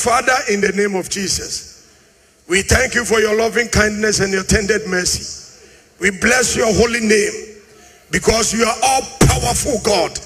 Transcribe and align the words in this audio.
Father, 0.00 0.32
in 0.48 0.62
the 0.62 0.72
name 0.72 0.94
of 0.94 1.10
Jesus, 1.10 1.86
we 2.48 2.62
thank 2.62 2.94
you 2.94 3.04
for 3.04 3.20
your 3.20 3.36
loving 3.36 3.68
kindness 3.68 4.20
and 4.20 4.32
your 4.32 4.44
tender 4.44 4.78
mercy. 4.88 5.36
We 6.00 6.10
bless 6.10 6.56
your 6.56 6.72
holy 6.72 7.00
name 7.00 7.60
because 8.10 8.54
you 8.54 8.64
are 8.64 8.76
all 8.82 9.02
powerful 9.20 9.78
God. 9.84 10.18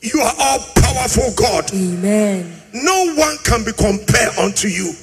You 0.00 0.18
are 0.20 0.34
all 0.38 0.58
powerful 0.76 1.30
God. 1.36 1.70
Amen. 1.74 2.56
No 2.72 3.14
one 3.16 3.36
can 3.44 3.64
be 3.64 3.72
compared 3.72 4.32
unto 4.38 4.68
you. 4.68 4.94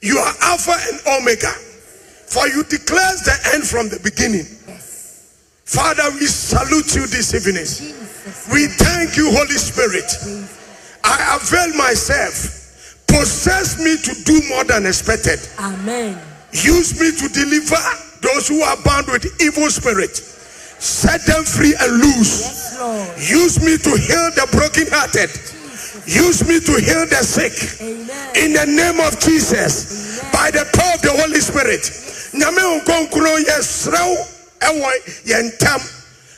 You 0.00 0.16
are 0.16 0.34
Alpha 0.42 0.72
and 0.72 1.20
Omega. 1.20 1.50
For 1.50 2.48
you 2.48 2.64
declares 2.64 3.20
the 3.20 3.50
end 3.52 3.64
from 3.64 3.90
the 3.90 4.00
beginning. 4.02 4.46
Yes. 4.66 5.36
Father, 5.64 6.10
we 6.14 6.24
salute 6.24 6.94
you 6.94 7.06
this 7.06 7.34
evening. 7.34 7.64
Jesus. 7.64 8.48
We 8.50 8.66
thank 8.66 9.16
you, 9.18 9.30
Holy 9.30 9.58
Spirit. 9.60 10.08
I 11.06 11.38
avail 11.38 11.70
myself. 11.78 13.06
Possess 13.06 13.78
me 13.78 13.96
to 14.02 14.12
do 14.24 14.42
more 14.48 14.64
than 14.64 14.86
expected. 14.86 15.38
Amen. 15.58 16.18
Use 16.52 16.98
me 16.98 17.14
to 17.14 17.28
deliver 17.32 17.78
those 18.22 18.48
who 18.48 18.60
are 18.62 18.76
bound 18.82 19.06
with 19.06 19.24
evil 19.40 19.70
spirit. 19.70 20.16
Set 20.16 21.24
them 21.26 21.44
free 21.44 21.74
and 21.80 21.92
loose. 22.02 22.74
Yes, 22.76 23.30
Use 23.30 23.56
me 23.62 23.78
to 23.78 23.90
heal 23.96 24.26
the 24.34 24.46
brokenhearted. 24.50 25.30
Use 26.06 26.46
me 26.46 26.60
to 26.60 26.74
heal 26.82 27.06
the 27.06 27.22
sick. 27.22 27.54
Amen. 27.80 28.36
In 28.36 28.52
the 28.52 28.66
name 28.66 29.00
of 29.00 29.18
Jesus. 29.20 30.20
By 30.32 30.50
the 30.50 30.68
power 30.74 30.94
of 30.94 31.02
the 31.02 31.14
Holy 31.22 31.40
Spirit. 31.40 31.82
Nyame 32.36 32.82
nkonkron 32.82 33.44
yɛsrɛw 33.48 34.12
ɛwɔ 34.60 34.90
yɛn 35.24 35.52
ntam 35.52 35.80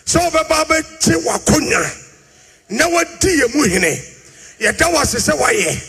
sɛ 0.06 0.20
wobɛba 0.20 0.64
bɛgye 0.68 1.16
w'akonya 1.24 1.82
na 2.70 2.88
wadi 2.88 3.30
yɛn 3.40 3.54
mu 3.54 3.64
hene 3.64 3.98
yɛda 4.60 4.92
wo 4.92 4.98
ase 5.00 5.18
sɛ 5.18 5.36
woayɛ. 5.38 5.82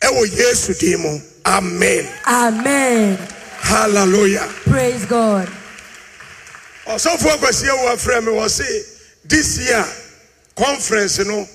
Ɛwɔ 0.00 0.36
yesu 0.36 0.74
din 0.74 1.00
mu. 1.00 1.20
Amen. 1.46 2.06
Amen. 2.26 3.18
hallelujah. 3.64 4.48
Praise 4.64 5.04
God. 5.06 5.48
ɔsɔfoɔ 6.86 7.38
akwasie 7.38 7.72
wo 7.82 7.94
afrɛ 7.94 8.24
me 8.24 8.32
wɔ 8.32 8.48
se 8.50 8.64
this 9.24 9.58
year 9.58 9.84
conference 10.54 11.18
no 11.20 11.48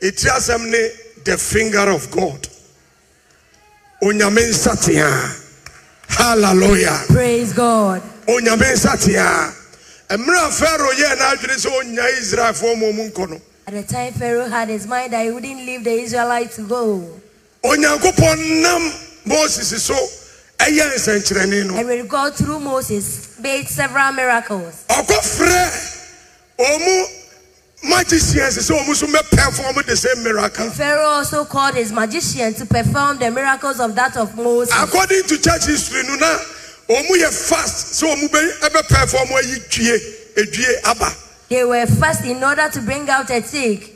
ɛtiri 0.00 0.30
asɛm 0.30 0.70
ne 0.70 0.90
the 1.24 1.36
finger 1.36 1.90
of 1.90 2.10
god. 2.10 2.48
Onyame 4.02 4.48
nsatea 4.50 5.42
hallelujah. 6.08 7.04
Praise 7.08 7.52
God. 7.52 8.02
onyame 8.26 8.72
nsatea 8.72 9.52
mmerɛ 10.10 10.48
a 10.48 10.50
pharaoh 10.50 10.92
yɛɛ 10.92 11.16
n'adwene 11.18 11.56
sɛ 11.56 11.70
ɔnya 11.80 12.18
israelfoɔ 12.20 12.78
ma 12.78 12.86
ɔmu 12.86 13.12
nkɔ 13.12 13.28
no 13.30 13.40
At 13.66 13.72
the 13.74 13.82
time 13.82 14.12
Pharaoh 14.12 14.46
had 14.48 14.68
his 14.68 14.86
mind 14.86 15.12
that 15.12 15.24
he 15.24 15.32
wouldn't 15.32 15.56
leave 15.66 15.82
the 15.82 15.90
Israelites 15.90 16.54
to 16.56 16.62
go. 16.62 17.02
onyankopɔn 17.64 18.62
nam 18.62 18.92
moses 19.24 19.82
so 19.82 19.94
ɛyɛ 20.58 20.94
nsɛnkyerɛnne 20.94 21.66
no 21.66 21.74
And 21.76 21.88
with 21.88 22.08
God 22.08 22.36
through 22.36 22.60
Moses 22.60 23.36
made 23.40 23.66
several 23.66 24.12
miracles. 24.12 24.84
ɔkɔfrɛ 24.88 25.98
ɔmu 26.60 27.04
magicians 27.90 28.56
sɛ 28.58 28.70
ɔmu 28.80 28.94
so 28.94 29.06
mɛperform 29.08 29.84
the 29.84 29.96
same 29.96 30.22
miracle 30.22 30.66
And 30.66 30.72
Pharaoh 30.72 31.08
also 31.18 31.44
called 31.44 31.74
his 31.74 31.90
magician 31.90 32.54
to 32.54 32.66
perform 32.66 33.18
the 33.18 33.32
miracles 33.32 33.80
of 33.80 33.96
that 33.96 34.16
of 34.16 34.36
Moses. 34.36 34.72
according 34.78 35.24
to 35.24 35.38
church 35.38 35.66
history 35.66 36.04
no 36.06 36.14
na 36.14 36.38
ɔmu 36.88 37.18
yɛ 37.18 37.32
fast 37.50 38.00
sɛ 38.00 38.28
bɛ 38.28 38.60
ɛbɛperform 38.60 39.26
ayi 39.42 39.70
due 39.70 39.98
edue 40.36 40.80
aba 40.84 41.12
They 41.48 41.64
were 41.64 41.86
fast 41.86 42.24
in 42.24 42.42
order 42.42 42.68
to 42.68 42.80
bring 42.82 43.08
out 43.08 43.30
a 43.30 43.40
tick. 43.40 43.92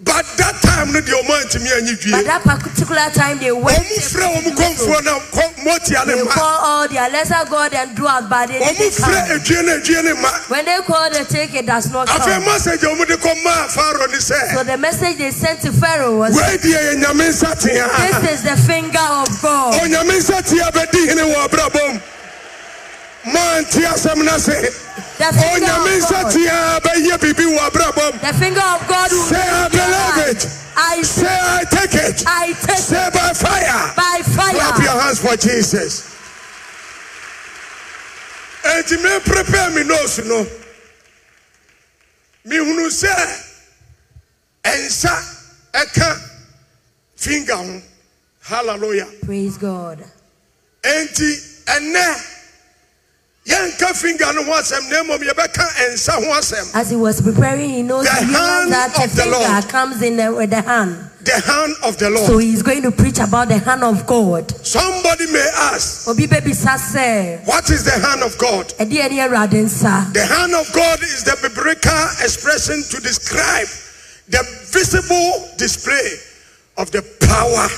but 0.00 0.22
that 0.38 0.54
time 0.62 0.92
no 0.92 1.00
deɛ 1.00 1.10
ɔmu 1.10 1.32
antumi 1.42 1.70
anyi 1.74 1.94
But 2.10 2.24
that 2.26 2.42
particular 2.42 3.10
time 3.10 3.38
they 3.38 3.50
went. 3.50 3.78
ɔmu 3.78 3.98
frɛ 4.14 4.26
ɔmu 4.34 4.50
kɔnfoɔ 4.54 5.04
na 5.04 5.18
kɔ 5.18 5.44
mɔtia 5.66 6.06
They 6.06 6.22
call 6.26 6.58
all 6.62 6.88
their 6.88 7.10
lesser 7.10 7.42
God 7.50 7.74
and 7.74 7.96
dwarf, 7.96 8.28
but 8.28 8.46
they 8.48 8.58
didn't 8.58 8.94
come. 8.96 9.10
edue 9.10 9.62
na 9.66 9.72
edue 9.78 10.02
ne 10.04 10.12
ma 10.22 10.30
When 10.48 10.64
they 10.64 10.78
call 10.86 11.10
the 11.10 11.24
tick, 11.24 11.54
it 11.54 11.66
does 11.66 11.90
not 11.90 12.06
come. 12.08 12.44
message 12.44 12.82
a 12.82 12.86
ɔmu 12.86 13.06
de 13.06 13.16
kɔ 13.16 13.42
maa 13.44 13.66
pharaoh 13.68 14.06
ne 14.06 14.18
So 14.18 14.62
the 14.64 14.76
message 14.78 15.18
they 15.18 15.30
sent 15.32 15.60
to 15.62 15.72
Pharaoh 15.72 16.18
was, 16.18 16.34
wei 16.36 16.58
deɛ 16.58 16.94
yɛ 16.94 17.02
nyame 17.02 17.28
nsatea 17.30 18.22
This 18.22 18.32
is 18.38 18.42
the 18.42 18.56
finger 18.56 18.98
of 18.98 19.28
God. 19.42 19.74
Oh, 19.74 19.86
onyame 23.24 23.60
nsatea 23.60 23.60
bɛdi 23.60 23.82
hene 23.82 23.82
wɔ 23.82 23.86
asɛm 23.86 24.24
no 24.24 24.38
se 24.38 24.70
finger 25.18 25.56
onyame 25.56 25.96
of 25.96 26.10
God. 26.10 26.26
nsatea 26.26 26.80
bɛyɛ 26.80 27.18
biribi 27.18 27.44
wɔ 27.56 27.70
abrabɔm 27.70 28.20
The 28.20 28.38
finger 28.38 28.60
of 28.60 28.88
God 28.88 29.10
will 29.10 29.24
Say, 29.24 29.36
I 29.40 29.68
be 29.68 29.76
believe 29.78 30.36
it. 30.36 30.46
I 30.76 31.02
say 31.02 31.26
i 31.26 31.64
take 31.64 31.94
it. 31.94 32.24
I 32.26 32.52
take 32.52 32.76
say 32.78 33.10
by 33.12 33.32
fire. 33.32 33.92
By 33.96 34.22
clap 34.54 34.78
your 34.82 35.00
hands 35.02 35.18
for 35.18 35.36
jesus. 35.36 36.14
Enti 38.62 39.02
me 39.02 39.18
prepare 39.24 39.70
me 39.70 39.82
nose 39.84 40.18
no. 40.24 40.46
Mehunu 42.46 42.88
sɛ 42.88 43.44
ɛnsa 44.64 45.34
ɛka 45.72 46.20
finger 47.16 47.56
ho. 47.56 47.82
Hallelujah. 48.42 49.06
Praise 49.24 49.58
God. 49.58 50.04
enti 50.82 51.64
ɛnɛ 51.66 52.37
As 56.74 56.90
he 56.90 56.96
was 56.96 57.20
preparing, 57.20 57.70
he 57.70 57.82
knows 57.82 58.04
The 58.04 58.14
he 58.26 58.32
hand 58.32 58.72
that 58.72 58.94
of 59.02 59.14
the 59.16 59.26
Lord. 59.30 59.68
comes 59.68 60.02
in 60.02 60.16
the, 60.16 60.32
with 60.34 60.50
the 60.50 60.62
hand. 60.62 61.10
the 61.24 61.40
hand 61.40 61.74
of 61.84 61.98
the 61.98 62.10
Lord. 62.10 62.26
So 62.26 62.38
he's 62.38 62.62
going 62.62 62.82
to 62.82 62.90
preach 62.90 63.18
about 63.18 63.48
the 63.48 63.58
hand 63.58 63.82
of 63.84 64.06
God. 64.06 64.50
somebody 64.66 65.26
may 65.32 65.46
ask 65.72 66.08
Obi 66.08 66.26
baby 66.26 66.52
sase. 66.52 67.44
what 67.46 67.68
is 67.70 67.84
the 67.84 67.90
hand 68.06 68.22
of 68.22 68.36
god 68.38 68.72
Edi 68.80 68.98
eni 68.98 69.18
erade 69.18 69.64
nsa. 69.64 70.12
The 70.12 70.24
hand 70.24 70.54
of 70.54 70.70
God 70.72 71.02
is 71.02 71.24
the 71.24 71.36
biblical 71.42 72.04
expression 72.24 72.82
to 72.90 73.00
describe 73.02 73.68
the 74.28 74.42
visible 74.70 75.48
display 75.56 76.16
of 76.76 76.90
the 76.92 77.02
power 77.20 77.68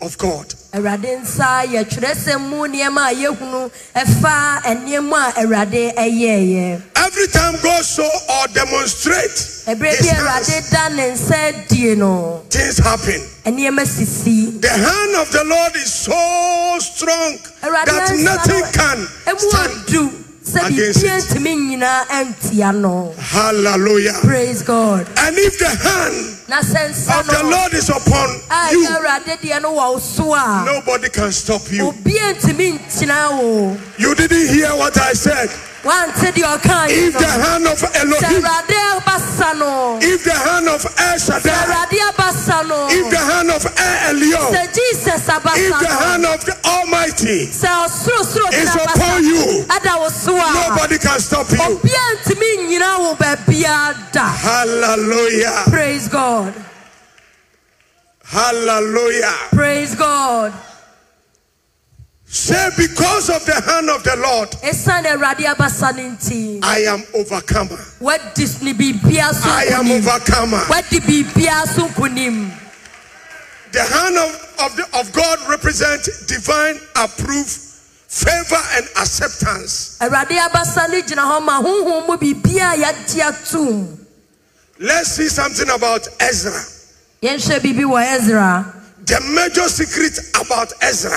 of 0.00 0.16
God. 0.18 0.54
Erade 0.72 1.20
nsa 1.20 1.64
yɛ 1.66 1.84
twerɛsɛm 1.84 2.40
mu 2.48 2.66
nneɛma 2.68 3.10
a 3.10 3.14
yɛhunu 3.14 3.70
ɛfa 3.94 4.62
nneɛma 4.62 5.28
a 5.36 5.40
Erade 5.42 5.94
ɛyɛɛyɛ. 5.94 6.82
Every 6.96 7.26
time 7.28 7.54
God 7.62 7.84
show 7.84 8.04
or 8.04 8.46
demonstrate 8.48 9.30
Ɛberɛ 9.66 9.96
his 9.96 10.06
bi 10.10 10.14
hands, 10.14 10.48
Erade 10.50 10.70
da 10.70 10.88
ne 10.88 11.10
nsa 11.10 11.68
die 11.68 11.94
no, 11.94 12.42
things 12.50 12.78
happen. 12.78 13.20
The 13.44 14.68
hand 14.68 15.16
of 15.16 15.32
the 15.32 15.44
Lord 15.44 15.74
is 15.76 15.92
so 15.92 16.76
strong 16.80 17.38
that 17.62 18.12
nothing 18.18 18.64
can 18.72 19.08
stand. 19.38 20.24
Adu 20.54 20.68
sɛ 20.68 20.72
against 20.72 21.04
it. 21.04 21.36
ntumi 21.36 21.56
nyinaa 21.56 22.06
ɛntia 22.06 22.74
no. 22.80 23.14
Hallelujah. 23.18 24.18
Praise 24.22 24.62
God. 24.62 25.06
And 25.18 25.36
if 25.38 25.58
the 25.58 25.68
hand 25.68 26.38
of 26.48 27.26
the 27.26 27.42
Lord 27.44 27.74
is 27.74 27.88
upon 27.88 28.40
a 28.50 28.72
you, 28.72 28.86
ɛyɛ 28.86 28.96
Awurade 28.96 29.38
deɛ 29.40 29.62
no 29.62 29.72
wɔ 29.74 29.92
wo 29.94 29.98
so 29.98 30.34
a, 30.34 30.62
nobody 30.64 31.08
can 31.08 31.32
stop 31.32 31.62
you. 31.70 31.90
obiara 31.92 32.34
ntumi 32.34 32.78
nkyina 32.78 33.38
wo. 33.38 33.76
You 33.98 34.14
didn't 34.14 34.48
hear 34.48 34.70
what 34.76 34.96
I 34.98 35.12
said. 35.12 35.50
Wante 35.88 36.28
deɛ 36.36 36.44
ɔkaa 36.54 36.88
yi 36.90 37.08
If 37.08 37.14
the 37.16 37.24
hand 37.26 37.66
of 37.66 37.80
Elohim, 37.96 38.42
Awurade 38.44 38.78
abasa 38.92 39.58
no, 39.58 39.98
if 40.02 40.22
the 40.22 40.34
hand 40.36 40.68
of 40.68 40.84
El 40.84 41.18
Shaddai, 41.18 41.48
Awurade 41.48 41.98
abasa 42.10 42.68
no, 42.68 42.88
if 42.90 43.10
the 43.10 43.16
hand 43.16 43.50
of 43.50 43.64
El 43.64 44.16
Elyon, 44.20 44.52
sɛ 44.52 44.62
Jesus 44.74 45.26
abasa 45.32 45.56
if 45.56 45.80
the 45.80 45.88
hand 45.88 46.26
of 46.26 46.44
the 46.44 46.56
Almighty 46.68 47.48
oh, 47.64 47.84
is 48.52 48.74
upon 48.76 49.24
you, 49.24 49.64
ada 49.72 49.96
oh, 49.96 50.02
wo 50.02 50.08
so 50.10 50.36
a, 50.36 50.52
nobody 50.68 50.98
can 50.98 51.18
stop 51.20 51.48
you. 51.50 51.56
obiara 51.56 52.12
ntumi 52.20 52.48
nnyina 52.58 52.98
wo 53.00 53.14
baabiara 53.14 54.12
da. 54.12 54.26
Hallelujah. 54.28 55.64
Praise 55.70 56.08
God. 56.08 56.52
Hallelujah. 58.24 59.32
Praise 59.56 59.94
God. 59.94 60.52
Say, 62.30 62.68
because 62.76 63.30
of 63.30 63.44
the 63.46 63.54
hand 63.54 63.88
of 63.88 64.04
the 64.04 64.14
Lord, 64.20 64.50
Ɛsiane 64.60 65.16
Awurade 65.16 65.48
abasa 65.48 65.96
no 65.96 66.02
nti, 66.10 66.60
I 66.62 66.80
am 66.80 67.02
overcomer. 67.14 67.78
wadi 68.00 68.44
ne 68.62 68.74
biribiara 68.74 69.32
so 69.32 69.48
I 69.48 69.64
am 69.72 69.90
overcomer. 69.90 70.62
Wadi 70.68 71.00
biribiara 71.00 71.66
so. 71.66 71.88
The 73.70 73.82
hand 73.82 74.16
of, 74.16 74.54
of, 74.60 74.76
the, 74.76 74.98
of 75.00 75.10
God 75.14 75.38
represents 75.48 76.26
divine 76.26 76.78
approve, 76.96 77.48
favor, 77.48 78.60
and 78.76 78.84
acceptance. 79.00 79.98
Awurade 79.98 80.38
abasa 80.38 80.86
no 80.86 81.00
gyina 81.00 81.24
hɔ 81.24 81.42
ma 81.42 81.62
honhom 81.62 82.08
mu 82.08 82.16
biribiara 82.18 82.74
a 82.74 82.92
yɛagye 82.92 83.20
atom. 83.22 84.06
Let's 84.78 85.12
see 85.12 85.28
something 85.28 85.70
about 85.70 86.06
Ezra. 86.20 86.60
Yɛnhwɛ 87.22 87.58
biribi 87.60 87.84
wɔ 87.84 88.04
Ezra. 88.18 88.74
The 89.06 89.18
major 89.32 89.66
secret 89.70 90.18
about 90.42 90.74
Ezra. 90.82 91.16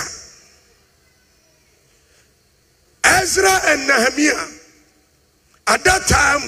Ezra 3.21 3.53
and 3.65 3.87
Nehemiah, 3.87 4.47
at 5.67 5.83
that 5.83 6.01
time, 6.09 6.41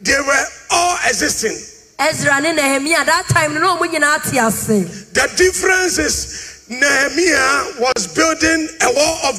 they 0.00 0.18
were 0.18 0.44
all 0.70 0.96
existing. 1.06 1.52
ezra 2.00 2.40
ne 2.40 2.52
nehemia 2.54 3.04
that 3.04 3.26
time 3.28 3.52
no 3.54 3.60
na 3.60 3.76
ɔmo 3.76 3.84
nyinaa 3.90 4.22
te 4.30 4.38
ase 4.38 5.10
The 5.12 5.26
difference 5.36 5.98
is 5.98 6.64
Nehemiah 6.70 7.80
was 7.80 8.06
building 8.14 8.68
a 8.80 8.90
wall 8.94 9.18
of 9.30 9.36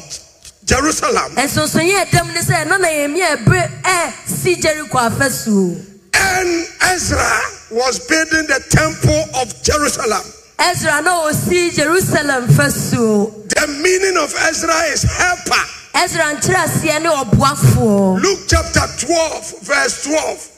Jerusalem 0.65 1.31
nsonsoyɛ 1.39 2.03
ɛdɛm 2.05 2.27
ne 2.35 2.41
sɛ 2.41 2.67
na 2.67 2.77
nehemia 2.77 3.37
ɛbere 3.37 3.63
eh, 3.85 4.11
ɛsi 4.27 4.61
jericho 4.61 4.97
afasuo 4.97 5.79
and 6.13 6.67
Ezra 6.91 7.39
was 7.71 7.99
building 8.07 8.45
the 8.47 8.59
temple 8.69 9.23
of 9.41 9.47
Jerusalem. 9.63 10.25
ezra 10.59 11.01
na 11.01 11.23
osi 11.31 11.73
jerusalem 11.73 12.45
fasuo 12.49 13.47
The 13.55 13.67
meaning 13.67 14.17
of 14.21 14.35
Ezra 14.49 14.83
is 14.91 15.03
helper. 15.03 15.78
Ezra 15.95 16.33
nkyerɛaseɛ 16.33 17.01
ne 17.01 17.09
ɔboafoɔ 17.09 18.21
Luke 18.21 18.39
chapter 18.47 18.85
12, 19.05 19.59
verse 19.61 20.03
12. 20.03 20.49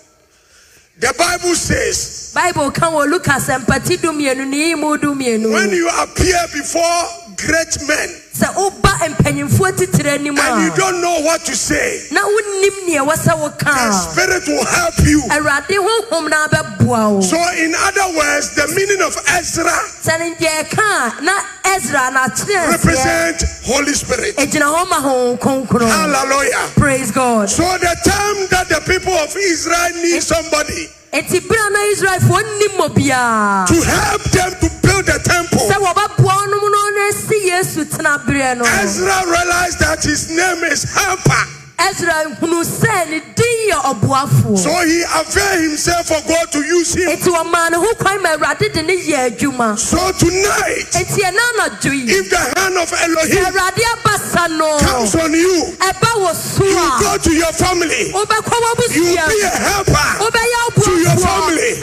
The 1.00 1.14
Bible 1.18 1.56
says, 1.56 2.32
bible 2.36 2.70
ka 2.72 2.88
wɔ 2.92 3.08
lukas 3.10 3.48
mpati 3.48 3.98
dumienu 3.98 4.48
ne 4.48 4.70
yi 4.70 4.76
mu 4.76 4.98
dumienu 4.98 5.52
when 5.52 5.70
you 5.72 5.90
appear 5.90 6.38
before 6.54 7.04
great 7.38 7.74
men. 7.88 8.10
Sɛ 8.34 8.48
woba 8.56 8.92
mpanyimfoɔ 9.12 9.78
titire 9.78 10.16
anim 10.16 10.38
and 10.38 10.64
you 10.64 10.76
don't 10.76 11.02
know 11.02 11.22
what 11.22 11.42
to 11.46 11.56
say, 11.56 12.08
na 12.12 12.22
wonnim 12.22 12.76
neɛ 12.88 13.08
wɔ 13.08 13.16
sɛ 13.16 13.58
the 13.60 13.92
Spirit 13.92 14.48
will 14.48 14.66
help 14.66 14.94
you. 15.04 15.22
awurade 15.30 15.78
honhom 15.78 16.30
na 16.30 16.48
bɛboa 16.48 17.12
wo. 17.16 17.22
So, 17.22 17.38
in 17.58 17.74
other 17.76 18.18
words, 18.18 18.56
the 18.56 18.68
meaning 18.76 19.02
of 19.02 19.16
Ezra 19.38 19.78
sɛ 20.02 20.20
ne 20.20 20.36
deɛ 20.36 20.64
ɛka 20.64 21.20
a 21.20 21.22
na 21.22 21.34
ezra 21.76 22.12
na 22.12 22.28
represent 22.72 23.44
Holy 23.66 23.94
Spirit. 23.94 24.36
ɛgyina 24.38 24.68
hɔ 24.68 24.90
ma 24.90 25.02
honhom 25.02 25.40
kronkron. 25.40 25.90
Hallelujah. 25.90 26.70
praise 26.76 27.12
god. 27.12 27.50
So 27.50 27.64
the 27.64 27.96
time 28.04 28.48
that 28.50 28.70
the 28.70 28.82
people 28.92 29.14
of 29.14 29.36
Israel 29.36 29.92
need 30.02 30.24
somebody 30.24 30.90
enti 31.12 31.40
bere 31.48 31.60
a 31.60 31.70
na 31.70 31.80
israelfoɔ 31.92 32.42
nnim 32.42 32.74
mɔ 32.80 32.88
biaa 32.96 33.68
to 33.68 33.76
help 33.82 34.24
them 34.32 34.52
to 34.62 34.81
build 35.04 35.22
the 35.22 35.30
temple, 35.30 35.60
sɛ 35.60 35.76
wɔbɛboa 35.78 36.34
ɔnom 36.44 36.62
no 36.72 36.90
na 36.96 37.08
asi 37.10 37.36
yesu 37.50 37.86
tena 37.86 38.18
berɛ 38.26 38.58
no 38.58 38.66
Ezra 38.82 39.24
realized 39.26 39.80
that 39.80 40.04
his 40.04 40.30
name 40.30 40.64
is 40.72 40.84
helper. 40.84 41.61
Ezra 41.90 42.14
hunu 42.40 42.62
sɛ 42.64 43.10
ne 43.10 43.20
din 43.36 43.58
yɛ 43.70 43.78
ɔboafoɔ 43.94 44.58
So 44.58 44.70
he 44.86 45.04
availed 45.04 45.62
himself 45.62 46.08
for 46.08 46.22
God 46.28 46.52
to 46.52 46.60
use 46.62 46.94
him. 46.96 47.10
enti 47.10 47.30
ɔmaa 47.32 47.72
ne 47.72 47.78
ho 47.78 47.94
kwan 47.96 48.22
ma 48.22 48.30
awurade 48.36 48.74
de 48.74 48.82
ne 48.84 48.96
yɛ 48.98 49.30
adwuma 49.32 49.78
So 49.80 49.98
tonight, 50.14 50.92
enti 50.94 51.22
ɛna 51.22 51.44
anadwo 51.58 51.92
yi 51.92 52.12
if 52.12 52.30
the 52.30 52.38
hand 52.38 52.78
of 52.78 52.92
Elohim 52.94 53.46
awurade 53.46 53.84
abasa 53.96 54.58
no 54.58 54.78
comes 54.80 55.16
on 55.16 55.34
you, 55.34 55.76
ɛba 55.80 56.12
wɔ 56.22 56.34
so 56.36 56.64
you 56.66 56.90
go 57.02 57.18
to 57.18 57.32
your 57.34 57.52
family, 57.54 58.08
you 58.08 58.14
will 58.14 58.26
be 58.26 59.42
a 59.42 59.50
helper. 59.50 60.82
to 60.84 60.92
your 61.00 61.18
family. 61.18 61.82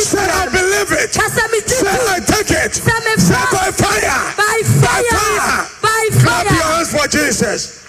Say, 0.00 0.18
I 0.18 0.46
believe 0.50 0.90
it. 0.92 1.12
ka 1.12 1.26
sɛ 1.28 1.44
megye 1.52 1.76
Say, 1.80 1.98
I 2.08 2.20
take 2.20 2.50
it. 2.50 2.74
Say, 2.74 3.34
by 3.52 3.70
fire. 3.70 4.34
by 4.36 4.62
fire 4.80 5.68
by 5.82 6.08
Clap 6.20 6.44
your 6.46 6.62
hands 6.62 6.90
for 6.90 7.06
Jesus. 7.08 7.84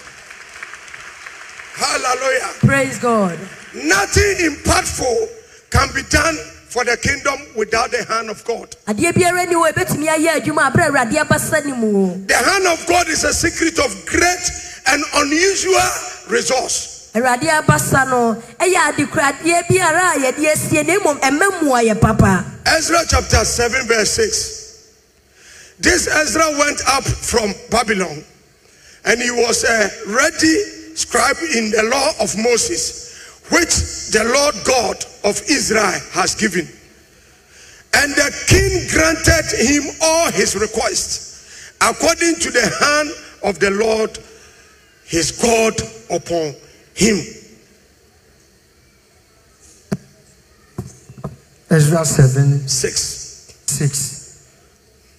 Hallelujah. 1.81 2.50
praise 2.60 3.00
god 3.00 3.39
Nothing 3.74 4.51
impactful 4.51 5.30
can 5.72 5.88
be 5.95 6.04
done 6.10 6.36
for 6.68 6.83
the 6.86 6.95
kingdom 6.98 7.39
without 7.56 7.89
the 7.92 8.04
hand 8.06 8.30
of 8.30 8.44
God. 8.45 8.75
adeɛ 8.88 9.12
biara 9.13 9.48
ni 9.48 9.56
hɔ 9.56 9.72
ɛbɛtumi 9.74 10.07
ayɛ 10.07 10.42
adwuma 10.42 10.72
aberɛ 10.72 10.89
awurade 10.92 11.18
abasa 11.18 11.66
ne 11.66 11.74
mu 11.74 12.12
o 12.12 12.18
The 12.28 12.36
hand 12.38 12.68
of 12.68 12.86
God 12.88 13.07
is 13.10 13.24
a 13.24 13.33
secret 13.33 13.80
of 13.80 14.06
great 14.06 14.45
and 14.88 15.04
unusual 15.16 15.89
resource. 16.30 17.10
awurade 17.16 17.48
abasa 17.50 18.06
no 18.10 18.42
ɛyɛ 18.60 18.92
adekoradeɛ 18.94 19.68
biara 19.68 20.16
a 20.16 20.19
yɛde 20.31 20.45
asie 20.51 20.83
na 20.86 20.94
mmom 21.00 21.19
ɛma 21.19 21.62
mua 21.63 21.81
yɛ 21.81 22.00
papa 22.00 22.45
Ezra 22.68 23.00
chapter 23.10 23.44
7, 23.44 23.88
verse 23.88 24.12
6. 24.12 24.57
This 25.80 26.07
Ezra 26.07 26.48
went 26.60 26.80
up 26.88 27.04
from 27.04 27.54
Babylon 27.69 28.24
and 29.04 29.19
he 29.22 29.31
was 29.31 29.63
a 29.63 29.89
ready 30.07 30.56
scribe 30.95 31.38
in 31.55 31.71
the 31.71 31.83
law 31.91 32.11
of 32.23 32.35
Moses, 32.38 33.39
which 33.49 34.11
the 34.11 34.23
Lord 34.23 34.55
God 34.65 34.97
of 35.23 35.41
Israel 35.49 35.99
has 36.11 36.35
given. 36.35 36.67
And 37.93 38.11
the 38.13 38.31
king 38.47 38.88
granted 38.89 39.45
him 39.57 39.83
all 40.01 40.31
his 40.31 40.55
requests 40.55 41.75
according 41.81 42.35
to 42.35 42.51
the 42.51 42.61
hand 42.79 43.09
of 43.43 43.59
the 43.59 43.71
Lord 43.71 44.17
his 45.05 45.31
God 45.31 45.75
upon 46.09 46.55
him. 46.94 47.17
Ezra 51.69 52.05
7 52.05 52.67
6. 52.67 53.53
6 53.65 54.21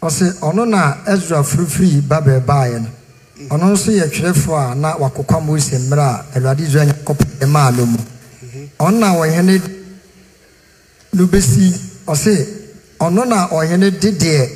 ɔsɛ 0.02 0.40
ɔno 0.40 0.68
na 0.68 0.98
Ezra 1.06 1.42
firifiri 1.44 2.00
Babel 2.06 2.40
baeɛ 2.40 2.80
no 2.82 2.90
ɔno 3.48 3.72
nso 3.72 3.90
yɛ 3.90 4.08
twerɛfoɔ 4.10 4.72
a 4.72 4.74
na 4.74 4.96
wakokwa 4.96 5.40
Mose 5.44 5.78
mmerɛ 5.78 6.02
a 6.02 6.24
Awurade 6.38 6.60
Israel 6.60 6.86
Nyankopɔn 6.88 7.48
maa 7.48 7.70
no 7.70 7.86
mu. 7.86 7.98
Ɔno 8.78 8.98
na 8.98 9.14
ɔhene 9.14 9.60
no 11.14 11.26
bɛsi 11.26 11.72
ɔse 12.06 12.46
ɔno 13.00 13.26
na 13.26 13.48
ɔhene 13.48 13.98
de 14.00 14.12
deɛ 14.12 14.50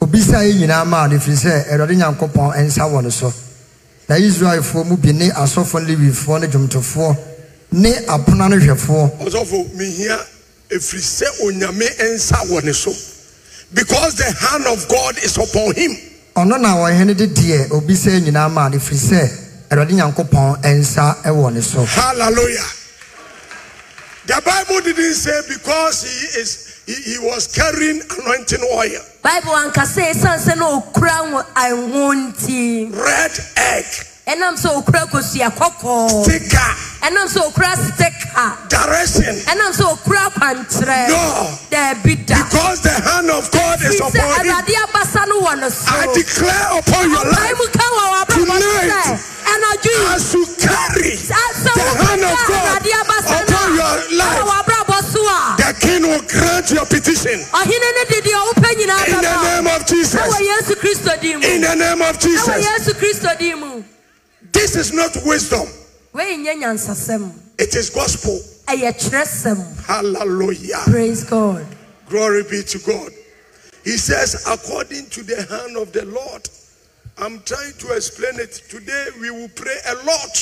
obisa 0.00 0.42
yi 0.46 0.54
nyinaa 0.54 0.84
maa 0.86 1.06
no 1.06 1.16
ɛfiri 1.16 1.36
sɛ 1.36 1.68
Awurade 1.72 1.96
Nyankopɔn 1.96 2.64
nsa 2.66 2.84
wɔ 2.90 3.02
no 3.02 3.10
so. 3.10 3.32
Na 4.08 4.16
Israelfoɔ 4.16 4.86
mu 4.86 4.96
bi 4.96 5.12
ne 5.12 5.28
asɔfoɔ 5.30 5.86
ne 5.86 5.94
Lewifoɔ 5.94 6.40
ne 6.40 6.46
dwomtofoɔ 6.46 7.16
ne 7.72 7.92
apona 8.06 8.48
no 8.48 8.56
hwɛfoɔ. 8.56 9.18
Ɔsɔfo 9.26 9.74
mihia 9.74 10.18
efiri 10.70 11.02
sɛ 11.02 11.26
onyame 11.44 11.86
nsa 12.14 12.36
wɔ 12.48 12.64
ne 12.64 12.72
so. 12.72 12.92
Because 13.74 14.14
the 14.14 14.24
hand 14.24 14.64
of 14.66 14.88
God 14.88 15.18
is 15.22 15.36
upon 15.36 15.74
him. 15.74 15.96
Ɔno 16.36 16.60
na 16.60 16.74
ɔhene 16.76 17.16
de 17.16 17.26
deɛ 17.26 17.68
obisa 17.72 18.10
yi 18.10 18.20
nyinaa 18.20 18.50
maa 18.52 18.68
no 18.68 18.76
ɛfiri 18.78 18.98
sɛ 18.98 19.30
Awurade 19.70 19.92
Nyankopɔn 19.94 20.62
nsa 20.62 21.16
wɔ 21.24 21.52
ne 21.54 21.60
so. 21.60 21.84
Hallelujah. 21.84 22.62
The 24.26 24.40
Bible 24.44 24.80
didn't 24.82 25.14
say 25.14 25.40
because 25.48 26.02
he 26.04 26.40
is 26.40 26.62
he, 26.86 26.94
he 26.94 27.18
was 27.18 27.48
carrying 27.48 28.00
anointing 28.20 28.62
oil, 28.72 29.00
bible 29.22 29.50
ankasa 29.52 30.12
ɛsiane 30.12 30.38
sɛ 30.38 30.56
na 30.56 30.80
ɔkura 30.80 31.18
ngo- 31.30 31.46
anwo 31.54 32.14
nti 32.14 32.92
red 32.94 33.32
egg, 33.56 33.86
ɛnam 34.26 34.54
sɛ 34.58 34.68
ɔkura 34.82 35.06
kosua 35.10 35.48
kɔkɔɔ 35.54 36.24
sticker, 36.24 36.70
ɛnam 37.06 37.26
sɛ 37.30 37.40
ɔkura 37.46 37.72
stika. 37.78 38.68
Direction. 38.68 39.34
ɛnam 39.46 39.70
sɛ 39.72 39.84
ɔkura 39.94 40.24
kwankyerɛ 40.34 41.08
No, 41.08 41.58
daabi 41.70 42.26
da 42.26 42.42
because 42.44 42.80
the 42.82 42.90
hand 42.90 43.30
of 43.30 43.50
God 43.52 43.80
is 43.82 44.00
Fi 44.00 44.10
sɛ 44.10 44.18
upon 44.18 44.46
him. 44.46 44.52
abasa 44.82 45.28
no 45.28 45.40
wɔ 45.42 45.60
no 45.60 45.68
so. 45.68 45.92
I 45.94 46.06
declare 46.12 46.78
upon 46.78 47.10
your 47.10 47.24
life 47.24 47.54
mu 47.58 47.66
ka 47.70 47.86
wɔ 47.86 48.26
Tonight, 48.26 48.58
sɛ 48.60 49.84
yi 49.84 49.94
as 50.14 50.34
you 50.34 50.44
carry 50.58 51.14
the 51.14 51.34
hand 52.02 52.22
of 52.26 52.38
God 52.48 52.82
upon 52.82 53.74
your 53.74 53.86
ɛwɔ 53.86 54.18
life, 54.18 55.04
so 55.06 55.20
a 55.22 55.54
the 55.56 55.74
king 55.80 56.02
will 56.02 56.20
grant 56.26 56.70
your 56.72 56.84
petition. 56.86 57.38
Ɔhene 57.54 57.88
ne 57.94 58.04
de 58.10 58.20
deɛ 58.26 58.38
wopɛ 58.42 58.70
nyinaa 58.74 59.06
in 59.06 59.20
the 59.22 59.42
name 59.54 59.66
of 59.68 59.86
Jesus. 59.86 60.20
ɛwɔ 60.20 60.38
yesu 60.50 60.74
kristo 60.82 61.20
din 61.20 61.38
mu 61.40 61.46
In 61.46 61.60
the 61.60 61.74
name 61.76 62.02
of 62.02 62.18
ɛwɔ 62.18 62.22
Jesus. 62.22 62.66
yesu 62.66 62.92
kristo 62.94 63.38
din 63.38 63.60
mu 63.60 63.82
This 64.56 64.74
is 64.74 64.92
not 64.92 65.12
wisdom, 65.26 65.68
wei 66.14 66.34
nyɛ 66.38 66.56
nyansasɛm 66.62 67.30
it 67.58 67.74
is 67.76 67.90
gospel. 67.90 68.40
Hallelujah. 69.86 70.80
praise 70.84 71.24
god 71.24 71.66
Glory 72.08 72.42
be 72.44 72.62
to 72.62 72.78
God. 72.78 73.12
He 73.84 73.96
says, 73.98 74.46
according 74.48 75.10
to 75.10 75.22
the 75.22 75.36
hand 75.44 75.76
of 75.76 75.92
the 75.92 76.04
Lord. 76.06 76.48
I'm 77.18 77.40
trying 77.42 77.72
to 77.78 77.94
explain 77.94 78.40
it. 78.40 78.52
Today 78.68 79.06
we 79.20 79.30
will 79.30 79.48
pray 79.54 79.76
a 79.88 79.94
lot. 80.06 80.34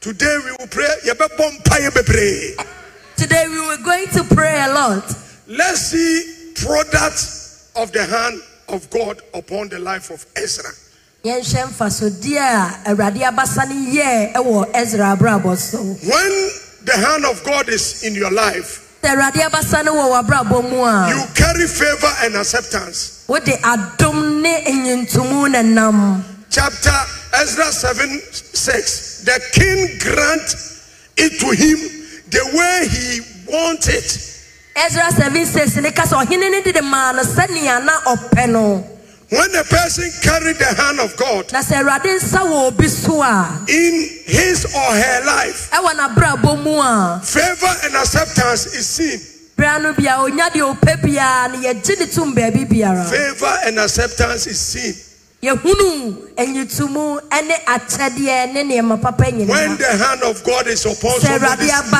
Today 0.00 0.38
we 0.44 0.50
will 0.58 0.68
pray. 0.68 0.88
Yɛbɛbɔ 1.04 1.62
mpaeɛ 1.62 1.90
bebree. 1.90 2.56
today 3.16 3.46
we 3.48 3.60
were 3.66 3.82
going 3.84 4.06
to 4.08 4.24
pray 4.24 4.64
a 4.64 4.72
lot 4.72 5.04
Let's 5.46 5.80
see 5.92 6.52
products 6.64 7.70
of 7.76 7.92
the 7.92 8.04
hand 8.04 8.40
of 8.68 8.88
God 8.90 9.20
upon 9.34 9.68
the 9.68 9.78
life 9.78 10.10
of 10.10 10.24
Ezra. 10.36 10.70
Yɛnhyɛ 11.24 11.66
mfasodeɛ 11.68 12.38
a 12.38 12.90
awurade 12.90 13.22
abasa 13.22 13.64
no 13.68 13.74
yɛɛ 13.74 14.32
ɛwɔ 14.34 14.70
ezra 14.74 15.16
abrabɔ 15.16 15.56
so 15.56 15.78
When 15.78 16.50
the 16.84 16.92
hand 16.96 17.24
of 17.26 17.42
God 17.44 17.68
is 17.68 18.02
in 18.04 18.14
your 18.14 18.30
life, 18.30 18.80
sɛ 19.02 19.14
awurade 19.16 19.42
abasa 19.50 19.84
no 19.84 19.94
wɔ 19.94 20.22
w'abrabɔ 20.22 20.70
mu 20.70 20.84
a 20.84 21.08
you 21.10 21.22
carry 21.34 21.66
favor 21.66 22.12
and 22.22 22.36
acceptance. 22.36 23.24
wode 23.28 23.44
adom 23.62 24.40
ne 24.42 24.62
nyintomu 24.64 25.50
na 25.50 25.62
nam 25.62 26.24
chapter 26.50 26.94
Ezra 27.34 27.70
7 27.70 28.20
6. 28.54 29.22
The 29.24 29.38
king 29.52 29.98
grant 30.00 30.54
it 31.18 31.38
to 31.40 31.50
him 31.50 31.78
the 32.30 32.40
way 32.56 32.88
he 32.88 33.20
wanted. 33.52 34.04
ezra 34.74 35.10
7 35.12 35.44
6 35.44 35.74
ne 39.30 39.38
ka 39.38 39.48
sɛ 39.48 39.48
ɔhene 39.50 39.52
no 39.52 39.52
de 39.52 39.52
de 39.52 39.52
maa 39.52 39.52
no 39.52 39.52
sɛnea 39.52 39.52
na 39.52 39.52
ɔpɛ 39.52 39.52
no 39.52 39.52
When 39.52 39.54
a 39.54 39.64
person 39.64 40.12
carried 40.22 40.56
the 40.56 40.64
hand 40.64 41.00
of 41.00 41.16
God 41.16 41.52
na 41.52 41.60
sɛ 41.60 41.82
awurade 41.82 42.16
nsa 42.16 42.40
wɔ 42.40 42.66
obi 42.68 42.88
so 42.88 43.22
a 43.22 43.64
in 43.68 44.08
his 44.26 44.64
or 44.64 44.92
her 44.92 45.24
life, 45.26 45.70
ɛwɔ 45.72 45.90
n'abrabɔ 45.94 46.62
mu 46.62 46.80
a 46.80 47.20
favor 47.24 47.76
and 47.84 47.96
acceptance 47.96 48.66
is 48.66 48.86
seen. 48.86 49.20
bere 49.56 49.78
no 49.80 49.92
bia 49.92 50.16
onya 50.20 50.48
deɛ 50.50 50.74
ɔpɛ 50.78 51.02
biara 51.02 51.48
no 51.52 51.58
yɛgye 51.58 51.98
ne 52.00 52.06
tom 52.06 52.34
baabi 52.34 52.64
biara 52.68 53.04
Favor 53.08 53.58
and 53.66 53.78
acceptance 53.78 54.46
is 54.46 54.60
seen. 54.60 54.94
yɛhunu 55.42 56.34
anyitumu 56.36 57.20
ne 57.46 57.54
akyɛdeɛ 57.66 58.52
ne 58.52 58.62
nneɛma 58.64 59.00
papa 59.00 59.24
When 59.24 59.76
the 59.76 59.86
hand 59.96 60.22
of 60.22 60.42
God 60.44 60.66
is 60.68 60.84
upon 60.86 61.20
somebody's 61.20 61.68
life, 61.70 61.90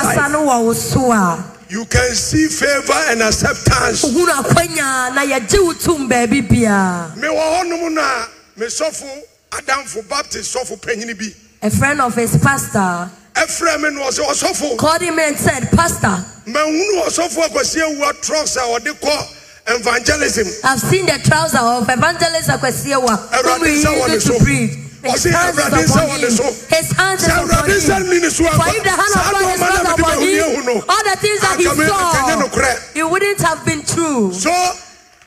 no 1.71 1.85
wɔ 1.85 1.85
wo 1.85 1.85
so 1.85 1.85
a 1.85 1.85
you 1.85 1.85
can 1.87 2.15
see 2.15 2.49
favor 2.49 2.93
and 3.11 3.23
acceptance. 3.23 4.05
wohunu 4.05 4.33
akwanya 4.33 5.15
na 5.15 5.23
wo 5.65 5.73
tom 5.75 6.09
baabi 6.09 6.43
biara 6.47 7.17
Me 7.17 7.29
wɔ 7.29 7.63
hɔnom 7.63 7.95
na 7.95 8.27
me 8.57 8.67
sɔfo 8.67 9.21
Adamfo 9.51 10.07
Baptist 10.09 10.55
sɔfo 10.55 10.81
panyin 10.81 11.17
bi. 11.19 11.35
a 11.63 11.71
friend 11.71 12.01
of 12.01 12.15
his 12.15 12.37
pastor 12.39 13.11
Ɛfrɛ 13.35 13.81
me 13.81 13.91
no 13.91 14.03
ɔsɛ 14.03 14.27
ɔsɔfo. 14.27 14.77
called 14.79 15.01
him 15.03 15.19
and 15.19 15.37
said 15.39 15.71
pastor 15.73 16.25
Mahunu 16.47 17.05
ɔsɔfo 17.07 17.49
akwasi 17.49 17.81
awua 17.83 18.13
trucks 18.23 18.57
a 18.57 18.61
ɔde 18.61 18.99
kɔ 19.01 19.27
evangelism. 19.71 20.47
I've 20.65 20.81
seen 20.81 21.05
the 21.07 21.19
trouser 21.19 21.59
of 21.59 21.83
evangelist 21.91 22.49
Akwasi 22.49 22.89
Awuah 22.97 23.29
Awurade 23.29 23.59
whom 23.59 23.67
he 23.67 23.85
nsa 23.85 24.01
wɔ 24.01 24.09
ne 24.09 24.15
used 24.15 24.27
so. 24.27 24.39
to 24.39 24.45
preach. 24.45 24.71
His 25.03 25.25
hands 25.25 25.59
is 25.59 25.65
nsa 25.65 26.05
upon 26.05 26.19
him. 26.19 26.29
His 26.29 26.91
hands 26.93 27.23
is 27.23 27.29
Sɛ 27.29 27.35
upon 27.39 27.71
him. 27.71 28.07
nni 28.07 28.21
ne 28.21 28.29
so 28.31 28.45
For 28.45 28.69
if 28.69 28.83
the 28.83 28.91
hand 28.91 29.15
of 29.15 29.23
God 29.31 29.55
is 29.55 29.61
not 29.61 29.99
upon 29.99 30.19
him, 30.23 30.83
all 30.89 31.05
the 31.05 31.17
things 31.21 31.41
that 31.41 31.57
he 31.59 31.67
Anka 31.67 31.77
me- 31.79 31.85
anka 31.85 31.91
nyɛ 31.91 32.51
saw, 32.51 32.75
it 32.95 33.11
wouldn't 33.11 33.41
have 33.43 33.65
been 33.65 33.83
true. 33.85 34.33
So 34.33 34.51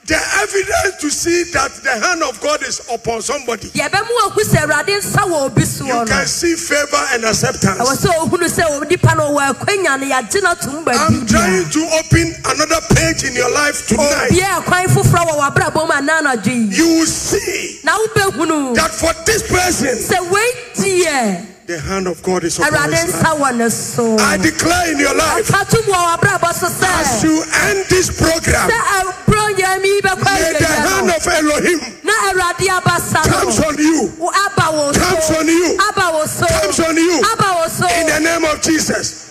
the 0.08 0.17
evidence 0.41 0.98
to 1.01 1.10
see 1.10 1.43
that 1.53 1.72
the 1.84 1.91
hand 1.91 2.24
of 2.24 2.39
God 2.41 2.62
is 2.63 2.81
upon 2.91 3.22
somebody, 3.22 3.67
Yɛbɛmu 3.70 4.12
ohu 4.27 4.41
sɛ 4.41 4.65
Awurade 4.65 4.98
nsa 4.98 5.22
wɔ 5.29 5.46
obi 5.46 5.63
so 5.63 5.86
you 5.86 6.05
can 6.05 6.27
see 6.27 6.55
favor 6.55 7.03
and 7.13 7.24
acceptance. 7.25 7.77
Ɛwɔ 7.79 7.93
sɛ 7.96 8.10
ohunu 8.20 8.48
sɛ 8.50 8.63
onipa 8.81 9.15
no 9.17 9.31
wɔ 9.38 9.53
akwanya 9.53 10.00
no 10.00 10.05
yɛagye 10.08 10.43
no 10.43 10.51
atom 10.51 10.86
baabi 10.86 10.98
I'm 10.98 11.25
trying 11.27 11.70
to 11.70 11.81
open 12.00 12.34
another 12.46 12.81
page 12.96 13.24
in 13.24 13.34
your 13.36 13.51
life 13.53 13.88
tonight. 13.88 14.31
Obiara 14.31 14.63
kwan 14.65 14.86
foforɔ 14.88 15.22
wɔ 15.27 15.34
w'abrabɔ 15.39 15.88
mu 15.88 15.93
ana 15.93 16.13
anadwo 16.22 16.48
yi. 16.48 16.75
You 16.75 16.88
will 17.00 17.05
see 17.05 17.79
that 17.84 18.91
for 18.91 19.13
this 19.25 19.43
person, 19.43 19.98
sɛ 19.98 20.29
wei 20.31 20.51
deɛ 20.75 21.50
the 21.68 21.80
hand 21.80 22.08
of 22.08 22.22
God 22.24 22.44
is 22.44 22.58
upon 22.60 22.91
his 22.91 23.13
life. 23.13 23.24
nsa 23.24 23.32
wɔ 23.39 23.58
ne 23.58 23.70
so. 23.70 24.18
I 24.20 24.38
declare 24.38 24.91
in 24.91 25.00
your 25.00 25.15
life, 25.15 25.48
Ɔka 25.48 25.70
to 25.70 25.77
mu 25.88 25.94
wɔ 25.94 26.18
w'abrabɔ 26.18 26.53
so 26.53 26.68
as 26.88 27.24
you 27.24 27.44
end 27.70 27.86
this 27.89 28.10
program, 28.18 28.70
sɛ 28.70 28.80
ɛborɔ 28.80 29.56
yɛ 29.58 29.82
mi 29.82 30.01
bɛkɔ 30.01 30.24
may 30.24 30.53
the 30.60 30.65
hand 30.65 31.10
of 31.10 31.27
Elohim 31.27 31.80
na 32.03 32.13
Awurade 32.32 32.68
abasa 32.68 33.24
comes 33.24 33.60
on 33.60 33.77
you, 33.77 34.12
wo- 34.18 34.30
aba 34.30 34.72
wo 34.75 34.91
comes 34.94 35.30
on 35.38 35.48
you, 35.48 35.77
aba 35.89 36.12
wo 36.18 36.25
so 36.25 36.46
comes 36.48 36.80
on 36.80 36.96
you. 36.98 37.22
aba 37.34 37.53
wo 37.62 37.68
so 37.68 37.88
in 38.00 38.08
the 38.08 38.20
name 38.20 38.46
of 38.46 38.62
Jesus. 38.62 39.30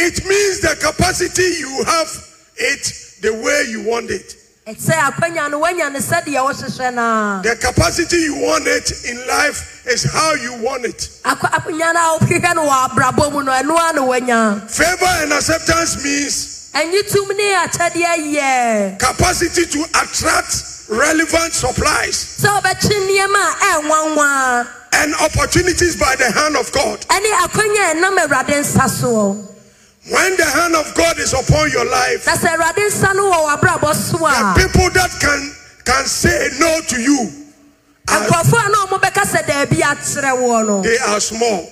It 0.00 0.24
means 0.26 0.60
the 0.60 0.76
capacity 0.80 1.42
you 1.58 1.82
have 1.84 2.08
it 2.56 2.92
the 3.20 3.34
way 3.34 3.64
you 3.68 3.82
want 3.82 4.10
it. 4.10 4.34
Sɛ 4.76 4.92
akwanya 5.12 5.50
no 5.50 5.60
woanya 5.60 5.90
ne 5.92 5.98
sɛdeɛ 5.98 6.40
wohyehyɛ 6.44 6.94
no 6.94 7.40
The 7.42 7.56
capacity 7.56 8.16
you 8.16 8.34
want 8.36 8.66
it 8.66 8.90
in 9.08 9.26
life 9.26 9.82
is 9.86 10.04
how 10.04 10.34
you 10.34 10.54
want 10.62 10.84
it. 10.84 11.08
Akwa- 11.24 11.50
akwanya 11.50 11.94
no 11.94 12.00
a 12.00 12.18
wohwehwɛ 12.18 12.54
no 12.54 12.66
wɔ 12.68 12.88
abrabɔ 12.88 13.32
mu 13.32 13.42
no 13.42 13.52
ɛno 13.52 13.90
a 13.90 13.92
na 13.94 14.02
woanya 14.02 14.70
Favor 14.70 15.06
and 15.22 15.32
acceptance 15.32 16.02
means 16.04 16.70
ɛnye 16.74 17.12
tum 17.12 17.28
ne 17.36 17.54
akyɛdeɛ 17.54 18.34
yɛ 18.36 18.98
capacity 18.98 19.64
to 19.66 19.84
attract 20.02 20.64
relevant 20.88 21.54
supplies 21.54 22.38
sɛ 22.42 22.60
wobɛkye 22.60 22.96
nneɛma 23.08 23.52
a 23.52 23.80
ɛnwanwa 23.80 24.66
and 25.00 25.14
opportunities 25.16 25.94
by 25.96 26.16
the 26.16 26.28
hand 26.32 26.56
of 26.56 26.72
God. 26.72 27.04
When 30.10 30.36
the 30.36 30.44
hand 30.44 30.74
of 30.74 30.94
God 30.94 31.18
is 31.18 31.32
upon 31.34 31.70
your 31.70 31.84
life, 31.84 32.24
na 32.26 32.32
sɛ 32.32 32.56
awurade 32.56 32.80
nsa 32.88 33.14
no 33.14 33.30
wɔ 33.30 33.60
w'abrabɔ 33.60 33.94
so 33.94 34.16
the 34.18 34.54
people 34.56 34.88
that 34.90 35.10
can 35.20 35.54
can 35.84 36.06
say 36.06 36.48
no 36.58 36.80
to 36.88 37.00
you, 37.00 37.30
are, 38.08 38.20
nkurɔfoɔ 38.20 38.66
a 38.66 38.68
na 38.70 38.86
ɔmo 38.86 38.98
bɛka 39.00 39.24
sɛ 39.28 39.44
daabi 39.46 39.80
akyerɛ 39.82 40.32
woɔ 40.40 40.66
no 40.66 40.82
they 40.82 40.98
are 40.98 41.20
small. 41.20 41.70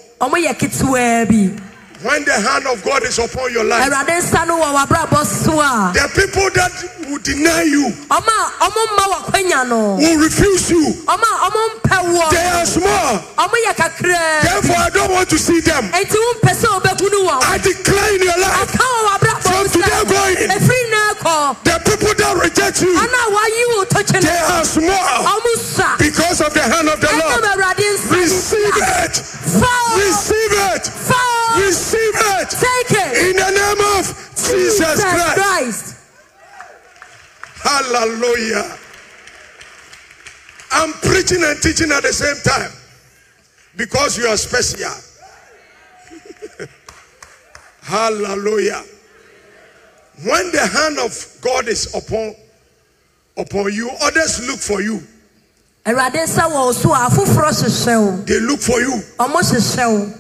Ɔmo 2.03 2.03
yɛ 2.03 2.03
ketewaa 2.03 2.03
bi 2.03 2.09
When 2.09 2.25
the 2.25 2.33
hand 2.33 2.67
of 2.67 2.83
God 2.85 3.03
is 3.05 3.19
upon 3.19 3.53
your 3.53 3.65
life, 3.65 3.91
awurade 3.91 4.21
nsa 4.21 4.47
no 4.47 4.59
wɔ 4.61 4.87
w'abrabɔ 4.87 5.25
so 5.25 5.61
a 5.61 5.93
The 5.95 6.09
people 6.15 6.51
that 6.55 6.73
will 7.09 7.19
deny 7.19 7.63
you, 7.63 7.89
ɔmo 8.09 8.29
a 8.29 8.65
ɔmo 8.65 8.87
mma 8.87 9.05
w'akwanya 9.13 9.69
no 9.69 9.97
will 9.97 10.19
refuse 10.19 10.71
you, 10.71 10.93
ɔmo 11.07 11.25
a 11.25 11.51
ɔmo 11.51 11.61
mpɛ 11.81 11.97
woɔ 12.15 12.31
they 12.31 12.47
are 12.47 12.67
small. 12.67 13.19
ɔmo 13.39 13.55
yɛ 13.67 13.75
kakraa 13.77 14.43
Therefore, 14.43 14.77
I 14.77 14.91
don't 14.91 15.11
want 15.13 15.29
to 15.31 15.39
see 15.39 15.61
them. 15.61 15.91
enti 15.93 16.17
wompɛ 16.17 16.53
sɛ 16.55 16.67
wobɛhunu 16.81 17.29
wɔn 17.29 17.43
I 17.51 17.59
decline 17.59 18.23
your 18.23 18.39
life, 18.39 18.63
aka 18.63 18.85
wɔ 18.85 19.01
w'abrabɔ 19.09 19.46
From 19.57 19.69
today 19.73 20.05
going. 20.05 20.37
ɛfiri 20.53 20.91
na 20.91 21.01
ɛkɔ 21.15 21.65
the 21.65 21.77
people 21.89 22.15
that 22.21 22.37
reject 22.37 22.83
you, 22.83 22.93
ɔno 22.93 23.19
a 23.25 23.29
wayi 23.33 23.63
wo 23.73 23.85
tɔkye 23.89 24.21
they 24.21 24.39
are 24.53 24.65
small 24.65 25.97
because 25.99 26.41
of 26.43 26.53
the 26.53 26.61
hand 26.61 26.89
of 26.89 27.01
the 27.01 27.09
Lord. 27.09 27.41
Receive 28.11 28.77
it. 28.77 29.17
Receive 29.97 30.53
it. 30.77 30.91
Receive 31.57 32.17
it. 32.37 32.51
Take 32.51 32.91
it! 32.91 33.13
In 33.31 33.37
the 33.37 33.51
name 33.51 33.81
of 33.97 34.05
Jesus. 34.37 35.03
Christ. 35.35 35.97
Hallelujah. 37.63 38.79
I'm 40.73 40.93
preaching 40.93 41.43
and 41.43 41.61
teaching 41.63 41.91
at 41.93 42.03
the 42.03 42.13
same 42.13 42.37
time 42.45 42.71
because 43.77 44.19
you 44.19 44.27
are 44.27 44.37
special. 44.37 44.91
Hallelujah. 47.83 48.83
When 50.25 50.51
the 50.51 50.67
hand 50.67 50.99
of 50.99 51.39
God 51.43 51.69
is 51.69 51.95
upon 51.95 52.35
upon 53.37 53.73
you, 53.73 53.91
others 54.01 54.47
look 54.47 54.59
for 54.59 54.81
you. 54.81 55.03
Awurade 55.85 56.25
nsa 56.25 56.51
wɔ 56.51 56.67
wo 56.67 56.73
so 56.73 56.93
a 56.93 56.97
afoforɔ 57.09 57.53
hyehyɛ 57.53 58.07
wo. 58.07 58.17
They 58.25 58.41
look 58.41 58.61
for 58.61 58.81
you. 58.81 59.03
Ɔmo 59.19 59.41
hyehyɛ 59.43 59.93
wo. 59.93 60.15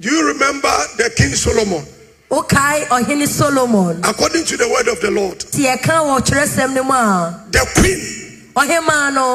Do 0.00 0.08
you 0.10 0.26
remember 0.28 0.72
the 0.96 1.10
King 1.14 1.34
Solomon? 1.34 1.86
Wokae 2.30 2.86
ɔhene 2.86 3.28
Solomon. 3.28 4.00
According 4.02 4.44
to 4.46 4.56
the 4.56 4.68
word 4.68 4.88
of 4.88 5.00
the 5.00 5.10
Lord, 5.10 5.40
Ti 5.40 5.64
yɛka 5.64 6.00
wɔ 6.06 6.20
Twerɛsɛm 6.20 6.74
no 6.74 6.84
mu 6.84 6.92
a 6.92 7.44
the 7.50 7.58
queen 7.76 8.20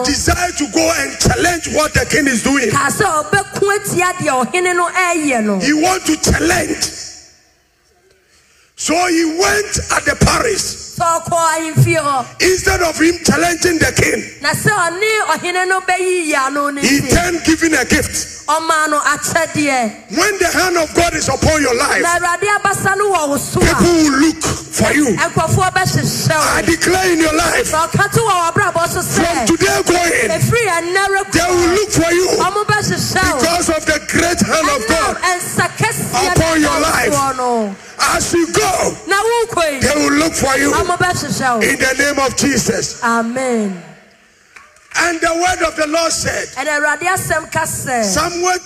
desired 0.06 0.58
to 0.58 0.68
go 0.74 0.94
and 0.98 1.20
challenge 1.20 1.68
what 1.76 1.94
the 1.94 2.06
king 2.10 2.28
is 2.28 2.44
doing. 2.44 2.70
kaa 2.72 2.90
sɛ 2.90 3.30
ɔbɛko 3.30 3.78
atia 3.78 4.12
deɛ 4.14 4.46
ɔhene 4.46 4.76
no 4.76 4.90
ɛɛyɛ 4.90 5.44
no. 5.44 5.60
He 5.60 5.74
want 5.74 6.06
to 6.08 6.18
challenge. 6.18 7.05
So 8.86 8.94
he 9.08 9.26
went 9.26 9.80
at 9.98 10.06
the 10.06 10.16
Paris. 10.24 10.95
Sɛ 10.96 11.04
ɔkɔ 11.20 11.38
ahemfie 11.54 12.00
hɔ. 12.00 12.26
Instead 12.42 12.82
of 12.82 12.98
him 13.00 13.20
challenging 13.26 13.80
the 13.80 13.92
king, 13.92 14.24
Na 14.42 14.52
sɛ 14.52 14.72
ɔne 14.72 15.12
ɔhene 15.36 15.68
no 15.68 15.82
bɛyi 15.82 16.32
yano 16.32 16.74
no 16.74 16.82
he 16.82 17.02
turned 17.02 17.44
giving 17.44 17.74
a 17.74 17.84
gift. 17.84 18.46
ɔmaa 18.48 18.90
no 18.90 19.00
akyɛdeɛ. 19.02 19.92
When 20.18 20.38
the 20.40 20.48
hand 20.48 20.78
of 20.78 20.94
God 20.94 21.14
is 21.16 21.28
upon 21.28 21.62
your 21.62 21.74
life, 21.76 22.02
Na 22.02 22.20
Awurade 22.20 22.48
abasa 22.62 22.96
no 22.98 23.12
wɔ 23.12 23.28
wo 23.30 23.38
so 23.38 23.60
people 23.60 23.86
will 23.92 24.20
look 24.22 24.42
for 24.44 24.94
you. 24.94 25.18
I 25.20 26.62
declare 26.66 27.12
in 27.12 27.20
your 27.20 27.34
life, 27.34 27.72
Sɛ 27.72 27.90
ɔka 27.90 28.12
to 28.14 28.20
wɔ 28.20 28.54
w'abrabɔ 28.54 28.88
so 28.88 29.02
from 29.02 29.46
today 29.48 29.82
going, 29.84 30.30
they 31.32 31.48
will 31.50 31.72
look 31.76 31.92
for 31.92 32.12
you 32.14 32.28
ɔmo 32.40 32.64
bɛhyehyɛ 32.66 33.34
wo. 33.34 33.40
because 33.42 33.70
of 33.70 33.86
the 33.86 34.00
great 34.08 34.40
hand 34.40 34.70
of 34.70 34.88
God. 34.88 35.18
upon 36.38 36.62
your 36.62 36.80
life. 36.80 37.12
As 38.14 38.34
you 38.34 38.46
go, 38.54 38.96
Na 39.08 39.16
wokɔ 39.16 39.72
yi, 39.74 39.80
they 39.80 39.96
will 39.96 40.12
look 40.20 40.34
for 40.34 40.56
you 40.58 40.72
ɔmo 40.72 40.84
bɛhyehyɛ 40.84 40.85
wo. 40.85 40.85
In 41.62 41.80
the 41.80 41.96
name 41.98 42.20
of 42.26 42.36
Jesus. 42.38 43.04
Amen. 43.04 43.84
And 44.98 45.20
the 45.20 45.34
word 45.34 45.68
of 45.68 45.76
the 45.76 45.88
Lord 45.88 46.12
said, 46.12 46.48
Ɛna 46.56 46.80
Awurade 46.80 47.08
asɛm 47.08 47.52
ka 47.52 47.64
sɛ, 47.64 48.04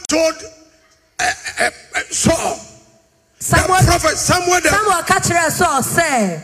told 0.07 0.35
uh, 1.19 1.23
uh, 1.59 1.69
uh, 1.95 1.99
Saul, 2.11 2.59
the 3.39 3.83
prophet 3.85 4.17
Samuel, 4.17 4.61
that 4.61 4.71
Samuel 4.71 5.03
ka 5.03 5.19
kyerɛɛ 5.19 5.51
Saul 5.51 5.81
sɛ, 5.81 6.41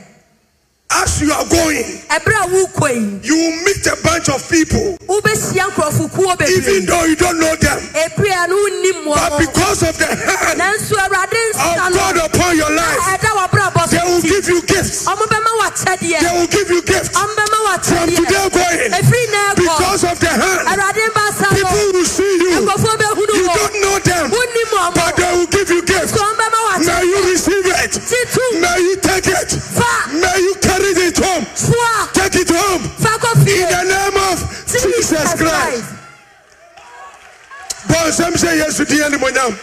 as 0.92 1.22
you 1.22 1.32
are 1.32 1.46
going, 1.50 1.84
ɛberɛ 2.14 2.38
a 2.40 2.48
wokɔ 2.54 2.88
yi, 2.94 3.20
you 3.26 3.36
will 3.36 3.58
meet 3.66 3.86
a 3.88 3.96
bunch 4.04 4.30
of 4.30 4.40
people, 4.50 4.98
even 5.02 6.86
though 6.86 7.04
you 7.06 7.16
don't 7.16 7.40
know 7.40 7.56
them. 7.56 7.80
Ebia 7.94 8.48
no 8.48 8.56
wonnim 8.56 9.06
But 9.06 9.40
because 9.40 9.82
of 9.84 9.98
the 9.98 10.06
hand 10.06 10.60
Nanso 10.62 10.96
Awurade 10.96 11.42
nsa 11.54 11.88
of 11.88 11.94
God 11.94 12.18
upon 12.30 12.58
your 12.58 12.72
life, 12.72 13.00
they 13.90 14.04
will 14.06 14.22
give 14.22 14.48
you 14.48 14.62
gifts. 14.64 15.06
ɔmo 15.06 15.26
bɛma 15.26 15.52
wo 15.58 15.64
akyɛdeɛ. 15.70 16.20
They 16.22 16.34
will 16.40 16.48
give 16.48 16.70
you 16.70 16.82
gifts. 16.84 17.10
Ɔmo 17.18 17.34
bɛma 17.34 17.58
wo 17.66 17.72
From 17.76 18.10
today 18.10 18.50
going, 18.50 18.92
Ɛfiri 18.92 19.32
na 19.32 19.54
ɛkɔ, 19.54 19.56
because 19.58 20.04
of 20.06 20.20
the 20.20 20.30
hand, 20.30 20.68
Awurade 20.70 21.04
mbasa 21.12 21.52
no, 21.52 21.58
people 21.58 21.92
will 21.94 22.06
see 22.06 22.24
you. 22.24 22.50
You 22.50 22.66
don't 22.66 23.76
know 23.82 24.00
them, 24.00 24.32
but 24.94 25.16
they 25.18 25.32
will 25.36 25.48
give 25.48 25.70
you 25.70 25.82
gifts. 25.82 26.14
May 26.84 27.04
you 27.06 27.32
receive 27.32 27.66
it. 27.66 27.94
May 28.60 28.80
you 28.80 28.96
take 28.98 29.28
it. 29.28 29.50
May 30.12 30.38
you 30.46 30.56
carry 30.62 30.92
it 31.08 31.18
home. 31.18 31.46
Take 32.14 32.36
it 32.36 32.50
home. 32.50 32.84
In 33.48 33.70
the 33.70 33.84
name 33.84 34.18
of 34.32 34.38
Jesus 34.68 35.34
Christ. 35.36 35.84
Bọ́n 37.88 38.12
sẹ́mi 38.12 38.38
sẹ́yẹ 38.38 38.68
sùn 38.76 38.86
díẹ̀ 38.90 39.10
ni 39.12 39.18
mo 39.18 39.30
nyam. 39.30 39.54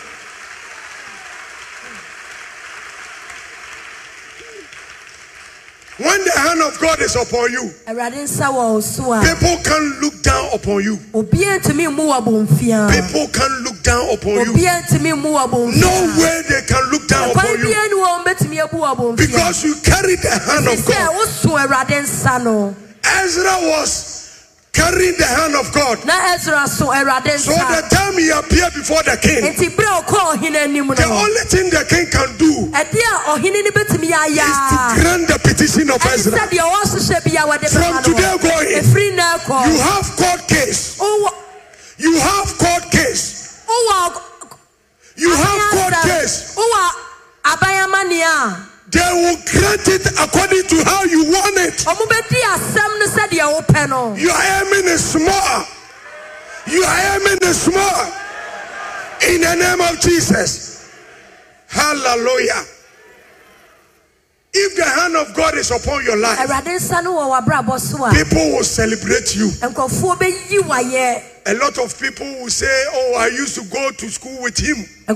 When 6.02 6.24
the 6.24 6.32
hand 6.36 6.60
of 6.62 6.78
god 6.80 7.00
is 7.00 7.14
upon 7.16 7.50
you 7.52 7.70
awurade 7.86 8.16
nsa 8.22 8.46
wɔ 8.50 8.74
wo 8.74 8.80
so 8.80 9.12
a 9.12 9.20
people 9.22 9.56
can 9.62 9.82
look 10.00 10.22
down 10.22 10.48
upon 10.52 10.82
you. 10.82 10.96
obiara 11.14 11.58
ntumi 11.58 11.88
mmu 11.88 12.08
wɔ 12.10 12.18
bomfia 12.24 12.90
people 12.90 13.28
can 13.28 13.50
look 13.64 13.82
down 13.82 14.08
upon 14.14 14.32
you. 14.34 14.52
Obiara 14.52 14.82
ntumi 14.82 15.12
mmu 15.12 15.30
wɔ 15.36 15.50
bomfia 15.50 15.80
no 15.80 16.22
way 16.22 16.42
they 16.48 16.62
can 16.62 16.84
look 16.90 17.06
down 17.08 17.30
upon 17.30 17.50
you. 17.58 17.66
biara 17.66 17.88
ni 17.88 17.96
wɔn 18.02 18.24
bɛtumi 18.24 18.58
abu 18.64 18.76
wɔ 18.78 18.96
bomfia 18.96 19.16
because 19.26 19.64
you 19.64 19.74
carry 19.82 20.16
the 20.16 20.30
hand 20.30 20.66
of 20.66 20.86
god. 20.86 21.14
woso 21.16 21.50
awurade 21.58 22.02
nsa 22.02 22.42
no. 22.42 22.74
Ezra 23.04 23.56
was 23.60 24.11
carrying 24.72 25.16
the 25.20 25.26
hand 25.28 25.54
of 25.54 25.68
god. 25.72 25.98
So 26.00 27.52
the 27.52 27.82
time 27.92 28.14
he 28.18 28.30
appeared 28.30 28.72
before 28.72 29.02
the 29.04 29.16
king 29.20 29.44
nti 29.44 29.68
bere 29.76 29.86
a 29.88 30.00
ɔkɔ 30.00 30.18
ɔhene 30.32 30.56
anim 30.56 30.88
the 30.88 31.04
only 31.04 31.44
thing 31.52 31.68
the 31.70 31.84
king 31.88 32.06
can 32.08 32.30
do 32.38 32.72
ɛde 32.72 32.96
a 32.96 33.14
ɔhene 33.36 33.58
no 33.64 33.70
bɛtumi 33.70 34.10
ayɛ 34.10 34.44
is 34.48 34.58
to 34.72 34.76
grant 35.00 35.28
the 35.28 35.38
petition 35.44 35.90
of 35.90 36.00
ezra. 36.06 36.38
sɛ 36.38 36.48
deɛ 36.48 36.64
ɔhyehyɛ 36.64 37.18
bi 37.24 37.32
a 37.36 37.44
wɔde 37.46 37.68
From 37.68 38.02
today 38.02 38.36
going, 38.40 38.68
ɛfiri 38.80 39.14
na 39.16 39.38
ɛkɔ. 39.38 39.56
you 39.68 39.78
have 39.80 40.16
court 40.16 40.48
case. 40.48 40.98
You 41.98 42.18
have 42.18 42.58
court 42.58 42.90
case. 42.90 43.60
You 45.16 45.30
have 45.36 45.70
court 45.70 45.94
case 46.02 46.56
asɛm 48.92 48.98
wowɔ 48.98 48.98
aban 48.98 48.98
amanneɛ 48.98 48.98
a 48.98 48.98
they 48.98 49.12
will 49.12 49.36
grant 49.50 49.88
it 49.88 50.06
according 50.20 50.62
to 50.68 50.84
how 50.84 51.04
you 51.04 51.24
want 51.24 51.56
it. 51.58 51.74
Ɔmo 51.86 52.06
bɛdi 52.06 52.40
asɛm 52.54 52.98
no 52.98 53.06
sɛdeɛ 53.06 53.66
wopɛ 53.66 53.88
no. 53.88 54.14
Your 54.14 54.34
aiming 54.34 54.88
is 54.88 55.04
small 55.12 55.66
your 56.66 56.84
aiming 56.86 57.38
is 57.42 57.62
small 57.62 58.12
in 59.28 59.40
the 59.40 59.54
name 59.56 59.80
of 59.80 60.00
jesus. 60.00 60.90
Hallelujah. 61.68 62.64
If 64.54 64.76
the 64.76 64.84
hand 64.84 65.16
of 65.16 65.34
god 65.34 65.56
is 65.56 65.70
upon 65.70 66.04
your 66.04 66.16
life 66.16 66.38
awurade 66.38 66.76
nsa 66.76 67.02
no 67.02 67.14
wɔ 67.14 67.40
w'abrabɔ 67.42 67.80
so 67.80 68.04
a 68.04 68.12
people 68.12 68.52
will 68.52 68.64
celebrate 68.64 69.34
you. 69.34 69.48
nkurɔfoɔ 69.48 70.18
bɛyi 70.18 70.58
wayɛ 70.68 71.22
a 71.46 71.54
lot 71.54 71.78
of 71.78 71.98
people 71.98 72.26
will 72.40 72.50
say 72.50 72.84
oh 72.92 73.14
i 73.18 73.26
used 73.26 73.54
to 73.54 73.64
go 73.64 73.90
to 73.90 74.08
school 74.08 74.42
with 74.42 74.58
him. 74.58 74.84
I 75.08 75.14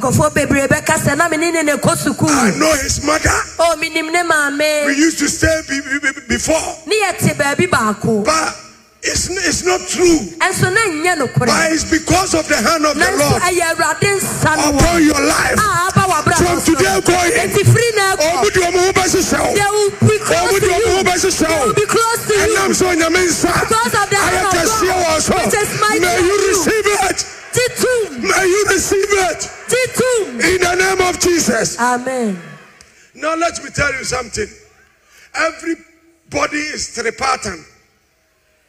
know 2.59 2.73
his 2.83 3.04
mother. 3.04 3.30
Oh, 3.59 3.73
o 3.73 3.76
menim 3.80 4.11
ne 4.12 4.87
we 4.87 4.95
used 4.97 5.18
to 5.18 5.28
stay 5.28 5.61
be, 5.68 5.80
be- 5.80 5.99
be- 6.12 6.26
before. 6.28 6.83
Ne 6.87 6.97
yɛte 7.02 7.35
baabi 7.37 7.66
baako. 7.68 8.25
But 8.25 8.65
it's, 9.06 9.30
it's 9.30 9.62
not 9.64 9.80
true. 9.88 10.18
But 10.38 11.72
it's 11.72 11.86
because 11.90 12.34
of 12.34 12.46
the 12.48 12.56
hand 12.58 12.84
of 12.84 12.94
the 12.98 13.10
lord. 13.16 13.40
Ɛyɛ 13.42 13.75
awurade 13.75 14.10
nsa 14.18 14.50
no 14.56 14.72
wɔ 14.72 14.78
upon 14.82 15.04
your 15.04 15.22
life. 15.22 15.58
Ah, 15.58 15.86
A 15.86 15.94
aba 15.94 16.02
w'abrabɔ 16.10 16.36
from 16.42 16.60
so 16.60 16.75
today 16.75 17.00
going 17.06 17.32
enti 17.38 17.62
firi 17.62 17.90
na 17.96 18.16
ɔmo 18.16 18.42
ɛkɔ 18.42 18.52
de 18.52 18.60
ɔmo 18.66 18.80
ho 18.82 18.92
bɛhyehyɛ 18.92 19.54
they 19.54 19.60
wo 19.62 19.78
will 19.78 19.90
be 20.10 20.18
close 20.18 20.60
to 20.60 20.66
you. 20.66 21.04
bɛhyehyɛ 21.06 21.66
will 21.66 21.75
be 21.75 21.86
close 21.86 22.20
to 22.26 22.34
you. 22.34 22.56
Ɛnam 22.56 22.70
sɛ 22.75 22.86
nsa. 23.06 23.52
Because 23.66 23.94
of 23.94 24.06
the 24.10 24.16
hand 24.16 24.46
of 24.46 24.52
God, 24.52 25.22
so 25.22 25.34
which 25.36 25.54
is 25.54 25.70
mighty 25.80 26.00
may 26.00 26.18
you. 26.20 26.36
receive 26.48 26.86
it. 27.08 27.18
May 28.20 28.44
you 28.46 28.64
receive 28.68 29.12
it. 29.30 29.50
In 30.44 30.60
the 30.60 30.75
name 30.75 31.00
of 31.08 31.18
jesus. 31.20 31.78
Amen. 31.80 32.38
Now 33.14 33.34
let 33.34 33.62
me 33.64 33.70
tell 33.70 33.92
you 33.94 34.04
something. 34.04 34.46
Everybody 35.34 36.58
is 36.58 36.94
tripartite 36.94 37.75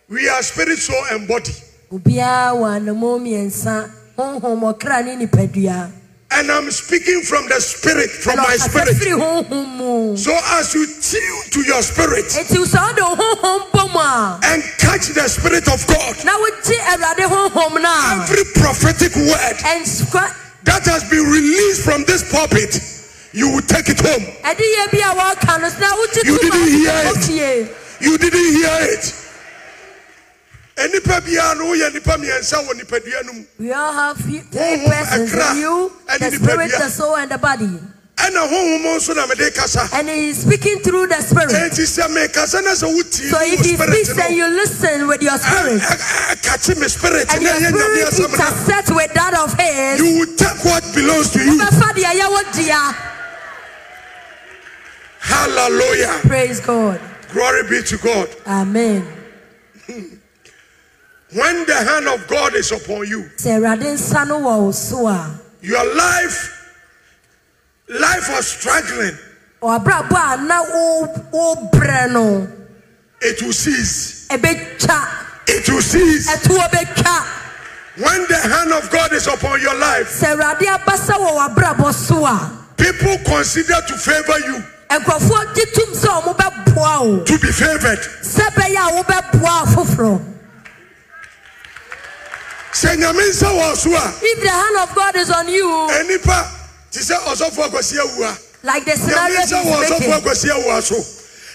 we 0.10 0.28
are 0.30 0.42
spirit 0.42 0.78
soul 0.80 1.04
and 1.12 1.28
body. 1.28 1.52
Obiara 1.92 2.56
wɔ 2.56 2.80
anammɔn 2.80 3.20
mmiɛnsa 3.22 3.92
honhom 4.18 4.62
ɔkra 4.64 5.04
ne 5.06 5.26
nipadua. 5.26 5.92
And 6.30 6.52
i'm 6.52 6.70
speaking 6.72 7.22
from 7.22 7.48
the 7.48 7.60
spirit 7.62 8.10
from 8.10 8.38
my 8.38 8.56
spirit. 8.58 8.96
firi 8.96 9.16
honhom 9.20 9.78
mu. 9.78 10.18
So 10.18 10.38
as 10.60 10.74
you 10.76 10.86
tune 10.86 11.52
to 11.52 11.62
your 11.68 11.82
spirit 11.82 12.26
enti 12.26 12.60
sɛ 12.64 12.80
wode 12.84 13.00
wo 13.00 13.16
honhom 13.16 13.72
bɔ 13.72 13.94
mu 13.94 14.00
a. 14.00 14.40
and 14.44 14.64
catch 14.78 15.08
the 15.08 15.28
spirit 15.28 15.68
of 15.68 15.80
god 15.88 16.16
na 16.26 16.36
wogye 16.40 16.78
awurade 16.92 17.26
honhom 17.28 17.82
no 17.82 17.88
a. 17.90 18.24
every 18.24 18.44
prophetic 18.56 19.16
word 19.16 19.58
that 20.64 20.84
has 20.84 21.10
been 21.10 21.24
released 21.24 21.84
from 21.84 22.04
this 22.04 22.30
pulpit, 22.30 22.76
you 23.32 23.50
will 23.52 23.62
take 23.62 23.88
it 23.88 24.00
home. 24.00 24.24
ɛde 24.44 24.64
yɛ 24.64 24.92
bi 24.92 25.00
a 25.00 25.16
wɔka 25.16 25.62
no 25.62 25.68
na 25.80 25.96
wogye 25.96 26.24
You 26.26 26.38
didn't 26.40 26.68
hear 26.68 27.64
it. 27.64 27.76
You 28.00 28.18
didn't 28.18 28.54
hear 28.56 28.78
it. 28.92 29.27
Enipa 30.78 31.58
no 31.58 31.66
woyɛ 31.66 31.92
nipa 31.94 32.18
mmiɛnsa 32.18 32.68
wɔ 32.68 32.74
nipadua 32.80 33.26
no 33.26 33.34
mu. 33.34 33.44
We 33.58 33.74
all 33.74 33.92
have 33.92 34.18
three 34.18 34.42
persons 34.52 35.34
in 35.34 35.58
you 35.58 35.92
the 36.20 36.32
spirit 36.32 36.72
the 36.72 36.90
soul 36.90 37.16
and 37.16 37.32
the 37.32 37.38
body. 37.40 37.66
Ɛna 38.18 38.48
honhom 38.48 38.86
nso 38.98 39.16
na 39.16 39.26
mede 39.26 39.54
kasa. 39.56 39.90
And 39.94 40.08
he 40.08 40.30
is 40.30 40.42
speaking 40.42 40.80
through 40.80 41.08
the 41.08 41.20
spirit. 41.22 41.50
Enti 41.50 41.82
sɛ 41.82 42.08
mekasa 42.14 42.64
na 42.64 42.72
sɛ 42.78 42.94
wotie 42.94 43.30
so 43.30 43.38
if 43.42 43.60
he 43.66 43.76
speaks 43.76 44.18
and 44.20 44.36
you 44.36 44.48
listen 44.50 45.08
with 45.08 45.22
your 45.24 45.38
spirit 45.38 45.82
spirit 46.90 47.34
and 47.34 47.42
your 47.42 47.54
spirit 47.56 48.20
intersect 48.20 48.90
with 48.96 49.14
that 49.14 49.34
of 49.34 49.54
his 49.58 50.00
you 50.00 50.20
will 50.20 50.36
take 50.36 50.64
what 50.64 50.84
belongs 50.94 51.32
to 51.32 51.40
you. 51.44 51.58
Bɛfa 51.58 51.94
deɛ 51.94 52.12
yɛwɔ 52.22 52.56
dea 52.56 52.96
hallelujah. 55.20 56.20
Praise 56.28 56.60
god. 56.60 57.02
Glory 57.34 57.64
be 57.70 57.82
to 57.84 57.98
god. 57.98 58.30
Amen 58.46 59.02
hmm. 59.88 60.17
When 61.34 61.66
the 61.66 61.76
hand 61.76 62.08
of 62.08 62.26
god 62.28 62.56
is 62.56 62.72
upon 62.72 63.06
you 63.08 63.24
sɛ 63.38 63.60
awurade 63.60 63.84
nsa 63.94 64.28
no 64.28 64.40
wɔ 64.40 64.60
wo 64.64 64.72
so 64.72 65.08
a 65.08 65.40
your 65.62 65.84
life 65.96 66.54
life 67.90 68.30
was 68.30 68.48
struggling 68.48 69.18
ɔabrabɔ 69.62 70.34
a 70.34 70.38
na 70.44 70.62
wo- 70.64 71.26
wobrɛ 71.34 72.12
no 72.12 72.48
it 73.20 73.42
will 73.42 73.52
cease. 73.52 74.28
it 74.30 75.68
will 75.70 75.82
cease. 75.82 76.28
When 77.98 78.28
the 78.28 78.36
hand 78.38 78.72
of 78.74 78.90
god 78.92 79.12
is 79.12 79.26
upon 79.28 79.60
your 79.62 79.76
life 79.76 80.08
sɛ 80.10 80.36
awurade 80.38 80.68
abasa 80.78 81.14
wɔ 81.18 81.56
w'abrabɔ 81.56 81.94
so 81.94 82.26
a 82.26 82.52
people 82.78 83.18
consider 83.26 83.76
to 83.88 83.98
favor 83.98 84.40
you. 84.48 84.64
nkurɔfoɔ 84.92 85.54
gye 85.56 85.66
tom 85.74 85.94
sɛ 85.94 86.22
ɔmo 86.22 86.38
bɛboa 86.38 87.02
wo. 87.02 87.24
To 87.26 87.40
be 87.40 87.52
favored 87.52 88.00
sɛ 92.78 92.94
bɛyɛ 92.94 93.04
a 93.04 93.14
wobɛboa 93.14 93.18
afoforɔ 93.18 93.18
sɛ 93.18 93.18
nyame 93.18 93.30
nsa 93.30 93.50
wɔ 93.50 93.76
so 93.76 93.90
a 93.92 94.14
if 94.22 94.44
the 94.44 94.50
hand 94.50 94.78
of 94.78 94.96
god 94.96 95.16
is 95.16 95.30
on 95.32 95.48
you 95.48 95.68
enipa 96.00 96.48
te 96.92 97.00
sɛ 97.00 97.18
ɔsɔfo 97.26 97.70
akwasi 97.70 97.98
awua. 97.98 98.38
like 98.64 98.86
the 98.86 98.92
nyame 98.92 99.10
scenario 99.10 99.40
nsa 99.40 99.62
wɔ 99.64 99.82
he's 99.82 99.90
ɔsɔfo 99.90 100.00
making. 100.00 100.14
akwasi 100.14 100.50
awua 100.52 100.82
so. 100.82 100.96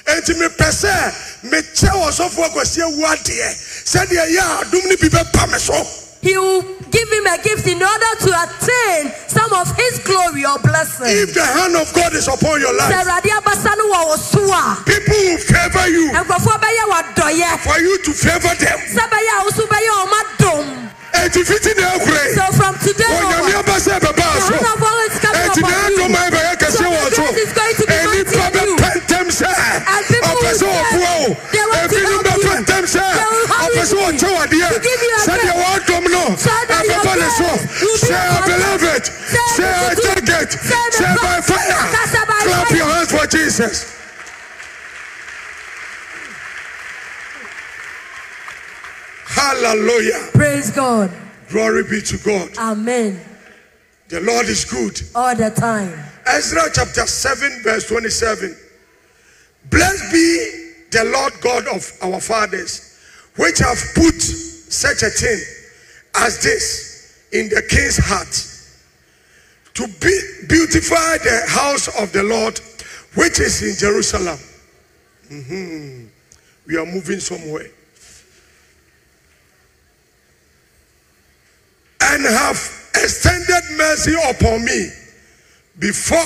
Eti 0.04 0.34
mepɛ 0.34 0.68
sɛ 0.82 0.94
mekyɛ 1.44 1.90
ɔsɔfo 1.90 2.48
akwasi 2.48 2.80
awua 2.82 3.16
deɛ 3.22 3.54
sɛdeɛ 3.84 4.26
yɛ 4.34 4.40
a 4.40 4.64
adum 4.64 4.88
ne 4.88 4.96
bi 4.96 5.08
bɛpa 5.08 5.52
me 5.52 5.58
so. 5.58 5.86
He 6.22 6.38
will 6.38 6.62
give 6.90 7.10
him 7.10 7.26
a 7.26 7.36
gift 7.42 7.66
in 7.66 7.82
order 7.82 8.12
to 8.22 8.30
attain 8.30 9.10
some 9.26 9.52
of 9.54 9.66
his 9.76 9.98
glory 10.06 10.44
or 10.46 10.56
blessing. 10.60 11.06
If 11.10 11.34
the 11.34 11.44
hand 11.44 11.74
of 11.74 11.92
god 11.92 12.14
is 12.14 12.28
upon 12.28 12.60
your 12.60 12.72
life 12.74 12.94
awurade 12.94 13.30
abasa 13.38 13.76
no 13.78 13.90
wɔ 13.90 14.14
a 14.14 14.84
people 14.84 15.14
will 15.14 15.38
favor 15.38 15.88
you. 15.88 16.10
Nkurɔfoɔ 16.10 16.58
bɛyɛ 16.62 16.84
w'adɔyɛ 16.90 17.58
for 17.60 17.78
you 17.80 17.98
to 18.02 18.12
favor 18.12 18.54
them 18.54 18.78
sɛ 21.12 21.20
bɛyɛ 21.20 21.20
a 21.20 21.20
wo 21.20 21.20
so 21.20 21.20
bɛyɛ 21.20 21.20
ɔma 21.20 21.20
dom 21.20 21.20
eti 21.24 21.44
fiti 21.44 21.72
na 21.80 21.88
ekure 21.96 22.24
so 22.34 22.44
from 22.56 22.74
today 22.78 23.04
onyame 23.04 23.42
onward 23.42 23.66
abasa 23.66 24.00
the 24.00 24.06
bɛba 24.06 24.40
so 24.40 24.52
hand 24.52 24.66
of 24.66 24.80
God 24.80 25.10
is 25.10 25.18
coming 25.20 25.48
upon 25.48 25.90
you. 25.90 25.98
adum 25.98 26.14
ayɛ 26.16 26.30
bɛyɛ 26.30 26.54
kɛse 26.58 26.72
So 26.72 26.84
wɔ 26.84 27.04
the 27.04 27.16
grace 27.16 27.38
is 27.38 27.52
going 27.52 27.74
to 27.76 27.86
be 27.86 27.94
enipa 27.94 28.36
mighty 28.42 28.58
in 28.58 28.68
you. 28.68 28.76
sɛ 29.32 29.50
And 29.92 30.02
people 30.06 30.34
will 30.34 30.52
sɛ 30.52 30.58
say, 30.58 30.72
they 31.52 31.64
want 31.68 31.90
to 31.90 31.96
ebinom 31.96 32.22
help 32.22 32.42
you. 32.42 32.54
ntɛm 32.62 32.84
sɛ 32.84 33.04
They 33.12 33.26
will 33.32 33.46
hurry 33.52 33.76
ɔpɛ 33.76 33.82
sɛ 33.82 33.96
ɔkyɛ 34.02 34.28
wɔ 34.32 34.42
to 34.72 34.80
give 34.80 35.02
you 35.02 35.12
a 35.12 35.20
sɛdeɛ 35.22 35.52
break. 35.52 35.62
wɔadɔm 35.62 36.04
no. 36.12 36.24
So 36.36 36.50
ɛbɛba 36.50 37.12
ne 37.20 37.28
so. 37.38 37.48
grace 37.82 37.96
say 37.96 38.14
I 38.14 38.40
believe 38.46 38.84
it. 38.96 39.04
Say 39.56 39.68
I 39.68 39.94
take 39.94 40.28
it. 40.28 40.50
Say 40.52 40.82
the 40.90 40.96
say 40.96 41.14
by 41.22 41.40
fire. 41.40 41.82
clap 42.42 42.70
your 42.70 42.86
hands 42.86 43.10
for 43.12 43.26
Jesus 43.26 43.86
Hallelujah. 49.46 50.28
praise 50.34 50.70
god 50.70 51.10
Glory 51.48 51.82
be 51.82 52.00
to 52.00 52.16
God. 52.18 52.48
amen 52.58 53.20
The 54.08 54.20
Lord 54.20 54.46
is 54.46 54.64
good. 54.64 55.00
all 55.16 55.34
the 55.34 55.50
time 55.50 55.92
Ezra 56.26 56.62
chapter 56.72 57.04
7, 57.06 57.62
verse 57.64 57.88
27. 57.88 58.56
Blessed 59.68 60.12
be 60.12 60.74
the 60.92 61.04
Lord 61.12 61.32
God 61.40 61.66
of 61.74 61.82
our 62.02 62.20
fathers, 62.20 62.96
which 63.36 63.58
have 63.58 63.78
put 63.96 64.20
such 64.22 65.02
a 65.02 65.10
thing 65.10 65.40
as 66.14 66.40
this 66.44 67.26
in 67.32 67.48
the 67.48 67.62
king's 67.68 67.96
heart, 67.96 68.32
to 69.74 69.88
be, 70.00 70.46
beautify 70.48 71.18
the 71.18 71.42
house 71.48 71.88
of 72.00 72.12
the 72.12 72.22
Lord, 72.22 72.60
which 73.16 73.40
is 73.40 73.60
in 73.62 73.74
Jerusalem. 73.76 74.38
Mhm. 75.28 76.06
We 76.66 76.76
are 76.76 76.86
moving 76.86 77.18
somewhere. 77.18 77.66
And 82.02 82.24
have 82.24 82.90
extended 82.94 83.62
mercy 83.76 84.14
upon 84.28 84.64
me 84.64 84.90
before 85.78 86.24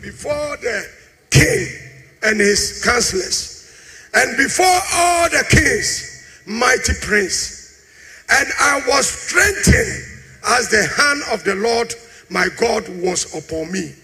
before 0.00 0.56
the 0.58 0.88
king 1.30 1.68
and 2.22 2.40
his 2.40 2.82
counselors, 2.84 3.70
and 4.14 4.36
before 4.36 4.80
all 4.94 5.28
the 5.28 5.44
kings, 5.50 6.42
mighty 6.46 6.94
prince. 7.02 7.56
And 8.30 8.48
I 8.58 8.82
was 8.88 9.06
strengthened 9.08 10.04
as 10.46 10.68
the 10.70 10.86
hand 10.96 11.22
of 11.32 11.44
the 11.44 11.54
Lord 11.56 11.94
my 12.30 12.48
God 12.58 12.88
was 13.00 13.34
upon 13.34 13.72
me. 13.72 13.94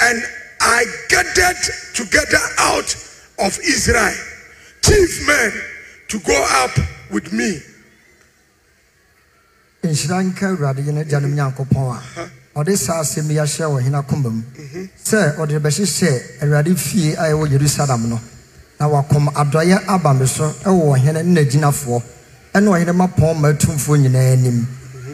And 0.00 0.22
I 0.60 0.84
gathered 1.08 1.56
together 1.94 2.38
out 2.58 2.94
of 3.38 3.58
Israel 3.64 4.14
chief 4.82 5.26
men 5.26 5.52
to 6.08 6.18
go 6.20 6.46
up 6.50 6.76
with 7.10 7.32
me. 7.32 7.60
Nhyira 9.88 10.22
nka 10.22 10.46
awurade 10.48 10.82
yɛn 10.82 10.98
agyanom 11.00 11.34
nyankopɔn 11.34 11.96
a 11.96 12.28
ɔde 12.60 12.76
saa 12.76 13.00
asɛm 13.02 13.30
yi 13.30 13.38
ahyɛ 13.38 13.66
wɔ 13.66 13.82
hena 13.82 14.02
koma 14.02 14.30
mu 14.30 14.42
sɛ 15.04 15.36
ɔde 15.36 15.58
bɛhyehyɛ 15.60 16.42
awurade 16.42 16.76
fie 16.76 17.14
a 17.16 17.30
ɛwɔ 17.32 17.50
yerusalem 17.50 18.08
no. 18.08 18.20
Na 18.80 18.88
wakɔm 18.88 19.28
adɔeɛ 19.34 19.82
aba 19.88 20.14
me 20.14 20.26
so 20.26 20.44
ɛwɔ 20.64 20.98
ɔhene 20.98 21.24
ne 21.24 21.40
n'agyinafoɔ 21.42 22.02
ɛne 22.54 22.68
ɔhene 22.68 22.92
mapɔn 22.94 23.40
ma 23.40 23.48
atumfoɔ 23.52 23.98
nyinaa 24.02 24.32
anim 24.32 24.66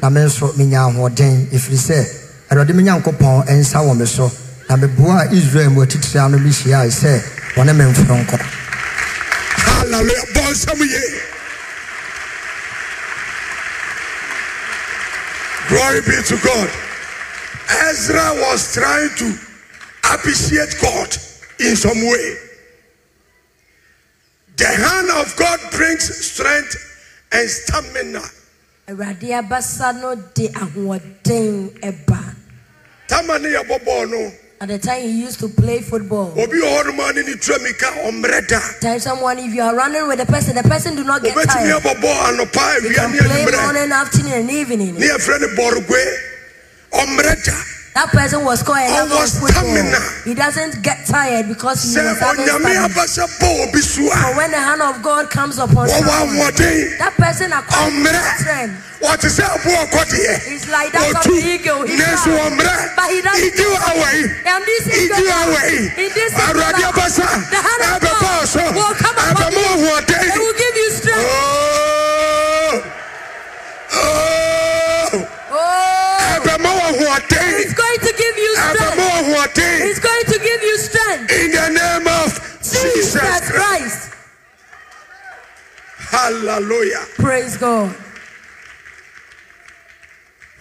na 0.02 0.08
me 0.10 0.20
nso 0.20 0.52
menya 0.56 0.80
ahoɔden 0.88 1.48
ɛfiri 1.52 1.76
sɛ 1.76 2.06
awurade 2.50 2.74
me 2.74 2.82
nyankopɔn 2.84 3.46
ɛnsa 3.48 3.80
wɔ 3.84 3.96
me 3.98 4.06
so 4.06 4.30
na 4.68 4.76
meboaa 4.76 5.32
israel 5.32 5.70
mu 5.70 5.82
atitiri 5.84 6.20
ano 6.24 6.38
bi 6.38 6.48
hyiae 6.50 6.88
sɛ 6.90 7.22
wɔne 7.56 7.74
me 7.76 7.84
mforo 7.84 8.16
nkɔ 8.24 8.38
Hallelujah. 9.60 10.24
Bonsam 10.34 10.80
ye. 10.80 11.29
Glory 15.80 16.02
be 16.02 16.22
to 16.28 16.36
God. 16.44 16.68
Ezra 17.88 18.34
was 18.34 18.74
trying 18.74 19.08
to 19.16 19.34
appreciate 20.12 20.74
God 20.82 21.08
in 21.58 21.74
some 21.74 21.96
way. 21.96 22.34
The 24.58 24.66
hand 24.66 25.08
of 25.16 25.34
God 25.38 25.58
brings 25.72 26.04
strength 26.04 26.76
and 27.32 27.48
stamina. 27.48 28.20
awurade 28.88 29.32
abasa 29.32 29.98
no 29.98 30.16
de 30.34 30.48
ahoɔden 30.48 31.70
ɛba 31.80 32.34
Tamani 33.08 33.52
ya 33.52 33.62
bobo 33.62 34.04
no. 34.04 34.32
At 34.60 34.68
the 34.68 34.78
time 34.78 35.00
he 35.02 35.22
used 35.22 35.40
to 35.40 35.48
play 35.48 35.80
football. 35.80 36.32
Obi 36.38 36.60
ohoruma 36.60 37.14
ni 37.14 37.22
ni 37.22 37.32
tramika 37.34 37.88
tell 38.80 39.00
someone 39.00 39.38
if 39.38 39.54
you 39.54 39.62
are 39.62 39.74
running 39.74 40.06
with 40.06 40.18
the 40.18 40.26
person 40.26 40.54
the 40.54 40.62
person 40.62 40.94
do 40.94 41.02
not 41.04 41.22
get 41.22 41.34
tired. 41.48 41.66
you 41.66 42.94
can 42.94 43.10
play 43.10 43.46
morning 43.56 43.90
afternoon 43.92 44.32
and 44.32 44.50
evening 44.50 44.94
Ni 47.94 48.02
efre 48.02 48.22
ni 48.22 48.30
borgwe. 48.30 48.30
Omreda. 48.30 48.30
that 48.30 48.30
person 48.30 48.44
was 48.44 48.60
scoring 48.60 48.86
a 48.86 49.02
of 49.02 49.10
football 49.10 50.24
he 50.24 50.34
doesn't 50.34 50.82
get 50.82 51.06
tired 51.06 51.48
because 51.48 51.82
he 51.82 51.98
was 51.98 52.18
having 52.18 52.46
stamina 52.46 52.86
abasa 52.88 53.26
bɔ 53.40 53.68
obi 53.68 53.80
so 53.80 54.06
but 54.08 54.36
when 54.36 54.50
the 54.50 54.58
hand 54.58 54.82
of 54.82 55.02
God 55.02 55.30
comes 55.30 55.58
upon 55.58 55.88
ahoɔden 55.88 56.98
that 56.98 57.14
person 57.16 57.52
acquires 57.52 58.38
strength 58.38 58.86
sɛ 59.00 59.44
aboɔ 59.44 59.90
kɔdeɛ 59.90 60.38
He's 60.46 60.68
like 60.68 60.92
that 60.92 61.16
of 61.16 61.24
the 61.24 61.40
eagle. 61.40 61.82
He. 61.88 61.96
But 61.96 63.08
he 63.10 63.22
doesn't 63.22 63.48
igi 63.48 63.64
awɔ 63.64 64.08
yi 64.12 64.24
And 64.44 64.64
this 64.64 64.86
is 64.86 65.10
igi 65.10 65.24
awɔ 65.24 65.60
yi 65.72 65.78
in 66.04 66.10
this 66.12 66.32
is 66.32 66.38
abasa 66.38 67.26
the 67.50 67.60
hand 67.64 67.82
of 67.90 68.00
God 68.04 68.20
will 68.74 68.94
come 68.94 69.16
upon 69.16 69.52
you. 69.52 69.98
It 69.98 70.38
will 70.38 70.52
give 70.52 70.76
you 70.76 70.90
strength. 70.90 71.32
Oh! 71.32 72.84
Oh! 73.92 74.29
Ahoɔden 79.54 79.90
It's 79.90 79.98
going 80.00 80.24
to 80.26 80.38
give 80.38 80.62
you 80.62 80.78
strength. 80.78 81.32
in 81.32 81.50
the 81.52 81.68
name 81.70 82.06
of 82.06 82.58
Jesus 82.62 82.82
Jesus 82.82 83.20
Christ 83.20 83.44
Christ. 83.52 84.14
hallelujah 86.10 87.04
Praise 87.16 87.56
God. 87.56 87.94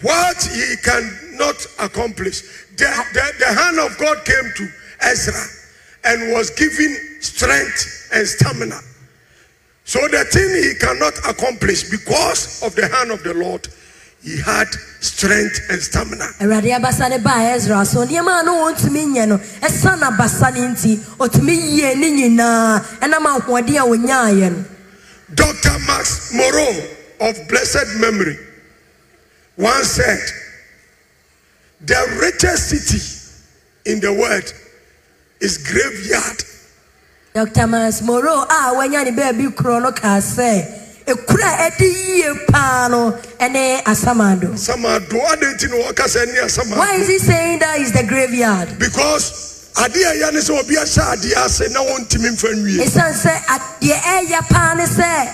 what 0.02 0.38
he 0.54 0.76
cannot 0.84 1.66
accomplish. 1.80 2.42
The, 2.78 2.86
the, 3.14 3.34
the 3.40 3.46
hand 3.54 3.80
of 3.80 3.98
God 3.98 4.24
came 4.24 4.52
to 4.56 4.70
Ezra 5.02 5.44
and 6.06 6.32
was 6.32 6.50
given 6.52 6.96
strength 7.22 8.10
and 8.14 8.26
stamina. 8.26 8.80
So 9.84 10.00
the 10.08 10.24
thing 10.26 10.50
he 10.64 10.76
cannot 10.80 11.18
accomplish 11.30 11.90
because 11.90 12.64
of 12.64 12.76
the 12.76 12.88
hand 12.88 13.12
of 13.12 13.22
the 13.24 13.34
Lord, 13.34 13.68
he 14.22 14.38
had 14.42 14.68
strength 15.02 15.60
and 15.70 15.82
stamina. 15.82 16.26
Awurade 16.40 16.76
abasa 16.76 17.10
ne 17.10 17.18
baa 17.20 17.54
Ezra 17.56 17.86
so 17.86 18.06
nneɛma 18.06 18.42
a 18.42 18.44
no 18.44 18.56
wɔntumi 18.66 19.06
nyɛ 19.16 19.28
no 19.28 19.38
ɛsa 19.38 19.98
n'abasa 19.98 20.54
ne 20.54 20.62
nti 20.68 20.96
ɔtumi 21.18 21.56
yie 21.56 21.96
ne 21.96 22.12
nyinaa 22.12 22.80
ɛnam 23.00 23.26
ahoɔden 23.26 23.78
a 23.78 23.86
wɔnyaeɛ 23.88 24.52
no. 24.52 24.66
Dr. 25.34 25.80
Myles 25.88 26.32
Munroe 26.34 26.90
of 27.22 27.48
blessed 27.48 28.00
memory 28.00 28.38
once 29.58 29.88
said, 29.92 30.20
The 31.82 32.18
richest 32.22 32.70
city 32.70 33.92
in 33.92 34.00
the 34.00 34.12
world 34.14 34.54
is 35.40 35.58
graveyard. 35.58 36.44
Dr. 37.34 37.68
Myles 37.68 38.02
Munroe 38.02 38.42
a 38.44 38.74
wanya 38.76 39.06
ne 39.06 39.12
baabi 39.12 39.48
korɔ 39.56 39.82
no 39.84 39.92
kaa 39.92 40.18
sɛ 40.20 40.89
ekura 41.10 41.68
a 41.68 41.72
ɛde 41.72 41.82
yie 41.82 42.34
paa 42.48 42.88
no 42.90 43.12
ɛne 43.40 43.84
asamado. 43.84 44.54
Samado 44.58 45.20
adenti 45.32 45.70
no 45.70 45.78
wakasa 45.84 46.26
ni 46.28 46.40
asama. 46.40 46.78
Why 46.78 46.96
is 46.96 47.08
he 47.08 47.18
saying 47.20 47.60
that 47.60 47.80
is 47.80 47.92
the 47.92 48.04
graveyard? 48.04 48.78
Because 48.80 49.72
ade 49.84 49.96
a 49.96 50.14
ɛyɛ 50.14 50.34
ne 50.34 50.40
sɛ 50.40 50.60
obi 50.60 50.76
ahyɛ 50.76 51.16
adeɛ 51.16 51.46
ase 51.46 51.70
na 51.74 51.80
wɔntumi 51.82 52.30
mfa 52.36 52.54
nwie. 52.54 52.80
Esan 52.86 53.14
sɛ 53.14 53.44
a- 53.48 53.84
deɛ 53.84 54.00
ɛyɛ 54.02 54.50
paa 54.50 54.74
ne 54.76 54.84
sɛ 54.86 55.34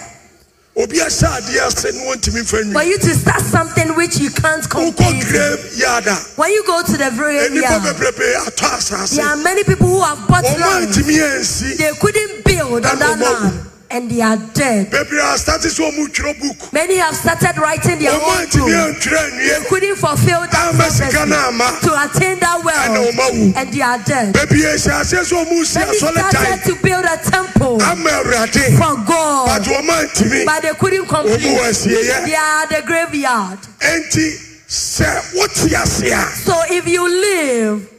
Obi 0.78 0.98
ahyɛ 0.98 1.40
adeɛ 1.40 1.68
ase 1.68 1.94
na 1.96 2.02
wɔntumi 2.04 2.42
mfa 2.44 2.48
for 2.50 2.64
nwie. 2.64 2.88
you 2.88 2.98
to 2.98 3.16
start 3.16 3.42
something 3.42 3.96
which 3.96 4.18
you 4.18 4.30
can't 4.30 4.64
Wokɔ 4.70 4.96
complete. 4.98 5.24
graveyard 5.28 6.08
a 6.08 6.16
When 6.36 6.52
you 6.52 6.64
go 6.66 6.82
to 6.84 6.92
the 6.98 7.12
graveyard, 7.16 7.82
bebrebe 7.82 8.36
atɔ 8.46 8.70
asase. 8.78 9.16
there 9.16 9.26
are 9.26 9.38
many 9.38 9.64
people 9.64 9.88
who 9.88 10.02
have 10.04 10.28
bought 10.28 10.44
Wɔn 10.44 10.60
land. 10.60 10.88
antumi 10.90 11.16
ansi. 11.20 11.78
They 11.78 11.92
couldn't 12.00 12.44
build 12.44 12.86
on 12.86 13.00
that 13.00 13.20
land 13.20 13.60
and 13.96 14.12
they 14.12 14.22
are 14.22 14.36
dead. 14.54 14.92
Bebree 14.92 15.24
a 15.24 15.38
start 15.38 15.62
sɛ 15.62 15.80
wɔn 15.80 16.08
twerɛ 16.12 16.36
book. 16.40 16.74
Many 16.74 16.98
have 16.98 17.16
started 17.16 17.58
writing 17.58 18.00
their 18.00 18.12
own 18.12 18.46
book. 18.52 18.52
They 18.52 19.66
couldn't 19.70 19.96
fulfill 19.96 20.42
that 20.52 20.74
Ama 20.76 20.90
sika 20.92 21.24
prophecy 21.24 21.58
na 21.58 21.80
to 21.80 21.92
attain 22.04 22.40
that 22.40 22.60
wealth 22.64 23.56
and 23.56 23.74
they 23.74 23.82
are 23.82 23.98
dead. 24.04 24.36
Bebree 24.36 24.68
hyɛ 24.68 25.02
ase 25.02 25.14
sɛ 25.16 25.46
wɔn 25.48 25.66
si 25.66 25.80
Many 25.80 25.98
started 25.98 26.60
to 26.68 26.76
build 26.84 27.06
a 27.06 27.18
temple 27.24 27.80
for 27.80 28.96
God, 29.08 29.48
But 29.48 29.64
wɔn 29.64 29.88
antumi. 29.88 30.46
but 30.46 30.62
they 30.62 30.74
couldn't 30.74 31.06
Wɔn 31.06 31.10
complete. 31.10 31.42
mu 31.42 31.56
wɔ 31.56 31.70
asieɛ. 31.70 32.26
They 32.26 32.36
are 32.36 32.68
the 32.68 32.82
graveyard. 32.86 33.60
Enti 33.80 34.28
sɛ 34.68 35.36
wote 35.36 35.72
ase 35.72 36.12
a 36.12 36.26
So 36.44 36.54
if 36.70 36.86
you 36.88 37.08
live, 37.08 37.90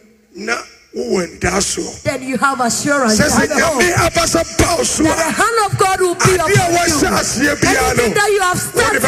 na 0.96 1.02
wowɔ 1.02 1.26
nda 1.36 1.60
soɔ. 1.60 2.02
then 2.02 2.22
you 2.22 2.36
have 2.38 2.60
assurance. 2.60 3.20
Sɛ 3.20 3.24
You 3.24 3.30
sɛ 3.30 3.38
have 3.40 3.48
the 3.48 3.60
hope 3.66 3.82
nyame 3.82 3.92
abasa 4.08 4.42
baw 4.58 4.82
so 4.82 5.02
that 5.04 5.16
the 5.16 5.30
hand 5.30 5.58
of 5.66 5.78
God 5.78 6.00
will 6.00 6.14
be 6.14 6.34
upon 6.34 6.48
you. 6.48 6.56
wɔhyɛ 6.56 7.08
aseɛ 7.20 7.54
biara 7.60 7.90
Anything 7.90 8.14
that 8.14 8.30
you 8.32 8.40
have 8.40 8.58
started, 8.60 9.02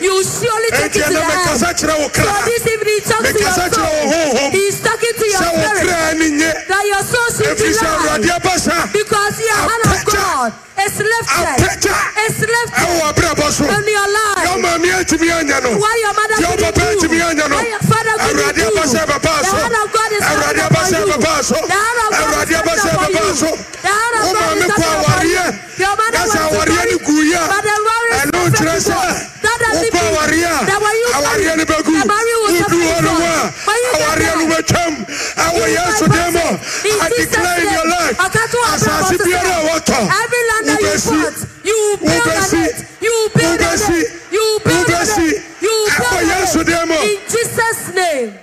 you 0.00 0.10
will 0.14 0.24
surely 0.24 0.70
take 0.72 0.96
it 0.96 1.04
to 1.04 1.12
the 1.12 1.20
end. 1.20 1.32
mekasa 1.32 1.70
kyerɛ 1.76 1.94
wo 2.00 2.08
So 2.08 2.44
this 2.48 2.66
evening, 2.66 3.00
talk 3.04 3.20
to 3.20 3.28
your 3.28 3.48
mekasa 3.52 3.68
kyerɛ 3.68 3.84
wo 3.84 4.10
soul. 4.10 4.32
honhom 4.32 4.50
He's 4.52 4.80
talking 4.80 5.14
to 5.14 5.26
your 5.28 5.42
spirit 5.44 6.68
that 6.68 6.84
your 6.88 7.02
soul 7.04 7.28
should 7.36 7.52
ɛfiri 7.52 7.72
sɛ 7.74 7.84
delight 7.84 8.00
awurade 8.00 8.30
abasa 8.40 8.92
because 8.92 9.34
the 9.36 9.48
hand 9.52 9.84
of 9.84 10.00
God 10.08 10.52
is 10.74 10.94
lifted. 10.98 11.46
apagya 11.54 11.94
It's 12.26 12.40
lifted 12.40 12.82
ɛwɔ 12.82 13.02
abrabɔ 13.14 13.46
so 13.52 13.64
in 13.64 13.84
your 13.86 14.08
deɛ 14.08 14.14
life. 14.14 14.48
ɔmaame 14.54 14.88
antumi 14.98 15.28
anya 15.38 15.60
no 15.62 15.70
Why 15.78 15.94
your 16.02 16.14
mother 16.14 16.34
deɛ 16.34 16.50
couldn't 16.50 16.74
ɔpapa 16.74 16.82
do, 16.82 16.98
antumi 16.98 17.18
anya 17.30 17.46
no 17.48 17.56
why 17.56 17.66
your 17.68 17.84
father 17.84 18.14
couldn't 18.18 18.40
awurade 18.40 18.60
ɛbɛbaa 19.04 19.38
The 19.38 19.44
so 19.44 19.56
hand 19.56 19.76
of 19.82 19.88
God 19.94 20.10
is 20.12 20.22
awurade 20.24 20.58
coming 20.58 20.66
upon 20.66 20.74
abasa 20.74 20.98
you. 20.98 21.06
ɛbɛbaa 21.14 21.38
so 21.44 21.54
The 21.54 21.78
hand 21.78 21.98
of 22.04 22.10
God 22.10 22.22
awurade 22.24 22.50
is 22.50 22.56
abasa 22.58 22.90
coming 22.90 23.14
upon 23.14 23.14
ɛbɛbaa 23.14 23.28
you. 23.28 23.34
so 23.34 23.50
The 23.54 23.92
hand 23.94 24.14
of 24.14 24.22
wo 24.24 24.32
maame 24.34 24.66
kɔ 24.74 24.86
awareɛ 24.98 25.46
Your 25.78 25.94
mother 25.96 26.18
na 26.18 26.32
sɛ 26.34 26.38
awareɛ 26.48 26.82
no 26.90 26.96
guiɛ 27.06 27.42
but 27.48 27.62
the 27.64 27.76
marriage 27.86 28.22
ɛno 28.24 28.40
nkyerɛ 28.50 28.76
sɛ 28.84 28.98
wokɔ 29.74 30.00
awareɛ 30.10 30.54
that 30.66 30.78
when 30.82 30.94
you 30.94 31.06
a 31.06 31.18
awareɛ 31.18 31.52
no 31.58 31.64
bɛgu 31.64 31.94
the 31.94 32.06
marriage 32.06 32.38
will 32.42 32.54
wodu 32.54 32.78
hɔ 32.82 32.98
no 33.04 33.12
mu 33.14 33.24
a 33.24 33.42
When 33.64 33.78
you 33.84 33.90
get 33.94 34.02
awareɛ 34.04 34.32
no 34.38 34.44
bɛtwam 34.54 34.92
yesu 35.68 36.04
din 36.08 36.30
mu 36.32 36.46
I 37.00 37.08
declare 37.16 37.60
in 37.62 37.72
your 37.72 37.88
life 37.88 38.16
asase 38.18 39.16
biara 39.24 39.54
a 39.54 39.66
wɔtɔ 39.68 39.98
Every 40.22 40.42
land 40.50 40.64
that 40.68 40.80
you 40.80 40.86
wobɛsi 40.86 41.20
bought, 41.22 41.38
you 41.64 41.98
build 42.00 42.28
on 42.28 42.54
it. 42.64 42.76
You 43.00 43.16
build 43.34 43.62
on 43.62 43.78
it. 43.94 44.08
You 44.32 44.46
build 44.64 44.90
on 44.90 45.08
it. 45.28 45.42
You 45.60 45.74
ɛwɔ 45.90 46.20
yesu 46.30 46.64
din 46.64 46.88
mu. 46.88 46.94
In 46.94 47.18
Jesus' 47.28 47.94
name. 47.94 48.38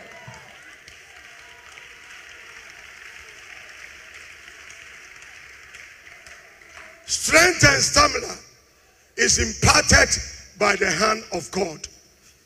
strength 7.11 7.63
and 7.65 7.81
stamina 7.83 8.33
is 9.17 9.37
imparted 9.37 10.09
by 10.57 10.75
the 10.77 10.89
hand 10.89 11.23
of 11.33 11.49
God 11.51 11.87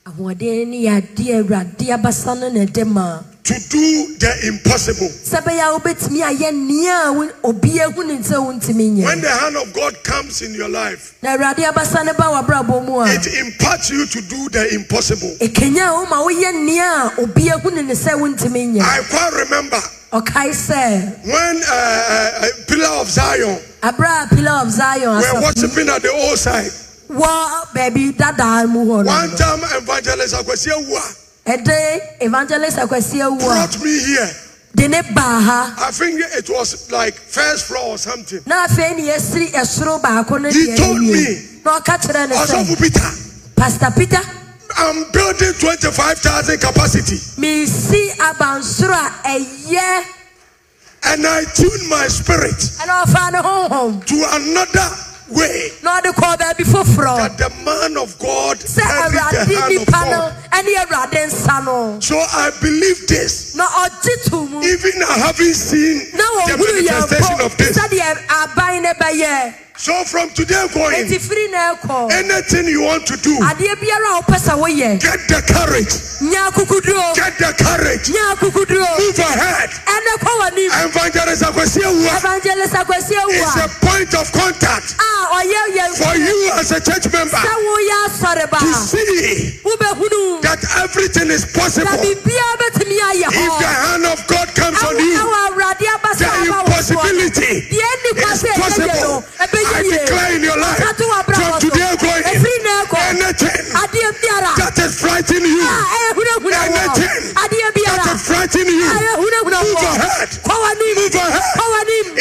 ahoɔden 0.06 0.68
ne 0.70 0.78
yɛ 0.86 1.02
adeɛ 1.02 1.40
awurade 1.42 1.86
abasa 1.90 2.36
no 2.40 2.48
na 2.50 2.60
ɛde 2.66 2.86
ma 2.86 3.20
to 3.44 3.54
do 3.70 4.16
the 4.20 4.48
impossible. 4.48 5.10
sɛ 5.10 5.42
bɛyɛ 5.42 5.62
a 5.66 5.80
wobɛtumi 5.80 6.22
ayɛ 6.22 6.54
nea 6.54 7.08
a 7.08 7.12
wo- 7.14 7.32
obi 7.44 7.80
ahu 7.82 8.04
ne 8.04 8.18
sɛ 8.18 8.38
wontumi 8.38 9.04
When 9.04 9.22
the 9.22 9.30
hand 9.30 9.56
of 9.58 9.74
God 9.74 9.96
comes 10.04 10.44
in 10.44 10.54
your 10.54 10.70
life, 10.70 11.16
na 11.24 11.36
awurade 11.36 11.66
abasa 11.66 12.06
no 12.06 12.14
ba 12.14 12.24
w'abrabɔ 12.30 12.86
mu 12.86 13.00
a 13.02 13.06
it 13.14 13.26
imparts 13.40 13.90
you 13.90 14.06
to 14.06 14.22
do 14.22 14.50
the 14.50 14.76
impossible. 14.76 15.36
ɛkanya 15.40 15.90
a 15.90 16.06
woma 16.06 16.22
woyɛ 16.24 16.54
nea 16.66 16.84
a 16.84 17.22
obi 17.22 17.50
ahu 17.50 17.72
ne 17.72 17.82
ne 17.82 17.94
sɛ 17.96 18.14
wontumi 18.14 18.76
nyɛ 18.76 18.82
I 18.82 19.02
quite 19.10 19.34
remember 19.34 19.82
ɔkae 20.14 20.52
sɛ 20.54 21.26
when 21.26 21.64
uh, 21.64 21.72
uh, 21.72 22.32
uh, 22.46 22.48
Pillar 22.68 23.02
of 23.02 23.10
Zion 23.10 23.60
aberɛ 23.82 24.26
a 24.32 24.36
pillar 24.36 24.62
of 24.62 24.70
zion 24.72 25.16
were 25.18 25.42
worshiping 25.42 25.90
at 25.90 26.02
the 26.04 26.12
old 26.12 26.38
side. 26.38 26.72
Wɔ 27.10 27.74
baabi 27.74 28.14
dadaa 28.18 28.68
mu 28.70 28.86
hɔ 28.86 29.06
One 29.06 29.30
no 29.32 29.36
time, 29.38 29.64
evangelist 29.78 30.36
Akwasi 30.36 30.70
Awuah 30.72 31.16
ɛde 31.46 32.00
evangelist 32.22 32.78
akwasi 32.78 33.22
awu 33.22 33.36
a 33.36 33.46
brought 33.46 33.84
me 33.84 34.00
here. 34.00 34.30
de 34.76 34.88
ne 34.88 35.02
baa 35.14 35.40
ha 35.40 35.76
I 35.88 35.92
think 35.92 36.20
it 36.20 36.50
was 36.50 36.92
like 36.92 37.14
first 37.16 37.66
floor 37.68 37.94
or 37.94 37.98
something. 37.98 38.42
na 38.46 38.66
afei 38.68 38.96
ne 38.98 39.04
yɛsiri 39.12 39.52
ɛsoro 39.54 40.02
baako 40.02 40.42
no 40.42 40.50
He 40.50 40.66
deɛ 40.68 40.78
told 40.78 40.98
awie. 40.98 41.12
me. 41.14 41.60
na 41.64 41.80
ɔka 41.80 41.98
kyerɛ 42.02 42.30
ne 42.30 42.36
sɛ 42.36 42.80
Peter, 42.82 43.12
pastor 43.56 43.92
peter 43.96 44.22
I'm 44.78 45.10
building 45.12 45.54
25,000 45.54 46.60
capacity. 46.60 47.16
mesi 47.40 48.10
abansoro 48.18 48.94
a 49.24 49.30
ɛyɛ 49.38 50.04
And 51.08 51.28
I 51.28 51.44
tune 51.54 51.88
my 51.90 52.08
spirit 52.08 52.58
ɛna 52.82 53.06
ɔfa 53.06 53.32
ne 53.34 53.38
honhom 53.40 54.06
to 54.06 54.16
another 54.32 54.90
way. 55.30 55.72
Na 55.84 56.00
ɔde 56.02 56.12
kɔɔ 56.14 56.38
baabi 56.38 56.64
foforɔ 56.64 57.18
that 57.18 57.38
the 57.38 57.50
man 57.64 57.98
of 57.98 58.18
God 58.20 58.60
sɛ 58.60 58.82
entered 58.82 59.20
awurade 59.20 59.48
the 59.48 59.56
hand 59.56 59.78
of 59.78 59.86
God. 59.92 60.36
ɛne 60.52 60.76
awurade 60.86 61.26
nsa 61.28 61.66
no 61.66 62.00
So 62.00 62.18
I 62.20 62.52
believe 62.62 63.08
this, 63.08 63.56
na 63.56 63.66
ɔgye 63.68 64.30
to 64.30 64.62
even 64.64 65.04
I 65.04 65.18
haven't 65.18 65.54
seen 65.54 66.12
the 66.12 66.58
manifestation 66.58 67.42
of 67.42 67.58
this. 67.58 67.76
Sɛdeɛ 69.78 69.84
aban 69.84 69.84
ne 69.84 69.84
bɛyɛ 69.84 69.86
So 69.86 70.04
from 70.06 70.30
today 70.32 70.68
going, 70.74 70.96
enti 70.96 71.20
firi 71.20 71.52
na 71.52 71.76
ɛkɔ 71.76 72.12
anything 72.12 72.68
you 72.68 72.82
want 72.82 73.06
to 73.08 73.18
do, 73.18 73.36
adeɛ 73.38 73.76
biara 73.76 74.18
a 74.18 74.22
wopɛ 74.22 74.38
sɛ 74.40 74.54
woyɛ 74.58 75.00
get 75.00 75.20
the 75.28 75.42
courage, 75.54 75.94
get 77.16 77.38
the 77.38 77.54
courage, 77.58 78.10
move 78.10 79.20
ahead. 79.20 79.70
ɛne 79.86 80.14
kɔ 80.20 80.32
w'anim 80.40 80.72
Evangelist 80.86 81.44
Akwasi 81.44 81.82
Awuah 81.82 82.18
evangelist 82.18 82.74
akwasi 82.74 83.16
awu 83.16 83.32
is 83.32 83.56
a 83.56 83.68
point 83.86 84.14
of 84.16 84.32
contact 84.32 84.96
a 85.00 85.12
ɔyɛ 85.36 85.62
yɛn 85.76 85.92
for 85.98 86.16
you 86.18 86.52
as 86.56 86.72
a 86.72 86.80
church 86.80 87.12
member 87.12 87.36
sɛ 87.38 87.54
woyɛ 87.68 87.98
asɔre 88.08 88.50
ba. 88.50 88.58
to 88.60 88.74
see 88.74 89.60
that 90.42 90.62
everything 90.84 91.30
is 91.30 91.46
possible. 91.46 91.90
biribiara 92.00 92.56
bɛtumi 92.62 92.98
ayɛ 93.12 93.28
If 93.28 93.54
the 93.60 93.68
hand 93.68 94.06
of 94.06 94.20
God 94.28 94.48
comes 94.56 94.82
on 94.84 94.98
you, 95.00 95.18
ɛwɔ 95.20 95.38
awurade 95.50 95.86
abasa 95.96 96.20
the 96.20 96.52
aba 96.54 96.72
wɔ 96.72 96.80
soɔ 96.80 96.96
impossibility 96.96 97.54
deɛ 97.72 97.90
nni 97.96 98.12
kwa 98.22 98.32
is 98.32 98.44
sɛ 98.44 98.48
ɛyɛ 98.48 98.56
yɛ 98.56 98.62
possible. 98.62 99.26
I 99.74 99.82
declare 99.84 100.36
in 100.36 100.44
your 100.44 100.58
life 100.58 100.78
Ɔka 100.80 100.92
to 100.98 101.04
wɔ 101.04 101.16
abrabɔ 101.22 101.36
from 101.36 101.60
today 101.60 101.94
going, 102.00 102.24
ɛfiri 102.24 102.58
na 102.64 102.74
ɛkɔ 102.86 102.98
anything 103.10 103.66
that 104.56 104.78
is 104.80 104.94
frightening 105.00 105.46
you, 105.46 105.62
a 105.62 105.78
ɛhunahuna 106.14 106.46
wɔ 106.46 106.86
Anything 107.46 107.84
that 107.86 108.06
is 108.16 108.22
frightening 108.22 108.80
you, 108.80 108.86
move 108.86 109.34
wɔ 109.44 109.92
ahead. 109.96 110.30
Move 110.46 111.16
ahead. 111.16 111.66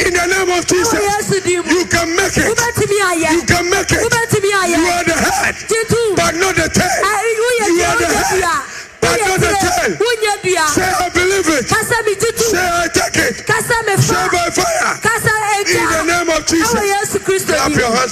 in 0.06 0.12
the 0.14 0.26
name 0.26 0.50
of 0.58 0.66
Jesus, 0.66 1.00
din 1.44 1.62
mu 1.62 1.70
you 1.70 1.84
can 1.86 2.08
make 2.16 2.36
it. 2.36 2.46
You 2.48 3.42
can 3.46 3.53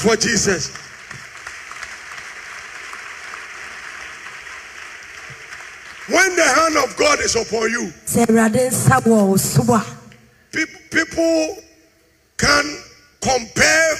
for 0.02 0.16
Jesus. 0.16 0.74
When 6.08 6.34
the 6.34 6.42
hand 6.42 6.76
of 6.76 6.96
God 6.96 7.20
is 7.20 7.36
upon 7.36 7.70
you, 7.70 7.92
sɛ 8.04 8.26
awurade 8.26 8.68
nsa 8.68 9.00
wɔ 9.02 9.28
wo 9.28 9.36
so 9.36 9.62
a 9.72 9.84
people, 10.50 10.80
people 10.90 11.56
can 12.36 12.82
compare 13.20 13.94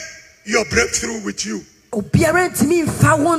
your 0.45 0.65
breakthrough 0.65 1.23
with 1.25 1.47
you. 1.47 1.65
obiara 1.93 2.49
ntumi 2.51 2.83
nfa 2.83 3.17
wo 3.23 3.37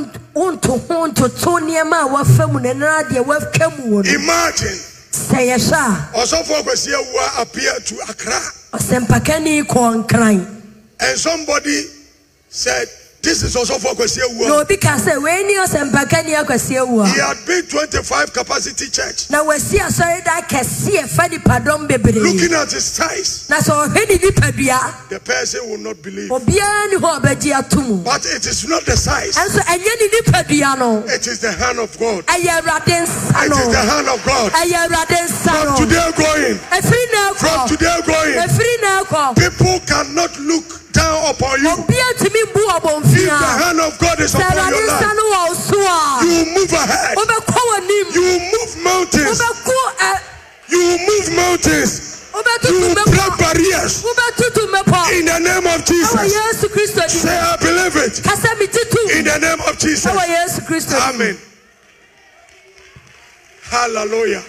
nto 0.51 0.77
ntoto 0.79 1.59
nneɛma 1.59 2.03
a 2.03 2.07
wafa 2.07 2.47
mu 2.47 2.59
na 2.59 3.03
deɛ 3.03 3.25
waka 3.25 3.69
mu 3.71 3.99
wɔ 4.01 4.05
no 4.05 4.13
Imagine 4.13 4.79
sɛ 5.11 5.51
yɛhwɛ 5.51 6.13
Osofo 6.13 6.63
Kwesi 6.63 6.93
Awuah 6.95 7.41
appear 7.41 7.73
to 7.81 7.95
Accra 8.09 8.39
ɔsɛmpakani 8.71 9.63
kɔɔ 9.63 10.05
nkran 10.07 10.61
and 11.01 11.19
somebody 11.19 11.83
said, 12.53 12.87
This 13.23 13.41
is 13.41 13.55
also 13.55 13.79
for 13.79 13.95
na 13.95 14.03
Awuah. 14.03 14.61
obi 14.61 14.75
ka 14.75 14.99
sɛ 14.99 15.15
wei 15.23 15.43
ni 15.47 15.55
ɔsɛmpakani 15.55 16.35
akwasi 16.43 16.75
awu 16.75 17.07
He 17.07 17.19
had 17.23 17.39
built 17.47 17.69
25 17.69 18.33
capacity 18.33 18.89
church. 18.91 19.29
Now 19.31 19.43
we 19.47 19.55
na 19.55 19.63
wasi 19.63 19.79
asɔredan 19.79 20.43
kɛseɛ 20.51 21.07
fa 21.07 21.23
nipadɔm 21.31 21.87
bebree. 21.87 22.19
Looking 22.19 22.53
at 22.53 22.69
his 22.71 22.83
size, 22.83 23.47
na 23.49 23.57
sɛ 23.59 23.87
ɔhwɛ 23.87 24.09
ne 24.09 24.17
nipadua 24.17 25.07
the 25.07 25.19
person 25.21 25.69
will 25.69 25.77
not 25.79 26.01
believe. 26.03 26.29
obiara 26.29 26.89
ni 26.91 26.97
hɔ 26.99 27.17
a 27.17 27.19
ɔbɛgye 27.21 27.57
ato 27.57 27.79
mu. 27.81 28.03
But 28.03 28.25
it 28.25 28.45
is 28.45 28.67
not 28.67 28.85
the 28.85 28.97
size, 28.97 29.37
and 29.37 29.49
ɛnso 29.49 29.61
ɛnyɛ 29.71 29.93
ne 30.01 30.07
nipadua 30.19 30.77
no. 30.79 31.03
It 31.07 31.25
is 31.25 31.39
the 31.39 31.51
hand 31.53 31.79
of 31.79 31.97
God. 31.97 32.25
ɛyɛ 32.27 32.59
awurade 32.59 33.07
nsa 33.07 33.45
It 33.45 33.49
no. 33.49 33.57
is 33.57 33.67
the 33.71 33.81
hand 33.87 34.07
of 34.09 34.25
God. 34.25 34.51
ɛyɛ 34.51 34.87
awurade 34.87 35.17
nsa 35.23 35.53
no. 35.63 35.75
From 35.75 35.87
today 35.87 36.11
going, 36.17 36.59
ɛfiri 36.75 37.13
na 37.13 37.33
from 37.33 37.67
today 37.69 37.99
going, 38.05 38.33
ɛfiri 38.35 38.81
na 38.81 39.33
people 39.33 39.79
cannot 39.87 40.37
look 40.41 40.82
down 40.93 41.19
upon 41.29 41.59
you. 41.59 41.69
obiara 41.73 42.13
tumi 42.21 42.41
bu 42.53 42.61
If 42.63 43.25
the 43.25 43.51
hand 43.59 43.79
of 43.81 43.97
God 43.99 44.19
is 44.21 44.33
upon 44.33 44.55
your 44.55 44.87
life, 44.87 45.01
no 45.17 45.23
wɔ 45.33 45.41
wo 45.49 45.53
so 45.53 45.77
a 45.81 46.23
you 46.23 46.45
move 46.53 46.71
ahead. 46.71 47.17
You 48.13 48.39
move 48.39 48.71
mountains. 48.83 49.41
Eh. 49.41 50.19
You 50.69 50.97
move 51.05 51.35
mountains. 51.35 52.13
You 52.33 52.95
break 52.95 53.37
barriers. 53.37 54.03
In 55.13 55.25
the 55.25 55.39
name 55.39 55.67
of 55.67 55.85
Jesus. 55.85 57.21
Say, 57.21 57.37
I 57.37 57.57
believe 57.57 57.95
it. 57.95 58.23
kasa 58.23 58.55
mi 58.57 58.67
tutu 58.67 59.17
In 59.17 59.25
the 59.25 59.37
name 59.39 59.59
of 59.67 59.77
Jesus. 59.77 60.05
ɛwɔ 60.11 60.25
yesu 60.27 60.61
kristo 60.65 60.93
din 60.93 61.01
Amen. 61.01 61.37
Hallelujah. 63.63 64.43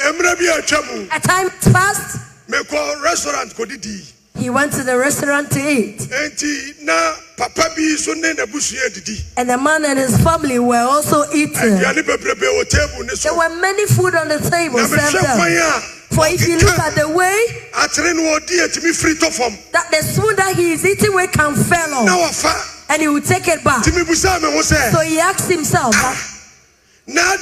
Emre 0.00 0.36
bi 0.38 0.44
atwa 0.48 0.80
mu. 0.86 1.08
a 1.12 1.20
time 1.20 1.50
passed 1.72 2.18
Mekɔ 2.48 3.02
restaurant 3.02 3.54
kɔdidi. 3.54 4.19
He 4.38 4.48
went 4.50 4.72
to 4.72 4.82
the 4.82 4.96
restaurant 4.96 5.50
to 5.52 5.58
eat. 5.58 5.98
Enti 5.98 6.82
na 6.84 7.14
papa 7.36 7.68
bi 7.76 7.96
so 7.96 8.12
ne 8.14 8.32
n'abusua 8.34 8.94
didi. 8.94 9.20
and 9.36 9.48
the 9.50 9.58
man 9.58 9.84
and 9.84 9.98
his 9.98 10.16
family 10.22 10.58
were 10.58 10.76
also 10.76 11.24
eating. 11.32 11.76
Aduane 11.78 12.02
bebrebe 12.02 12.46
wɔ 12.46 12.68
table 12.68 13.04
ne 13.04 13.14
there 13.14 13.36
were 13.36 13.60
many 13.60 13.86
food 13.86 14.14
on 14.14 14.28
the 14.28 14.38
table 14.50 14.78
served 14.78 14.92
mehwɛ 14.92 15.22
them 15.22 15.36
kwan 15.36 15.52
a 15.52 15.80
for 16.14 16.26
if 16.26 16.46
you 16.48 16.58
look 16.58 16.78
at 16.78 16.94
the 16.94 17.08
way 17.08 17.46
akyere 17.74 18.14
no 18.14 18.22
ɔdi 18.38 18.58
atumi 18.64 18.92
firi 18.94 19.14
tɔ 19.14 19.32
fam. 19.32 19.58
that 19.72 19.90
the 19.90 20.02
spoon 20.02 20.34
that 20.36 20.54
he 20.56 20.72
is 20.72 20.84
eating 20.84 21.14
with 21.14 21.30
can 21.32 21.54
fell 21.54 21.94
off 22.08 22.86
and 22.90 23.02
he 23.02 23.08
will 23.08 23.20
take 23.20 23.46
it 23.46 23.62
back. 23.62 23.82
Timi 23.84 24.02
busa 24.04 24.40
me 24.42 24.50
ho 24.50 24.62
so 24.62 25.00
he 25.00 25.20
asked 25.20 25.50
himself 25.50 25.94
ah, 25.96 26.36
Na 27.06 27.36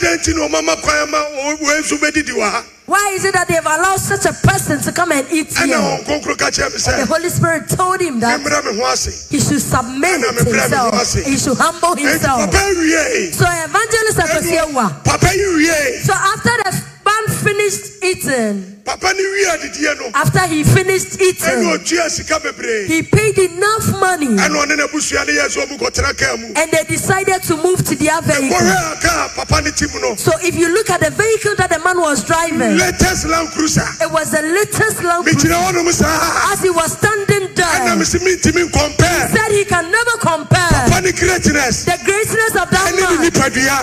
adan 2.88 2.96
nti 2.96 2.96
na 2.96 2.96
ɔmama 2.96 2.96
kwan 2.96 2.96
ama 2.96 2.96
wɔn 2.96 2.96
nso 2.96 2.96
bɛdidi 2.96 2.96
wɔ 2.96 2.96
ha. 2.96 2.96
why 2.96 3.12
is 3.14 3.24
it 3.24 3.35
that 3.35 3.48
they've 3.48 3.66
allowed 3.66 4.01
such 4.01 4.27
a 4.27 4.33
person 4.46 4.81
to 4.81 4.92
come 4.92 5.12
and 5.12 5.27
eat 5.33 5.57
here 5.59 5.77
wɔn 5.77 6.05
nkonkoro 6.05 6.38
ka 6.38 6.51
kyerɛ 6.51 6.72
me 6.72 6.79
the. 6.79 7.07
Holy 7.07 7.29
Spirit 7.29 7.68
told 7.68 8.01
him 8.01 8.20
that 8.20 8.40
Memmra 8.40 8.64
me 8.64 8.81
ho 8.81 8.92
ase. 8.92 9.29
he 9.31 9.40
should 9.40 9.61
submit 9.61 10.20
Ɛna 10.20 10.33
mebrɛ 10.38 10.70
me 10.70 10.77
ho 10.77 10.90
himself 10.90 11.24
he 11.27 11.38
should 11.38 11.59
humble 11.59 11.96
himself 11.96 12.53
so 12.53 13.44
evangelist 13.44 14.18
Akwasi 14.18 14.59
Awuah 14.59 15.05
Papa 15.05 15.31
yi 15.35 15.46
wie. 15.55 16.01
so 16.03 16.12
after 16.12 16.51
the 16.64 16.88
man 17.09 17.25
finished 17.44 18.05
eating 18.05 18.57
Papa 18.85 19.12
ni 19.12 19.21
wie 19.23 19.44
adidiɛ 19.53 19.92
no. 20.01 20.07
after 20.14 20.44
he 20.49 20.64
finished 20.64 21.21
eating 21.21 21.61
otua 21.73 22.09
sika 22.09 22.40
bebree. 22.40 22.87
he 22.88 23.03
paid 23.03 23.37
enough 23.38 23.87
money 24.01 24.33
Ɛna 24.37 24.57
ɔne 24.64 24.75
n'abusua 24.81 25.27
ne 25.27 25.33
yɛ 25.37 25.49
so 25.51 25.61
ɔmo 25.64 25.77
kɔtena 25.79 26.12
kaa 26.16 26.37
mu. 26.37 26.47
and 26.57 26.71
they 26.73 26.85
decided 26.85 27.42
to 27.42 27.57
move 27.61 27.85
to 27.85 27.94
their 27.97 28.21
vehicle 28.23 28.49
Wɔhwɛ 28.57 28.92
a 28.92 28.97
kaa 29.01 29.29
papa 29.37 29.61
ne 29.62 29.71
ti 29.73 29.87
mu 29.92 30.01
no. 30.01 30.16
so 30.16 30.33
if 30.42 30.55
you 30.57 30.68
look 30.73 30.88
at 30.90 31.01
the 31.01 31.11
vehicle 31.11 31.55
that 31.57 31.68
the 31.71 31.79
man 31.85 32.01
was 32.01 32.25
driving 32.25 32.77
Latest 32.77 33.27
Land 33.27 33.49
Cruiser. 33.53 33.88
it 34.01 34.11
was 34.11 34.31
the 34.33 34.42
latest 34.42 35.03
Land 35.05 35.25
Cruiser 35.25 35.49
Mekyerɛ 35.49 35.59
wɔnom 35.68 35.92
saa. 35.92 36.53
as 36.53 36.61
he 36.62 36.71
was 36.71 36.92
standing 36.97 37.49
there 37.55 37.97
nkɔmpɛɛ. 37.97 39.33
said 39.37 39.53
he 39.53 39.64
can 39.64 39.90
never 39.90 40.16
compare 40.21 40.68
Papa 40.73 41.01
ne 41.05 41.12
greatness. 41.12 41.85
the 41.85 41.99
greatness 42.05 42.53
of 42.57 42.68
that 42.73 42.88
man 42.97 43.31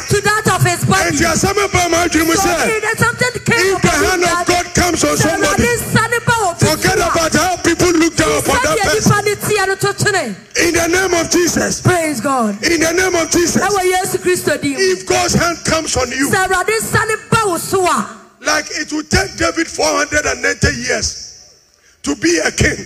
to 0.09 0.17
that 0.21 0.45
of 0.49 0.61
his 0.65 0.81
body 0.85 1.13
Enti 1.13 1.25
asɛm 1.29 1.57
aba 1.61 1.89
ma 1.89 2.05
adwene 2.09 2.25
mu 2.25 2.33
so. 2.33 2.49
If 3.21 3.82
the 3.82 3.89
hand 3.89 4.23
of 4.23 4.47
God 4.47 4.65
comes 4.75 5.04
on 5.04 5.17
somebody, 5.17 5.63
Awurade 5.63 5.78
nsa 5.78 6.04
ne 6.12 6.19
ba 6.19 6.34
wɔ 6.34 6.51
obi 6.51 6.65
forget 6.65 6.97
about 6.97 7.34
how 7.34 7.58
people 7.63 7.91
look 7.93 8.15
down 8.15 8.32
upon 8.39 8.43
for 8.43 8.67
that 8.67 8.78
person. 8.80 9.12
nipa 9.12 9.21
ne 9.23 9.36
teɛ 9.36 9.67
no 9.67 9.75
to 9.75 9.88
twene 9.93 10.36
In 10.67 10.73
the 10.73 10.88
name 10.88 11.13
of 11.13 11.30
Jesus. 11.32 11.82
praise 11.82 12.19
god 12.21 12.62
In 12.63 12.80
the 12.82 12.93
name 12.93 13.15
of 13.15 13.30
Jesus. 13.32 13.62
ɛwɔ 13.62 13.82
yesu 13.91 14.17
kristo 14.19 14.62
din 14.62 14.73
mu 14.73 14.80
If 14.80 15.06
God's 15.06 15.34
hand 15.34 15.58
comes 15.65 15.95
on 15.97 16.10
you, 16.12 16.30
sɛ 16.30 16.47
awurade 16.47 16.75
nsa 16.82 17.08
ne 17.08 17.15
ba 17.30 17.41
wo 17.47 17.58
so 17.58 17.86
a 17.86 18.19
like 18.41 18.65
it 18.71 18.91
will 18.91 19.04
take 19.04 19.36
David 19.38 19.67
490 19.67 20.67
years 20.88 21.56
to 22.04 22.15
be 22.17 22.38
a 22.38 22.51
king. 22.51 22.86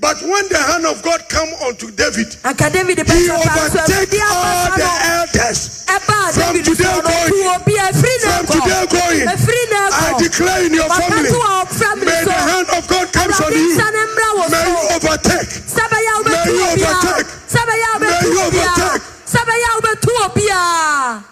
But 0.00 0.16
when 0.24 0.48
the 0.48 0.56
hand 0.56 0.86
of 0.88 1.02
God 1.04 1.20
come 1.28 1.48
onto 1.60 1.90
David, 1.92 2.32
david 2.40 2.98
he 3.04 3.28
overtake 3.28 4.16
all 4.32 4.72
the 4.72 4.90
elders. 5.12 5.84
From 6.32 6.56
today 6.62 7.00
going- 7.04 7.28
to 7.28 7.52
obi 7.52 7.76
a 7.76 7.92
ɛfiri 7.92 8.16
ne 8.16 8.30
From 8.32 8.46
today 8.46 8.86
going, 8.88 9.28
I 9.28 10.14
declare 10.18 10.64
in 10.64 10.72
your 10.74 10.88
family, 10.88 11.28
to 11.28 11.40
our 11.40 11.66
family, 11.66 12.06
may 12.06 12.24
the 12.24 12.32
hand 12.32 12.68
of 12.70 12.86
God 12.88 13.12
comes 13.12 13.40
on 13.40 13.52
you. 13.52 13.76
nsa 13.76 13.90
ne 13.92 14.02
mmra 14.08 14.28
wo 14.36 14.48
May 14.48 14.64
you 14.70 14.78
overtake. 14.96 15.50
May 15.76 16.44
you 16.48 16.64
overtake. 16.64 17.26
sɛ 17.52 17.60
bɛyɛ 17.68 17.96
a 17.96 18.00
May 18.00 18.20
you 18.24 18.40
overtake. 18.40 19.02
sɛ 19.28 19.40
bɛyɛ 19.44 19.66
a 19.68 19.80
wobɛtu 19.80 20.10
obiara 20.24 21.24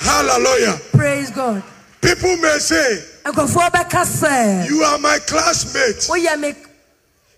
Hallelujah. 0.00 0.80
praise 0.96 1.30
god 1.30 1.62
People 2.00 2.36
may 2.38 2.58
say, 2.58 3.02
nkurɔfoɔ 3.24 3.70
bɛka 3.72 4.02
sɛ 4.06 4.68
You 4.68 4.82
are 4.82 4.98
my 4.98 5.18
classmate. 5.20 6.08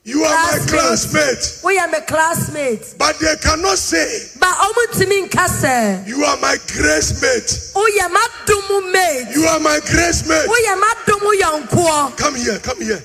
You 0.02 0.24
are 0.24 0.30
my 0.34 0.58
Classmate. 0.66 0.68
classmate. 0.70 1.60
woyɛ 1.62 1.92
me 1.92 2.00
classmate 2.06 2.94
But 2.98 3.18
they 3.18 3.36
cannot 3.36 3.76
say, 3.78 4.30
ba 4.40 4.46
ɔmotumi 4.46 5.28
nka 5.28 5.46
sɛ 5.60 6.06
You 6.06 6.24
are 6.24 6.36
my 6.38 6.56
grace 6.72 7.20
mate. 7.20 7.74
woyɛ 7.74 8.08
m'adom 8.08 8.92
mate 8.92 9.34
You 9.34 9.44
are 9.44 9.60
my 9.60 9.78
grace 9.80 10.26
mate. 10.26 10.48
woyɛ 10.48 10.80
m'adom 10.80 11.20
yɔnkoɔ 11.40 12.16
Come 12.16 12.34
here, 12.36 12.58
come 12.60 12.80
here. 12.80 13.02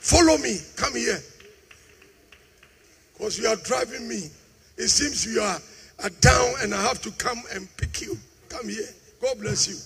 Follow 0.00 0.38
me. 0.38 0.58
Come 0.76 0.94
here. 0.94 1.22
Because 3.12 3.38
you 3.38 3.46
are 3.46 3.56
driving 3.56 4.08
me. 4.08 4.30
It 4.78 4.88
seems 4.88 5.26
you 5.26 5.42
are, 5.42 5.60
are 6.02 6.10
down 6.22 6.54
and 6.62 6.74
I 6.74 6.80
have 6.80 7.02
to 7.02 7.10
come 7.12 7.42
and 7.54 7.68
pick 7.76 8.00
you. 8.00 8.16
Come 8.48 8.66
here. 8.70 8.88
God 9.20 9.38
bless 9.40 9.68
you. 9.68 9.76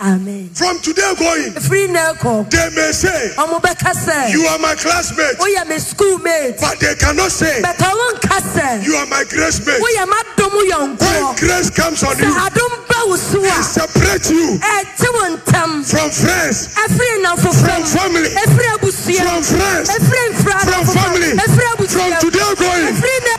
Amen. 0.00 0.48
From 0.54 0.78
today 0.80 1.12
going, 1.18 1.52
ɛfiri 1.54 1.90
ne 1.90 2.00
kɔ 2.18 2.50
they 2.50 2.70
may 2.74 2.92
say, 2.92 3.32
ɔmo 3.36 3.60
bɛka 3.60 3.92
sɛ 3.94 4.30
You 4.32 4.46
are 4.46 4.58
my 4.58 4.74
classmate. 4.74 5.36
woyɛ 5.38 5.66
me 5.68 5.78
school 5.78 6.18
mate 6.18 6.56
But 6.60 6.80
they 6.80 6.94
cannot 6.94 7.30
say, 7.30 7.62
bɛtɛ 7.62 7.86
ɔmo 7.92 8.06
nka 8.18 8.38
sɛ 8.54 8.84
You 8.84 8.96
are 8.96 9.06
my 9.06 9.24
grace 9.24 9.64
mate. 9.66 9.80
m'adom 9.80 10.98
When 10.98 11.36
grace 11.36 11.70
comes 11.70 12.02
on 12.02 12.18
you, 12.18 12.24
adom 12.24 12.74
ba 12.88 13.00
wo 13.06 13.16
so 13.16 13.42
a 13.44 13.62
separate 13.62 14.30
you 14.30 14.58
ntam 15.24 15.84
from 15.84 16.10
friends, 16.10 16.68
nnamfo 16.74 17.50
from 17.50 17.56
fam 17.64 17.82
family, 17.84 18.30
from 18.30 19.42
friends, 19.42 19.88
mfra 19.90 20.58
from 20.68 20.84
family, 20.92 21.32
from 21.88 22.12
today 22.20 22.52
going. 22.60 22.94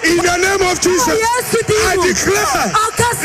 In 0.06 0.18
the 0.22 0.38
name 0.38 0.64
of 0.70 0.80
Jesus, 0.82 1.08
yesu 1.08 1.60
din 1.68 1.82
I 1.86 1.96
declare 2.02 2.66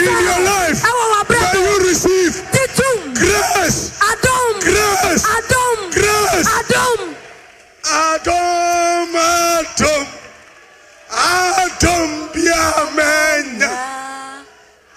in 0.00 0.24
your 0.24 0.40
life, 0.44 0.78
w'abrabɔ 0.82 1.54
you 1.54 1.88
receive 1.88 2.32
titum 2.80 3.14
grace, 3.14 3.92
adom 4.10 4.60
grace, 4.60 5.24
adom 5.36 5.78
grace. 5.92 6.48
adom 6.58 7.00
Adam, 7.92 9.16
Adam, 9.16 10.06
Adam, 11.10 12.08
biamenya, 12.32 13.72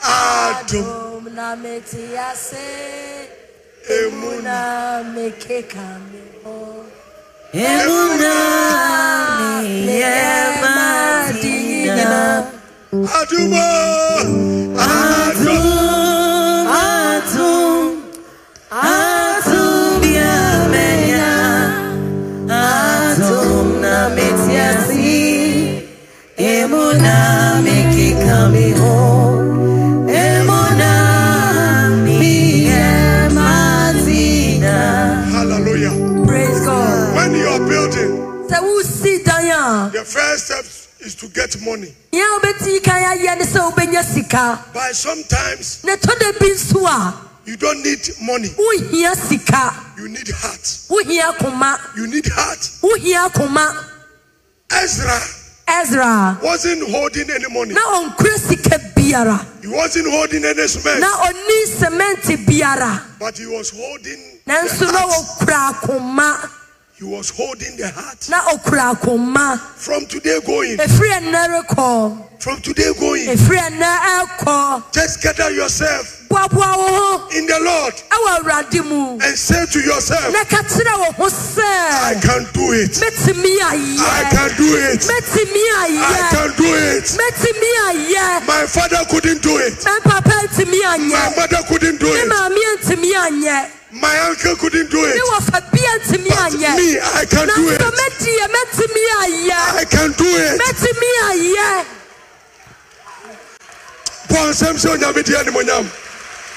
Adam, 0.03 0.83
adom 0.83 1.23
na 1.33 1.55
mete 1.55 2.17
ase. 2.17 2.67
Emuna, 3.89 4.43
na 4.43 5.03
mekeka 5.13 5.87
me 6.11 6.21
hɔ 6.43 6.55
madina. 10.61 12.21
Aduma, 13.19 13.65
the 39.93 40.03
first 40.03 40.45
step 40.47 40.65
is 41.05 41.15
to 41.15 41.27
get 41.29 41.55
money. 41.61 41.93
nea 42.11 42.25
wobɛtii 42.33 42.83
kan 42.83 43.03
ayɛ 43.03 43.37
ne 43.37 43.45
sɛ 43.45 43.59
wobɛnya 43.71 44.03
sika. 44.03 44.59
But 44.73 44.95
sometimes 44.95 45.79
na 47.45 47.51
ɛtɔ 47.51 47.51
da 47.51 47.51
bi 47.51 47.51
nso 47.51 47.51
a 47.51 47.51
you 47.51 47.58
don't 47.58 47.84
need 47.84 47.99
money. 48.21 48.49
wohia 48.49 49.15
sika 49.15 49.73
You 49.97 50.10
need 50.10 50.27
heart. 50.29 50.79
You 51.95 52.08
need 52.08 52.25
heart. 52.27 52.69
Ezra 54.71 55.19
ezra 55.67 56.38
wasn't 56.43 56.89
holding 56.89 57.29
any 57.29 57.47
money. 57.53 57.73
ɔnkura 57.75 58.38
sika 58.38 58.79
biara 58.95 59.45
He 59.62 59.67
wasn't 59.67 60.08
holding 60.10 60.43
any 60.45 60.67
cement. 60.67 60.99
na 60.99 61.08
ɔni 61.08 61.65
sementi 61.67 62.38
biara 62.45 63.01
But 63.19 63.38
he 63.38 63.45
was 63.45 63.69
holding 63.71 64.39
nanso 64.47 64.91
na 64.91 65.01
akoma 65.73 66.49
He 67.03 67.09
was 67.09 67.31
holding 67.35 67.75
the 67.75 67.89
heart. 67.91 68.29
na 68.29 68.39
ɔkura 68.47 68.95
akoma. 68.95 69.59
From 69.75 70.05
today 70.05 70.39
going, 70.45 70.77
efiri 70.77 71.11
ɛnɛ 71.19 71.67
rekɔ 71.67 72.39
from 72.39 72.61
today 72.61 72.93
going, 72.97 73.27
efiri 73.27 73.59
ɛnɛ 73.59 73.91
ɛkɔ 74.23 74.83
just 74.93 75.21
gather 75.21 75.51
yourself 75.51 76.23
boaboa 76.29 76.77
wo 76.79 76.87
ho. 76.87 77.27
in 77.35 77.45
the 77.45 77.59
Lord 77.59 77.93
ɛwɔ 78.07 78.39
awurade 78.39 78.85
mu. 78.87 79.19
and 79.19 79.37
say 79.37 79.65
to 79.73 79.79
yourself, 79.81 80.31
na 80.31 80.45
ka 80.45 80.63
kyerɛ 80.63 80.95
wo 80.97 81.11
ho 81.11 81.27
I 81.27 82.15
can 82.23 82.47
do 82.53 82.71
it. 82.71 82.95
I 83.03 83.11
can 84.31 84.55
do 84.55 84.63
it. 84.79 85.03
I 85.03 85.11
can 86.31 86.55
do 86.55 86.71
it. 86.71 87.17
My 88.47 88.65
father 88.65 89.03
couldn't 89.11 89.41
do 89.43 89.57
it. 89.57 89.73
mɛ 89.83 90.03
papa 90.03 90.29
ntumi 90.47 90.79
My 91.11 91.33
mother 91.35 91.63
couldn't 91.67 91.99
do 91.99 92.07
it. 92.07 92.29
Maame 93.93 94.01
ntumi 94.01 94.01
anyɛ 94.01 94.01
My 94.01 94.17
uncle 94.29 94.56
couldn't 94.56 94.89
do 94.89 95.06
it. 95.06 95.21
wɔfa 95.32 95.60
bia 95.71 95.93
ntumi 95.99 96.29
But 96.29 96.53
me, 96.77 96.99
I 96.99 97.25
can 97.25 97.47
do 97.47 97.69
it. 97.69 97.79
mɛdiɛ 97.82 98.47
mɛtumi 98.56 99.03
ayɛ 99.21 99.60
I 99.77 99.86
can 99.86 100.12
do 100.13 100.25
it. 100.25 100.60
ayɛ 101.29 101.86
Paul 104.29 104.53
Samson 104.53 104.99
Nyamidi 104.99 105.36
Animonyam. 105.36 105.86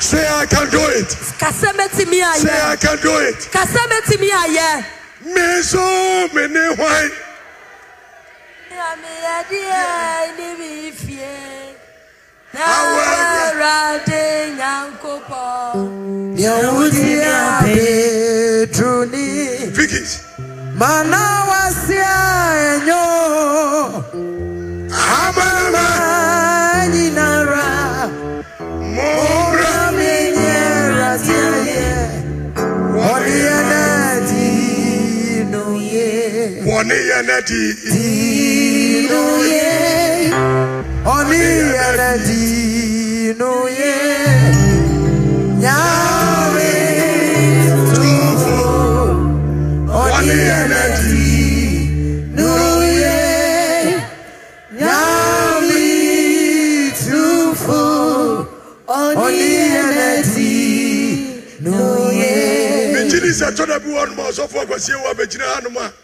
Say 0.00 0.26
I 0.26 0.46
can 0.46 0.68
do 0.70 0.80
it. 0.80 1.08
kasa 1.38 1.66
mɛtumi 1.72 2.20
Say 2.36 2.60
I 2.60 2.76
can 2.76 2.98
do 3.00 3.16
it. 3.18 3.48
kasa 3.52 3.78
mɛtumi 3.78 4.30
ayɛ. 4.30 4.84
Me 5.24 5.62
so. 5.62 6.28
Nyameyɛdeɛ 8.70 10.36
ne 10.38 10.54
fie. 10.92 11.16
Na 11.16 11.26
Awɛ- 11.26 11.55
Awurade 12.56 14.24
Nyankopɔn. 14.58 16.36
Yahudi 16.38 17.08
Petroni 17.64 19.26
Vicky. 19.76 20.02
Manawasia 20.78 22.16
enyo 22.72 23.04
Amanama. 24.90 25.86
Anyinara 26.80 27.68
Mora. 28.94 29.56
Ramenyera 29.62 31.10
tiaye 31.24 31.86
Oniyanati 33.12 34.48
nuye 35.50 36.08
Wani 36.66 36.98
yanadi. 41.06 42.42
Nuye 43.34 43.36
Oniyanati 43.38 43.38
nuye 43.38 43.94
Nyame 45.60 46.05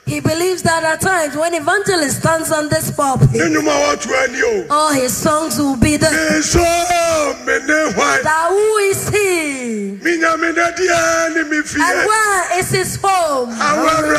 He 0.07 0.21
believes 0.21 0.63
that 0.63 0.83
at 0.85 1.01
times 1.01 1.37
when 1.37 1.55
evangelist 1.55 2.19
stands 2.21 2.51
on 2.51 2.69
this 2.69 2.91
pulpit, 2.91 3.31
ne 3.33 3.45
nnwom 3.47 3.69
a 3.69 3.75
wɔato 3.83 4.11
ani 4.23 4.43
o. 4.43 4.67
all 4.71 4.93
his 4.93 5.17
songs 5.17 5.59
will 5.59 5.77
be 5.77 5.97
the 5.97 6.07
nso 6.07 6.59
me 7.47 7.59
ne 7.67 7.93
hwan? 7.95 8.23
That 8.23 8.49
who 8.51 8.77
is 8.91 9.09
he? 9.09 9.99
Menya 10.03 10.37
me 10.41 10.49
nadeɛ 10.53 11.35
ne 11.35 11.43
me 11.49 11.59
and 11.59 12.07
where 12.09 12.59
is 12.59 12.71
his 12.71 12.99
home? 13.01 13.51
Awo 13.51 14.13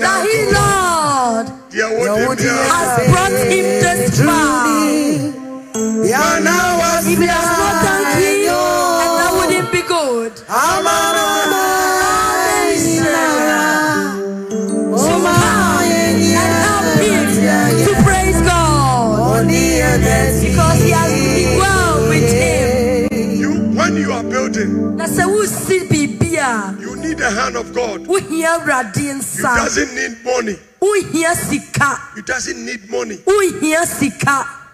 that 0.00 0.26
he 0.26 0.38
Lord 0.52 1.46
deɛ 1.70 1.88
wode 1.98 2.38
mia 2.40 2.52
has 2.74 3.08
brought 3.08 3.38
him 3.46 3.66
this 3.84 4.20
far. 4.20 4.58
If 7.08 7.18
he 7.18 7.26
has 7.26 7.48
not 7.58 7.74
thanked 7.84 8.18
him, 8.18 8.50
and 9.02 9.12
that 9.18 9.32
wouldn't 9.38 9.70
be 9.72 9.82
good. 9.82 10.32
Need 27.18 27.24
the 27.24 27.30
hand 27.40 27.56
of 27.56 27.74
God. 27.74 28.00
You 28.02 28.08
wohia 28.08 28.58
Awurade 28.58 29.14
nsa, 29.18 29.56
doesn't 29.56 29.94
need 29.94 30.24
money. 30.24 30.56
You 30.80 32.22
doesn't 32.22 32.64
need 32.64 32.90
money. 32.90 33.16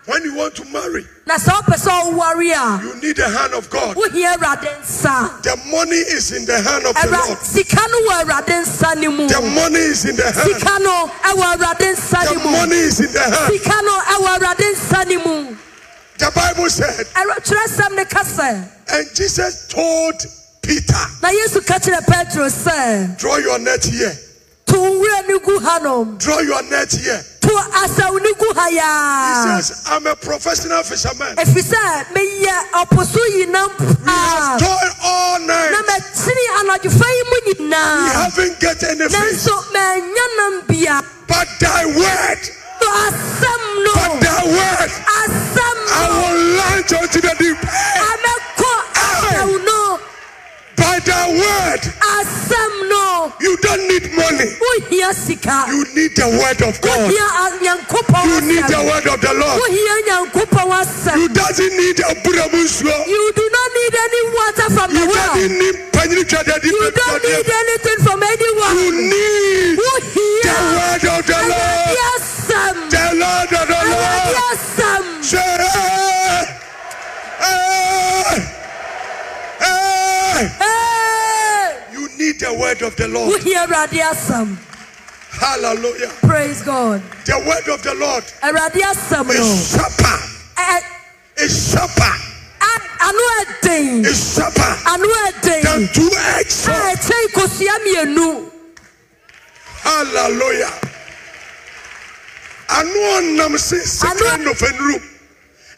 When 0.06 0.22
you 0.22 0.34
want 0.36 0.54
to 0.56 0.64
marry 0.66 1.06
Na 1.26 1.36
sɛ 1.36 1.48
wopɛ 1.48 1.76
sɛ 1.80 2.82
you 2.84 2.94
need 3.00 3.16
the 3.16 3.26
hand 3.28 3.54
of 3.54 3.70
God. 3.70 3.96
Wohia 3.96 4.34
Awurade 4.36 4.68
nsa. 4.82 5.42
the 5.42 5.56
money 5.70 5.96
is 5.96 6.32
in 6.32 6.44
the 6.44 6.60
hand 6.60 6.84
of 6.84 6.94
the 6.94 7.08
Lord. 7.10 7.38
Sika 7.38 7.80
no 7.90 8.00
wɔ 8.08 8.24
Awurade 8.24 8.62
nsa 8.62 9.00
the 9.00 9.40
money 9.54 9.80
is 9.80 10.04
in 10.04 10.16
the 10.16 10.22
hand. 10.22 10.34
Sika 10.34 10.78
no 10.80 11.10
ɛwɔ 11.22 11.56
Awurade 11.56 11.94
nsa 11.94 12.34
the 12.34 12.44
money 12.44 12.76
is 12.76 13.00
in 13.00 13.12
the 13.12 13.20
hand. 13.20 13.52
Sika 13.52 13.80
no 13.82 13.98
ɛwɔ 14.00 14.38
Awurade 14.38 14.66
nsa 14.74 15.06
ne 15.08 15.56
the 16.16 16.30
Bible 16.32 16.68
said 16.70 17.06
Ɛwɔ 17.06 17.36
Twerɛsɛm 17.42 17.96
ne 17.96 18.04
ka 18.04 18.22
sɛ, 18.22 18.68
and 18.92 19.06
Jesus 19.16 19.66
told 19.68 20.22
Peter. 20.66 21.04
Na 21.22 21.28
Yesu 21.30 21.60
ka 21.66 21.78
kyerɛ 21.78 22.06
Petro 22.06 22.46
sɛ, 22.46 23.18
draw 23.18 23.36
your 23.38 23.58
net 23.58 23.84
here. 23.84 24.12
to 24.66 24.74
nwura 24.74 25.26
ne 25.28 25.38
gu 25.38 25.58
hanom, 25.60 26.18
draw 26.18 26.38
your 26.40 26.62
net 26.70 26.90
here. 26.92 27.22
To 27.42 27.48
asaw 27.84 28.16
ne 28.22 28.32
gu 28.32 28.48
ha 28.56 28.66
he 28.70 28.78
yaa. 28.78 29.60
says 29.62 29.84
I'm 29.86 30.06
a 30.06 30.16
professional 30.16 30.82
fisherman. 30.82 31.36
Ɛfiri 31.36 31.62
sɛ, 31.62 32.04
meyɛ 32.14 32.56
ɔpo 32.72 33.04
so 33.04 33.20
yinam 33.36 33.68
we 33.78 33.86
have 33.86 34.04
paa. 34.04 34.56
toiled 34.58 34.96
all 35.04 35.38
Na 35.40 35.46
night 35.46 35.84
mɛtene 35.84 36.44
anadwofa 36.60 37.08
yi 37.08 37.22
mu 37.28 37.38
we 37.46 37.54
nyinaa. 37.54 38.12
haven't 38.12 38.60
get 38.60 38.82
any 38.84 39.04
fish. 39.08 39.12
Nanso 39.12 39.72
manya 39.72 40.26
nam 40.38 40.62
bia. 40.66 41.02
but 41.28 41.48
thy 41.60 41.84
word. 41.84 42.40
To 42.80 42.86
asɛm 42.86 43.62
but 43.94 44.14
no, 44.14 44.20
thy 44.20 44.44
word. 44.44 44.90
Asɛm 45.20 45.76
I 45.94 46.08
no, 46.08 46.14
will 46.16 46.38
launch 46.56 46.92
unto 46.92 47.20
the 47.20 47.34
deep. 47.38 47.58
Amɛkɔ 47.58 48.02
asaw 48.04 48.53
no, 48.53 48.53
by 50.84 50.98
thy 51.00 51.24
word 51.32 51.80
asɛm 52.12 52.72
no. 52.92 53.32
you 53.40 53.56
don't 53.64 53.84
need 53.88 54.04
money. 54.12 54.48
You 55.72 55.80
need 55.96 56.12
the 56.14 56.28
word 56.28 56.60
of 56.60 56.76
God. 56.84 57.08
Wohia 57.08 57.24
a- 57.24 57.56
Nyankopɔn 57.64 58.24
you 58.28 58.40
need 58.52 58.64
the 58.68 58.80
word 58.84 59.06
of 59.08 59.18
the 59.24 59.32
Lord. 59.32 59.56
Wohia 59.64 59.96
Nyankopɔn 60.08 60.66
asɛm. 60.80 61.16
you 61.16 61.28
doesn't 61.32 61.72
need 61.80 61.98
a 62.00 62.12
You 63.08 63.32
do 63.34 63.44
not 63.56 63.68
need 63.78 63.94
any 64.06 64.22
water 64.36 64.68
from 64.76 64.88
the 64.92 65.00
you 65.00 65.08
well. 65.08 65.34
need 65.36 65.76
You 66.68 66.90
don't 66.92 67.22
need 67.24 67.48
anything 67.62 67.98
from 68.04 68.22
anyone. 68.22 68.74
you 68.76 68.90
need 68.92 69.78
the 70.44 70.56
word 70.76 71.04
of 71.16 71.20
the 71.26 71.38
Lord. 71.48 71.96
The 72.92 73.04
Lord 73.22 73.52
of 73.52 73.66
the 73.72 73.80
Lord. 73.88 74.34
Say 75.24 75.38
hey, 75.40 76.44
hey, 77.40 78.36
hey. 80.34 80.48
Hey! 80.58 81.92
you 81.92 82.08
need 82.18 82.38
the 82.40 82.52
word 82.58 82.82
of 82.82 82.96
the 82.96 83.08
Lord 83.08 83.32
Wohia 83.40 83.66
Awurade 83.66 84.00
asɛm. 84.02 84.56
hallelujah 85.30 86.08
Praise 86.20 86.62
God. 86.62 87.02
the 87.26 87.38
word 87.46 87.68
of 87.72 87.82
the 87.82 87.94
Lord 87.94 88.24
Awurade 88.42 88.80
asɛm 88.82 89.26
no. 89.26 89.32
is 89.32 89.70
sharper 89.70 90.18
is 91.38 91.70
sharper 91.72 92.12
Ano 93.04 93.24
ɛden. 93.40 94.04
sharper 94.34 94.72
Ano 94.88 95.08
ɛden. 95.28 95.92
two-edged 95.94 96.50
sword 96.50 96.76
A 96.76 96.96
ɛkyɛn 96.96 97.26
kosua 97.32 97.78
mmienu. 97.84 98.50
hallelujah 99.82 100.72
anu 102.68 102.98
ɔnam 103.18 103.58
se 103.58 103.76
sekan 103.76 104.44
nɔfɛnuru 104.44 105.02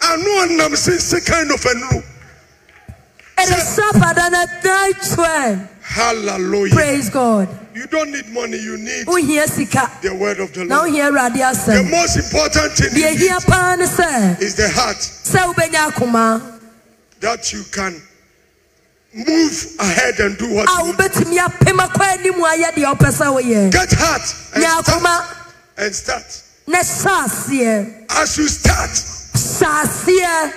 anu 0.03 0.29
ɔnam 0.47 0.77
se 0.77 0.93
sekan 0.99 1.49
nɔfɛnuru 1.51 2.03
It 3.39 3.51
is 3.51 3.77
sharper 3.77 4.15
than 4.15 4.35
a 4.35 4.47
knife 4.65 5.15
twelve. 5.15 5.83
hallelujah. 5.83 6.75
Praise 6.75 7.11
God. 7.11 7.49
you 7.75 7.87
don't 7.89 8.11
need 8.11 8.27
money 8.29 8.57
you 8.57 8.79
need 8.79 9.07
the 9.07 10.17
word 10.19 10.41
of 10.41 10.53
the 10.55 10.65
Lord. 10.65 10.91
wohia 10.91 11.11
Awurade 11.11 11.67
the 11.67 11.89
most 11.91 12.17
important 12.17 12.73
thing 12.73 12.97
you 12.97 13.07
ehia 13.07 13.47
paa 13.47 13.77
ne 13.77 13.85
sɛ, 13.85 14.39
need 14.39 14.43
is 14.43 14.55
the 14.57 14.69
heart. 14.71 14.97
Sɛ 14.97 15.53
wobɛnya 15.53 15.91
akoma 15.91 16.61
that 17.21 17.53
you 17.53 17.63
can 17.73 18.01
move 19.15 19.67
ahead 19.81 20.19
and 20.21 20.39
do 20.39 20.55
what 20.55 20.69
a 20.69 20.73
you 20.73 20.93
need. 20.93 20.97
wobɛtumi 20.97 21.39
apem 21.39 21.79
akɔ 21.79 22.19
anim 22.19 22.35
ayɛ 22.35 22.73
deɛ 22.73 22.97
wopɛ 22.97 23.11
sɛ 23.13 23.71
get 23.71 23.93
heart 23.93 24.23
and 24.55 24.65
start, 24.85 25.23
and 25.85 25.95
start. 25.95 26.43
As 28.11 28.39
you 28.39 28.49
start 28.49 28.91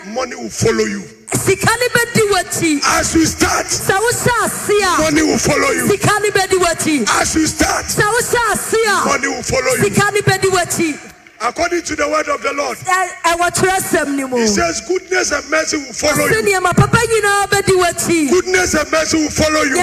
money 0.08 0.36
will 0.36 0.50
follow 0.50 0.86
you 0.86 1.04
Sika 1.34 1.72
ne 1.80 1.88
bɛdi 1.96 2.22
w'akyi. 2.32 2.80
as 3.00 3.16
you 3.16 3.26
start 3.26 3.66
Sɛ 3.68 3.96
wohyɛ 3.98 4.46
ase 4.46 4.74
a, 4.84 5.02
money 5.02 5.22
will 5.24 5.38
follow 5.38 5.70
you 5.72 5.88
sika 5.90 6.20
ne 6.22 6.30
bɛdi 6.30 6.58
w'akyi. 6.60 7.22
as 7.22 7.36
you 7.36 7.48
start 7.48 7.86
Sɛ 7.86 8.04
wohyɛ 8.04 8.54
ase 8.54 8.76
a, 8.88 9.06
money 9.06 9.28
will 9.28 9.44
follow 9.44 9.74
you 9.78 9.84
sika 9.84 10.12
ne 10.12 10.22
bɛdi 10.22 10.50
w'akyi. 10.50 11.09
According 11.42 11.82
to 11.84 11.96
the 11.96 12.08
word 12.08 12.28
of 12.28 12.42
the 12.42 12.54
Lord 12.54 12.78
Ɛ- 12.80 13.10
Ɛwɔ 13.36 13.50
Twerɛsɛm 13.56 14.16
ne 14.16 14.26
mu. 14.26 14.38
He 14.38 14.48
says, 14.48 14.82
Goodness 14.82 15.32
and 15.32 15.50
mercy 15.50 15.78
will 15.78 15.94
follow 15.94 16.26
you. 16.26 16.42
nneɛma 16.42 16.76
papa 16.76 16.98
nyinaa 16.98 17.48
bɛdi 17.48 17.76
w'akyi. 17.80 18.30
Goodness 18.32 18.74
and 18.76 18.92
mercy 18.92 19.18
will 19.18 19.30
follow 19.32 19.62
you. 19.64 19.76
He 19.76 19.82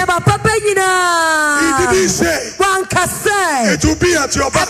didn't 1.85 2.09
say 2.09 2.53
it 3.73 3.83
will 3.85 3.95
be 3.95 4.15
at 4.15 4.35
your 4.35 4.51
back. 4.51 4.69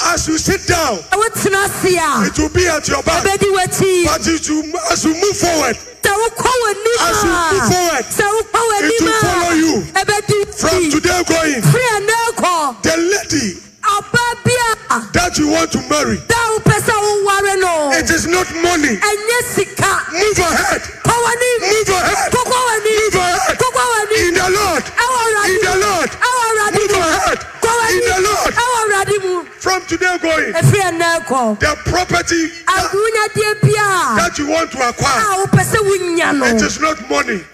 As 0.00 0.28
you 0.28 0.38
sit 0.38 0.66
down, 0.66 0.98
Sɛ 0.98 1.16
wotena 1.18 1.64
ase 1.64 1.96
a, 1.96 2.26
it 2.26 2.38
will 2.38 2.48
be 2.50 2.66
at 2.68 2.86
your 2.88 3.02
back. 3.02 3.24
But 3.24 3.40
as 3.40 4.48
you, 4.48 4.62
as 4.90 5.04
you 5.04 5.14
move 5.14 5.36
forward, 5.36 5.76
Sɛ 6.02 6.12
wokɔ 6.14 6.50
w'anim 6.62 6.98
As 7.00 7.24
you 7.24 7.30
move 7.52 7.66
forward, 7.72 8.04
it 8.84 9.00
will 9.02 9.12
follow 9.20 9.52
you. 9.54 9.82
from 10.56 10.90
today 10.90 11.22
going, 11.26 11.62
Firi 11.62 11.88
ɛnnɛ 11.98 12.18
kɔ, 12.36 12.82
the 12.82 12.96
lady 12.96 13.46
ɔbaa 13.48 13.56
bi 13.58 13.64
a, 13.64 13.67
that 15.12 15.38
you 15.38 15.48
want 15.48 15.72
to 15.72 15.80
marry, 15.88 16.18
da 16.28 16.38
wopɛ 16.56 16.76
sɛ 16.82 16.94
woware 16.94 17.56
no, 17.60 17.90
it 17.92 18.10
is 18.10 18.26
not 18.26 18.46
money. 18.62 18.98
Move 20.12 20.38
ahead. 20.38 20.82
Move 21.04 21.88
ahead. 21.88 22.32
Move 22.32 23.14
ahead. 23.14 23.52
In 24.18 24.34
the 24.34 24.48
Lord. 24.50 24.84
In 25.46 25.60
the. 25.62 25.74
Lord. 25.78 26.10
Move 26.74 26.94
ahead. 26.96 27.38
In 27.90 28.00
the. 28.00 28.18
Lord. 28.24 28.54
From 29.60 29.80
today 29.86 30.16
going, 30.20 30.52
the 30.52 31.76
property 31.84 32.48
that, 32.66 32.90
Ahunyadeɛ 32.90 33.52
bi 33.62 33.68
a 33.68 34.16
that 34.16 34.38
you 34.38 34.46
want 34.48 34.70
to 34.72 34.78
acquire, 34.88 35.20
a 35.20 35.46
wopɛ 35.46 35.62
sɛ 35.62 35.78
wonya 35.86 36.38
no, 36.38 36.46
it 36.46 36.62
is 36.62 36.80
not 36.80 36.98
money. 37.08 37.44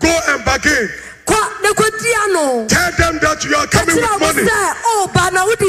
Go 0.00 0.20
and 0.28 0.44
bargain. 0.44 0.88
Kɔ 1.26 1.40
na 1.62 1.70
kɔdi 1.72 2.10
ano. 2.24 2.66
Tell 2.68 2.92
them 2.98 3.18
that 3.20 3.44
you 3.44 3.54
are 3.56 3.66
coming 3.66 3.96
with 3.96 4.20
money 4.20 4.42
sɛ 4.44 4.74
ɔba 5.00 5.32
na 5.32 5.44
wode 5.44 5.62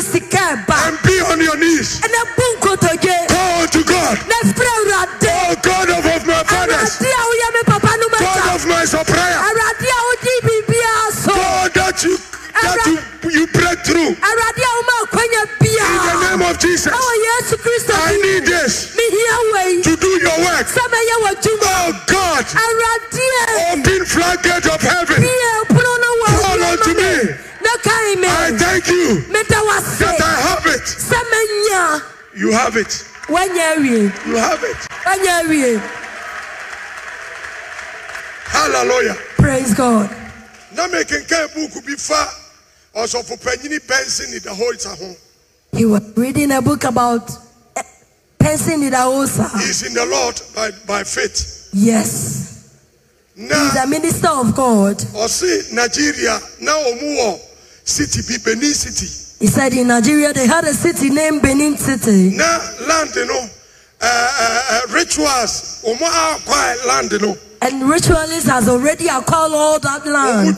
and 0.86 0.97
be 1.03 1.20
on 1.22 1.41
your 1.41 1.58
knees. 1.58 2.01
Ɛnɛ 2.01 2.22
bu 2.36 2.45
nkotodwe. 2.60 3.28
Call 3.30 3.68
to 3.68 3.84
God. 3.84 4.18
Na 4.28 4.38
frɛ 4.51 4.70
Awurade. 4.76 5.34
Oh 5.47 5.56
God 5.62 5.89
of, 5.89 6.06
of 6.06 6.26
my 6.28 6.43
fathers, 6.43 6.99
Awurade 6.99 7.12
a 7.12 7.24
woyɛ 7.30 7.47
me 7.56 7.62
papa 7.66 7.91
no 7.99 8.08
God 8.20 8.56
of 8.56 8.66
my 8.68 8.86
supplier, 8.86 9.39
Awurade 9.39 9.88
a 9.88 9.99
wodi 10.08 10.34
biribiara 10.45 11.12
so. 11.12 11.34
God 11.34 11.74
that 11.74 12.03
you 12.03 12.18
that 12.62 12.80
you, 12.88 12.97
you 13.32 13.47
break 13.47 13.80
through. 13.86 14.14
In 14.14 14.16
Awurade 14.16 14.64
a 14.64 14.72
woma 14.76 14.95
akwanya 15.06 15.43
the 15.60 16.30
name 16.30 16.41
of 16.49 16.60
Jesus, 16.60 16.93
Kristo 16.93 17.93
I 17.93 18.18
need 18.22 18.45
this 18.45 18.95
to 18.95 19.95
do 19.95 20.12
your 20.22 20.38
work. 20.45 20.68
Sɛ 20.68 20.84
mɛyɛ 20.91 21.16
w'adwuma. 21.24 21.72
Oh 21.88 21.93
God, 22.08 22.45
you 29.16 29.22
that 29.32 30.22
I 30.24 30.36
have 30.49 30.66
it. 30.66 30.88
You 32.36 32.51
have 32.51 32.76
it. 32.76 32.88
Awie. 33.28 34.28
You 34.28 34.36
have 34.36 34.64
it. 34.64 34.76
Woanya 35.06 35.43
awie. 35.43 35.80
Hallelujah. 38.45 39.16
Praise 39.38 39.74
God. 39.74 40.10
na 40.76 40.88
mekenkan 40.88 41.47
buuku 41.56 41.82
bi 41.86 41.95
fa 41.95 42.28
ɔsɔfo 42.95 43.38
panyini 43.39 43.80
benson 43.88 44.28
idahosa 44.34 44.97
ho 44.97 45.16
He 45.72 45.86
was 45.86 46.01
reading 46.16 46.51
a 46.51 46.62
book 46.62 46.84
about 46.86 47.30
eh, 47.76 47.82
Benson 48.38 48.80
Idahosa. 48.82 49.49
He's 49.60 49.84
in 49.84 49.93
the 49.93 50.06
Lord 50.06 50.39
by, 50.56 50.72
by 50.88 51.03
faith. 51.03 51.70
Yes. 51.74 52.80
He's 53.36 53.49
Na 53.49 53.84
a 53.84 53.88
minister 53.88 54.30
of 54.30 54.56
God. 54.56 54.97
ɔse 54.97 55.74
Nigeria 55.74 56.39
na 56.62 56.72
ɔmu 56.72 57.18
wɔ 57.20 57.39
city 57.86 58.21
bi 58.27 58.43
Benin 58.43 58.73
city. 58.73 59.05
He 59.39 59.47
said 59.47 59.73
in 59.73 59.88
Nigeria 59.88 60.33
they 60.33 60.47
had 60.47 60.63
a 60.65 60.73
city 60.73 61.09
named 61.09 61.41
Benin 61.41 61.77
City. 61.77 62.36
Na 62.36 62.59
land 62.88 63.11
no 63.15 63.47
uh, 64.01 64.05
uh, 64.05 64.61
uh, 64.71 64.93
rituals 64.93 65.83
land 66.88 67.11
no 67.21 67.38
And 67.61 67.83
ritualists 67.89 68.49
has 68.49 68.67
already 68.67 69.07
acquired 69.07 69.51
all 69.53 69.79
that 69.79 70.05
land. 70.05 70.57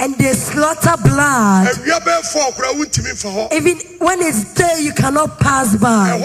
And 0.00 0.14
they 0.18 0.32
slaughter 0.32 0.96
blood. 1.02 1.68
awia 1.68 2.00
bɛɛ 2.00 2.20
fɔ 2.32 2.40
ɔkora 2.50 2.72
wontumi. 2.74 3.52
Even 3.52 3.78
when 3.98 4.20
it's 4.22 4.52
there, 4.54 4.80
you 4.80 4.92
cannot 4.92 5.38
pass 5.38 5.76
by. 5.76 6.18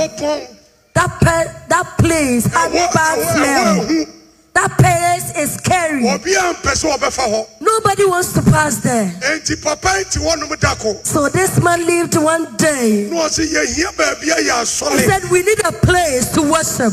That 0.95 1.11
pe- 1.21 1.67
that 1.69 1.97
place 1.99 2.47
ɛhɔ 2.47 2.93
bad 2.93 3.17
smell. 3.35 4.18
That 4.59 4.75
place 4.77 5.31
is 5.39 5.53
scary. 5.55 6.03
obiara 6.03 6.51
mpɛ 6.53 6.71
sɛ 6.75 6.91
ɔbɛfa 6.91 7.25
hɔ. 7.31 7.47
Nobody 7.61 8.05
wants 8.05 8.33
to 8.33 8.41
pass 8.41 8.75
there. 8.83 9.07
Enti 9.31 9.55
papa 9.63 9.99
yi 9.99 10.03
ti 10.11 10.19
hɔnom 10.19 10.51
dako. 10.59 10.99
So 11.07 11.29
this 11.29 11.63
man 11.63 11.85
lived 11.85 12.17
one 12.17 12.57
day. 12.57 13.07
Na 13.09 13.23
ɔse 13.23 13.39
yɛhia 13.47 13.95
baabi 13.95 14.27
a 14.35 14.43
yɛ 14.43 14.99
He 14.99 15.05
said, 15.07 15.23
We 15.31 15.43
need 15.43 15.61
a 15.63 15.71
place 15.71 16.27
to 16.33 16.41
worship, 16.41 16.91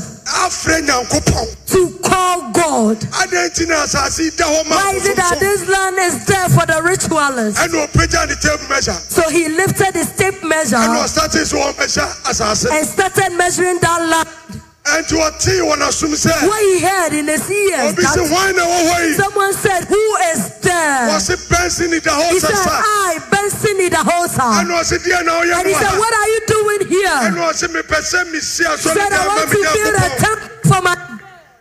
to 1.66 1.98
call 2.04 2.52
God. 2.52 2.98
Adɛn 3.00 3.50
nti 3.50 3.66
na 3.66 3.82
asase 3.82 4.20
yi 4.20 4.30
da 4.36 4.46
Why 4.46 4.92
is 4.94 5.08
it 5.08 5.16
that 5.16 5.40
this 5.40 5.68
land 5.68 5.98
is 5.98 6.24
there 6.24 6.48
for 6.50 6.66
the 6.66 6.80
ritualists? 6.84 7.58
ɛna 7.58 7.88
ɔpagya 7.88 8.28
ne 8.28 8.34
tape 8.36 8.68
measure 8.70 8.92
So 9.08 9.28
he 9.28 9.48
lifted 9.48 9.94
his 9.94 10.14
tape 10.14 10.40
measure 10.44 10.76
ɛna 10.76 11.02
ɔsate 11.02 11.42
sɛ 11.42 11.74
ɔmmɛhyɛ 11.74 12.30
asase 12.30 12.70
and 12.70 12.86
started 12.86 13.36
measuring 13.36 13.80
that 13.80 14.02
land. 14.08 14.62
Ɛnti 14.94 15.14
ɔtee 15.18 15.60
wɔ 15.66 15.74
n'asom 15.78 16.12
sɛ 16.14 16.46
What 16.46 16.62
he 16.62 16.80
heard 16.80 17.12
in 17.12 17.26
his 17.26 17.50
ears, 17.50 17.92
obi 17.92 18.02
sɛ 18.02 18.14
that 18.14 18.28
hwan 18.30 18.56
na 18.56 18.62
ɛwɔ 18.62 18.90
hɔ 18.90 19.06
yi 19.08 19.14
someone 19.14 19.52
said, 19.54 19.84
Who 19.84 20.16
is 20.32 20.50
there? 20.60 21.08
ɔse 21.10 21.34
bɛnse 21.48 21.90
ne 21.90 21.98
da 22.00 22.10
hɔ 22.12 22.30
He 22.30 22.40
said, 22.40 22.52
I, 22.54 23.18
Benson 23.30 23.76
Idahosa. 23.78 24.62
ɛna 24.62 24.74
ɔse 24.80 24.98
deɛ 24.98 25.24
na 25.24 25.32
ɔyɛ 25.42 25.58
And 25.58 25.66
he 25.68 25.74
said, 25.74 25.98
What 25.98 26.14
are 26.14 26.28
you 26.28 26.40
doing 26.46 26.88
here? 26.88 27.08
ɛna 27.08 27.50
ɔse 27.50 27.66
mepɛ 27.68 27.98
sɛ 28.00 28.32
mesi 28.32 28.64
He 28.64 28.76
said, 28.76 29.12
I 29.12 29.26
want 29.26 29.50
to 29.50 29.56
build 29.56 29.94
a 29.94 30.08
temple 30.22 30.48
for 30.70 30.82
my. 30.82 30.96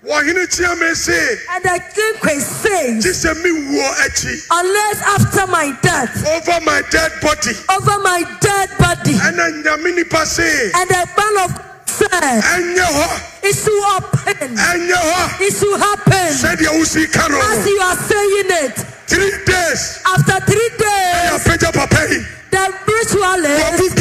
wɔhene 0.06 0.46
tia 0.56 0.76
me 0.76 0.94
se 0.94 1.18
And 1.50 1.64
the 1.64 1.82
king 1.96 2.14
queen 2.22 2.40
says, 2.40 3.04
gye 3.04 3.10
sɛ 3.10 3.34
mewuo 3.42 3.90
akyi 4.06 4.38
Unless 4.52 5.02
after 5.02 5.48
my 5.48 5.72
death, 5.82 6.14
over 6.28 6.62
my 6.64 6.82
dead 6.92 7.12
body. 7.22 7.54
Over 7.74 7.98
my 8.04 8.22
dead 8.40 8.70
body, 8.78 9.14
ɛna 9.14 9.64
nyame 9.64 9.96
nipa 9.96 10.26
se 10.28 10.72
and 10.76 10.90
the 10.90 11.10
man 11.18 11.50
of 11.50 11.75
Said, 11.98 12.12
ɛnyɛ 12.12 12.86
hɔ 12.98 13.08
It 13.44 13.56
should 13.56 13.84
happen. 13.84 14.56
ɛnyɛ 14.56 15.00
hɔ 15.10 15.42
It 15.42 15.54
should 15.58 15.80
happen. 15.80 16.30
sɛdeɛ 16.44 16.70
wosi 16.80 17.12
ka 17.12 17.28
no 17.28 17.40
As 17.40 17.66
you 17.66 17.80
are 17.80 17.98
saying 18.10 18.52
it, 18.64 18.76
three 19.08 19.32
days. 19.46 20.00
After 20.06 20.38
three 20.46 20.70
days, 20.78 21.32
apagya 21.36 21.72
papa 21.74 22.02
yi 22.10 22.20
the 22.52 22.74
ritualist 22.88 23.96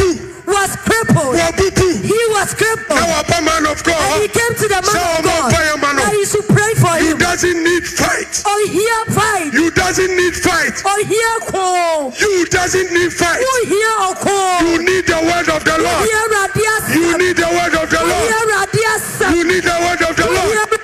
was 0.47 0.76
crippled. 0.76 1.34
He 1.34 2.20
was 2.36 2.55
crippled. 2.55 3.01
man 3.45 3.64
of 3.66 3.78
And 3.78 3.86
God 3.86 4.22
he 4.22 4.28
came 4.28 4.55
to 4.55 4.66
the 4.68 4.80
man 4.80 4.97
of 4.97 5.20
ɔmo 5.20 5.24
God 5.24 5.53
mpaeɛ 5.53 5.74
ma 5.80 5.90
that 5.95 6.12
he 6.12 6.24
should 6.24 6.49
pray 6.49 6.72
for 6.80 6.95
You 7.01 7.12
him. 7.12 7.18
doesn't 7.18 7.61
need 7.64 7.84
fight. 7.86 8.42
Oh, 8.47 8.61
here 8.68 9.05
fight. 9.14 9.53
You 9.53 9.70
doesn't 9.70 10.12
need 10.16 10.34
fight. 10.34 10.82
Oh, 10.84 11.01
here 11.05 11.38
call. 11.49 12.12
You 12.20 12.47
doesn't 12.47 12.92
need 12.92 13.12
fight. 13.12 13.40
Oh, 13.40 13.61
here 13.68 13.95
or 14.05 14.14
call. 14.16 14.61
You 14.64 14.78
need 14.82 15.07
the 15.07 15.20
word 15.20 15.49
of 15.49 15.64
the 15.64 15.76
oh, 15.76 15.84
Lord. 15.84 16.05
Radias. 16.34 16.84
You 16.95 17.18
need 17.18 17.36
the 17.36 17.49
word 17.49 17.74
of 17.74 17.90
the 17.90 18.01
oh, 18.01 18.09
Lord. 18.11 19.34
You 19.34 19.45
need 19.45 19.64
the 19.64 19.76
word 19.84 20.03
of 20.09 20.16
the 20.16 20.26
oh, 20.26 20.32
Lord. 20.32 20.74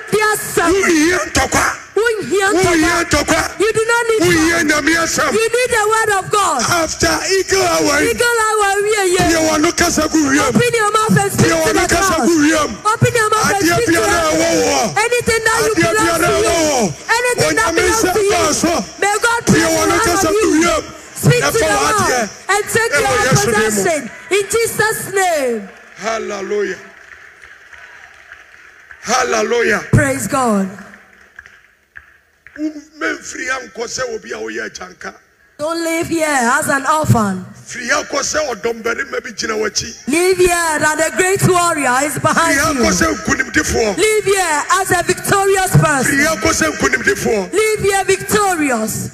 Who 0.71 0.83
hear 0.85 1.19
ntɔkwa? 1.29 1.80
Here 2.01 2.47
Who 2.47 2.57
ntɔkwa. 2.57 3.03
ntɔkwa? 3.05 3.59
You 3.59 3.71
do 3.73 3.83
not 3.85 4.03
need. 4.09 4.21
nyame 4.65 4.93
asɛm? 5.03 5.31
You 5.33 5.45
need 5.49 5.69
the 5.69 5.83
word 5.93 6.11
of 6.19 6.31
God. 6.31 6.61
After 6.61 7.13
eagle 7.37 7.61
hour, 7.63 8.01
Eagle 8.01 8.37
hour, 8.47 8.69
we 8.81 8.91
are 8.97 9.07
here. 9.07 9.41
wɔn 9.51 9.61
no 9.61 9.71
kasa 9.71 10.07
gu. 10.07 10.19
Open 10.41 10.73
your 10.73 10.91
mouth 10.91 11.17
and 11.17 11.31
speak 11.31 11.45
to 11.45 11.53
no 11.53 11.73
the 11.73 11.87
kasa 11.87 12.13
clouds. 12.15 12.25
gu 12.25 12.35
wiem. 12.41 12.69
Open 12.85 13.13
your 13.13 13.29
mouth 13.29 13.53
and 13.53 13.63
Adeɛ 13.65 13.75
speak 13.75 13.85
to 13.85 13.91
biara 13.91 14.19
ɛwɔ 14.31 14.49
wɔ. 14.61 14.97
Anything 14.97 15.41
that 15.45 15.59
you 15.65 15.73
Adeɛ 15.75 15.91
biara 16.01 16.29
ɛwɔ 16.31 16.53
wɔ. 16.71 16.93
Anything 17.17 17.55
that 17.55 17.75
belongs 17.75 18.01
to 18.01 18.07
baa 18.31 18.47
you. 18.47 18.53
so. 18.53 18.73
May 19.01 19.15
God 19.21 19.41
Yɛ 19.45 19.51
bless 19.51 19.71
wɔn 19.77 19.87
no 19.89 19.99
kasa 19.99 20.27
gu 20.27 20.41
to 20.41 20.79
Ɛfa 21.21 21.51
the 21.51 21.59
wɔ 21.61 21.79
adeɛ. 21.91 22.29
and 22.49 22.63
take 22.69 22.91
Ɛwɔ 22.91 23.01
your 23.01 23.31
Yesu 23.31 23.45
mu. 23.45 23.53
possession. 23.53 24.11
In 24.31 24.43
Jesus' 24.49 25.13
name. 25.13 25.69
Hallelujah. 25.97 26.77
Hallelujah. 29.01 29.79
Praise 29.91 30.27
God. 30.27 30.67
Memfiri 30.67 30.79
ha 30.79 30.79
nkɔ 30.79 30.79
sɛ 30.79 30.79
obi 30.81 30.89
a 30.89 30.89
woyɛ 30.89 30.89
agyanka. 32.21 32.40
Don't 35.57 35.83
live 35.83 36.07
here 36.07 36.27
as 36.27 36.67
an 36.69 36.85
orphan. 36.85 37.45
Firi 37.53 37.89
ha 37.89 38.03
kɔ 38.03 38.19
sɛ 38.19 38.39
ɔdɔmbarima 38.49 39.23
bi 39.23 39.31
gyina 39.31 39.55
w'akyi. 39.55 40.07
Live 40.07 40.37
here 40.37 40.79
that 40.79 40.97
the 40.97 41.11
great 41.15 41.47
warrior 41.47 41.97
is 42.03 42.17
behind 42.19 42.55
you. 42.55 42.83
Live 42.83 44.25
here 44.25 44.63
as 44.71 44.91
a 44.91 45.03
victorious 45.03 45.71
person. 45.77 46.11
Firi 46.11 46.25
ha 46.25 46.35
kɔ 46.35 46.51
sɛ 46.51 46.71
nkonimdifoɔ. 46.71 47.53
Live 47.53 47.79
here 47.79 48.03
victorious. 48.05 49.09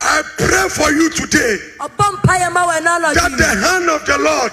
I 0.00 0.22
pray 0.36 0.68
for 0.68 0.90
you 0.92 1.10
today 1.10 1.28
Upon 1.28 1.28
Payama 1.28 1.77
when 1.77 1.77
that 1.78 3.34
the 3.38 3.46
hand 3.46 3.88
of 3.88 4.04
the 4.04 4.18
Lord 4.18 4.52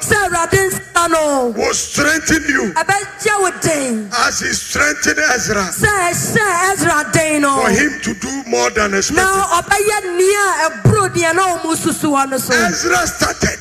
will 1.56 1.74
strengthen 1.74 2.44
you 2.50 2.74
Abẹ́jẹ́ 2.74 3.42
wo 3.42 3.50
den. 3.62 4.10
as 4.26 4.40
he 4.40 4.54
strengthened 4.54 5.20
Ezra 5.36 5.64
Sẹ́ 5.72 6.14
sẹ́ 6.14 6.74
Ezra 6.74 7.12
den 7.14 7.42
no. 7.42 7.62
for 7.62 7.70
him 7.70 8.00
to 8.02 8.14
do 8.16 8.44
more 8.48 8.70
than 8.72 8.94
expected. 8.94 9.24
Na 9.26 9.62
ọbẹ̀yẹ 9.62 10.00
ní 10.18 10.30
a 10.46 10.48
ẹ̀bùrọ̀ 10.70 11.14
diẹ 11.14 11.32
náà 11.34 11.46
ọmọ 11.62 11.76
susu 11.78 12.08
wọn 12.12 12.30
no 12.30 12.38
so. 12.38 12.54
Ezra 12.54 13.08
started 13.08 13.60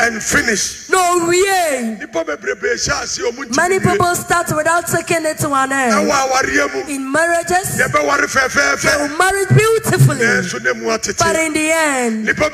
and 0.00 0.22
finished. 0.22 0.90
Na 0.90 0.98
owie. 1.14 1.98
Nipa 1.98 2.24
bebrebe 2.24 2.68
hyɛ 2.76 3.02
ase 3.02 3.22
ɔmo 3.22 3.56
Many 3.56 3.78
people 3.80 4.14
start 4.14 4.48
without 4.56 4.86
taking 4.86 5.24
it 5.26 5.38
to 5.38 5.50
an 5.52 5.72
end. 5.72 5.92
Ɛwɔ 5.92 6.12
awareɛ 6.12 6.74
mu 6.74 6.80
In 6.94 7.10
marriages, 7.10 7.76
they 7.76 7.86
will 7.94 9.16
marry 9.16 9.44
beautifully. 9.46 10.24
Nanso 10.24 10.62
ne 10.62 10.72
mu 10.74 10.86
But 11.18 11.36
in 11.36 11.52
the 11.52 11.70
end, 11.70 12.05
Nipa 12.10 12.50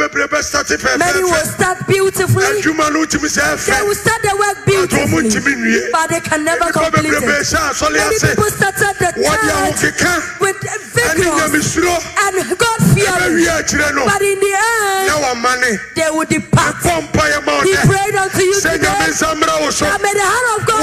many 0.99 1.23
will 1.25 1.45
start 1.45 1.87
beautifully. 1.87 2.45
Adwuma 2.45 2.93
no 2.93 3.05
ntumi 3.05 3.29
sɛ 3.29 3.67
They 3.67 3.83
will 3.83 3.95
start 3.95 4.23
the 4.23 4.37
work 4.37 4.59
beautifully. 4.67 5.91
But 5.93 6.11
they 6.11 6.21
can 6.21 6.45
never 6.45 6.73
complete 6.73 7.13
it. 7.13 7.23
Many 7.23 8.19
people 8.19 8.51
started 8.51 8.97
the 8.99 9.13
church 9.13 10.41
with 10.41 10.57
nyamesuro 10.63 11.95
and 12.25 12.59
God 12.59 12.79
fearing. 12.95 13.13
ɛbɛwie 13.13 13.49
akyirɛ 13.61 13.95
no. 13.95 14.05
But 14.05 14.23
in 14.23 14.39
the 14.41 14.53
end, 14.55 15.81
they 15.95 16.11
will 16.11 16.25
depart. 16.25 16.77
Bɔ 16.83 17.09
mpaeɛ 17.09 17.45
ma 17.45 17.53
wo 17.53 17.63
He 17.63 17.75
prayed 17.77 18.15
unto 18.17 18.43
you 18.43 18.55
today. 18.61 18.79
nyame 18.79 19.09
nsa 19.11 19.35
mmra 19.35 19.61
wo. 19.61 19.71
That 19.71 20.01
may 20.03 20.13
the 20.13 20.27
hand 20.33 20.47
of 20.57 20.67
God 20.67 20.81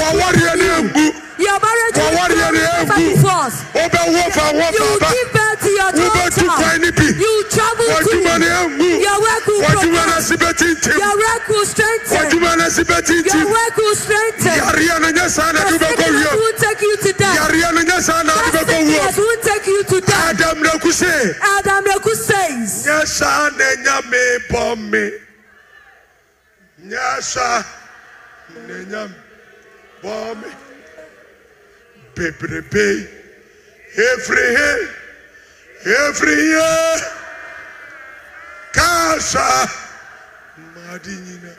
be 0.94 1.00
you. 1.00 1.14
Your 1.40 1.58
marriage 1.58 1.96
will 1.96 2.12
Wɔwareɛ 2.12 2.52
ne 2.52 2.60
never 2.60 2.92
ambu. 2.92 2.96
be 2.96 3.16
forced. 3.16 3.60
Wobɛwo 3.72 4.22
fa 4.32 4.44
wo 4.52 4.70
You 4.70 4.82
will 4.84 5.00
give 5.00 5.32
birth 5.32 5.60
to 5.60 5.70
your 5.70 5.92
daughter. 5.92 6.30
You 7.16 7.44
travel 7.90 8.20
W'adwuma 8.20 8.38
ne 8.38 8.46
to. 8.46 8.54
ambu. 8.62 8.88
Your 9.00 9.18
work 9.20 9.46
will 9.46 9.60
W'adwuma 9.62 10.02
no 10.06 10.14
progress. 10.14 10.30
ase. 10.30 10.96
Your 11.00 11.16
work 11.18 11.48
will 11.48 11.66
strengthen. 11.66 12.16
W'adwuma 12.18 12.56
no 12.58 12.64
ase 12.66 12.78
Your 13.34 13.50
work 13.50 13.76
will 13.76 13.94
strengthen. 13.96 14.52
Yareɛ 14.60 15.00
no 15.00 15.08
nyɛ 15.12 15.28
saa 15.30 15.52
na 15.52 15.60
The 15.64 15.78
de 15.78 15.84
bɛkɔ 15.84 15.96
sickness 15.96 16.24
wiem. 16.24 16.38
won't 16.40 16.58
take 16.58 16.80
you 16.82 16.96
to 16.96 17.12
death. 17.12 17.38
Yareɛ 17.38 17.74
no 17.74 17.80
nyɛ 17.82 18.00
saa 18.02 18.22
na 18.22 18.32
de 18.34 18.50
That 18.50 18.66
bɛkɔ 18.66 19.18
won't 19.18 19.42
take 19.42 19.66
you 19.66 19.82
to 19.84 20.00
death. 20.00 20.24
Adam 20.30 20.62
na 20.62 20.70
ku 20.78 20.92
se. 20.92 21.34
Adam 21.58 21.84
Leku 21.84 22.14
says, 22.14 22.86
Nyɛ 22.86 23.06
saa 23.06 23.48
na 23.56 23.64
nyame 23.84 24.38
bɔ 24.50 24.90
me. 24.90 25.10
Nyɛ 26.86 27.22
saa 27.22 27.62
na 28.66 28.74
nyame 28.90 29.14
bɔ 30.02 30.42
me. 30.42 30.48
Bebrebe. 32.14 33.08
Efiri 33.96 34.56
he. 34.56 34.86
Efiri 35.90 36.36
ye. 36.36 37.00
Kasa. 38.72 39.68
Madi 40.74 41.14
nyina. 41.24 41.52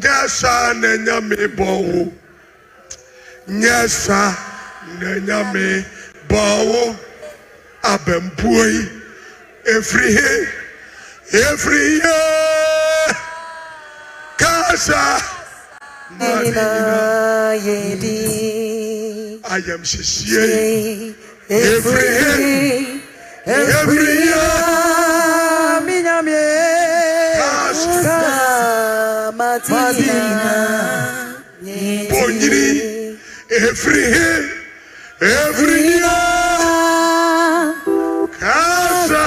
Nyɛ 0.00 0.28
saa 0.28 0.72
na 0.80 0.96
nyame 0.96 1.46
bɔ 1.56 1.68
wo. 1.86 2.12
Nyɛ 3.48 3.88
saa 3.88 4.34
na 5.00 5.10
nyame 5.26 5.84
bɔ 6.28 6.42
wo. 6.68 6.96
Abɛmpuo 7.82 8.62
yi. 8.74 8.82
Efiri 9.74 10.10
he. 10.16 10.32
Efiri 11.32 11.84
ye. 12.02 12.18
Kasa. 14.36 15.02
Madi 16.18 16.50
nyina. 16.50 16.98
yedi 17.66 18.16
Ayamhyehyeɛ 19.52 20.44
yi. 22.40 22.95
Every 23.46 23.94
Minyamye. 25.86 26.42
Matina. 29.32 30.16
Bonyini, 32.10 33.16
every 33.50 34.02
year, 34.14 34.42
every 35.20 35.78
year, 35.86 36.10
Kasa, 38.40 39.24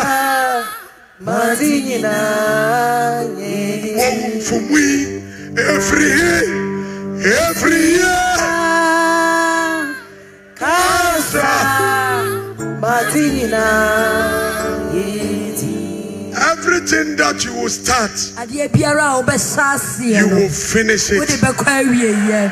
Everything 16.51 17.15
that 17.17 17.43
you 17.43 17.53
will 17.53 17.69
start, 17.69 18.11
adeɛ 18.37 18.69
biara 18.71 19.19
a 19.19 19.23
wobɛsa 19.23 19.75
aseɛ 19.75 20.19
you 20.19 20.27
will 20.35 20.49
finish 20.49 21.11
it. 21.11 21.27
awie 21.29 22.13
yɛ 22.29 22.51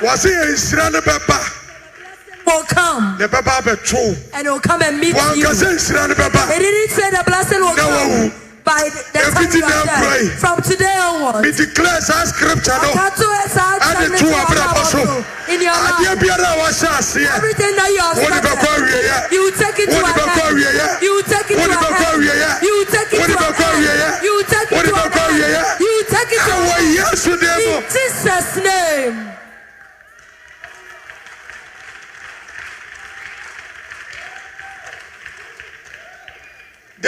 Wase 0.00 0.30
nsira 0.30 0.90
will 2.46 2.62
come 2.64 3.16
ne 3.18 3.26
bɛba 3.26 3.60
abɛto. 3.60 4.16
and 4.34 4.46
will 4.48 4.60
come 4.60 4.82
and 4.82 4.98
meet 4.98 5.08
you 5.08 5.44
Wankasa 5.44 5.74
nsira 5.74 6.08
ne 6.08 6.14
bɛba. 6.14 6.56
It 6.56 6.58
didn't 6.58 6.90
say 6.90 7.10
the 7.10 7.22
blessing 7.26 7.60
will 7.60 7.74
come 7.74 8.32
by 8.68 8.84
the 8.92 9.00
the 9.00 9.18
time 9.18 9.32
everything 9.32 9.64
you 9.64 9.72
are 9.80 9.88
pray. 10.04 10.24
From 10.36 10.56
today 10.60 10.92
Me 11.00 11.32
onwards. 11.32 11.56
declare 11.56 12.00
saa 12.04 12.24
scripture 12.28 12.76
no. 12.84 12.90
Akato 12.92 13.26
esa 13.48 13.64
Ade 13.80 14.12
atane 14.12 14.18
to 14.20 14.28
to 14.28 14.36
abrabɔ 14.44 14.82
so. 14.84 14.98
abrabɔ 15.00 15.24
In 15.48 15.60
your 15.64 15.72
life. 15.72 16.18
biara 16.20 16.48
a 16.52 16.60
wahyɛ. 16.60 16.92
Everything 17.40 17.72
that 17.80 17.88
you 17.96 18.02
have 18.04 18.16
started. 18.20 19.32
You 19.32 19.40
will 19.48 19.56
take 19.56 19.78
it 19.80 19.88
to 19.88 19.96
Wode 19.96 20.04
an 20.04 20.12
bɛkɔ 20.12 20.28
end. 20.28 20.52
awieeɛ. 20.52 21.02
You 21.02 21.10
will 21.16 21.22
take 21.32 21.48
it 21.50 21.56
to 21.56 21.60
Wode 21.64 21.70
an 21.72 21.78
bɛkɔ 21.80 21.96
end. 21.96 22.12
awieeɛ. 22.12 22.62
You 22.62 22.72
will 22.76 22.90
take 22.92 23.12
it 23.12 23.24
to 23.24 23.34
bɛkɔ 23.40 23.68
You 24.22 24.32
will 24.36 24.44
take 24.52 24.68
it 24.68 24.84
to 24.84 24.92
bɛkɔ 24.92 25.24
You 25.80 25.88
will 25.96 26.08
take 26.12 26.32
it 26.36 26.40
to 26.44 26.52
Ɛwɔ 26.52 26.76
an 26.76 26.84
end. 26.84 26.96
Yesu 26.98 27.32
din 27.40 27.56
mu. 27.64 27.76
In 27.78 27.84
Jesus' 27.88 28.56
name. 28.68 29.37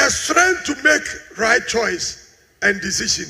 The 0.01 0.11
strength 0.11 0.65
to 0.65 0.75
make 0.83 1.39
right 1.39 1.67
choice 1.67 2.35
and 2.63 2.81
decision. 2.81 3.27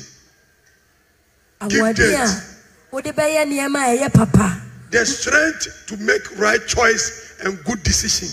Give 1.67 1.95
date. 1.95 2.29
wode 2.91 3.11
bɛyɛ 3.13 3.45
nneɛma 3.45 3.79
a 3.79 3.97
ɛyɛ 3.97 4.13
papa. 4.13 4.61
The 4.89 5.05
strength 5.05 5.85
to 5.87 5.97
make 5.97 6.21
right 6.39 6.65
choice 6.65 7.33
and 7.43 7.61
good 7.65 7.83
decision. 7.83 8.29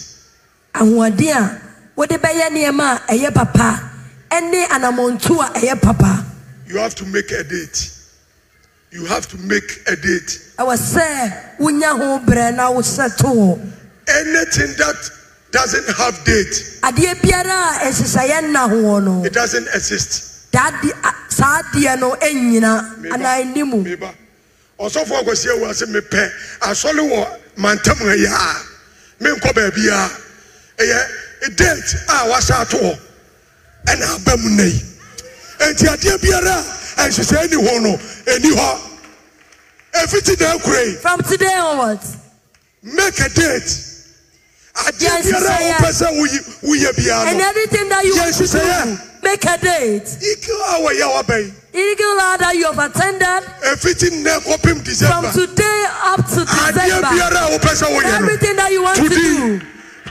Ahoɔden 0.75 1.35
a 1.37 1.61
wode 1.97 2.11
bɛyɛ 2.11 2.49
nneɛma 2.51 3.03
a 3.09 3.13
ɛyɛ 3.13 3.35
papa 3.35 3.91
ɛne 4.31 4.67
anammɔntu 4.69 5.41
a 5.45 5.59
ɛyɛ 5.59 5.83
papa. 5.83 6.25
You 6.67 6.79
have 6.79 6.95
to 6.95 7.07
make 7.07 7.33
a 7.33 7.43
date. 7.43 7.91
You 8.93 9.05
have 9.07 9.27
to 9.29 9.37
make 9.39 9.83
a 9.89 9.97
date. 9.97 10.39
ɛwɔ 10.59 10.77
sɛ 10.77 11.59
wonya 11.59 11.91
ho 11.99 12.21
berɛ 12.25 12.55
na 12.55 12.71
wohyɛ 12.71 13.17
to 13.19 13.61
Anything 14.09 14.75
that 14.79 15.18
doesn't 15.51 15.97
have 15.97 16.25
date, 16.25 16.79
adeɛ 16.83 17.21
biara 17.21 17.81
a 17.83 17.91
ɛhyehyɛeɛ 17.91 18.43
nna 18.45 18.69
hoɔ 18.69 19.05
no 19.05 19.25
it 19.25 19.33
doesn't 19.33 19.67
exist. 19.75 20.51
daa 20.53 20.71
de- 20.83 20.93
a- 21.05 21.15
saa 21.31 21.63
adeɛ 21.63 21.99
no 22.01 22.15
ɛnyina 22.17 23.11
anaa 23.13 23.43
ɛni 23.43 23.67
mu. 23.67 23.83
Meba. 23.85 24.13
Ɔsɔfo 24.79 25.23
akwasi 25.23 25.49
awu 25.51 25.69
ase 25.71 25.87
mepɛ. 25.87 26.31
Asɔle 26.61 27.01
wɔ 27.11 27.27
mantam 27.57 27.97
ha 27.99 28.13
yi 28.15 28.27
a 28.27 29.25
menkɔ 29.25 29.53
baabi 29.55 29.89
a 29.89 30.11
ɛyɛ 30.83 31.57
date 31.57 31.95
a 32.09 32.29
wahyɛ 32.29 32.61
ato 32.61 32.79
hɔ. 32.79 32.99
Ɛna 33.87 34.15
aba 34.17 34.37
mu 34.37 34.51
nna 34.51 34.65
yi. 34.65 34.83
Enti 35.61 35.87
adeɛ 35.89 36.19
biara 36.21 36.65
a 36.99 37.09
ɛnhyehyɛ 37.09 37.51
ni 37.51 37.57
ho 37.69 37.79
no 37.79 37.97
ɛni 38.27 38.53
hɔ. 38.53 38.79
Ɛfiti 39.95 40.41
na 40.41 40.57
akura 40.59 40.87
yi. 40.87 40.95
From 40.97 41.21
today 41.23 41.57
onwards. 41.59 42.17
Make 42.83 43.19
a 43.21 43.29
date 43.31 43.85
adeɛ 44.87 45.23
biara 45.23 45.51
a 45.51 45.73
wopɛ 45.73 45.91
sɛ 45.91 46.09
woyɛ 46.63 46.91
biara 46.97 47.27
and 47.29 47.39
no 47.39 47.49
anything 47.49 47.89
that 47.89 48.05
you 48.05 48.17
want 48.17 48.35
to 48.35 48.47
do 48.47 48.99
make 49.23 49.45
a 49.45 49.59
date. 49.59 50.09
Ike 50.23 50.49
a 50.49 50.81
wɔyɛ 50.81 51.07
waba 51.15 51.37
yi 51.45 51.53
illegal 51.75 52.17
law 52.17 52.37
that 52.37 52.55
you 52.57 52.65
have 52.71 52.79
attended. 52.79 53.43
Ɛfiti 53.63 54.11
nnɛ 54.11 54.35
kɔpem 54.45 54.79
from 55.07 55.33
today 55.33 55.87
up 56.03 56.27
to 56.29 56.45
December. 56.45 57.09
biara 57.09 57.41
a 57.47 57.59
wopɛ 57.59 57.73
sɛ 57.75 57.87
woyɛ 57.95 58.03
no. 58.03 58.17
Everything 58.27 58.57
that 58.57 58.73
you 58.73 58.83
want 58.83 58.97
to 58.97 59.09
do 59.09 59.61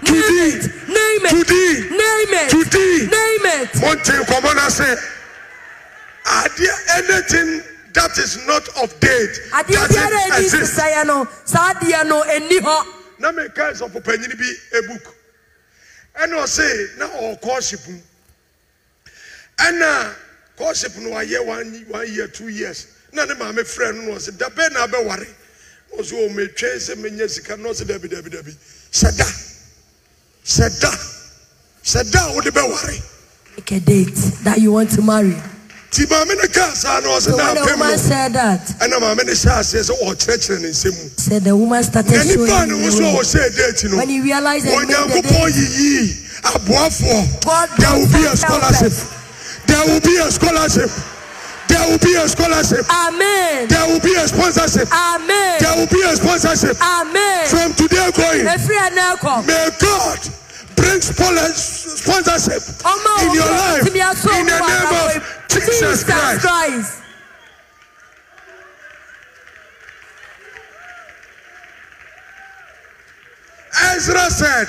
Today. 0.06 0.14
name 0.14 0.46
it 0.46 0.64
name 0.88 1.26
it 1.26 1.32
Today. 1.32 1.90
name 1.90 2.34
it 2.34 3.12
name 3.12 3.46
it. 3.62 3.82
Monte 3.82 4.12
nkɔmɔ 4.12 4.56
na 4.56 4.68
sɛ 4.68 4.98
adeɛ 6.26 6.74
anything 6.98 7.64
that 7.94 8.18
is 8.20 8.38
not 8.46 8.68
of 8.84 9.00
date 9.00 9.40
a 9.54 9.64
doesn't 9.64 10.38
exist. 10.38 10.78
Na 13.20 13.32
mi 13.32 13.48
ka 13.50 13.72
sɔfo 13.74 14.04
panyin 14.04 14.38
bi 14.38 14.78
ebook 14.78 15.16
ɛna 16.16 16.44
ɔse 16.44 16.98
na 16.98 17.08
ɔwɔ 17.08 17.42
kɔɔship 17.42 17.88
mu. 17.90 18.00
Ɛna 19.60 20.14
kɔɔship 20.58 20.98
no 20.98 21.10
wayɛ 21.12 21.46
one 21.46 21.86
one 21.90 22.14
year 22.14 22.28
two 22.28 22.48
years. 22.48 22.88
Na 23.14 23.26
ne 23.26 23.34
maame 23.36 23.60
frɛ 23.64 23.96
no 23.96 24.02
na 24.02 24.18
ɔse 24.18 24.32
dabɛ 24.32 24.72
na 24.74 24.88
abɛware? 24.88 25.28
Na 25.92 26.02
ɔse 26.02 26.14
o 26.14 26.30
metwɛn 26.30 26.78
sɛ 26.78 26.96
menya 26.98 27.30
sika. 27.30 27.58
Na 27.58 27.70
ɔse 27.70 27.84
dabi 27.86 28.08
dabi 28.10 28.30
dabi. 28.30 28.56
Hyɛ 28.92 29.18
da. 29.18 29.26
Hyɛ 30.46 30.80
da. 30.82 30.92
Hyɛ 31.84 32.12
da 32.12 32.28
a 32.30 32.34
wode 32.34 32.46
bɛware. 32.54 33.02
Make 33.56 33.72
a 33.72 33.80
date 33.80 34.16
that 34.44 34.60
you 34.60 34.72
want 34.72 34.92
to 34.92 35.02
marry 35.02 35.36
ti 35.92 36.06
maame 36.06 36.36
ne 36.36 36.48
kaa 36.48 36.74
saa 36.76 37.00
na 37.00 37.08
ɔse 37.10 37.32
so 37.32 37.36
na 37.38 37.54
the 37.54 37.62
woman 37.62 37.92
no 37.92 37.98
said 37.98 38.34
that. 38.34 38.62
Ɛna 38.80 39.00
maame 39.00 39.24
ne 39.26 39.32
hyɛ 39.32 39.52
aseɛ 39.60 39.82
sɛ 39.90 39.94
ɔkyerɛkyerɛ 40.04 40.62
ne 40.62 40.68
nsɛm 40.70 40.94
mu 41.04 41.10
said 41.18 41.44
the 41.44 41.56
woman 41.56 41.84
started 41.84 42.12
na 42.12 42.24
nipa 42.24 42.66
ne 42.68 42.74
wo 42.84 42.90
so 42.90 43.04
a 43.04 43.08
way. 43.08 43.14
wɔhyɛ 43.20 43.50
deeti 43.58 43.92
no 43.92 43.98
when 43.98 44.10
he 44.10 44.20
realized 44.22 44.66
and 44.66 44.76
made 44.78 44.88
the 44.88 44.94
onyankopɔn 44.94 45.50
yiyii 45.52 46.16
aboafoɔ 46.44 47.78
there 47.78 47.94
will 48.00 48.08
be 48.12 48.26
a 48.26 48.36
scholarship. 48.36 48.94
there 49.68 49.86
will 49.88 50.02
be 50.02 50.18
a 50.18 50.32
scholarship. 50.32 50.92
There 51.68 51.84
will 51.92 52.00
be 52.00 52.16
a 52.16 52.28
scholarship. 52.30 52.86
Amen. 52.90 53.68
There 53.68 53.86
will 53.92 54.00
be 54.00 54.16
a 54.16 54.26
sponsorship. 54.28 54.88
Amen. 54.88 55.60
There 55.60 55.76
will 55.76 55.88
be 55.92 56.02
a 56.02 56.16
sponsorship. 56.16 56.78
Amen. 56.82 57.46
From 57.48 57.74
today 57.76 58.08
going. 58.16 58.48
Efiri 58.48 58.80
ɛnɛ 58.88 59.20
kɔ 59.20 59.46
may 59.46 59.70
God 59.80 60.20
bring 60.88 61.02
sponsorship 61.02 62.64
in 63.24 63.34
your 63.34 63.52
life 63.52 63.88
in 63.88 63.94
the 63.94 64.60
name 64.68 64.94
of 65.04 65.50
Jesus 65.50 66.04
Christ. 66.04 67.04
Ezra 73.94 74.30
said 74.32 74.68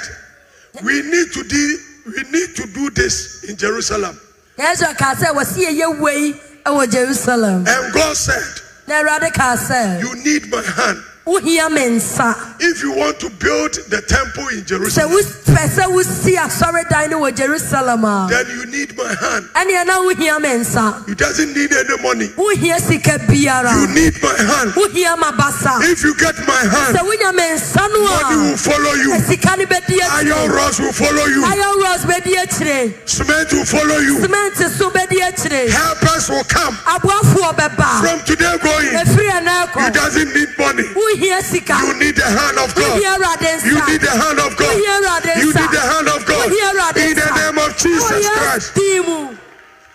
we 0.84 1.02
need 1.02 1.32
to 1.32 1.42
do 1.44 1.78
we 2.06 2.22
need 2.30 2.56
to 2.56 2.66
do 2.74 2.90
this 2.90 3.44
in 3.48 3.56
Jerusalem. 3.56 4.18
Kaa 4.56 5.14
sɛ 5.14 5.32
wɔsi 5.32 5.64
yɛ 5.80 6.00
wei 6.00 6.32
ɛwɔ 6.66 6.90
jerusalem. 6.90 7.66
And 7.66 7.94
God 7.94 8.16
said 8.16 8.62
na 8.86 9.02
awurade 9.02 9.32
kaa 9.32 10.00
you 10.00 10.14
need 10.24 10.50
my 10.50 10.62
hand. 10.62 10.98
wohia 10.98 11.04
me 11.04 11.04
nsa 11.04 11.17
if 12.60 12.82
you 12.82 12.92
want 12.96 13.20
to 13.20 13.28
build 13.30 13.74
the 13.88 14.02
temple 14.08 14.48
in 14.48 14.64
Jerusalem 14.64 15.10
wopɛ 15.58 15.68
sɛ 15.68 15.84
wosi 15.90 16.36
asɔredan 16.36 17.10
no 17.10 17.20
wɔ 17.20 17.34
jerusalem 17.36 18.02
then 18.28 18.46
you 18.48 18.66
need 18.66 18.96
my 18.96 19.08
hand. 19.14 19.48
Ɛneɛ 19.54 19.86
na 19.86 19.98
wohia 20.00 20.40
me 20.40 20.48
nsa. 20.48 21.06
You 21.08 21.14
doesn't 21.14 21.54
need 21.56 21.72
any 21.72 22.02
money. 22.02 22.28
Wohia 22.36 22.80
sika 22.80 23.18
biara. 23.26 23.72
You 23.74 23.88
need 23.94 24.14
my 24.22 24.36
hand. 24.36 24.72
Wohia 24.72 25.18
ma 25.18 25.32
basa 25.32 25.80
if 25.82 26.02
you 26.04 26.14
get 26.16 26.36
my 26.46 26.54
hand 26.54 26.96
sɛ 26.96 27.00
wonya 27.02 27.34
me 27.34 27.42
nsa 27.56 27.88
no 27.92 28.04
money 28.04 28.50
will 28.50 28.56
follow 28.56 28.92
you. 28.94 29.18
sika 29.20 29.56
no 29.56 29.64
bɛdi 29.66 29.98
iron 30.00 30.50
rods 30.50 30.78
will 30.78 30.92
follow 30.92 31.24
you. 31.26 31.44
Iron 31.44 31.80
rods 31.82 32.04
bɛdi 32.04 32.34
akyire 32.36 33.08
cement 33.08 33.52
will 33.52 33.64
follow 33.64 33.98
you. 33.98 34.20
Cement 34.20 34.56
so 34.56 34.90
bɛdi 34.90 35.20
akyire 35.20 35.68
helpers 35.68 36.28
will 36.28 36.44
come. 36.44 36.74
From 36.74 38.20
today 38.24 38.56
going 38.62 38.86
you 38.88 39.90
doesn't 39.92 40.34
need 40.34 40.48
money 40.58 40.84
you 41.18 41.98
need 41.98 42.14
the 42.16 42.24
hand 42.24 42.58
of 42.58 42.74
God. 42.74 43.00
you 43.02 43.74
need 43.86 44.00
the 44.00 44.10
hand 44.10 44.38
of 44.38 44.56
God. 44.56 44.74
you 44.78 45.52
need 45.52 45.70
the 45.70 45.80
hand 45.80 46.08
of 46.08 46.24
God. 46.26 46.46
in 46.96 47.14
the 47.14 47.28
name 47.36 47.58
of 47.58 47.76
Jesus 47.76 48.28
Christ. 48.28 48.74
din 48.74 49.02
mu 49.02 49.36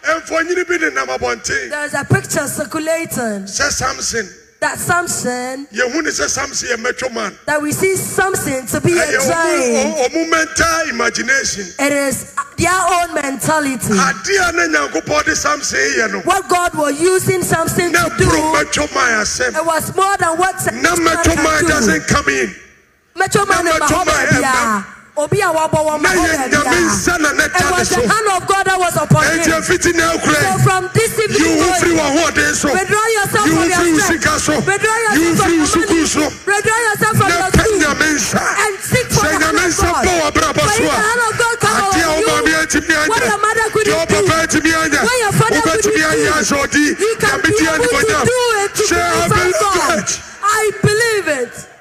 mfonyini 0.04 0.68
bi 0.68 0.78
ne 0.78 0.90
nam 0.90 1.08
abɔnten 1.08 1.70
there's 1.70 1.94
a 1.94 2.04
picture 2.04 2.48
circulating. 2.48 3.46
Sɛ 3.48 3.72
Samson 3.72 4.43
that 4.64 4.80
Samson 4.80 5.68
yɛhu 5.76 6.02
ne 6.02 6.10
sɛ 6.10 6.30
Samson 6.30 6.70
yɛ 6.70 6.78
mɛtwo 6.80 7.14
man. 7.14 7.38
that 7.46 7.62
we 7.62 7.74
see 7.74 7.98
Samson 7.98 8.66
to 8.66 8.80
be 8.80 8.94
a 8.94 9.06
giant 9.06 9.98
ɔmo 10.00 10.08
ɔmo 10.08 10.30
mental 10.30 10.90
imagination. 10.90 11.66
It 11.80 11.92
is 11.92 12.34
their 12.56 12.72
own 12.72 13.14
mentality. 13.14 13.92
Adeɛ 13.92 14.50
a 14.50 14.52
ne 14.56 14.64
nyankopɔn 14.74 15.26
de 15.26 15.36
Samson 15.36 15.80
yɛ 15.80 16.12
no 16.14 16.20
what 16.22 16.48
God 16.48 16.76
was 16.76 17.00
using 17.00 17.44
Samson 17.44 17.92
to 17.92 18.12
do 18.18 18.26
boro 18.26 18.40
mɛtwo 18.56 18.88
man 18.96 19.20
asɛm 19.22 19.54
it 19.54 19.66
was 19.66 19.94
more 19.98 20.16
than 20.16 20.38
what 20.38 20.58
Samson 20.62 21.06
mɛtwo 21.06 21.36
man 21.44 21.60
can 21.60 21.62
do. 21.62 21.68
doesn't 21.68 22.08
come 22.08 22.30
in. 22.30 22.56
Mɛtwo 23.18 23.48
man 23.50 23.66
na 23.66 23.72
no 23.72 23.80
ma 23.80 23.88
mɛtwo 23.88 24.04
hɔ 24.06 24.44
man 24.46 24.86
obi 25.16 25.40
a 25.42 25.50
wabɔ 25.54 25.78
wɔn 25.86 26.02
na 26.02 26.10
ma 26.10 26.10
hɔ 26.10 26.26
yɛ 26.26 26.34
baabi 26.34 26.50
nyame 26.50 26.74
a 26.74 26.90
nsa 26.90 27.14
na 27.22 27.32
ne 27.38 27.46
it 27.46 27.54
da 27.54 27.70
ne 27.70 27.72
was 27.78 27.90
the 27.90 28.02
hand 28.02 28.28
of 28.34 28.42
God 28.50 28.66
that 28.66 28.80
was 28.82 28.96
upon 28.98 29.22
him. 29.30 29.44
so 29.46 29.62
from 30.66 30.90
this 30.94 31.14
evening 31.22 31.62
going 31.62 31.94
wɔ 31.94 32.02
ahoɔden 32.02 32.54
so. 32.58 32.74
withdraw 32.74 33.06
yourself 33.14 33.46
yi 33.46 33.54
wo 33.54 33.62
from 33.62 33.78
firi 33.78 33.94
your 33.94 34.42
strength. 34.42 34.66
withdraw 34.66 34.98
yourself 35.06 35.38
from 35.38 35.46
your 35.46 35.70
money. 35.70 36.50
withdraw 36.50 36.80
yourself 36.90 37.14
from 37.14 37.30
na 37.30 37.38
your 37.38 37.52
school. 37.54 38.42
And 38.42 38.74
seek 38.82 39.08
for 39.14 39.30
the 39.30 39.38
hand 39.38 39.54
of 39.54 39.78
God. 39.78 40.02
bɔ 40.02 40.14
wɔ 40.18 40.26
abrabɔ 40.34 40.62
for 40.66 40.74
if 40.74 40.82
the 40.82 40.98
hand 40.98 41.22
of 41.30 41.34
God 41.38 41.56
come 41.62 41.78
adeɛ 41.78 42.04
a 42.04 42.18
wo 42.18 42.34
on 42.34 42.42
maame 42.42 42.74
you 42.74 43.10
what 43.10 43.22
your 43.22 43.38
mother 43.38 43.68
couldn't 43.70 44.10
do 44.10 44.18
When 44.18 45.20
your 45.22 45.34
father 45.38 45.62
couldn't 45.62 45.86
do, 45.86 45.94
you 45.94 47.14
can 47.22 47.38
be 47.38 47.54
able 47.70 48.02
to 48.02 48.18
do 48.26 48.42
it 48.66 48.72
to 48.74 48.84
glorify 48.90 49.52
God. 49.62 50.10
I 50.42 50.72
believe 50.82 51.28
it 51.28 51.73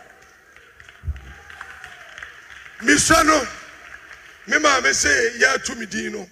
mesua 2.82 3.24
no 3.24 3.46
me 4.46 4.58
maame 4.58 4.90
sɛ 4.90 5.38
yɛatu 5.40 5.76
me 5.78 5.86
din 5.86 6.12
no 6.12 6.28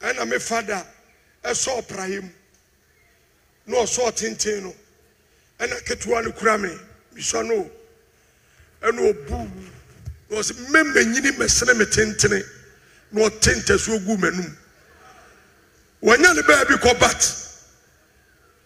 ɛna 0.00 0.28
me 0.28 0.38
fada 0.38 0.86
ɛsɔ 1.44 1.82
ɔpraeɛ 1.82 2.22
mu 2.22 2.30
na 3.66 3.76
ɔsɔ 3.78 4.10
ɔtenten 4.10 4.62
no 4.62 4.74
ɛna 5.60 5.80
ketewa 5.84 6.24
no 6.24 6.32
kura 6.32 6.58
me. 6.58 6.70
Mesua 7.14 7.42
no 7.46 7.70
ɛna 8.82 9.00
ɔbu 9.12 9.50
na 10.30 10.36
ɔsɛ 10.38 10.52
mmɛmmɛnyini 10.66 11.30
mɛsene 11.38 11.76
me 11.76 11.84
tentene 11.84 12.42
na 13.12 13.20
ɔte 13.28 13.54
ntasuo 13.56 13.98
gu 14.04 14.16
m'anum 14.16 14.56
wɔnya 16.02 16.34
ne 16.34 16.42
baabi 16.42 16.74
kɔ 16.82 16.98
bat 17.00 17.20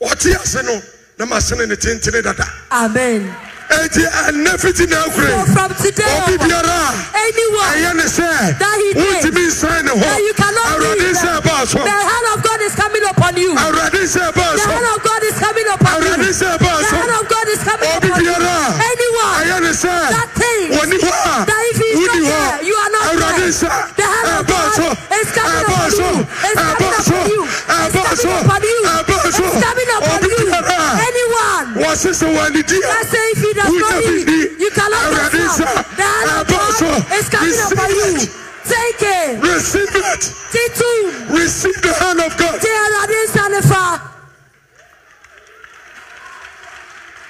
ɔte 0.00 0.34
ase 0.40 0.62
no 0.62 0.82
na 1.18 1.24
masene 1.26 1.66
ne 1.68 1.74
tentene 1.76 2.22
dada. 2.22 2.44
Amen 2.70 3.45
enti 3.70 4.02
ɛnɛ 4.06 4.58
fiti 4.60 4.86
na 4.86 5.02
so 5.02 5.10
akure 5.10 5.46
from 5.54 5.70
today 5.82 6.06
obi 6.22 6.36
biara. 6.38 6.78
anyone 7.14 7.72
ɛyɛ 7.74 7.92
ne 7.96 8.04
sɛ 8.06 8.58
That 8.58 8.76
he 8.80 8.94
did. 8.94 9.24
wontumi 9.24 9.44
nsan 9.50 9.84
ne 9.84 9.90
hɔ 9.90 10.36
cannot 10.36 10.66
awurade 10.72 11.06
nsɛ 11.12 11.30
ɛbaa 11.40 11.66
so 11.66 11.78
the 11.82 11.90
hand 11.90 12.26
of 12.34 12.42
God 12.42 12.60
is 12.62 12.74
coming 12.74 13.04
upon 13.10 13.36
you. 13.36 13.54
Awurade 13.54 13.98
nsɛ 14.06 14.22
ɛbaa 14.30 14.52
the 14.54 14.60
so 14.62 14.70
hand 14.70 14.86
of 14.94 15.02
God 15.02 15.22
is 15.24 15.36
coming 15.38 15.66
upon 15.74 16.02
you. 16.02 16.08
awurade 16.08 16.28
nsɛ 16.30 16.48
ɛbaa 16.58 16.76
the 16.78 16.84
so 16.86 16.96
hand 16.96 17.10
of 17.18 17.24
God 17.28 17.48
is 17.48 17.58
coming 17.66 17.90
obi 17.96 18.08
upon 18.08 18.24
you. 18.24 18.30
Biara. 18.30 18.56
Anyone 18.90 19.34
ɛyɛ 19.42 19.56
ne 19.62 19.72
sɛ 19.82 19.94
wɔni 20.76 20.96
hɔ 21.02 21.10
a 21.10 21.44
that 21.46 21.62
if 21.70 21.76
he 21.76 21.88
is 21.90 22.06
not 22.06 22.16
hɔ 22.16 22.64
you 22.66 22.74
are 22.76 22.90
not 22.90 23.02
awurade 23.10 23.36
there. 23.36 23.70
The 23.96 24.06
hand 24.06 24.28
of 24.30 24.46
ɛbaa 24.46 24.64
so 24.76 24.86
God 24.86 24.98
is 25.20 25.28
coming 25.34 25.58
ɛbaa 25.58 25.74
upon 25.74 25.90
so 25.90 26.06
you. 26.06 26.26
It's 26.46 26.54
coming 26.54 26.86
ɛbaa 26.86 27.02
so 27.02 27.14
upon 27.16 27.30
you. 27.30 27.42
It's 27.46 27.96
ɛbaa 27.96 28.14
so 28.16 28.28
coming 28.30 28.46
upon 28.46 28.62
you. 28.62 28.78
ɛbaa 28.86 29.26
so 29.26 29.44
It's 29.46 29.58
coming 29.66 29.90
upon 29.96 30.16
obi 30.16 30.28
you. 30.30 30.46
biara. 30.46 30.76
A 30.76 31.02
Anyone 31.06 31.66
wɔse 31.82 32.10
sɛ 33.56 33.68
wɔanidi 33.68 33.86
a 33.86 33.92
that 33.96 33.96
say 33.96 33.96
if 33.96 33.96
he 33.96 33.96
does 33.96 33.96
not 33.96 33.96
wonya 33.96 34.00
eat, 34.02 34.26
biribi 34.26 34.60
you 34.60 34.70
cannot 34.70 35.02
awurade 35.06 35.32
get. 35.32 35.96
The 35.96 36.02
hand 36.02 36.30
of 36.36 36.46
God 36.48 37.12
is 37.18 37.26
coming 37.28 37.60
upon 37.66 37.90
you. 37.90 38.12
Take 38.66 39.02
it. 39.02 39.42
receive 39.42 39.94
it 39.94 40.22
Titu. 40.52 40.90
receive 41.30 41.78
the 41.82 41.92
hand 41.94 42.20
of 42.20 42.36
God 42.36 42.60
Ti 42.60 42.68
Awurade 42.68 43.16
nsa 43.26 43.44
nifa. 43.48 44.00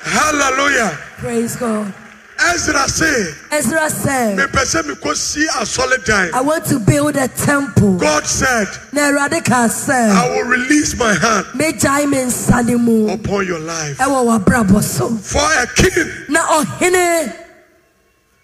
hallelujah 0.03 0.99
Praise 1.19 1.57
God. 1.57 1.93
Ezra 2.39 2.89
say 2.89 3.33
Ezra 3.51 3.91
said, 3.91 4.39
mepɛ 4.39 4.65
sɛ 4.65 4.83
mekɔsi 4.83 5.47
asɔredan 5.49 6.33
I 6.33 6.41
want 6.43 6.65
to 6.67 6.79
build 6.79 7.17
a 7.17 7.29
temple. 7.29 7.97
God 7.97 8.27
said 8.27 8.67
Awurade 8.93 9.49
I 9.91 10.29
will 10.31 10.45
release 10.49 10.99
my 10.99 11.15
hand 11.15 11.47
megyae 11.55 12.09
me 12.09 12.19
nsa 12.19 13.15
upon 13.15 13.47
your 13.47 13.61
life. 13.61 13.99
Ɛwɔ 13.99 14.45
w'abrabɔ 14.45 14.83
so. 14.83 15.09
for 15.17 15.39
a 15.39 15.67
king 15.75 16.13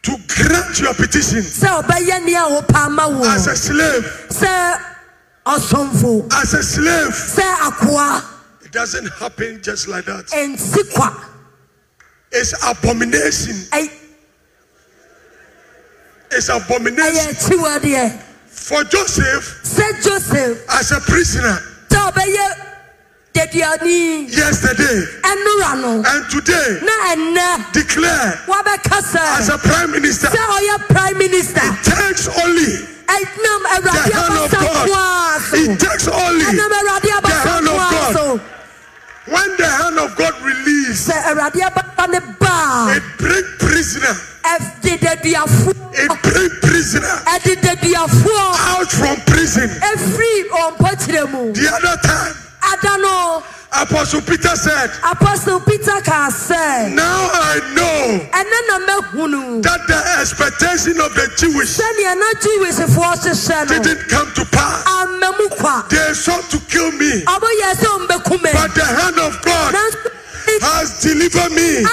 to 0.03 0.16
grant 0.26 0.80
your 0.80 0.95
petition 0.95 1.40
sɛ 1.40 1.78
a 1.78 1.82
wopɛ 1.82 3.26
as 3.34 3.47
a 3.47 3.57
slave. 3.57 4.26
As 5.45 6.55
a 6.55 6.62
slave. 6.62 7.14
It 8.64 8.72
doesn't 8.72 9.09
happen 9.14 9.61
just 9.62 9.88
like 9.88 10.05
that. 10.07 10.32
It's 12.33 12.55
abomination. 12.66 13.55
Ɛy- 13.72 13.91
it's 16.30 16.49
abomination. 16.49 17.35
for 18.47 18.85
Joseph. 18.85 19.61
Sɛ 19.64 20.03
Joseph, 20.03 20.59
as 20.70 20.93
a 20.93 21.01
prisoner. 21.01 21.59
Sɛ 21.91 22.12
yesterday. 24.30 25.05
And 26.07 26.30
today. 26.30 26.78
Declare. 27.72 28.41
As 29.39 29.49
a 29.49 29.59
prime 29.59 29.91
minister. 29.91 30.28
Ɔyɛ 30.28 30.89
prime 30.89 31.18
minister. 31.18 31.61
it 31.61 31.85
takes 31.85 32.28
only 32.28 32.89
the 33.83 33.91
hand 33.91 34.39
of 34.39 34.51
God. 34.53 34.89
it 35.55 35.80
takes 35.80 36.09
only 36.09 36.45
abasa 37.11 37.43
hand 37.45 37.68
of 37.68 37.76
God. 37.76 38.41
When 39.33 39.57
the 39.57 39.66
hand 39.66 39.99
of 39.99 40.14
God 40.16 40.35
release 40.43 41.09
Sɛ 41.09 41.16
Awurade 41.33 41.61
abasa 41.64 42.05
ne 42.12 42.20
ba 42.39 42.53
a, 42.53 42.97
it 42.97 43.03
bring 43.18 43.45
prisoner 43.59 44.14
it 44.45 46.22
bring 46.22 46.51
prisoner 46.61 47.16
out 47.97 48.91
from 48.91 49.16
prison. 49.26 49.68
Efiri 49.68 50.49
ɔmpɔkyerɛ 50.51 51.30
mu. 51.33 51.53
the 51.53 51.68
other 51.72 51.97
time 52.03 52.35
Ada 52.62 52.97
no, 52.99 53.43
apostle 53.75 54.20
Peter 54.23 54.55
said 54.57 54.91
Apostle 55.03 55.61
Peter 55.61 56.01
ka 56.05 56.29
sɛ, 56.31 56.93
now 56.95 57.29
I 57.33 57.61
know 57.75 58.20
ɛnɛ 58.29 58.59
na 58.68 58.77
mɛhunu 58.87 59.62
that 59.62 59.81
the 59.89 59.99
expectation 60.20 61.01
of 61.01 61.14
the 61.14 61.27
Jewish 61.37 61.79
sɛdeɛ 61.79 62.14
na 62.18 62.29
Jewishfoɔ 62.41 63.16
hyehyɛ 63.16 63.68
no, 63.70 63.83
didn't 63.83 64.09
come 64.09 64.33
to 64.35 64.45
pass. 64.47 64.85
They 65.89 66.12
sought 66.14 66.51
to 66.51 66.59
kill 66.68 66.91
me. 66.93 67.23
Ɔmoyɛ 67.23 67.75
sɛ 67.81 67.87
ɔmbɛku 67.87 68.43
but 68.43 68.75
the 68.75 68.85
hand 68.85 69.18
of 69.18 69.41
God 69.43 69.75
has 70.61 71.01
delivered 71.01 71.53
me 71.53 71.85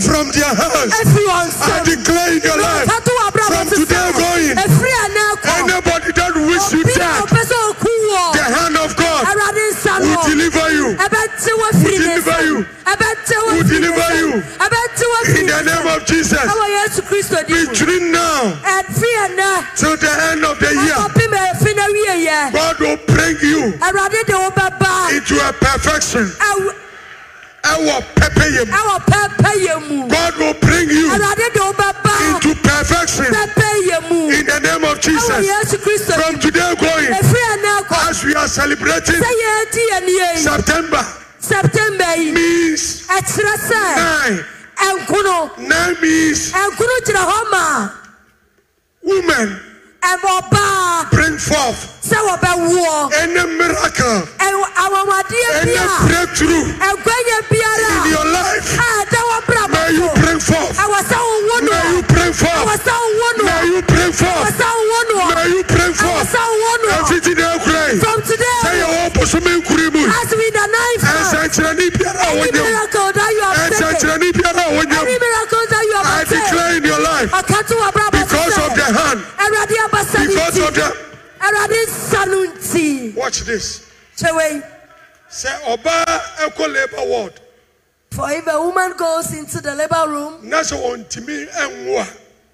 from 0.00 0.30
their 0.30 0.52
hands. 0.54 0.92
I 0.94 1.82
declare 1.84 2.32
in 2.36 2.42
your 2.44 2.58
life 2.60 2.86
from 2.86 3.66
today 3.68 4.12
going 4.14 4.56
efiri 4.56 4.92
ɛnnɛ 5.04 5.24
kɔ. 5.42 5.48
anybody 5.58 6.12
that 6.12 6.34
wish 6.34 6.72
you 6.72 6.80
Obi 6.84 6.92
a 6.92 6.98
dead 6.98 7.24
ɔpɛ 7.24 7.40
sɛ 7.50 7.56
ɔku 7.72 7.90
wɔ, 8.12 8.32
the 8.34 8.44
hand 8.44 8.76
of 8.76 8.83
deliver 10.34 10.68
you. 10.72 10.86
Ɛbɛte 10.96 11.50
wɔ 11.60 11.68
firi 11.80 11.98
Will 11.98 11.98
ne 11.98 12.14
deliver 12.14 12.42
you. 12.44 12.66
Ɛbɛte 12.92 13.34
wɔ 13.34 13.52
Will 13.52 13.64
firi 13.64 13.80
ne 13.80 13.86
deliver 13.86 14.14
you. 14.18 14.42
In 15.38 15.46
the 15.46 15.62
name 15.62 15.86
of 15.94 16.06
Jesus. 16.06 16.38
Ɛwɔ 16.38 16.66
Yesu 16.76 17.02
Kristo 17.02 17.36
between 17.46 18.12
now. 18.12 18.58
Till 19.76 19.96
the 19.96 20.10
end 20.30 20.44
of 20.44 20.58
the 20.58 20.72
year. 20.74 20.94
Ɛkɔpem 20.94 21.32
ɛfi 21.32 21.76
na 21.76 21.86
wieyɛ. 21.94 22.52
God 22.52 22.78
will 22.80 22.96
bring 23.06 23.36
you 23.42 23.72
Awurade 23.80 24.26
de 24.26 24.32
wo 24.32 24.50
bɛba 24.50 25.16
into 25.16 25.36
a 25.48 25.52
perfection 25.52 26.30
God 30.08 30.36
will 30.36 30.54
bring 30.60 30.88
you 30.90 31.08
Awurade 31.08 31.48
de 31.52 31.60
wo 31.60 31.72
bɛba 31.72 32.14
into 32.34 32.54
perfection. 32.60 33.24
In 33.26 34.44
the 34.46 34.60
name 34.62 34.84
of 34.84 35.00
Jesus. 35.00 35.48
From 36.14 36.38
today 36.38 36.74
going 36.78 37.08
as 37.12 38.24
we 38.24 38.34
are 38.34 38.48
celebrating 38.48 39.16
Sɛ 39.16 39.30
yɛdi 39.44 39.82
yɛn 39.92 40.04
nie 40.04 40.32
yi, 40.34 40.36
September 40.36 41.04
September 41.38 42.16
means 42.32 43.06
nine. 43.08 44.44
Nine 45.58 45.96
means 46.02 46.52
ɛnkono 46.52 46.96
gyina 47.06 47.24
hɔ 47.24 47.50
ma 47.50 47.90
women 49.02 49.60
ɛma 50.02 50.40
ɔbaa 50.40 51.10
bring 51.10 51.38
forth 51.38 51.90
any 52.12 53.44
miracle 53.56 54.28
any 54.40 55.76
breakthrough 56.06 56.64
biara 72.24 72.32
a 72.32 72.40
any 72.40 72.50
wɔnyam 72.50 72.64
miracle 72.64 73.12
that 73.12 73.30
you. 73.32 73.42
have 73.42 74.00
taken, 74.00 74.32
biara 74.32 74.64
a 74.64 74.80
any 74.80 75.18
miracle 75.18 75.64
that 75.70 75.84
you 75.84 76.00
I 76.04 76.24
declare 76.28 76.76
in 76.76 76.84
your 76.84 77.00
life 77.00 77.30
ɔka 77.30 77.66
to 77.68 77.74
wɔ 77.74 77.90
brabɔ 77.92 78.20
because 78.22 78.58
of 78.58 78.74
the 78.74 78.84
hand 78.84 79.20
Awurade 79.38 79.76
abasa 79.86 80.18
ne 80.20 80.26
because 80.28 80.58
of 80.58 80.74
the 80.74 80.96
Awurade 81.40 81.78
nsa 81.86 82.26
no 82.26 82.46
nti. 82.52 83.14
watch 83.16 83.40
this. 83.40 83.80
Sɛ 84.16 85.50
ɔbaa 85.66 86.04
ɛkɔ 86.38 86.72
labour 86.72 87.04
ward. 87.08 87.40
For 88.12 88.30
if 88.30 88.46
a 88.46 88.60
woman 88.60 88.94
goes 88.96 89.32
into 89.34 89.60
the 89.60 89.74
labor 89.74 90.04
room 90.08 90.48
na 90.48 90.60
sɛ 90.60 90.76
ɛnwo 90.80 92.02
a 92.02 92.06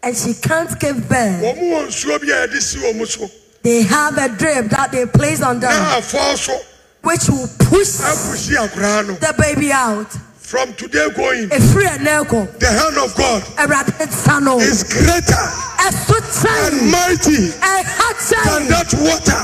and 0.02 0.16
she 0.16 0.32
can't 0.32 0.78
give 0.80 1.08
birth, 1.08 1.42
wɔn 1.42 1.58
wɔ 1.58 1.86
nsuo 1.86 2.18
bi 2.20 2.26
a 2.32 2.46
yɛde 2.48 2.60
si 2.60 2.78
wɔn 2.78 3.06
so. 3.06 3.30
they 3.62 3.82
have 3.82 4.16
a 4.16 4.28
drip 4.30 4.70
that 4.70 4.90
they 4.90 5.04
place 5.04 5.42
on 5.42 5.60
them, 5.60 5.70
na 5.70 5.98
afɔ 6.00 6.36
so 6.38 6.58
which 7.02 7.28
will 7.28 7.48
push 7.58 7.96
the 7.98 9.34
baby 9.38 9.72
out. 9.72 10.10
from 10.50 10.74
today 10.74 11.06
going 11.14 11.48
Efiri 11.48 11.86
ɛnɛ 11.94 12.26
kɔ, 12.26 12.58
the 12.58 12.66
hand 12.66 12.98
of 12.98 13.14
God 13.14 13.42
Awurade 13.54 13.94
nsa 14.02 14.42
no, 14.42 14.58
is 14.58 14.82
greater 14.82 15.46
and 15.80 16.90
mighty 16.90 17.54
than 17.54 18.66
that 18.68 18.90
water. 18.98 19.40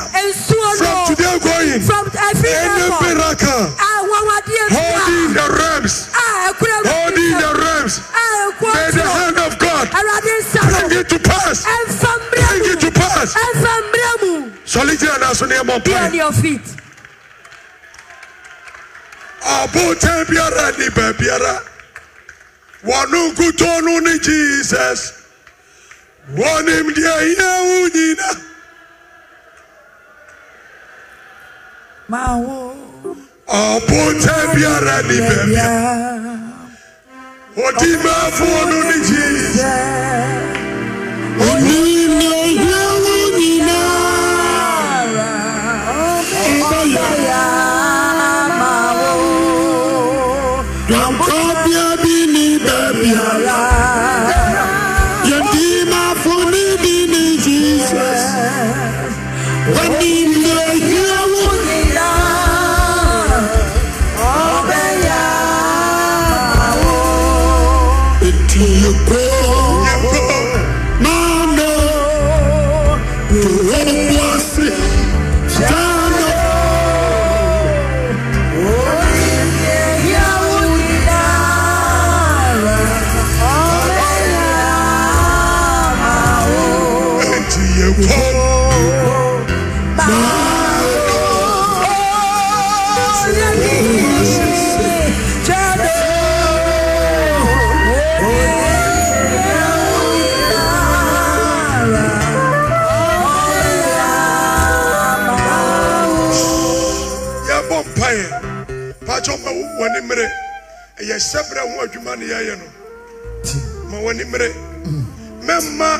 From 0.76 1.14
today 1.14 1.38
going, 1.40 1.80
from 1.80 2.04
every 2.18 2.50
any 2.52 2.90
miracle. 3.00 3.70
Holding 4.68 5.32
the 5.32 5.46
realms, 5.46 6.10
holding 6.12 7.34
the 7.38 7.50
realms, 7.54 7.94
may 8.60 8.90
the 8.90 9.06
hand 9.06 9.38
of 9.38 9.58
God 9.58 9.86
awurade 9.94 10.32
nsa 10.42 10.60
no 10.66 10.88
bring 10.88 11.00
it 11.00 11.08
to 11.08 11.18
pass. 11.22 11.64
Bring 11.64 12.66
it 12.72 12.80
to 12.80 12.90
pass. 12.90 13.34
ɛmfa 13.34 13.72
mmerɛ 13.86 14.12
mu 14.22 14.50
Solitaire 14.64 15.14
and 15.14 15.24
also 15.24 15.46
near 15.46 15.62
my 15.64 15.78
on 15.78 16.14
your 16.14 16.32
feet 16.32 16.66
Abotan 19.46 20.26
biara 20.28 20.66
ni 20.78 20.86
baabiara. 20.96 21.54
Wɔn 22.84 23.12
nkutɔ 23.30 23.70
no 23.84 23.98
ne 24.00 24.18
Jesus. 24.18 25.00
Wɔnim 26.34 26.86
deɛ 26.96 27.16
yɛ 27.38 27.50
wo 27.66 27.76
nyina. 27.94 28.30
Abotan 33.48 34.46
biara 34.54 34.96
ni 35.08 35.16
baabiara. 35.28 35.94
Odi 37.64 37.90
maafoɔ 38.04 38.60
no 38.70 38.78
ne 38.88 38.96
Jesus. 39.08 39.62
Wɔnim 41.38 41.85
ɛyɛ 111.06 111.18
sɛbrɛ 111.20 111.60
ho 111.60 111.84
adwuma 111.84 112.16
ne 112.18 112.26
yɛyɛ 112.26 112.58
no. 112.58 112.66
Ma 113.90 113.98
wɔne 113.98 114.24
mmerɛ. 114.26 114.48
Mɛmma 115.46 115.90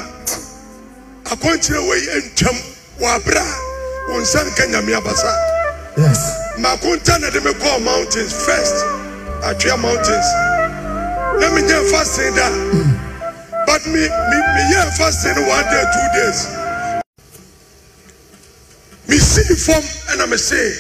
akɔnkyerɛ 1.24 1.88
wei 1.88 2.00
ntwam 2.26 2.56
wɔ 2.98 3.06
aberɛ 3.14 3.40
a 3.40 4.10
wo 4.10 4.20
nsa 4.20 4.42
nka 4.44 4.66
nyame 4.66 4.94
abasa. 4.98 5.32
Yes. 5.96 6.58
Mako 6.58 6.96
nta 6.96 7.18
na 7.20 7.30
de 7.30 7.40
me 7.40 7.52
kɔɔ 7.52 7.82
mountains. 7.84 8.32
First 8.32 8.74
atwea 9.46 9.78
mountains. 9.78 10.28
Na 11.38 11.50
menyɛ 11.54 11.90
fasting 11.90 12.34
da. 12.34 12.48
But 13.66 13.86
me 13.86 14.00
me 14.02 14.38
meyɛ 14.54 14.96
fasting 14.98 15.34
no 15.36 15.46
one 15.46 15.64
day 15.70 15.84
two 15.94 16.08
days. 16.18 16.46
Mesii 19.06 19.54
fam 19.66 19.82
ɛna 20.10 20.26
mesee 20.26 20.74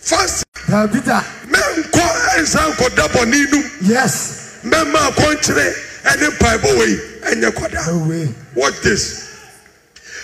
fasting 0.00 0.44
dabi 0.68 1.00
da 2.34 2.42
mɛnkɔ 2.42 2.42
ɛnsa 2.42 2.76
nkɔda 2.76 3.08
bɔne 3.12 3.50
num 3.50 3.70
yes 3.82 4.14
mɛma 4.64 5.10
akɔnkyerɛ 5.10 5.74
ɛne 6.04 6.30
mpaebɔ 6.30 6.78
wei 6.78 7.00
ɛnyɛ 7.22 7.50
kɔda 7.52 8.34
Watch 8.54 8.80
this. 8.82 9.20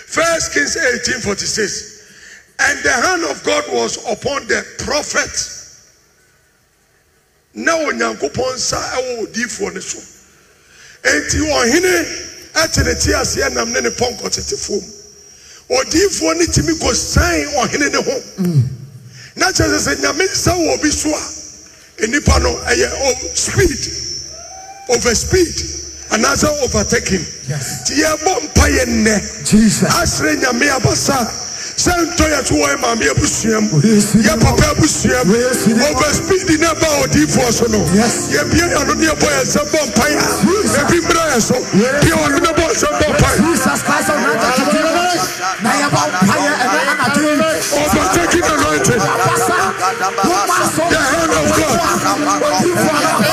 First 0.07 0.53
Kings 0.53 0.77
18:46. 0.77 1.99
And 2.59 2.79
the 2.83 2.93
hand 2.93 3.25
of 3.25 3.43
God 3.45 3.65
was 3.73 3.97
upon 4.11 4.47
the 4.47 4.65
prophet. 4.79 5.57
Na 7.55 7.73
onyankopɔn 7.73 8.55
nsa 8.55 8.79
ɛwɔ 8.79 9.27
odiifoɔ 9.27 9.75
ne 9.75 9.81
so. 9.81 9.99
Enti 11.03 11.39
ɔhene 11.41 12.53
ɛte 12.55 12.85
ne 12.85 12.95
te 12.95 13.11
aseɛ 13.13 13.53
nam 13.53 13.73
ne 13.73 13.81
ne 13.81 13.91
pɔnkɔ 13.91 14.31
tete 14.31 14.57
fam. 14.57 14.81
Odiifoɔ 15.71 16.37
ne 16.39 16.47
tumi 16.47 16.75
kɔ 16.79 16.95
san 16.95 17.45
ɔhene 17.55 17.91
ne 17.93 18.03
ho. 18.03 18.23
Na 19.37 19.47
kyerɛ 19.53 19.79
sɛ 19.79 19.95
sɛ 19.95 19.97
nyame 20.03 20.25
nsa 20.29 20.53
wɔ 20.53 20.75
obi 20.79 20.91
so 20.91 21.09
a, 21.09 21.40
nnipa 22.07 22.39
no 22.43 22.51
ɛyɛ 22.67 22.89
oh, 22.93 23.15
speed, 23.35 23.81
over 24.89 25.15
speed, 25.15 25.55
anaasɛ 26.11 26.49
overtaking. 26.65 27.25
yes. 27.49 27.83
Nti 27.83 28.03
yɛbɔ 28.03 28.33
mpaeɛ 28.49 28.85
nnɛ. 28.87 29.45
jesus. 29.45 29.89
Asere 29.95 30.37
nyame 30.37 30.69
abasa. 30.71 31.29
Sɛ 31.81 31.93
ntɔ 31.97 32.25
yɛ 32.29 32.45
so 32.45 32.55
wɔ 32.61 32.67
yɛ 32.69 32.77
maame 32.81 33.05
abusuam 33.09 33.65
Yesu 33.81 34.19
yɛ 34.21 34.37
papa 34.41 34.65
abusuam 34.77 35.29
Yesu 35.33 35.73
over 35.73 36.13
speed 36.13 36.61
na 36.61 36.75
ba 36.75 36.89
odiifoɔ 37.09 37.53
so 37.53 37.65
no. 37.73 37.81
Yes. 37.97 38.29
yɛbie 38.37 38.69
yɛno 38.69 38.93
ne 39.01 39.07
yɛbɔ 39.09 39.29
yɛ 39.33 39.41
nsɛm 39.49 39.67
bɔ 39.73 39.81
mpaeɛ 39.89 40.17
a 40.21 40.81
ebi 40.85 41.01
mmra 41.01 41.25
yɛ 41.33 41.41
so. 41.41 41.57
Bia 41.73 42.17
ɔno 42.21 42.37
ne 42.37 42.51
bɔ 42.53 42.65
nsɛm 42.69 42.93
bɔ 43.01 43.07
mpaeɛ 43.17 43.37
jesus 43.41 43.81
christ 43.81 44.09
of 44.13 44.21
nazareth 44.21 45.41
na 45.65 45.71
yɛ 45.81 45.89
bɔ 45.89 46.03
mpaeɛ 46.21 46.53
ɛnɛ 46.61 46.81
anadwo 46.93 47.29
yi 47.33 47.49
overtaking 47.81 48.45
anointing. 48.45 49.01
Basa 49.01 49.57
woma 50.29 50.59
so 50.77 50.85
the 50.85 51.01
hand 51.01 51.33
of 51.33 51.49
God 51.57 51.80
the 52.19 53.30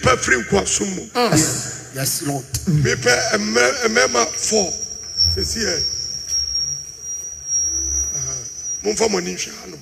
nipa 0.00 0.16
firi 0.16 0.36
nkoasom 0.40 0.88
mu 0.94 1.02
Yes, 1.94 2.22
Lord. 2.22 2.46
mepɛ 2.84 3.12
mmarima 3.38 4.24
four 4.26 4.72
sɛsi 5.34 5.60
ɛ 5.66 5.76
momfa 8.82 9.08
mo 9.10 9.18
ani 9.18 9.34
nhwɛ 9.34 9.78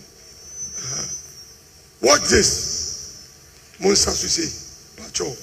watch 2.01 2.29
this 2.29 2.51
mo 3.79 3.91
nsa 3.93 4.11
so 4.12 4.27
sei 4.29 4.51
pakyɛw 4.97 5.37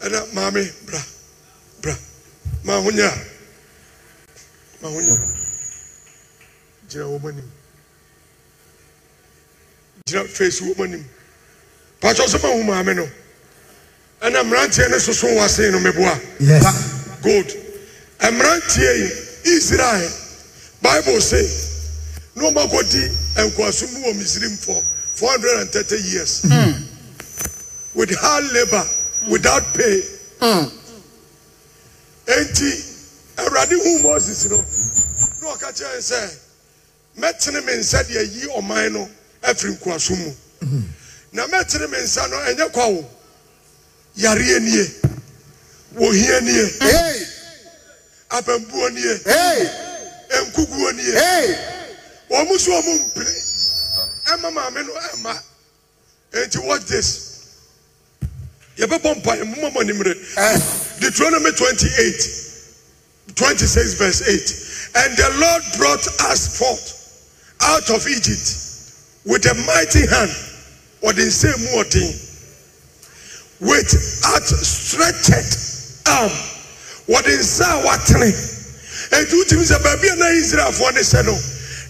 ɛna 0.00 0.20
maame 0.34 0.72
bra 0.86 1.02
bra 1.82 1.96
ma 2.64 2.76
ho 2.80 2.90
nya 2.90 3.10
ma 4.82 4.88
ho 4.88 5.00
nya 5.00 5.16
gyina 6.88 7.04
wɔn 7.04 7.28
anim 7.28 7.50
gyina 10.10 10.28
face 10.28 10.60
wɔn 10.60 10.84
anim. 10.84 11.04
Pakyɛw 12.00 12.26
sɛ 12.26 12.42
ma 12.42 12.48
ho 12.48 12.62
maame 12.62 12.96
no. 12.96 13.08
Ɛna 14.22 14.42
mmeranteɛ 14.44 14.90
no 14.90 14.96
soso 14.98 15.26
wase 15.36 15.70
no 15.70 15.78
meboa. 15.78 16.20
Yes. 16.40 16.64
Good 17.22 17.56
mmeranteɛ 18.20 18.98
yi 18.98 19.10
israel 19.56 20.10
bible 20.82 21.20
say 21.20 21.46
na 22.34 22.50
wɔn 22.50 22.54
akɔdi 22.54 23.08
nkoasom 23.36 23.92
mu 23.94 24.06
wɔ 24.06 24.14
misrim 24.14 24.56
for 24.58 24.82
four 25.14 25.30
hundred 25.30 25.60
and 25.60 25.70
thirty 25.70 25.96
years. 26.02 26.42
With 27.94 28.14
hard 28.16 28.44
labour 28.52 28.86
without 29.28 29.74
pay. 29.74 30.02
Enti 32.26 32.72
awurade 33.36 33.72
hu 33.72 33.98
moses 34.02 34.48
no 34.50 34.56
na 34.56 35.54
ɔka 35.54 35.72
kyerɛ 35.72 35.98
sɛ 35.98 36.36
mɛtene 37.18 37.64
me 37.64 37.72
nsa 37.74 38.02
de 38.06 38.18
ayi 38.18 38.46
ɔman 38.56 38.92
no 38.92 39.08
afiri 39.42 39.72
nkoasom 39.72 40.18
mu. 40.18 40.34
Na 41.32 41.46
mɛtene 41.46 41.88
me 41.90 41.98
nsa 41.98 42.26
no 42.28 42.36
ɛnyɛ 42.36 42.72
kwa 42.72 42.86
wo? 42.88 43.10
Yareɛ 44.16 44.60
nie. 44.60 44.84
Wɔhia 45.94 46.40
nie. 46.42 46.70
Hey, 46.80 47.26
abambuo 48.30 48.90
nie. 48.92 49.18
Hey, 49.24 49.70
nkuguo 50.44 50.92
nie. 50.96 51.12
Wɔn 52.30 52.46
mo 52.48 52.56
so 52.56 52.70
wɔn 52.72 52.98
mpere 53.10 53.34
ɛma 54.26 54.52
maame 54.52 54.86
no 54.86 54.92
ɛma 54.94 55.42
enti 56.32 56.58
watch 56.66 56.84
this. 56.86 57.18
Yɛbɛbɔ 58.76 59.16
mpa 59.22 59.36
yɛ 59.36 59.44
moma 59.46 59.70
mo 59.72 59.80
animire 59.80 60.14
eh. 60.36 60.60
deuteronomy 61.00 61.50
twenty 61.52 61.88
eight 61.98 62.22
twenty 63.34 63.66
six 63.66 63.94
verse 63.94 64.22
eight. 64.28 64.66
And 64.92 65.16
the 65.16 65.30
lord 65.38 65.62
brought 65.78 66.04
us 66.30 66.58
forth 66.58 66.96
out 67.60 67.88
of 67.90 68.04
egypt 68.08 68.59
with 69.24 69.44
a 69.46 69.54
mighty 69.66 70.06
hand 70.06 70.30
ɔde 71.02 71.24
nsa 71.26 71.50
mu 71.58 71.82
ɔden 71.82 72.10
with 73.60 73.92
outstretched 74.32 75.56
arm 76.08 76.30
wɔde 77.08 77.32
nsa 77.38 77.64
a 77.68 77.84
watene 77.86 78.32
enti 79.12 79.34
wotumi 79.36 79.64
sɛ 79.64 79.78
baabi 79.82 80.08
a 80.12 80.16
na 80.16 80.26
israelfoɔ 80.26 80.94
ne 80.94 81.00
sɛ 81.00 81.24
no 81.26 81.36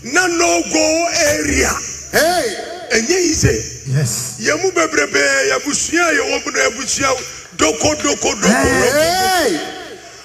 na 0.03 0.27
no 0.27 0.63
go 0.73 1.09
area. 1.37 1.71
Hey, 2.13 2.57
ɛnyɛ 2.91 3.19
yi 3.21 3.35
sɛ 3.35 3.53
yes. 3.95 4.37
Yɛn 4.41 4.63
mu 4.63 4.71
bebrebee 4.73 5.51
yɛabusua 5.51 6.09
a 6.09 6.13
yɛwɔ 6.15 6.45
mu 6.47 6.51
no 6.53 6.61
abusua 6.71 7.17
dokodoko 7.57 8.35
doko 8.41 8.49
hey. 8.49 9.61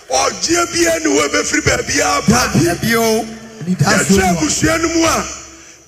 ɔgyeɛ 0.10 0.66
biara 0.74 0.99
ne 1.03 1.10
hɔ 1.10 1.30
bɛfiri 1.30 1.62
baabiara 1.62 2.28
ba 2.28 2.51
Ebio. 2.56 3.22
and 3.60 3.68
it 3.70 3.80
has 3.82 4.08
yɛhwɛ 4.08 4.18
no 4.18 4.39
abusua 4.39 4.82
no 4.82 4.88
mu 4.89 5.06
a 5.06 5.45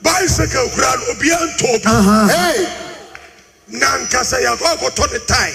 bicycle 0.08 0.70
koraa 0.76 0.95
no 0.95 1.03
obiara 1.12 1.45
ntɔ 1.51 1.70
bi 1.84 1.89
Hey, 2.34 2.68
na 3.68 3.88
nkasa 3.97 4.38
yɛakɔ 4.45 4.66
akɔtɔ 4.74 5.05
ne 5.12 5.20
tae 5.28 5.53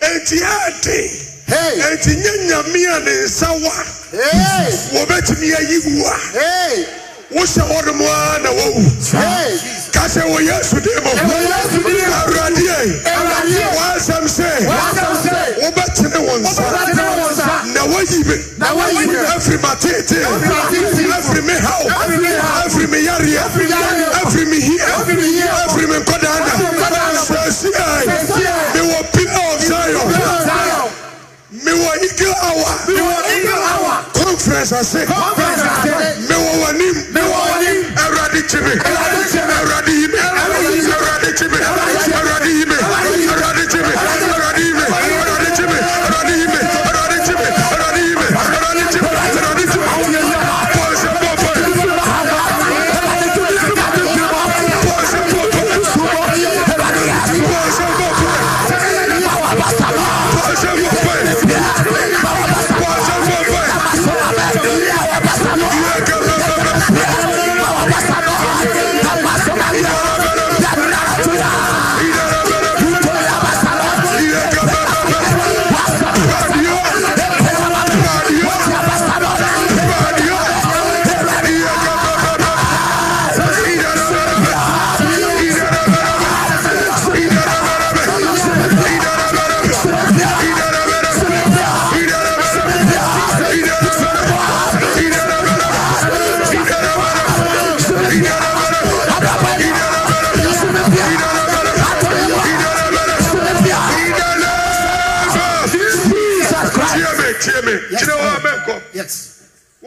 enti 0.00 0.38
ɛɛden 0.38 1.10
hey, 1.46 1.74
enti 1.90 2.12
nyɛ 2.22 2.32
nyame 2.48 2.80
a 2.96 3.00
ne 3.00 3.12
nsa 3.26 3.48
wa 3.64 3.74
hey, 4.12 4.70
wɔbɛtumi 4.94 5.48
ayi 5.58 5.78
wu 5.86 6.06
a 6.06 6.16
hey, 6.38 6.86
wohyɛ 7.34 7.62
hɔ 7.70 7.78
nom 7.86 8.00
ara 8.02 8.38
na 8.42 8.50
wawu 8.50 8.82
hey. 9.12 9.58
ka 9.92 10.04
sɛ 10.08 10.22
wɔ 10.28 10.38
yesu 10.48 10.80
din 10.80 10.98
mu 11.04 11.10
Yesu 11.12 11.80
din 11.82 11.96
mu. 11.96 12.12
awurade 12.12 12.68
Awurade. 13.04 13.62
wɔasɛm 13.76 14.24
sɛ 14.28 14.48
W'asɛm 14.68 15.12
sɛ, 15.24 15.36
wobɛtene 15.62 16.18
wo 16.26 16.34
nsa 16.38 16.62
wobɛtene 16.62 17.02
wo 17.18 17.28
nsa. 17.30 17.46
na 17.74 17.82
wayi 17.92 18.20
me 18.26 18.36
Na 18.58 18.68
wayi 18.74 19.06
me. 19.06 19.16
afiri 19.32 19.58
m'ateetee 19.58 20.22
m'ateetee. 20.22 21.08
afiri 21.16 21.42
me 21.46 21.54
haw 21.54 21.82
Afiri 21.88 22.18
me 22.20 22.28
haw. 22.36 22.66
afiri 22.66 22.86
me 22.90 22.98
yareɛ 23.06 23.38
Afiri 23.46 23.66
me 23.68 23.72
yareɛ. 23.72 24.06
afiri 24.22 24.44
me 24.46 24.58
hia 24.60 24.86
Afiri 24.96 25.16
me 25.16 25.26
hia. 25.32 25.52
afiri 25.66 25.86
mewɔ 32.02 32.10
eagle 32.10 32.34
hour 32.42 32.70
Mewɔ 32.86 33.16
eagle 33.36 33.62
hour. 33.62 34.04
conference 34.12 34.72
ase 34.72 35.06
mewɔ 36.26 36.50
w'anim 36.62 37.78
awurade 37.96 38.40
kye 38.48 38.60
me 38.60 38.72
Awurade 38.74 39.22
kye 39.30 39.40
me. 39.46 39.52
awurade 39.54 39.92
yi 39.92 40.06
me 40.08 40.18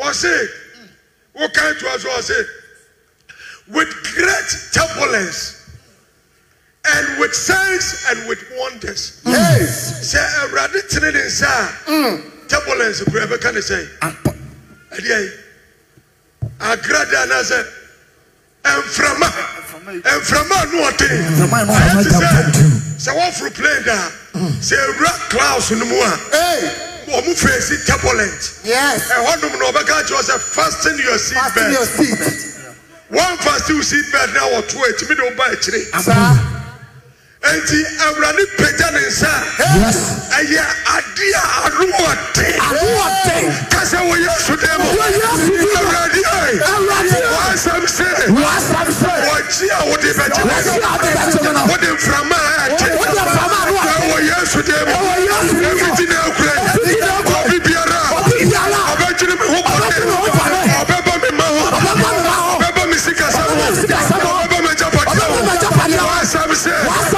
wɔse 0.06 0.48
wokan 1.36 1.80
to 1.80 1.88
us 1.90 2.04
wɔse 2.04 2.46
with 3.68 3.90
great 4.16 4.50
turbulence 4.72 5.70
and 6.86 7.20
with 7.20 7.34
signs 7.34 8.06
and 8.10 8.28
with 8.30 8.40
wonders. 8.60 9.22
Yes. 9.26 10.14
sɛ 10.14 10.22
awurade 10.46 10.88
tene 10.90 11.12
ne 11.12 11.20
nsa. 11.20 11.50
A 11.88 12.48
turbulence 12.48 13.04
kura 13.06 13.26
bɛka 13.28 13.54
ne 13.54 13.60
sɛ 13.62 13.88
Ampa. 14.02 14.34
ɛdeɛ 14.94 15.32
agrada 16.60 17.24
anaasɛ 17.26 17.66
mframa 18.64 19.30
mframa 20.04 20.56
a 20.62 20.66
no 20.66 20.90
ɔden 20.90 21.18
Mframa 21.32 21.62
a 21.62 21.66
no 21.66 21.74
Ayɛ 21.74 22.04
te 22.04 22.10
sɛ 22.10 22.20
sɛ 22.98 23.12
wɔforo 23.18 23.54
plane 23.56 23.84
da. 23.84 24.12
A 24.36 24.38
sɛ 24.62 24.76
ewura 24.78 25.30
clouds 25.30 25.72
no 25.72 25.86
mu 25.86 25.96
a. 26.02 26.85
wɔn 27.08 27.36
fèsì 27.36 27.76
turbulent 27.86 28.42
Yes. 28.64 29.02
ɛhɔnom 29.10 29.60
na 29.60 29.66
ɔbɛka 29.72 30.04
kyerɛ 30.08 30.24
sɛ 30.24 30.40
fasten 30.40 30.98
your 31.00 31.18
seat 31.20 31.38
Fasten 31.38 31.72
your 31.72 31.86
belt 31.86 31.98
seat. 31.98 32.20
wɔn 33.12 33.38
fasten 33.42 33.76
your 33.76 33.84
seat 33.84 34.06
belt 34.12 34.34
na 34.34 34.40
wɔto 34.42 34.78
etimi 34.90 35.16
de 35.16 35.22
ɔba 35.22 35.46
akyire 35.54 35.82
Sir. 36.04 36.52
nti 37.46 37.80
awurade 38.06 38.44
pagya 38.58 38.90
ne 38.92 39.00
nsa 39.06 39.30
a 39.30 39.78
Yes. 39.78 39.98
ɛyɛ 40.34 40.66
ade 40.98 41.28
a 41.36 41.44
ano 41.66 41.86
ɔden 41.86 42.58
Anoɔden. 42.58 43.70
kasa 43.70 43.98
wɔ 43.98 44.16
yesu 44.18 44.54
dɛm 44.58 44.82
Wɔ 44.82 45.06
Yesu 45.14 45.54
dɛm. 45.54 45.78
awurade 45.78 46.22
ayi 46.26 46.58
Awurade. 46.58 47.18
wɔasɛm 47.36 47.84
sɛ 47.86 48.10
Wasam 48.34 48.90
sɛ. 48.90 49.14
wɔkyi 49.30 49.68
a 49.70 49.80
wɔde 49.86 50.10
bɛgye 50.18 50.42
Wɔkyi 50.42 50.74
a 50.74 50.90
wɔde 50.90 51.10
bɛgye 51.14 51.42
me 51.46 51.52
no. 51.54 51.62
wɔde 51.70 51.88
mframa 51.94 52.34
a 52.34 52.66
ɛte 52.66 52.88
Wɔde 52.98 53.14
mframa 53.14 53.58
a 53.58 53.62
ano 53.62 53.78
ɔden. 53.78 53.94
ɛwɔ 53.94 54.18
yesu 54.26 54.60
dɛm 54.66 54.88
Ɛwɔ 54.90 55.14
Yesu 55.30 55.54
dɛm. 55.54 55.78
ɛfiti 55.78 56.06
na 56.10 56.18
akura 56.26 56.54
ho. 66.68 67.15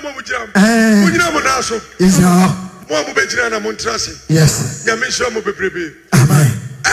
Naa 0.00 1.60
so 1.62 1.80
Israel. 1.98 2.48
mo 2.88 2.96
a 2.96 3.04
mobɛgyina 3.04 3.50
na 3.50 3.58
montra 3.60 3.92
Yes. 4.28 4.84
nyame 4.86 5.06
nhyira 5.06 5.32
mo 5.32 5.40
bebrebe 5.40 5.94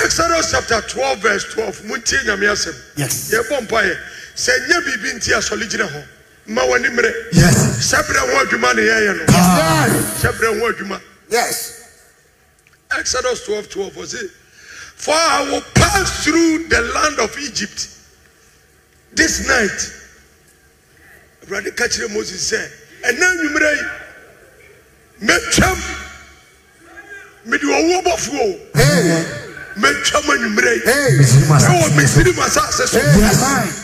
exodus 0.03 0.51
chapter 0.51 0.81
12 0.81 1.17
verse 1.21 1.45
12 1.53 1.83
montie 1.85 2.17
nyame 2.25 2.47
asɛm 2.47 2.75
Yes. 2.95 3.31
yɛbɔ 3.31 3.67
mpaeɛ 3.67 3.97
sɛ 4.35 4.51
nyɛ 4.67 4.81
biribi 4.85 5.13
nti 5.15 5.33
asɔle 5.33 5.67
gyina 5.69 5.87
hɔ 5.87 6.03
ma 6.47 6.61
w'ani 6.63 6.89
mmerɛ 6.89 7.13
Yes. 7.33 7.91
hyɛbrɛ 7.91 8.17
ho 8.19 8.45
adwuma 8.45 8.75
ne 8.75 8.81
yɛyɛ 8.81 9.17
no 9.17 9.23
Ah. 9.29 9.87
hyɛbrɛ 10.21 10.59
ho 10.59 10.71
adwuma 10.71 11.01
Yes. 11.29 11.73
Exodus 12.97 13.43
12 13.45 13.69
12 13.69 13.95
was 13.95 14.13
it? 14.15 14.31
For 14.95 15.13
I 15.13 15.43
will 15.51 15.61
pass 15.75 16.23
through 16.23 16.67
the 16.69 16.81
land 16.81 17.19
of 17.19 17.37
Egypt 17.37 17.87
this 19.13 19.47
night. 19.47 19.91
Awurade 21.45 21.75
ka 21.77 21.83
kyerɛ 21.85 22.09
Moses 22.13 22.51
sɛ, 22.51 22.67
ɛna 23.03 23.25
anwummerɛ 23.31 23.71
yi, 23.77 23.85
mɛtwam 25.27 25.79
mede 27.45 27.63
ɔwɔ 27.63 28.03
bɔfoɔ 28.03 28.39
o. 28.39 28.59
Hey. 28.77 29.25
mɛtwam 29.77 30.25
anwummerɛ 30.29 30.73
yi. 30.75 30.81
Hey. 30.85 31.17
Ɛwɔ 31.49 31.89
Misiri 31.95 32.31
asase 32.33 32.87
so. 32.87 32.99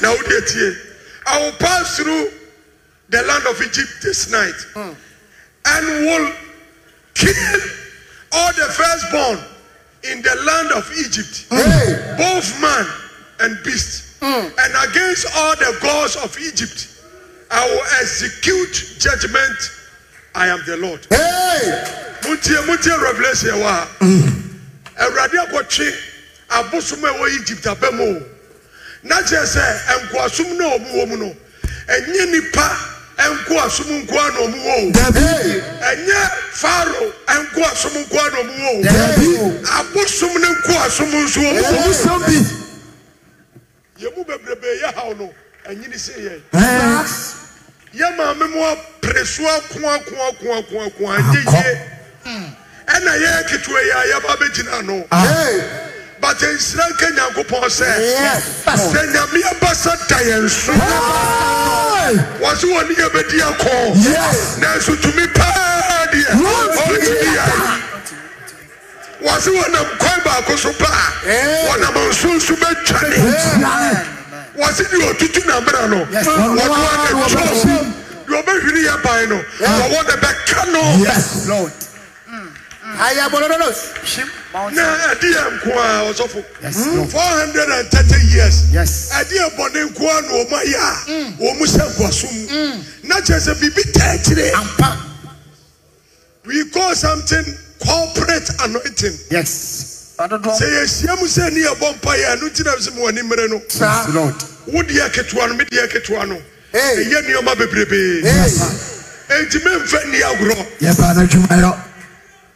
Na 0.01 0.11
wode 0.11 0.47
tie. 0.47 0.75
I 1.27 1.39
will 1.39 1.51
pass 1.53 1.97
through 1.97 2.31
the 3.09 3.21
land 3.23 3.45
of 3.47 3.61
Egypt 3.61 3.89
this 4.03 4.29
night 4.29 4.53
and 5.65 5.87
will 6.05 6.31
kill 7.13 7.59
all 8.31 8.51
the 8.53 8.65
firstborn 8.73 9.39
in 10.03 10.21
the 10.21 10.35
land 10.43 10.71
of 10.73 10.91
Egypt, 10.99 11.45
Hey. 11.49 12.15
both 12.17 12.59
man 12.61 12.85
and 13.39 13.63
beast. 13.63 14.03
And 14.21 14.89
against 14.89 15.25
all 15.35 15.55
the 15.55 15.77
gods 15.81 16.15
of 16.17 16.37
Egypt, 16.39 16.87
I 17.51 17.69
will 17.69 17.85
execute 18.01 18.99
judgment. 18.99 19.57
I 20.33 20.47
am 20.47 20.61
the 20.65 20.77
Lord. 20.77 21.05
Hey. 21.09 22.03
Muntie 22.23 22.55
muntie 22.65 22.91
revelation 23.01 23.51
wɔ 23.51 23.63
ha. 23.63 23.87
Awurade 24.97 25.37
akɔtwe 25.45 25.93
abosom 26.49 27.03
a 27.03 27.13
ɛwɔ 27.13 27.41
Egypt 27.41 27.93
mu 27.93 28.03
o. 28.03 28.23
Na 29.03 29.21
kyerɛ 29.21 29.45
sɛ 29.45 29.63
nkoasom 30.01 30.57
na 30.57 30.65
ɔmo 30.65 30.89
wɔ 30.95 31.07
mu 31.07 31.17
no, 31.17 31.35
ɛnyɛ 31.87 32.31
nipa 32.31 32.67
nkoasom 33.17 34.05
nkoa 34.05 34.33
na 34.33 34.39
ɔmo 34.41 34.57
wɔ 34.65 34.75
o. 34.75 34.91
Ɛnyɛ 35.85 36.29
faro 36.51 37.13
nkoasom 37.27 37.93
nkoa 38.03 38.31
na 38.31 38.37
ɔmo 38.41 38.53
wɔ 38.59 38.71
o. 38.73 39.51
Abosom 39.77 40.33
ne 40.41 40.47
nkoasom 40.47 41.11
nso 41.13 41.39
ɔmo 41.39 41.61
wɔ 41.61 41.85
o. 41.85 41.93
sɛm 41.93 42.19
bi. 42.25 42.37
yɛn 44.01 44.17
mu 44.17 44.23
bebrebe 44.25 44.67
yɛ 44.81 44.93
haw 44.95 45.13
no 45.13 45.33
ɛnyini 45.69 45.97
se 45.99 46.13
yɛ. 46.13 46.41
Yɛ 47.95 48.15
maame 48.17 48.45
mu 48.51 48.59
apere 48.61 49.25
so 49.25 49.43
ako 49.47 49.79
ako 49.87 50.15
ako 50.29 50.53
ako 50.59 50.79
ako 50.85 51.03
anyɛ 51.03 51.41
yie 51.45 51.79
ɛna 52.87 53.11
yɛ 53.17 53.43
ketewa 53.47 53.79
yi 53.81 53.91
a 53.91 54.03
yɛba 54.13 54.29
abɛgyina 54.35 54.73
ano 54.79 55.05
Hey. 55.11 55.63
but 56.21 56.37
nsira 56.37 56.85
nka 56.91 57.07
nyankopɔn 57.15 57.69
sɛ 57.69 57.87
Yes. 57.99 58.43
sɛ 58.65 59.01
nyame 59.13 59.41
abasa 59.51 59.95
da 60.09 60.17
yɛn 60.17 60.49
so. 60.49 60.71
Hey. 60.73 62.15
wɔse 62.43 62.63
wɔ 62.63 62.87
ne 62.89 62.95
yɛbɛdi 62.95 63.39
akɔ 63.41 63.95
Yes. 64.03 64.57
nanso 64.59 64.95
tumi 65.01 65.27
paa 65.33 66.05
deɛ 66.11 66.31
ɔntumi 66.35 67.15
yɛ 67.33 67.45
wɔse 69.23 69.49
wɔnam 69.49 69.97
kwan 69.99 70.19
baako 70.25 70.55
so 70.57 70.73
paa. 70.73 71.11
Wɔnam 71.23 71.95
nso 72.09 72.29
nso 72.35 72.55
bɛtwane 72.55 74.05
Amen. 74.55 74.67
wɔse 74.67 74.83
deɛ 74.89 75.13
ɔtutu 75.13 75.45
namena 75.45 75.89
no 75.89 76.07
Yes. 76.11 76.25
wɔno 76.25 76.39
ara 76.39 76.55
na 76.55 76.61
Wɔno 76.61 76.75
ara 76.75 76.97
na 76.97 77.09
twam 77.09 77.21
wɔbɛtwam. 77.21 77.93
deɛ 78.25 78.27
deɛ 78.27 78.43
ɔbɛhwiri 78.43 78.81
yɛ 78.85 79.03
ban 79.03 79.29
no 79.29 79.43
wɔwɔ 79.59 80.05
de 80.07 80.13
bɛka 80.17 80.71
no 80.71 81.03
Yes, 81.03 81.47
Lord. 81.47 81.71
Ayabololos. 82.97 83.91
Shim. 84.05 84.29
na 84.53 84.83
ɛde 85.11 85.27
yɛ 85.33 85.59
nko 85.59 85.71
a 85.73 86.13
ɔsɔfo 86.13 86.45
Yes, 86.63 86.85
Lord. 86.87 87.11
four 87.11 87.21
hundred 87.21 87.67
and 87.69 87.89
thirty 87.91 88.25
years 88.27 88.63
Yes. 88.71 89.09
ɛde 89.11 89.33
yɛ 89.33 89.55
bɔne 89.57 89.89
nko 89.91 90.03
a 90.17 90.21
na 90.21 90.27
wɔn 90.29 90.49
ayɛ 90.63 90.75
a 90.75 91.41
wɔn 91.43 91.57
mu 91.59 91.65
hyɛ 91.65 91.85
nkoaso 91.91 92.27
mu 92.31 92.83
na 93.03 93.15
kyerɛ 93.21 93.39
sɛ 93.41 93.53
biribi 93.59 93.83
tɛ 93.91 94.15
akyire 94.15 94.51
Ampa. 94.55 94.97
we 96.45 96.69
call 96.69 96.95
something 96.95 97.57
corporate 97.85 98.49
anointing 98.63 99.17
Yes. 99.29 99.94
Sɛ 100.17 100.65
yɛhyia 100.65 101.19
mu 101.19 101.27
sɛ 101.27 101.51
ne 101.51 101.59
yɛbɔ 101.65 101.95
mpa 101.95 102.11
yɛ 102.15 102.35
ɛno 102.35 102.49
nti 102.49 102.63
na 102.65 102.71
sɛ 102.75 102.95
mo 102.95 103.01
wɔ 103.07 103.13
ne 103.13 103.21
mmerɛ 103.21 103.49
no. 103.49 103.61
Yes, 103.67 104.09
Lord. 104.13 104.35
wo 104.67 104.81
deɛ 104.81 105.09
ketewa 105.11 105.47
no 105.49 105.53
me 105.55 105.65
deɛ 105.65 105.87
ketewa 105.91 106.27
no. 106.27 106.41
Hey. 106.71 107.03
ɛyɛ 107.05 107.21
nneɛma 107.25 107.55
bebrebee. 107.55 108.21
Enti 109.29 109.59
memfa 109.59 109.99
nni 110.05 110.21
agorɔ. 110.21 110.65
Yɛbaa 110.79 111.15
no 111.15 111.21
adwumayɔ 111.25 111.79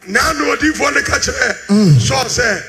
na 0.06 0.32
na 0.32 0.40
odiifoɔ 0.56 0.94
no 0.94 1.02
ka 1.02 1.18
kyerɛ 1.18 1.56
sɔɔ 1.98 2.24
sɛ 2.26 2.62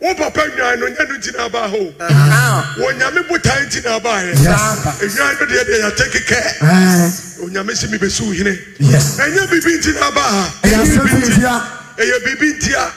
wo 0.00 0.14
papa 0.14 0.40
nwan 0.56 0.80
no 0.80 0.86
nyɛ 0.86 1.08
no 1.08 1.14
nti 1.16 1.32
na 1.36 1.48
abaa 1.48 1.68
hɔ 1.72 1.98
Now. 1.98 2.64
onyame 2.78 3.26
botae 3.28 3.66
nti 3.66 3.84
na 3.84 3.98
abaeɛ 3.98 4.44
Yes. 4.44 4.60
enwan 5.00 5.40
no 5.40 5.46
deɛ 5.46 5.64
deɛ 5.64 5.80
yɛate 5.80 6.10
kekɛ. 6.10 6.58
Ɛɛ, 6.58 7.40
onyame 7.44 7.72
sɛ 7.72 7.88
mebɛsi 7.88 8.20
wo 8.26 8.32
hene. 8.32 8.58
Yes. 8.80 9.16
Ɛnyɛ 9.18 9.46
biribi 9.48 9.78
nti 9.80 9.94
na 9.94 10.10
abaa 10.10 10.28
ha. 10.28 10.54
Ɛyɛ 10.62 10.76
asɛ 10.82 11.08
fifia 11.08 11.62
ɛyɛ 11.96 12.16
biribi 12.24 12.52
nti 12.60 12.72
a 12.74 12.92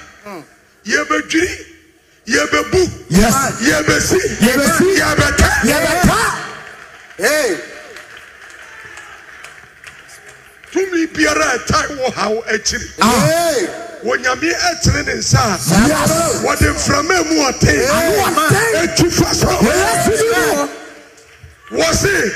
yɛbɛdwiri 0.86 1.66
yɛbɛbu 2.28 2.82
yɛbɛsi 3.68 4.20
yɛbɛta 5.00 5.50
tumi 10.72 11.06
biara 11.14 11.46
ɛtae 11.58 11.88
wɔ 11.98 12.14
haw 12.14 12.36
akyiri. 12.54 12.88
Hey. 13.00 13.68
onyame 14.04 14.52
ɛtene 14.70 15.06
ne 15.06 15.14
nsa. 15.14 15.40
A 15.40 15.58
wɔde 16.44 16.68
mframa 16.74 17.24
mu 17.30 17.36
ɔten 17.48 17.80
atu 18.84 19.10
fa 19.12 19.34
so. 19.34 19.48
Wɔ 21.72 21.94
se 21.94 22.32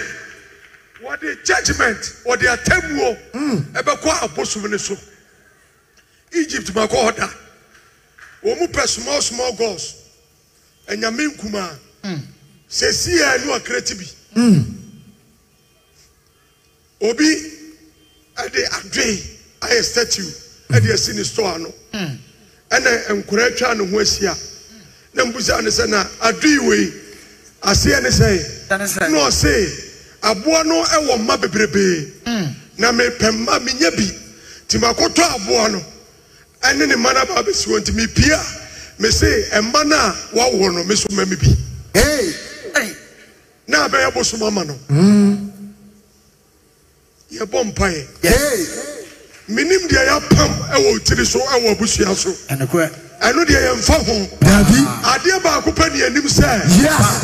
wɔde 1.01 1.43
judgment 1.43 2.01
wɔde 2.25 2.45
atammuo 2.55 3.17
ɛbɛkɔ 3.73 4.09
abosom 4.23 4.69
no 4.69 4.77
so. 4.77 4.97
Egypt 6.33 6.73
makɔ 6.73 7.11
ɔda 7.11 7.29
wɔn 8.47 8.59
mu 8.59 8.67
pɛ 8.67 8.87
small 8.87 9.21
small 9.21 9.51
gods 9.53 9.93
ɛnyame 10.87 11.35
nkuma. 11.35 11.69
Sɛsi 12.69 13.19
a 13.21 13.37
ɛnu 13.37 13.51
akrati 13.59 13.93
bi 13.99 14.07
obi 17.01 17.29
ɛde 18.37 18.61
adwe 18.77 19.21
ayɛ 19.61 19.83
statue 19.83 20.31
ɛde 20.71 20.93
asi 20.93 21.13
ne 21.13 21.23
store 21.23 21.59
no 21.59 21.73
ɛna 22.71 23.23
nkora 23.23 23.47
atwa 23.51 23.75
ne 23.77 23.85
ho 23.85 23.97
ahyia. 23.99 24.37
Na 25.13 25.23
mbusa 25.25 25.61
ne 25.63 25.69
sɛ 25.69 25.87
na 25.89 26.03
adwe 26.21 26.57
wei. 26.67 26.93
Aseɛ 27.63 28.01
ne 28.03 28.09
sɛ 28.09 29.09
na 29.11 29.27
ɔse 29.27 29.83
aboa 30.23 30.63
no 30.63 30.83
ɛwɔ 30.83 31.17
mma 31.19 31.37
bebrebee 31.37 32.11
na 32.77 32.91
mepɛ 32.91 33.31
mma 33.33 33.59
menya 33.59 33.91
bi. 33.91 34.07
Nti 34.67 34.77
makɔtɔ 34.79 35.35
aboa 35.35 35.69
no 35.71 35.85
ɛne 36.69 36.87
ne 36.87 36.95
mma 36.95 37.13
no 37.13 37.19
aba 37.21 37.33
abɛsi 37.41 37.67
hɔ 37.67 37.79
nti 37.79 37.91
mepie 37.93 38.31
a 38.33 38.41
mese 38.99 39.49
ɛmma 39.53 39.85
no 39.87 39.95
a 39.95 40.15
wawo 40.35 40.69
no 40.73 40.83
me 40.83 40.95
so 40.95 41.05
ma 41.11 41.23
me 41.25 41.35
bi. 41.35 41.55
Na 43.67 43.87
abɛyɛ 43.87 44.13
bosom 44.13 44.43
ama 44.43 44.63
no. 44.65 44.73
Yɛbɔ 47.31 47.63
mpaeɛ 47.73 48.05
menim 49.49 49.87
deɛ 49.87 50.07
yɛapam 50.07 50.51
ɛwɔ 50.71 50.99
tiri 51.03 51.25
so 51.25 51.39
ɛwɔ 51.39 51.71
abusua 51.77 52.15
so. 52.15 52.29
Ɛno 53.19 53.45
deɛ 53.45 53.59
yɛmfa 53.67 53.97
ho. 54.05 54.27
Adeɛ 54.47 55.41
baako 55.43 55.71
pɛ 55.73 55.91
ne 55.91 55.99
yɛnim 55.99 56.27
sɛ 56.27 56.47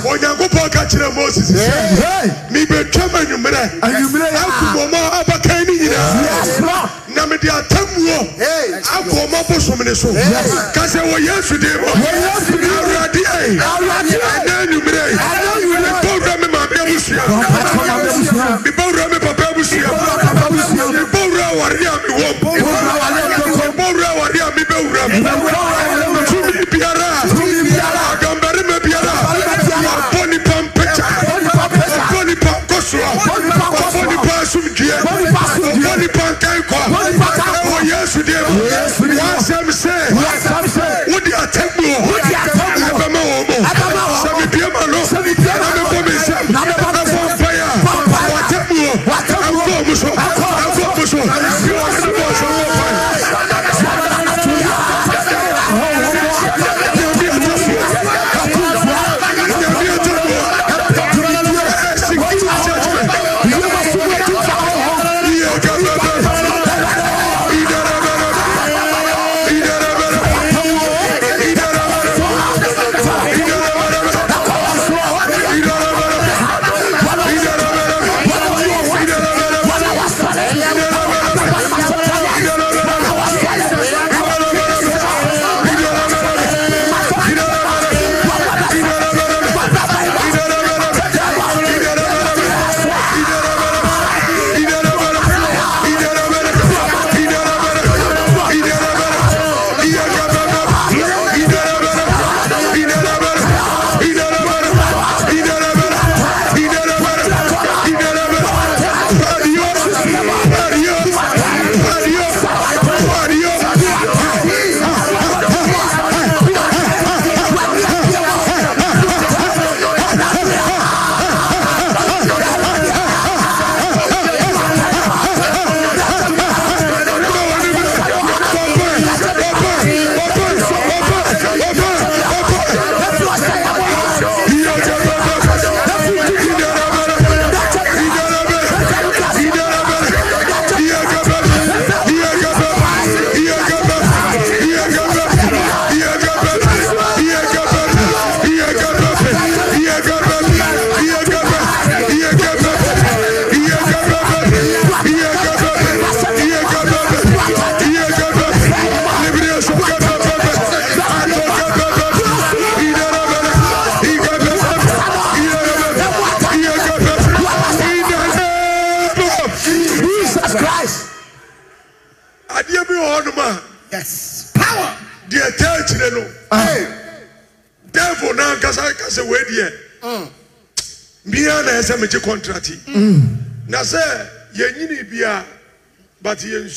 onyankopɔn 0.06 0.72
ka 0.72 0.86
kyerɛ 0.86 1.14
moses 1.16 1.52
sɛ 1.52 2.50
mebɛtwam 2.52 3.10
anwummerɛ 3.10 3.80
akumɔma 4.34 5.00
abakan 5.24 5.66
no 5.68 5.74
nyinaa 5.74 6.90
na 7.16 7.26
mede 7.26 7.50
atammuo 7.50 8.20
abɔ 8.96 9.12
ɔma 9.24 9.40
bosom 9.48 9.80
ne 9.84 9.94
so. 9.94 10.08
Ka 10.74 10.82
sɛ 10.88 11.00
wɔ 11.04 11.18
yesu 11.20 11.58
din 11.58 11.78
mu 11.82 11.88
Wɔ 11.88 12.12
Yesu 12.14 12.52
din 12.58 12.70
mu. 12.70 12.78
awurade 12.80 13.22
ai. 13.34 13.50
ɛna 13.58 14.54
anwummerɛ 14.64 15.04
yi 15.10 15.18
Ɛna 15.18 15.50
anwummerɛ 15.54 15.90
yi. 15.90 15.94
mebɔ 15.94 16.12
wura 16.14 16.34
me 16.42 16.48
maame 16.48 16.76
abusua 16.84 17.24
mebɔ 18.64 18.84
wura 18.90 19.06
me 19.12 19.18
papa 19.20 19.44
abusua 19.54 19.90
mebɔ 20.94 21.20
wura 21.30 21.46
aware 21.54 21.74
a 21.74 21.98
mewɔ 22.04 22.30
wura 22.42 22.80
aware 22.94 23.24
a 23.24 23.40
mewɔ. 23.40 23.62
mebɔ 23.62 23.86
wura 23.94 24.08
aware 24.14 24.42
a 24.42 24.52
mebɛwura 24.52 25.04
mu 25.10 25.18
Mebɛwura 25.24 25.60
aware 25.64 25.84
a 25.84 26.04
mebɛwura 26.04 26.12
mu. 26.14 26.26
tumi 26.26 26.66
biara. 26.72 27.08
A 27.14 27.28
Tumi 27.28 27.62
biara. 27.70 28.02
A- 28.04 28.18
agambarima 28.18 28.78
biara. 28.84 29.14
A 29.14 29.32
Agambarima 29.34 29.56
biara. 29.64 29.84
A- 29.84 30.00
wabɔ 30.12 30.22
nipa 30.30 30.56
mpagya 30.64 31.04
Wabɔ 31.04 31.36
nipa 31.44 31.64
mpagya. 31.68 32.02
wabɔ 32.04 32.20
nipa 32.28 32.52
nkɔsoa 32.68 33.10
Wabɔ 34.54 34.70
nipa 34.70 34.84
nkɔsoa. 34.84 35.04
wabɔ 35.04 35.22
nipa 35.24 35.24
asomdue 35.24 35.24
Wabɔ 35.24 35.24
nipa 35.24 35.42
asomdue. 35.44 35.84
wabɔ 35.84 36.00
nipa 36.00 36.24
nkankwa 36.34 36.80
Wabɔ 36.84 37.00
nipa 37.12 37.26
nkankwa. 37.26 37.62
ɛwɔ 37.64 37.80
yesu 37.90 38.20
deɛ 38.24 38.40
oh, 38.44 38.54
mu 38.54 39.03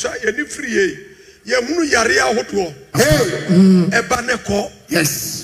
but 0.02 0.12
yɛnsua 0.12 0.24
yɛne 0.24 0.46
firi 0.48 0.70
yei 0.70 0.98
yɛhunu 1.46 1.90
yare 1.90 2.14
ahodoɔ 2.20 2.74
Hey. 2.94 3.90
ɛba 3.90 4.26
ne 4.26 4.32
kɔ 4.34 4.70
Yes. 4.88 5.42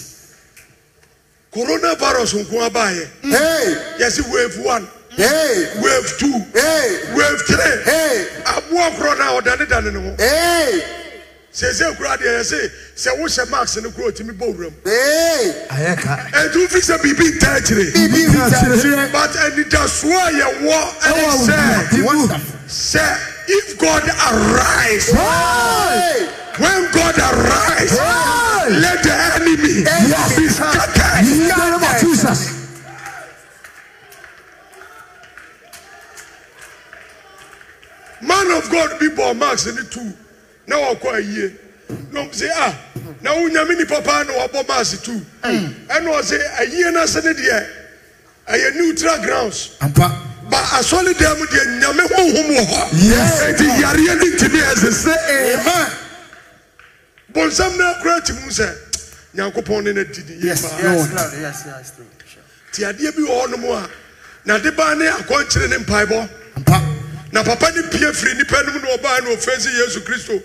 coronavirus 1.52 2.34
nko 2.34 2.70
abaayɛ 2.70 3.06
Hey. 3.22 3.76
yɛse 3.98 4.20
wave 4.32 4.58
one 4.64 4.88
Hey. 5.16 5.68
wave 5.82 6.18
two 6.18 6.32
Hey. 6.54 6.98
wave 7.14 7.40
three 7.46 7.82
Hey. 7.84 8.26
aboa 8.44 8.90
korɔ 8.96 9.18
no 9.18 9.38
a 9.38 9.42
ɔdanedane 9.42 9.92
ne 9.92 10.00
ho 10.00 10.16
Hey. 10.18 10.82
sɛsɛ 11.52 11.96
kura 11.96 12.16
deɛ 12.16 12.40
yɛse 12.40 12.70
sɛ 12.96 13.18
wohyɛ 13.20 13.50
mask 13.50 13.82
no 13.82 13.90
kora 13.90 14.12
ɔtumi 14.12 14.32
bɔ 14.38 14.54
wuram 14.56 14.72
Hey. 14.84 15.66
Ayɛ 15.70 16.00
ka. 16.02 16.16
ɛnti 16.32 16.54
wofi 16.66 16.80
sɛ 16.80 16.98
biribi 16.98 17.38
ntaa 17.38 17.56
akyire 17.60 17.92
Bibi 17.92 18.26
bi 18.26 18.50
ta 18.50 18.56
kyerɛ. 18.64 19.12
but 19.12 19.30
anidasoɔ 19.30 20.16
a 20.16 20.32
yɛwɔ 20.40 20.78
ɛne 21.00 21.24
sɛ 21.46 22.02
Wonderful. 22.04 22.28
sɛ 22.28 22.34
if 22.40 22.51
god 23.92 24.08
arise 24.32 25.06
Hey. 25.12 26.28
when 26.58 26.80
god 26.92 27.16
arise 27.18 27.92
Hey. 27.98 28.80
let 28.84 29.02
the 29.02 29.12
enemy 29.36 29.82
Yes. 29.84 30.36
be 30.36 30.48
scattered 30.48 31.26
In 31.28 31.38
the 31.48 31.56
name 31.56 31.74
of 31.74 32.00
Jesus. 32.00 32.40
man 38.20 38.50
of 38.52 38.70
god 38.70 38.98
bi 39.00 39.06
bɔ 39.08 39.36
mask 39.36 39.66
ne 39.74 39.82
tu 39.90 40.12
na 40.66 40.76
wɔkɔ 40.76 41.08
ayie 41.14 41.56
na 42.12 42.20
ɔm 42.20 42.30
sɛ 42.30 42.48
ah 42.54 42.74
Now 43.20 43.34
na 43.34 43.48
wonyame 43.48 43.76
nipa 43.78 44.00
paa 44.02 44.22
na 44.24 44.32
wɔbɔ 44.32 44.68
mask 44.68 45.02
tu 45.04 45.20
ɛna 45.42 46.08
ɔsɛ 46.18 46.38
ayie 46.60 46.92
no 46.92 47.02
ase 47.02 47.16
ne 47.24 47.32
deɛ 47.32 47.66
ɛyɛ 48.48 48.74
neutral 48.76 49.18
grounds 49.22 49.70
Ampa. 49.80 50.21
Ba 50.72 50.78
asɔre 50.78 51.14
dan 51.18 51.38
mu 51.38 51.46
deɛ 51.46 51.64
nyame 51.80 52.02
honhom 52.08 52.48
wɔ 52.56 52.66
hɔ 52.66 52.88
Yes. 52.92 53.40
yareɛ 53.80 54.18
ne 54.18 54.26
ntimi 54.36 54.60
ɛsesɛ 54.60 55.14
Amen. 55.54 55.90
bonsam 57.32 57.76
no 57.78 57.84
akora 57.94 58.24
ti 58.24 58.32
mu 58.32 58.50
sɛ 58.50 58.68
nyankopɔn 59.36 59.84
ne 59.84 59.92
no 59.92 60.04
didi 60.04 60.34
Yes. 60.40 60.62
Yes, 60.82 61.08
yes, 61.40 61.92
nti 62.72 62.84
adeɛ 62.84 63.16
bi 63.16 63.22
wɔ 63.22 63.46
hɔ 63.46 63.58
no 63.60 63.72
a 63.74 63.88
na 64.44 64.58
de 64.58 64.72
baa 64.72 64.94
ne 64.94 65.06
akɔnkyere 65.06 65.68
ne 65.70 65.76
mpaebɔ. 65.78 66.28
Na 67.32 67.42
papa 67.42 67.70
ne 67.74 67.82
pie 67.88 68.12
firi 68.12 68.36
nipa 68.36 68.62
no 68.66 68.72
mu 68.72 68.78
na 68.80 68.88
ɔbaa 68.96 69.22
na 69.24 69.30
ɔfɛ 69.36 69.60
si 69.60 69.68
yesu 69.70 70.00
kristo. 70.00 70.42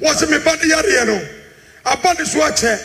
Wɔse 0.00 0.28
meba 0.28 0.56
ne 0.62 0.70
yareɛ 0.74 1.06
no 1.06 1.20
aba 1.86 2.14
ne 2.18 2.24
so 2.24 2.38
akyɛ. 2.40 2.78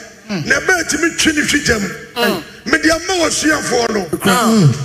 Na 0.46 0.60
ɛbɛɛ 0.60 0.90
tumi 0.90 1.18
twe 1.18 1.34
ne 1.34 1.42
hwi 1.42 1.60
gyam. 1.66 2.44
Mede 2.66 2.86
ama 2.92 3.14
wasuafoɔ 3.26 3.90
no. 3.96 4.06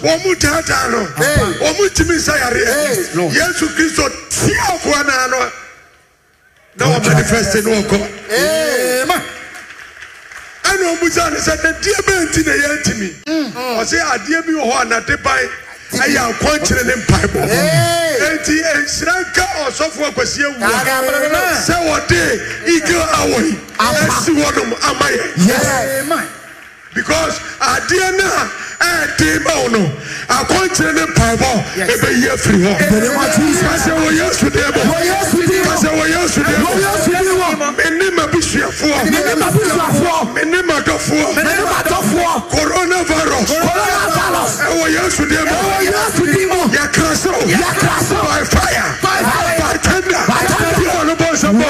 Wɔn 0.00 0.24
mu 0.24 0.34
taataa 0.36 0.90
no. 0.90 1.04
Hey. 1.04 1.36
wɔn 1.60 1.76
mu 1.78 1.83
tumi 1.94 2.14
nsa 2.16 2.32
yareɛ 2.38 3.34
yesu 3.34 3.68
kristo 3.74 4.08
tiafoɔ 4.30 5.06
naa 5.06 5.26
no 5.28 5.50
na 6.76 6.86
wɔn 6.86 7.06
manifest 7.06 7.54
ne 7.64 7.72
Amen. 8.34 9.22
ɛna 10.64 10.84
ɔmu 10.98 11.10
sa 11.12 11.28
ne 11.30 11.36
sɛ 11.38 11.56
dadeɛ 11.62 12.00
bɛɛ 12.06 12.20
nti 12.26 12.46
na 12.46 12.52
yɛntumi 12.52 13.10
ɔsɛ 13.80 13.98
adeɛ 14.14 14.46
bi 14.46 14.52
wɔ 14.52 14.64
hɔ 14.72 14.80
a 14.80 14.84
nade 14.84 15.16
ban 15.22 15.48
ɛyɛ 15.92 16.20
akɔnkyere 16.32 16.84
ne 16.86 16.94
mpaebɔ 16.94 17.40
enti 18.26 18.54
nhyira 18.58 19.14
nka 19.20 19.44
ɔsɔfoɔ 19.68 20.06
akwasi 20.10 20.42
awua 20.42 20.68
sɛ 21.62 21.74
wɔde 21.86 22.20
eagle 22.66 23.06
awɔ 23.20 23.38
yi 23.44 23.58
asi 24.10 24.32
hɔnom 24.32 24.72
ama 24.82 25.06
yɛ 25.10 25.22
because 26.94 27.38
adeɛ 27.60 28.18
no 28.18 28.24
a 28.24 28.50
ɛɛden 28.80 29.42
ma 29.44 29.52
wo 29.62 29.68
no 29.68 29.82
akɔnkyere 30.28 30.92
ne 30.94 31.02
mpaebɔ 31.06 31.50
ɛbɛyi 31.92 32.26
afiri 32.34 32.58
hɔ 32.64 32.72
the 32.78 33.00
name 33.00 33.18
of 33.18 33.28
Jesus. 33.36 33.62
ka 33.62 33.74
sɛ 33.84 33.92
wɔ 33.94 34.08
yesu 34.20 34.46
deɛ 34.50 34.68
bɔ 34.74 34.80
Wɔ 34.84 34.98
Yesu 35.04 35.38
din 35.46 35.58
mu. 35.58 35.64
ka 35.64 35.74
sɛ 35.76 35.88
wɔ 35.94 36.04
yesu 36.14 36.40
deɛ 36.44 36.56
Wɔ 36.64 36.70
Yesu 36.84 37.10
din 37.10 37.24
mu. 37.24 37.46
bɔ 37.54 37.66
mene 37.78 38.06
m'abusuafoɔ 38.16 38.98
Mene 41.34 41.54
m'adɔfoɔ 41.68 42.34
coronavirus. 42.50 43.50
Ɛwɔ 44.64 44.86
yesu 44.96 45.22
deɛ 45.26 45.42
Wɔ 45.44 45.48
bɔ 45.50 45.80
Yesu 45.84 46.24
din 46.32 46.48
mu. 46.48 46.60
yɛka 46.74 47.06
so 47.16 47.32
Yɛka 47.32 47.94
so. 48.08 48.16
by 48.22 48.42
fire. 48.44 48.88
By 49.02 49.76
tender. 49.82 50.22
Tender. 50.24 50.74
Bí 50.78 50.84
ɔno 50.98 51.14
bɔ 51.16 51.26
nsɛm 51.32 51.54
bɔ 51.60 51.66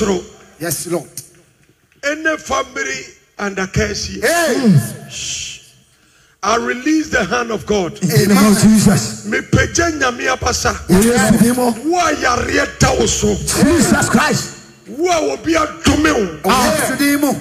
soro. 0.00 0.24
Yes, 0.58 0.86
Lord. 0.86 1.08
Any 2.02 2.36
family 2.38 3.00
under 3.38 3.66
curse 3.66 4.06
here, 4.06 4.22
Hey. 4.22 4.78
I 6.42 6.56
release 6.56 7.10
the 7.10 7.22
hand 7.22 7.50
of 7.50 7.66
God. 7.66 7.92
In 8.02 8.08
the 8.08 8.26
name 8.34 8.52
of 8.52 8.58
Jesus. 8.62 9.26
Me 9.26 9.40
pẹ̀jẹ̀ 9.40 9.98
nyàmé 10.00 10.26
abasa. 10.28 10.72
Yesu 10.88 11.38
din 11.42 11.54
mu. 11.54 11.70
Wo 11.84 11.98
a 11.98 12.12
yareɛ 12.14 12.78
da 12.78 12.94
wo 12.94 13.04
so. 13.04 13.34
Jesus 13.34 14.08
Christ. 14.08 14.48
Wo 14.88 15.10
a 15.10 15.32
obi 15.34 15.52
adome 15.52 16.12
wo. 16.12 16.50
Yes, 16.50 16.90
Dimo. 16.98 17.38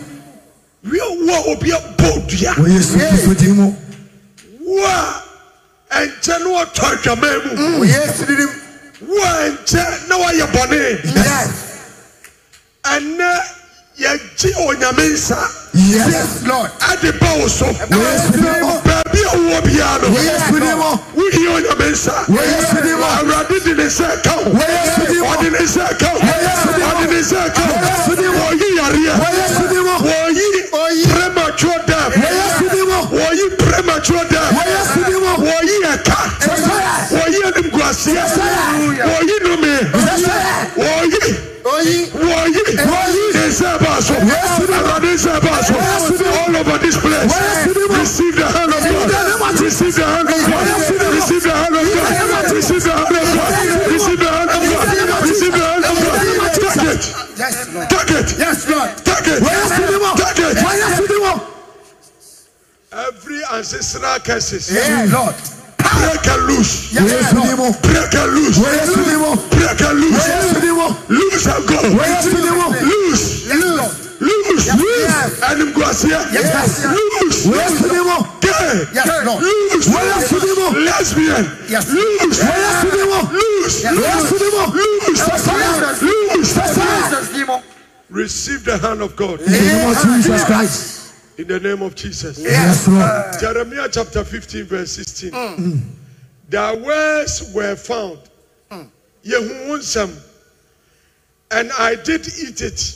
Wo 0.83 1.33
a 1.33 1.55
obi 1.55 1.71
abɔ 1.71 2.27
dua. 2.27 2.53
Wɔ 2.55 2.67
Yesu 2.67 2.97
Kristo 2.97 3.33
din 3.39 3.55
mu. 3.55 3.75
Wo 4.59 4.85
a 4.85 5.23
ɛnkyɛ 5.91 6.39
na 6.43 6.65
wɔtɔ. 6.65 7.87
Yes, 7.87 8.21
Dimo. 8.23 8.51
Wo 9.07 9.15
a 9.15 9.49
ɛnkyɛ 9.49 10.09
na 10.09 10.15
wɔyɛ 10.17 10.45
bɔne. 10.51 11.15
Yes. 11.15 11.68
Ɛnɛ 12.83 13.31
yɛgye 13.99 14.49
onyame 14.67 15.05
nsa. 15.13 15.37
Yes. 15.73 16.07
Yes, 16.11 16.43
Lord. 16.47 16.71
Ɛde 16.79 17.19
ba 17.19 17.29
wo 17.39 17.47
so. 17.47 17.65
Wɔ 17.65 17.99
Yesu 17.99 18.31
din 18.31 18.43
mu. 18.61 18.79
Baabi 18.87 19.21
a 19.21 19.35
wowɔ 19.37 19.59
biara 19.67 20.01
no. 20.01 20.17
Yesu 20.17 20.59
din 20.59 20.77
mu. 20.79 20.91
Wohie 21.15 21.47
onyame 21.55 21.87
nsa. 21.91 22.13
Wɔ 22.25 22.41
Yesu 22.41 22.81
din 22.81 22.95
mu. 22.97 23.03
Awurade 23.03 23.57
de 23.63 23.73
ne 23.75 23.83
nsa 23.83 24.05
ɛka 24.15 24.33
wo. 24.37 24.51
Wɔ 24.55 24.65
Yesu 24.65 25.03
din 25.11 25.19
mu. 25.19 25.25
Ɔde 25.29 25.51
ne 25.51 25.59
nsa 25.59 25.83
ɛka 25.91 26.07
wo. 26.13 26.19
Wɔ 26.19 26.35
Yesu 26.39 26.67
din 26.73 26.79
mu. 26.79 26.89
Ɔde 26.89 27.05
ne 27.09 27.19
nsa 27.19 27.37
ɛka 27.45 27.63
wo. 27.67 27.73
Wɔ 27.75 27.85
Yesu 27.85 28.15
din 28.15 28.31
mu. 28.31 28.39
Wɔyi 28.39 28.67
yareɛ. 28.79 29.13
Wɔ 29.19 29.29
Yesu 29.39 29.63
din 29.69 29.83
mu. 29.83 29.95
Wɔyi 29.99 30.47
premature 31.11 31.79
death. 31.85 32.13
Wɔ 32.15 32.29
Yesu 32.39 32.65
din 32.73 32.85
mu. 32.89 32.99
Wɔyi 33.19 33.45
premature 33.59 34.23
death. 34.29 34.51
Wɔ 34.55 34.63
Yesu 34.73 34.99
din 35.05 35.19
mu. 35.19 35.31
Wɔyi 35.45 35.77
ɛka. 35.93 36.19
Wɔyi 37.13 37.39
animguaseɛ. 37.49 38.23
Wɔyi 39.11 39.35
Adonis 44.29 45.25
all 45.25 46.55
over 46.55 46.77
this 46.77 46.97
place, 46.97 47.33
receive 47.89 48.35
God, 48.37 48.69
receive 49.59 49.89
the 49.89 50.05
hand 50.05 50.29
of 50.29 50.37
God, 50.45 50.69
receive 51.19 51.43
the 51.43 51.53
hand 51.53 51.69
of 53.09 53.25
God, 53.33 53.89
receive 53.89 54.19
the 54.19 54.29
hand 54.29 54.49
of 54.53 54.63
it, 56.89 57.09
take 57.89 58.11
it, 58.11 58.27
yes, 58.37 58.67
Lord, 58.69 58.89
take 59.05 59.27
it, 59.27 59.41
take 60.17 60.39
it. 60.39 60.55
Lord. 65.13 65.35
Break 65.99 66.27
and 66.27 66.43
loose. 66.47 66.93
Yes, 66.93 67.33
Break 67.81 68.13
and 68.13 68.31
loose. 68.33 68.57
Yes, 68.57 68.95
Break 69.49 69.81
and 69.81 69.99
loose. 69.99 70.27
Yes, 70.27 70.53
loose 71.09 71.45
and 71.47 71.67
go. 71.67 71.79
Loose. 72.81 73.47
Yes, 73.47 73.63
Lord. 73.77 74.08
Loose. 74.19 74.67
Yes. 74.67 75.41
And 75.43 75.73
Mguasia. 75.73 76.19
Yes. 76.33 76.85
Loose. 76.85 77.45
Gay. 78.41 78.85
Yes, 78.93 79.07
Lord. 79.25 79.41
Loose. 79.43 79.87
Lesbian. 80.75 81.45
Yes. 81.69 81.89
Loose. 81.89 82.41
Loose. 83.31 83.83
Yes. 83.83 84.31
Loose. 84.31 85.11
Loose. 86.01 86.53
Jesus, 86.53 87.33
demon. 87.33 87.61
Receive 88.09 88.65
the 88.65 88.77
hand 88.77 89.01
of 89.01 89.15
God 89.15 89.39
Jesus 89.39 90.43
Christ. 90.45 91.13
in 91.37 91.47
the 91.47 91.59
name 91.59 91.81
of 91.81 91.95
Jesus. 91.95 92.39
Yes, 92.39 92.87
Lord. 92.87 93.39
Jeremiah 93.39 93.87
chapter 93.91 94.23
15, 94.23 94.65
verse 94.65 94.91
16. 94.91 95.95
Their 96.49 96.75
words 96.77 97.51
were 97.53 97.75
found. 97.75 98.19
Nsɛm, 99.23 100.15
And 101.51 101.71
I 101.77 101.95
did 101.95 102.27
eat 102.27 102.61
it. 102.61 102.95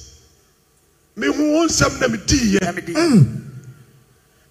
Mehu 1.18 1.66
nsɛm 1.68 2.00
na 2.00 2.08
medii 2.08 2.60
Let 2.62 2.76
me 2.76 2.82
mm. 2.94 3.42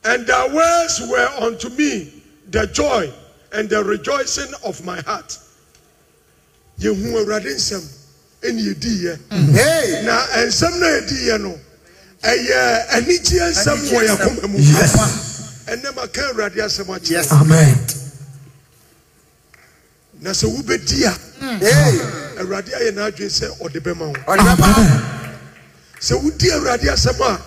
And 0.04 0.26
their 0.26 0.48
words 0.54 1.00
were 1.08 1.28
unto 1.40 1.68
me 1.70 2.12
the 2.50 2.66
joy 2.68 3.12
and 3.52 3.68
the 3.68 3.82
rejoicing 3.84 4.52
of 4.64 4.84
my 4.84 5.00
heart. 5.02 5.38
Yehu 6.80 7.12
Awurade 7.14 7.46
nsɛm 7.54 7.82
ɛna 8.42 8.60
yɛdii 8.74 9.02
yɛ. 9.04 9.18
Hey. 9.54 10.02
Na 10.04 10.22
nsɛm 10.46 10.80
na 10.80 10.86
yɛdii 10.86 11.28
yɛ 11.28 11.40
no, 11.40 11.58
ɛyɛ 12.22 12.88
anigyeɛ 12.90 13.52
nsɛm 13.52 13.78
wɔ 13.90 14.08
nsɛm. 14.08 14.18
koma 14.40 14.48
mu. 14.48 14.58
Yes. 14.58 15.62
Ɛnɛ 15.66 15.94
maka 15.96 16.20
Awurade 16.32 16.56
asɛm 16.56 16.86
akyerɛ 16.86 17.10
Yes. 17.10 17.30
wo. 17.30 17.36
Amen. 17.38 17.78
na 20.20 20.30
sɛ 20.30 20.46
wobɛdi 20.48 21.04
a 21.04 21.58
Hey. 21.58 21.98
awurade 22.38 22.70
ayɛ 22.70 22.92
n'adwene 22.94 23.30
sɛ 23.30 23.58
ɔde 23.60 23.80
bɛma 23.82 24.06
wo 24.06 24.32
Amen. 24.32 25.18
Sɛ 26.02 26.14
wodi 26.22 26.50
awurade 26.50 26.88
asɛm 26.90 27.20
a 27.20 27.38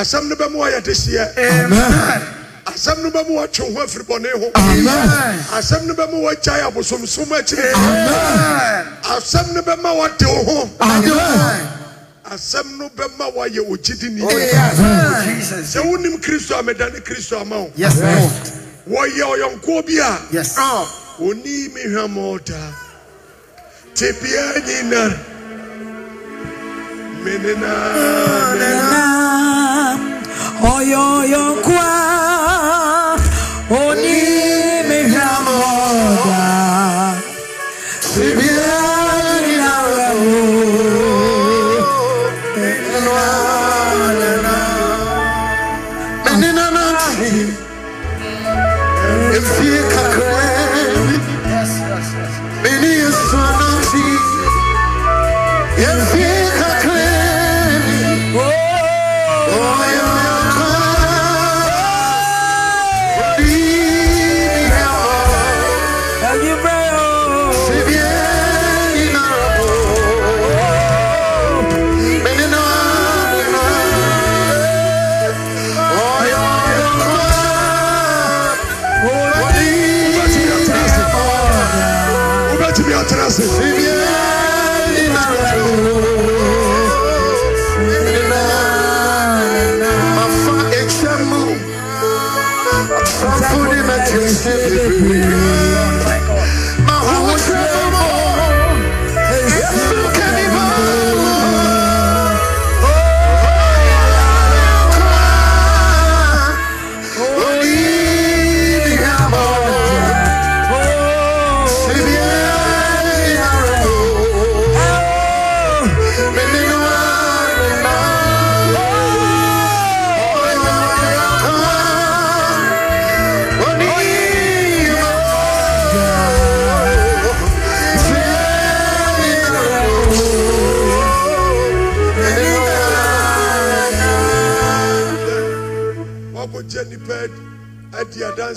asɛm 0.00 0.28
no 0.28 0.36
bɛma 0.36 0.56
wayɛ 0.56 0.80
deseɛ 0.82 1.36
Amen. 1.36 2.22
asɛm 2.66 3.02
no 3.02 3.10
bɛma 3.10 3.30
watwe 3.30 3.74
ho 3.74 3.82
afiri 3.84 4.04
bɔne 4.04 4.30
ho. 4.32 4.50
Amen. 4.54 5.38
asɛm 5.52 5.86
no 5.86 5.94
bɛma 5.94 6.22
wagyae 6.22 6.62
abosomsom 6.70 7.26
akyiri. 7.28 7.72
Amen. 7.74 8.86
asɛm 9.02 9.54
no 9.54 9.62
bɛma 9.62 9.96
wade 9.98 10.22
wo 10.22 10.44
ho. 10.44 10.70
Amen. 10.80 11.68
asɛm 12.30 12.78
no 12.78 12.88
bɛma 12.90 13.34
wayɛ 13.34 13.60
ogyidini 13.68 14.22
Oh, 14.22 14.28
sɛ 15.62 15.82
wonim 15.84 16.18
kristo 16.22 16.58
a 16.58 16.62
medane 16.62 17.00
kristo 17.04 17.40
ama 17.40 17.62
wo. 17.62 17.70
Wɔyɛ 18.88 19.22
ɔyɔnkoɔ 19.60 19.86
bi 19.86 19.98
a 19.98 20.18
Yes. 20.32 20.56
oni 21.20 21.68
mi 21.74 21.82
hwɛ 21.84 22.06
mɔɔta 22.14 22.72
tebea 23.94 24.54
nyina 24.64 25.18
menena 27.24 27.74
Oyo 30.76 31.54
kwa 31.64 32.37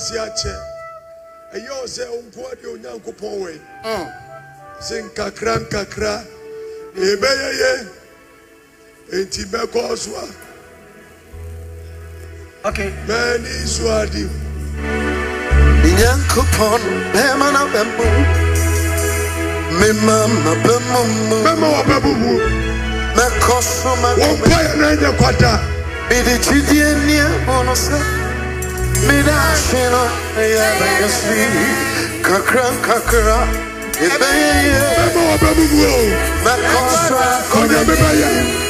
adi 0.01 0.17
adanse 0.17 0.19
akyɛ 0.19 0.55
ɛyɛ 1.53 1.69
wo 1.81 1.87
sɛ 1.87 2.03
wo 2.09 2.21
nko 2.21 2.51
ade 2.51 2.65
onyankopɔn 2.73 3.33
wɔ 3.41 3.49
yi 3.53 3.61
sɛ 4.87 4.95
nkakra 5.05 5.53
nkakra 5.61 6.13
ɛbɛyɛ 6.95 7.49
yɛ 7.61 7.71
enti 9.13 9.43
bɛkɔɔ 9.45 9.97
so 9.97 10.15
a 10.15 10.27
Okay. 12.63 12.93
mani 13.07 13.49
so 13.65 13.83
ade 14.01 14.29
Nyankopɔn 15.83 16.81
bɛrima 17.13 17.51
na 17.53 17.65
bɛmu 17.73 18.05
mema 19.79 20.27
ma 20.27 20.53
bɛmu 20.63 20.99
mu 21.29 21.35
bɛma 21.43 21.67
wɔbɛbo 21.75 22.11
mu 22.17 22.39
mɛkɔ 23.15 23.61
so 23.61 23.89
wɔn 23.89 24.01
mɛkɔ 24.01 24.37
mpaeɛ 24.37 24.77
no 24.77 24.85
anyɛ 24.87 25.17
kwada 25.17 25.53
mede 26.09 26.33
gyidie 26.43 26.95
nnia 26.95 27.27
mu 27.45 27.63
no 27.65 27.73
sɛ 27.73 28.20
mede 29.07 29.33
ahwe 29.49 29.81
no 29.93 30.03
ɛyɛ 30.41 30.65
bɛyɛ 30.79 31.07
si 31.17 31.39
kakra 32.25 32.67
yɛ 37.71 37.79
bɛma 37.87 38.60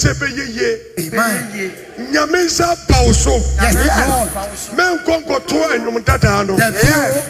sɛ 0.00 0.14
bɛyɛ 0.14 0.44
yie 0.56 0.80
Amen. 1.12 1.72
nyame 2.12 2.44
nsa 2.46 2.74
ba 2.88 3.02
wo 3.04 3.12
so 3.12 3.32
Yes, 3.60 3.74
Lord. 4.08 4.30
mɛnkɔ 4.76 5.24
nkɔto 5.24 5.70
anwom 5.74 6.02
dadaa 6.04 6.46
no 6.46 6.56
Yes. 6.56 7.24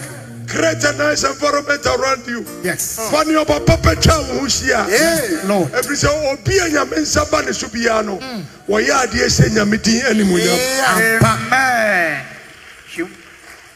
create 0.47 0.83
a 0.85 0.93
nice 0.99 1.25
environment 1.25 1.85
around 1.87 2.27
you 2.27 2.45
Yes. 2.63 2.97
fa 3.11 3.25
ne 3.25 3.35
ɔba 3.35 3.65
papa 3.67 3.95
twa 3.97 4.19
wo 4.21 4.39
ho 4.41 4.47
hyia 4.47 4.85
Hey, 4.89 5.39
Lord. 5.47 5.73
ɛfiri 5.73 5.97
sɛ 5.97 6.33
obi 6.33 6.59
a 6.59 6.69
nyame 6.71 6.97
nsa 7.03 7.29
ba 7.31 7.43
ne 7.43 7.53
so 7.53 7.67
biara 7.69 8.05
no 8.05 8.19
mm. 8.19 8.45
wɔyɛ 8.69 9.07
adeɛ 9.07 9.27
sɛ 9.27 9.49
nyame 9.51 9.83
din 9.83 10.03
animonyam 10.03 10.59
Amen. 11.23 12.27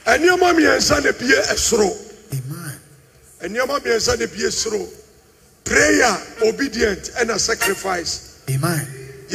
ɛnneɛma 0.07 0.53
mmiɛnsa 0.55 1.03
na 1.05 1.13
bie 1.13 1.35
ɛsoro 1.53 1.91
Amen. 2.33 2.79
ɛnneɛma 3.43 3.81
mmiɛnsa 3.81 4.19
na 4.21 4.27
bie 4.27 4.51
soro 4.51 4.87
prayer 5.65 6.17
obedient 6.45 7.11
ɛna 7.21 7.39
sacrifice 7.41 8.21
Amen. 8.21 8.24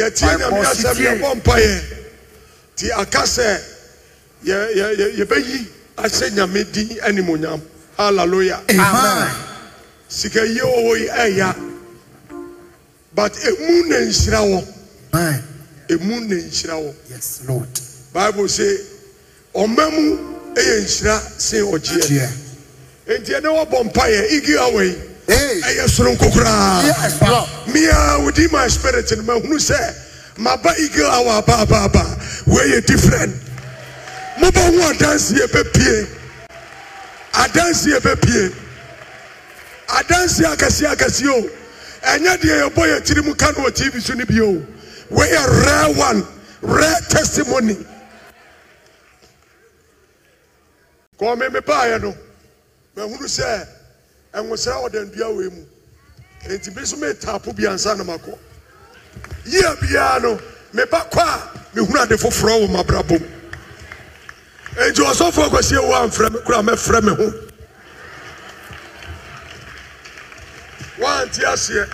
Yɛtie 0.10 0.38
nyame 0.38 0.66
asɛm 0.66 0.96
yɛbɔ 0.98 1.36
mpaeɛ 1.42 1.82
nti 2.76 2.92
aka 2.98 3.20
sɛ 3.24 3.60
yɛ- 4.46 4.76
yɛ- 4.76 4.96
yɛ- 4.98 5.16
yɛbɛyi 5.26 5.66
ahyɛ 5.98 6.30
nyame 6.32 6.72
din 6.72 6.90
animonyam 7.04 7.62
halleluya 7.98 8.60
Amen. 8.70 9.36
sika 10.08 10.46
yie 10.46 10.62
wɔwɔ 10.62 10.98
yi 11.00 11.08
ɛya 11.08 11.56
but 13.14 13.34
emu 13.46 13.86
na 13.90 13.96
nhyira 13.98 14.40
wɔ 14.42 14.64
emu 15.90 16.20
na 16.22 16.36
nhyira 16.36 16.74
wɔ 16.80 16.94
Yes, 17.10 17.42
Lord. 17.48 17.68
bible 18.14 18.48
say 18.48 18.78
ɔma 19.56 19.92
mu 19.92 20.18
yɛ 20.56 20.82
nhyira 20.84 21.22
sen 21.42 21.66
ɔgyeɛ 21.66 22.30
enti 23.08 23.34
ɛne 23.34 23.50
wɔbɔ 23.50 23.92
mpaeɛ 23.92 24.32
igi 24.32 24.56
awa 24.58 24.84
yi 24.84 24.96
Hey. 25.28 25.62
ɛyɛ 25.62 25.86
soronko 25.90 26.32
koraa 26.32 26.84
Yes, 26.86 27.22
Lord. 27.22 27.50
Mia 27.74 28.18
wodi 28.20 28.52
my 28.52 28.68
spirit 28.68 29.10
no 29.18 29.24
mahunu 29.24 29.58
sɛ 29.60 29.80
maba 30.38 30.74
igi 30.78 31.02
awa 31.04 31.38
aba 31.38 31.54
aba 31.62 31.78
aba 31.86 32.04
wɔyɛ 32.46 32.86
different? 32.86 33.36
Mobɔ 34.40 34.62
ho 34.72 34.94
adanseɛ 34.94 35.48
bɛpie 35.48 36.08
adanseɛ 37.34 38.00
bɛpie 38.00 38.54
adanseɛ 39.88 40.56
akɛseɛ 40.56 40.96
akɛseɛ 40.96 41.30
o 41.30 41.50
ɛnyɛ 42.04 42.38
deɛ 42.42 42.70
yɛbɔ 42.70 42.84
yɛ 42.88 43.06
tiri 43.06 43.22
mu 43.26 43.36
ka 43.36 43.52
no 43.52 43.64
wɔ 43.66 43.72
tv 43.72 44.02
so 44.02 44.14
no 44.14 44.26
bio 44.26 44.66
wɔyɛ 45.12 45.66
rare 45.66 45.94
one 45.94 46.28
rare 46.62 47.00
testimony. 47.10 47.78
Kɔɔme 51.20 51.52
me 51.52 51.60
baeɛ 51.60 52.02
no 52.02 52.16
mahunu 52.96 53.28
sɛ 53.28 53.68
ɛnwosra 54.34 54.88
ɔdandua 54.90 55.36
wei 55.36 55.50
mu 55.50 55.66
enti 56.48 56.74
bi 56.74 56.86
so 56.86 56.96
metaapo 56.98 57.54
bi 57.56 57.64
ansa 57.64 57.96
na 57.98 58.04
makɔ. 58.04 58.38
Yia 59.46 59.76
biara 59.76 60.22
no 60.22 60.40
meba 60.74 61.10
kɔ 61.10 61.20
a 61.20 61.66
mehunu 61.76 62.02
ade 62.02 62.18
foforɔ 62.18 62.62
wɔ 62.62 62.70
mabrabɔ 62.70 63.20
mu. 63.20 63.28
Enti 64.76 65.02
ɔsɔfoɔ 65.02 65.50
kwasi 65.50 65.76
wo 65.76 65.94
amfrɛ 65.94 66.32
me 66.32 66.40
kora 66.42 66.62
mɛfrɛ 66.62 67.04
me 67.04 67.16
ho. 67.16 67.34
Woante 71.00 71.44
aseɛ. 71.44 71.88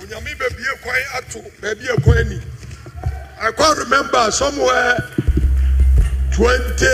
Onyame 0.00 0.38
babie 0.38 0.74
kwan 0.82 1.02
ato 1.16 1.40
baabi 1.60 1.86
ɛkwan 1.88 2.18
ani 2.18 2.40
I 3.40 3.52
can't 3.52 3.78
remember 3.78 4.30
somewhere 4.32 4.98
20 6.32 6.86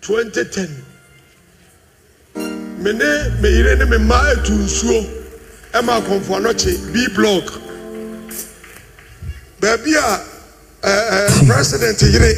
2010 0.00 0.84
me 2.82 2.92
ne 2.92 3.30
me 3.40 3.48
yere 3.48 3.76
ne 3.76 3.84
me 3.84 3.96
mma 3.98 4.32
etu 4.32 4.52
nsuo. 4.52 5.06
Ɛma 5.72 5.92
akɔnfo 6.00 6.32
anɔkye 6.36 6.92
b 6.92 7.08
block. 7.14 7.44
Baabi 9.60 9.94
a 9.96 10.20
ɛɛ 10.82 11.28
ɛɛ 11.28 11.46
president 11.46 12.02
yere 12.02 12.34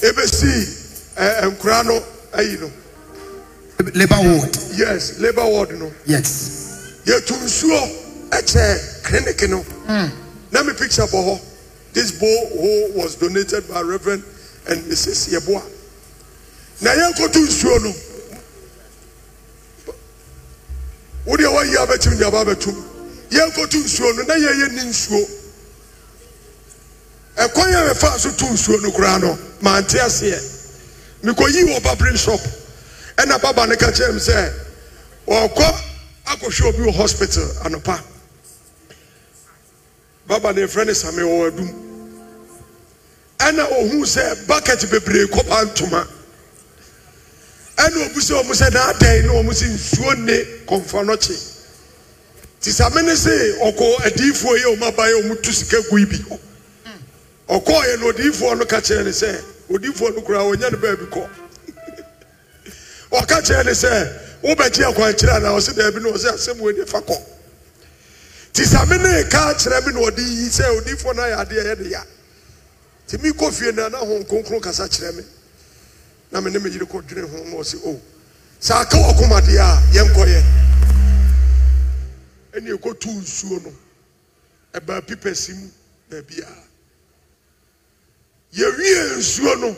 ebesi 0.00 0.54
ɛɛ 1.16 1.42
eh, 1.42 1.46
nkura 1.50 1.84
no 1.84 2.02
ayi 2.32 2.58
no. 2.60 2.70
Labor 3.94 4.16
ward. 4.20 4.56
yes 4.76 5.18
labour 5.20 5.46
ward 5.48 5.78
no. 5.78 5.92
Yes. 6.06 7.00
yɛtu 7.04 7.34
nsuo 7.44 8.30
ɛkyɛ 8.30 9.02
clinic 9.04 9.48
no. 9.50 9.60
Hmm. 9.86 10.08
Na 10.52 10.62
me 10.62 10.72
picture 10.72 11.02
bɔ 11.06 11.22
hɔ 11.22 11.40
this 11.92 12.12
borehole 12.12 12.94
was 12.94 13.14
donated 13.16 13.68
by 13.68 13.80
reverend 13.82 14.24
and 14.68 14.82
mrs 14.86 15.28
yeboah. 15.32 15.62
Na 16.80 16.90
yɛnkoto 16.92 17.44
nsuo 17.46 17.82
no 17.84 17.92
wodeɛ 21.26 21.48
wayi 21.54 21.76
abɛkyim 21.76 22.18
de 22.18 22.26
aba 22.26 22.44
abɛtom 22.44 22.76
yɛnkoto 23.30 23.78
nsuo 23.82 24.16
no 24.16 24.22
na 24.22 24.34
yɛyɛ 24.34 24.72
ni 24.72 24.80
nsuo. 24.90 25.28
Ɛkwan 27.36 27.74
a 27.74 27.90
yɛfa 27.94 28.18
so 28.18 28.30
to 28.30 28.44
nsuo 28.46 28.80
no 28.82 28.90
koraa 28.90 29.20
no 29.20 29.38
mante 29.60 29.98
aseɛ 29.98 30.40
mekɔyi 31.22 31.64
wɔ 31.64 31.82
babere 31.82 32.16
shop. 32.16 32.40
Ɛna 33.16 33.40
baba 33.42 33.66
no 33.66 33.76
ka 33.76 33.86
kyerɛ 33.90 34.10
m 34.10 34.18
sɛ 34.18 34.52
ɔkɔ 35.26 35.80
akɔhwɛ 36.26 36.68
obi 36.68 36.78
wɔ 36.90 36.94
hospital 36.94 37.44
anɔpa. 37.64 38.00
Baba 40.26 40.52
ne 40.52 40.62
yɛfrɛ 40.62 40.86
ne 40.86 40.92
same 40.94 41.14
wɔ 41.22 41.50
adum. 41.50 41.82
Ɛna 43.38 43.66
ohuu 43.70 44.04
sɛ 44.06 44.46
bucket 44.46 44.78
bebree 44.90 45.26
kɔba 45.26 45.64
ntoma 45.74 46.06
ɛna 47.76 48.06
obu 48.06 48.20
sɛ 48.20 48.34
ɔmo 48.42 48.52
sɛ 48.54 48.70
n'adɛn 48.70 49.26
na 49.26 49.32
ɔmo 49.32 49.52
sɛ 49.52 49.66
nsuo 49.68 50.14
ne 50.24 50.36
kɔnfa 50.66 51.04
nɔkye 51.04 51.36
ti 52.60 52.70
same 52.72 53.02
ne 53.04 53.14
se 53.14 53.30
ɔkɔ 53.62 53.96
adiifoɔ 54.06 54.56
yi 54.56 54.62
a 54.62 54.76
ɔmo 54.76 54.86
aba 54.88 55.08
yi 55.08 55.18
a 55.18 55.22
ɔmo 55.22 55.42
tu 55.42 55.52
sika 55.52 55.82
gu 55.90 55.96
yi 55.98 56.04
bi 56.06 56.16
hɔ 56.16 56.38
ɔkɔɔyɛ 57.48 58.00
na 58.00 58.06
odiifoɔ 58.12 58.58
no 58.58 58.64
ka 58.64 58.80
kyerɛ 58.80 59.04
ne 59.04 59.10
sɛ 59.10 59.40
odiifoɔ 59.70 60.14
no 60.16 60.22
koraa 60.22 60.44
ɔnya 60.56 60.70
ne 60.72 60.76
baabi 60.78 61.06
kɔ 61.10 61.28
ɔka 63.12 63.42
kyerɛ 63.42 63.64
ne 63.66 63.72
sɛ 63.72 64.12
wobɛgye 64.42 64.84
akwankyerɛ 64.92 65.36
anaa 65.36 65.56
ɔsɛ 65.56 65.74
daabi 65.76 66.00
na 66.02 66.08
ɔsɛ 66.10 66.32
asɛm 66.34 66.58
wei 66.60 66.72
ne 66.72 66.84
fa 66.86 67.00
kɔ 67.00 67.16
same 68.64 68.96
ne 69.02 69.22
ka 69.28 69.54
kyerɛ 69.54 69.86
me 69.86 69.92
na 69.92 70.00
ɔde 70.00 70.18
yi 70.18 70.48
sɛ 70.48 70.64
odiifoɔ 70.80 71.14
no 71.14 71.22
ayɛ 71.22 71.36
adeɛ 71.44 71.62
ɛyɛ 71.62 71.78
ne 71.80 71.88
ya 71.90 72.02
ti 73.06 73.16
mi 73.18 73.30
kɔ 73.30 73.52
fie 73.52 73.72
na 73.72 73.88
na 73.88 73.98
ho 73.98 74.18
nkonkron 74.24 74.60
kasa 74.62 74.88
kyerɛ 74.88 75.14
me 75.16 75.22
na 76.30 76.40
me 76.40 76.50
ne 76.50 76.58
me 76.58 76.70
yere 76.70 76.84
kɔdwene 76.86 77.28
ho 77.30 77.44
na 77.44 77.56
ɔsɛ 77.56 77.76
o 77.84 78.00
sɛ 78.60 78.74
aka 78.80 78.96
wɔ 78.96 79.16
komadeɛ 79.18 79.58
a 79.58 79.82
yɛnkɔyɛ. 79.92 80.42
Ɛne 82.54 82.70
ɛkɔtu 82.78 83.10
nsuo 83.20 83.62
no 83.62 83.72
ɛbaa 84.74 85.00
pipɛsi 85.06 85.54
mu 85.54 85.70
baabi 86.10 86.40
a 86.42 86.52
yɛwie 88.56 89.16
nsuo 89.18 89.60
no 89.60 89.76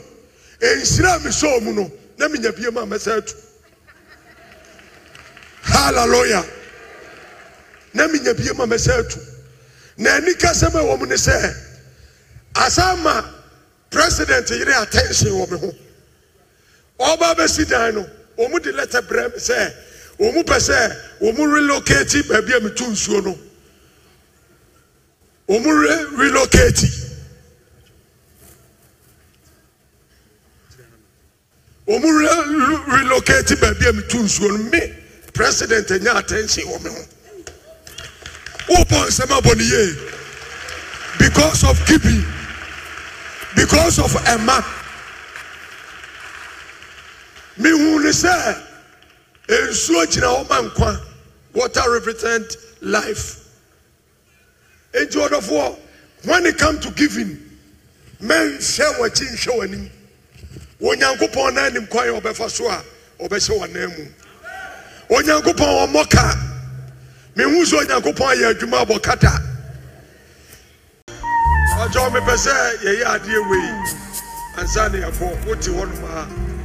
ɛnsira 0.60 1.16
a 1.16 1.18
mesɔɔ 1.20 1.62
mu 1.62 1.72
no 1.74 1.90
na 2.18 2.28
menya 2.28 2.52
bie 2.52 2.70
ma 2.70 2.82
mɛsɛ 2.84 3.18
atu. 3.18 3.34
Hallelujah. 5.62 6.44
Na 7.94 8.06
menya 8.08 8.34
bie 8.34 8.52
ma 8.54 8.64
mɛsɛ 8.64 8.98
atu. 9.00 9.20
Na 9.98 10.14
ani 10.16 10.32
kasɛm 10.34 10.72
ɛwɔ 10.72 10.98
mu 10.98 11.06
ne 11.06 11.14
sɛ 11.14 11.54
asa 12.54 13.34
president 13.90 14.48
yere 14.50 14.82
attention 14.82 15.30
wɔ 15.32 15.50
me 15.50 15.58
ho 15.58 15.72
ɔba 16.98 17.34
bɛsi 17.36 17.68
dan 17.68 17.94
no 17.94 18.06
wɔn 18.38 18.62
de 18.62 18.72
letter 18.72 19.02
brɛ 19.02 19.32
me 19.32 19.38
sɛ 19.38 19.74
wɔn 20.18 20.44
pɛ 20.44 20.56
sɛ 20.58 20.96
wɔn 21.20 21.52
relocate 21.52 22.22
baabi 22.28 22.56
a 22.56 22.60
metu 22.60 22.84
nsuo 22.86 23.24
no 23.24 23.38
wɔn 25.48 25.64
re 25.64 26.04
relocate. 26.16 26.84
Wɔn 31.86 32.02
re 32.02 32.98
relocate 32.98 33.56
baabi 33.60 33.88
a 33.88 33.92
metu 33.92 34.18
nsuo 34.22 34.48
no 34.50 34.58
me 34.70 34.92
president 35.32 35.90
anya 35.90 36.16
attention 36.18 36.64
wɔ 36.64 36.84
me 36.84 36.90
ho 36.90 37.04
wɔbɔ 38.74 39.06
nsɛm 39.06 39.40
abɔ 39.40 39.56
ne 39.56 40.08
because 41.18 41.64
of 41.64 41.84
keeping. 41.86 42.24
Because 43.56 43.98
of 43.98 44.12
ɛma. 44.24 44.77
Mehu 47.59 48.02
ne 48.02 48.10
sɛ 48.10 48.62
nsuo 49.48 50.06
gyina 50.06 50.26
hɔ 50.26 50.48
ma 50.48 50.62
nkwa 50.62 51.01
water 51.55 51.90
represent 51.90 52.56
life. 52.80 53.44
Enti 54.93 55.16
ɔdɔfoɔ 55.16 55.76
when 56.24 56.47
it 56.47 56.59
come 56.59 56.78
to 56.80 56.90
giving 56.93 57.39
mɛnhyɛ 58.22 58.98
w'akyi 58.98 59.26
nhyɛ 59.35 59.59
w'anim. 59.59 59.90
Onyankopɔn 60.80 61.55
na 61.55 61.64
anim 61.66 61.86
kwan 61.86 62.09
a 62.09 62.20
ɔbɛfa 62.20 62.51
so 62.51 62.68
a 62.68 62.82
ɔbɛhyɛ 63.20 63.59
w'anan 63.59 63.98
mu 63.98 65.16
onyankopɔn 65.16 65.86
ɔmmɔ 65.86 66.10
ka 66.10 66.35
mehu 67.36 67.64
sɛ 67.64 67.85
onyankopɔn 67.85 68.35
ayɛ 68.35 68.55
adwuma 68.55 68.85
abɔ 68.85 69.02
kata 69.02 69.43
mpakyɛw 71.78 72.10
mepɛ 72.12 72.35
sɛ 72.36 72.55
yɛyɛ 72.82 73.05
adeɛ 73.05 73.51
wei. 73.51 73.70
Ansa 74.59 74.89
ne 74.93 74.98
yɛkɔ 74.98 75.47
wote 75.47 75.68
hɔnom 75.70 76.05
a 76.05 76.57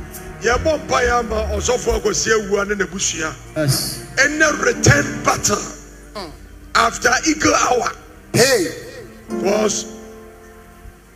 yɛbɔ 0.44 0.78
mpaeɛ 0.88 1.12
ama 1.20 1.36
ɔsɔfo 1.56 2.00
Akwasi 2.02 2.30
Awuah 2.32 2.68
ne 2.68 2.76
n'abusua 2.76 3.34
Yes. 3.56 4.00
ɛnɛ 4.18 4.62
return 4.62 5.24
battle 5.24 5.62
after 6.76 7.12
eagle 7.28 7.54
hour 7.56 7.92
Hey. 8.34 8.68
because 9.30 9.86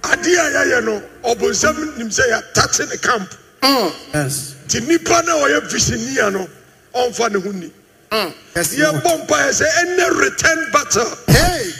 adeɛ 0.01 0.39
a 0.39 0.65
yɛyɛ 0.65 0.83
no 0.85 1.03
ɔbonsɛm 1.23 1.97
nim 1.97 2.09
sɛ 2.09 2.23
yɛatate 2.29 2.89
ne 2.89 2.97
camp 2.97 3.29
mm. 3.61 3.93
Yes. 4.13 4.55
nti 4.67 4.79
nnipa 4.81 5.25
no 5.25 5.45
a 5.45 5.49
ɔyɛ 5.49 5.71
visinia 5.71 6.31
no 6.31 6.47
ɔmfa 6.95 7.31
ne 7.33 7.39
ho 7.41 7.51
ni 7.51 7.71
mm. 8.11 8.33
Yes. 8.55 8.77
Lord. 8.77 8.95
yɛbɔ 9.03 9.27
mpaeɛ 9.27 9.49
sɛ 9.61 9.67
ɛnɛ 9.67 10.19
return 10.19 10.71
battle 10.71 11.17
Hey. 11.27 11.73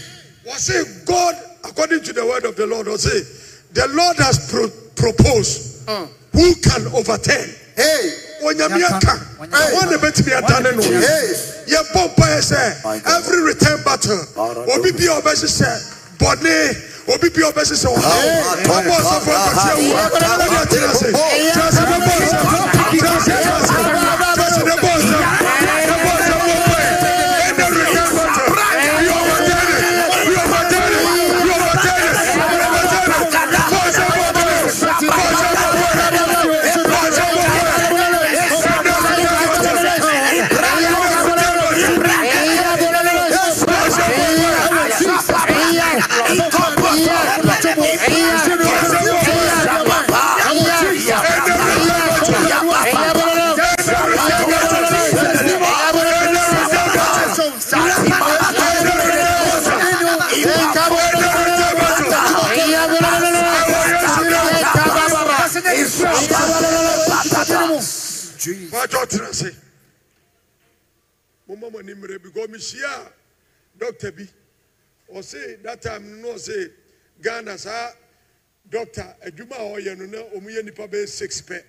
wɔse 0.47 1.05
god 1.05 1.35
according 1.63 2.01
to 2.03 2.11
the 2.13 2.25
word 2.25 2.43
of 2.45 2.55
the 2.57 2.65
lord 2.65 2.87
ɔse 2.87 3.25
the 3.73 3.87
lord 3.89 4.17
has 4.17 4.49
pro 4.51 4.67
proposed 4.95 5.85
mm. 5.85 6.09
Who 6.37 6.53
can 6.61 6.85
overturn 6.93 7.49
Hey. 7.75 8.27
onyame 8.43 8.83
aka 8.85 9.13
wɔn 9.39 9.89
na 9.91 9.97
bɛtumi 9.97 10.31
adane 10.37 10.71
no 10.75 10.83
yɛbɔ 11.73 12.01
mpaeɛ 12.13 12.39
sɛ 12.41 12.61
every 13.17 13.41
return 13.41 13.81
battle 13.83 14.19
obi 14.73 14.91
bi 14.91 15.05
a 15.05 15.21
ɔbɛhyehyɛ 15.21 15.71
bɔne 16.19 16.55
obi 17.13 17.29
bi 17.29 17.41
a 17.41 17.51
ɔbɛhyehyɛ 17.51 17.87
ɔhaw 17.97 18.21
ɔbɔ 18.65 18.93
ɔsɔfo 18.97 19.31
akɔsi 19.37 19.69
awu 19.73 19.87
ɔde 20.13 20.57
atena 20.61 20.87
ase 20.93 21.09
kyerɛsɛ 21.11 21.83
ne 21.89 21.97
bɔ 22.05 22.13
nsɛm 22.17 22.45
kyerɛsɛ 22.91 23.33
ne 23.33 23.43
bɔ 23.45 23.57
nsɛm 23.61 24.06
Wájú 68.71 68.97
ọ̀tún 69.03 69.25
ase. 69.29 69.51
Mo 71.47 71.55
mọ 71.55 71.69
mo 71.71 71.79
ní 71.81 71.93
mìíràn 71.93 72.31
kò 72.35 72.47
mi 72.51 72.57
ṣíà 72.57 73.11
dọ́kítà 73.79 74.11
bi. 74.15 74.25
Ọ̀sẹ̀ 75.13 75.61
that 75.63 75.81
time 75.81 76.21
no 76.21 76.29
ọ̀sẹ̀ 76.35 76.71
Ghana 77.21 77.57
saa 77.57 77.93
dọ́kítà 78.71 79.05
ẹ̀dwuma 79.27 79.55
a 79.55 79.63
ọ̀yẹ̀ 79.75 79.97
no 79.97 80.05
na 80.05 80.17
ọmọ 80.35 80.49
yẹ 80.55 80.61
nipa 80.63 80.87
bẹ́ẹ̀ 80.87 81.07
six 81.07 81.41
pẹ́. 81.41 81.63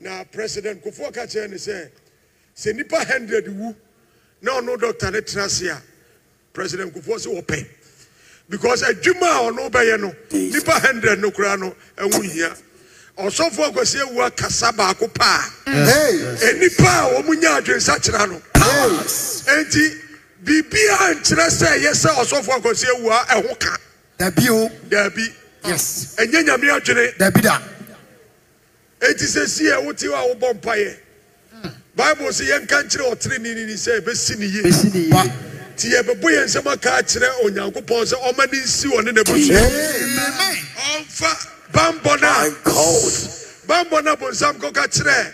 Na 0.00 0.24
president 0.24 0.82
Kofoɔ 0.84 1.12
ka 1.14 1.26
kyerɛ 1.26 1.50
ne 1.50 1.56
sɛ 1.56 1.90
sɛ 2.54 2.74
nipa 2.74 3.04
hundred 3.04 3.48
wu 3.48 3.74
na 4.42 4.52
ɔno 4.60 4.76
dɔkta 4.76 5.12
ne 5.12 5.20
tena 5.20 5.44
ase 5.44 5.68
a 5.68 5.82
president 6.52 6.92
Kofoɔ 6.94 7.16
sɛ 7.18 7.28
wɔpɛ 7.42 7.66
because 8.48 8.82
adwuma 8.82 9.26
a 9.26 9.50
ɔno 9.52 9.70
bɛyɛ 9.70 10.00
no 10.00 10.14
nipa 10.32 10.72
hundred 10.80 11.18
no 11.20 11.30
koraa 11.30 11.58
no 11.58 11.74
ɛho 11.96 12.22
hia 12.22 12.56
ɔsɔfo 13.18 13.64
akwasi 13.70 13.98
ewu 14.00 14.22
akasa 14.26 14.72
baako 14.72 15.08
paa. 15.14 15.50
Enipa 15.66 16.84
a 16.84 17.22
wɔn 17.22 17.40
nya 17.40 17.60
adwensakyera 17.60 18.28
no. 18.28 18.40
Eti 18.54 19.90
biribiara 20.44 21.14
nkyerɛ 21.14 21.46
sɛ 21.48 21.66
ɛyɛ 21.78 21.92
sɛ 21.92 22.10
ɔsɔfo 22.14 22.60
akwasi 22.60 22.84
ewu 22.94 23.10
a 23.10 23.24
ɛho 23.40 23.58
ka. 23.58 23.76
Dabi 24.18 24.48
o. 24.50 24.68
daabi. 24.88 25.32
Yes. 25.64 26.14
ɛnyɛ 26.18 26.44
nyame 26.44 26.68
adwene. 26.80 27.16
Dabi 27.18 27.42
da. 27.42 27.58
eti 29.00 29.24
sɛ 29.24 29.46
si 29.48 29.68
a 29.70 29.80
wote 29.80 30.02
a 30.02 30.08
wobɔ 30.08 30.60
mpaeɛ 30.60 30.96
bible 31.96 32.26
sɛ 32.28 32.44
yɛnka 32.50 32.82
nkyerɛ 32.84 33.12
ɔtere 33.14 33.38
ne 33.40 33.54
ni 33.64 33.72
sɛ 33.74 34.00
ɛbɛsi 34.00 34.38
ne 34.38 34.46
yie. 34.46 34.62
Besi 34.62 34.92
ni 34.94 35.08
ba. 35.08 35.24
nti 35.74 35.88
yɛbɛbɔ 35.92 36.22
yɛn 36.22 36.44
nsɛm 36.44 36.66
aka 36.72 36.90
akyerɛ 37.00 37.28
onyankopɔn 37.44 38.04
sɛ 38.04 38.16
ɔma 38.28 38.52
ne 38.52 38.58
nsi 38.60 38.86
wɔ 38.88 39.04
ne 39.04 39.12
n'abusua 39.12 39.56
Amen. 39.56 40.56
ɔmfa 41.00 41.55
bambɔ 41.72 42.20
no 42.20 42.28
a 42.28 42.50
bambɔ 43.66 44.04
no 44.04 44.12
abonsam 44.16 44.54
kɔka 44.58 44.84
kyerɛ 44.92 45.32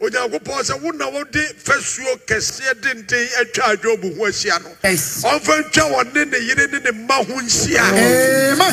onyankopɔn 0.00 0.62
sɛ 0.64 0.74
wo 0.82 0.90
na 0.92 1.08
wode 1.08 1.42
fasuo 1.64 2.16
kɛseɛ 2.26 2.74
denden 2.80 3.28
atwa 3.40 3.64
adwobo 3.72 4.08
ho 4.16 4.24
ahyia 4.26 4.58
no 4.62 4.70
ɔmfa 4.82 5.54
ntwa 5.64 5.84
wɔne 5.92 6.24
ne 6.30 6.38
yere 6.38 6.66
ne 6.72 6.78
ne 6.80 6.90
mma 6.90 7.14
ho 7.14 7.34
nhyia 7.40 7.84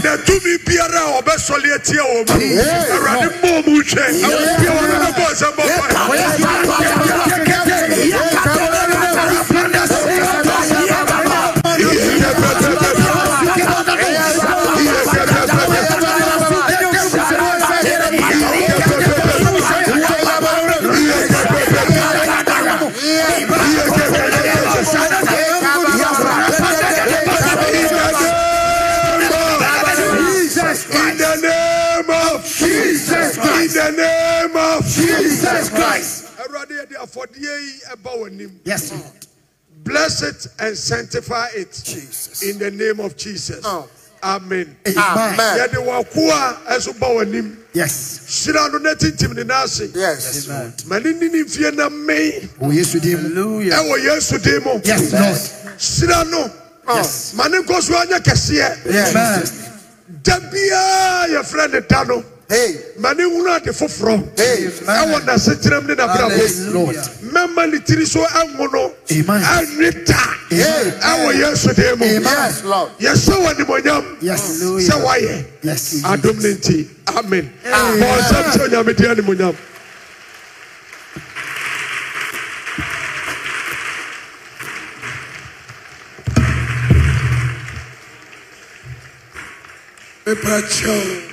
na 0.04 0.18
tumi 0.18 0.58
biara 0.66 1.00
a 1.00 1.22
ɔbɛsɔle 1.22 1.74
atia 1.76 2.04
wɔ 2.04 2.26
mu 2.28 2.34
awurade 2.62 3.30
mmɔ 3.42 3.66
mu 3.68 3.72
nhwɛ 3.82 4.04
bia 4.60 4.72
wɔne 4.72 4.96
no 5.00 5.10
bɔ 5.12 5.26
nsɛm 5.32 5.54
bɔ 5.56 5.64
Yes, 38.66 38.92
Lord. 38.92 39.28
Bless 39.84 40.22
it 40.22 40.48
and 40.60 40.78
sanctify 40.78 41.48
it. 41.56 41.72
Jesus. 41.84 42.44
In 42.44 42.60
the 42.60 42.70
name 42.72 43.00
of 43.00 43.18
Jesus. 43.18 43.62
Oh. 43.66 43.90
Amen. 44.24 44.78
Amen. 44.86 45.58
Yɛde 45.58 45.82
w'akoa 45.82 46.58
ɛso 46.68 46.94
ba 47.00 47.08
w'anim. 47.08 47.58
Yes. 47.74 48.20
Hyira 48.28 48.72
no 48.72 48.78
na 48.78 48.94
tintim 48.94 49.34
ne 49.36 49.44
n'ase. 49.44 49.96
Yes, 49.96 50.48
Lord. 50.48 50.86
Ma 50.86 51.00
ne 51.00 51.14
nini 51.14 51.44
mfie 51.44 51.74
na 51.76 51.90
mmɛn 51.90 52.50
O 52.62 52.68
oh, 52.68 52.70
Yesu 52.70 53.00
dim. 53.02 53.18
ɛwɔ 53.34 53.98
Yesu 54.04 54.38
din 54.44 54.64
mu. 54.64 54.80
Yes, 54.84 55.12
Lord. 55.12 55.78
Hyira 55.80 56.30
no. 56.30 56.52
Oh. 56.88 56.96
Yes. 56.98 57.34
Ma 57.34 57.48
ne 57.48 57.58
nkɔ 57.64 57.82
so 57.82 57.94
anyɛ 57.96 58.20
kɛseɛ. 58.20 59.10
Amen. 59.10 60.22
Da 60.22 60.40
biara 60.40 61.28
yɛfrɛ 61.30 61.72
ne 61.74 61.80
da 61.82 62.04
no. 62.04 62.24
Hey. 62.52 62.76
Ma 63.00 63.14
ne 63.14 63.24
hunu 63.24 63.50
ade 63.50 63.72
foforɔ. 63.72 64.38
Hey. 64.38 64.68
Ɛwɔ 64.68 65.24
n'asekyerɛm 65.24 65.88
ne 65.88 65.96
Yes, 65.96 66.04
n'abrabɔ. 66.04 66.74
Lord. 66.74 66.96
Mɛma 67.32 67.72
ne 67.72 67.80
tiri 67.80 68.06
so 68.06 68.20
ɛnwo 68.26 68.74
no. 68.74 68.94
Amen. 69.10 69.42
Ɛnwe 69.42 70.06
da. 70.06 70.20
Hey. 70.50 70.92
Ɛwɔ 71.00 71.34
Yesu 71.40 71.74
din 71.74 71.98
mu. 71.98 72.06
Amen. 72.06 72.54
Lord. 72.66 72.92
Yɛsɛ 73.00 73.34
wɔ 73.40 73.54
nimonyam. 73.56 74.18
Yes. 74.20 74.42
Sɛ 74.60 75.00
wayɛ. 75.02 75.46
Yes. 75.62 76.02
Adom 76.04 76.42
ne 76.44 76.54
nti. 76.56 76.88
Amen. 77.16 77.54
Bɔ 77.64 78.18
nsɛm 78.20 78.44
sɛ 78.52 78.68
Onyame 78.68 78.98
di 78.98 79.04
animonyam. 79.06 79.56
Mepa 90.26 90.62
kyɛw. 90.68 91.31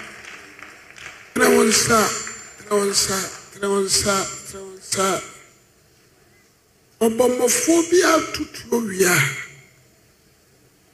Tena 1.38 1.50
wo 1.50 1.64
nsa. 1.64 2.10
Tena 2.58 2.74
wo 2.74 2.84
nsa. 2.84 3.30
Tena 3.52 3.68
wo 3.68 3.80
nsa. 3.80 4.26
Tena 4.50 4.62
wo 4.64 4.72
nsa. 4.74 5.22
Ɔbɔmmɔfoɔ 7.00 7.90
bi 7.90 7.98
atotuo 8.02 8.76
wie 8.88 9.04
a, 9.06 9.16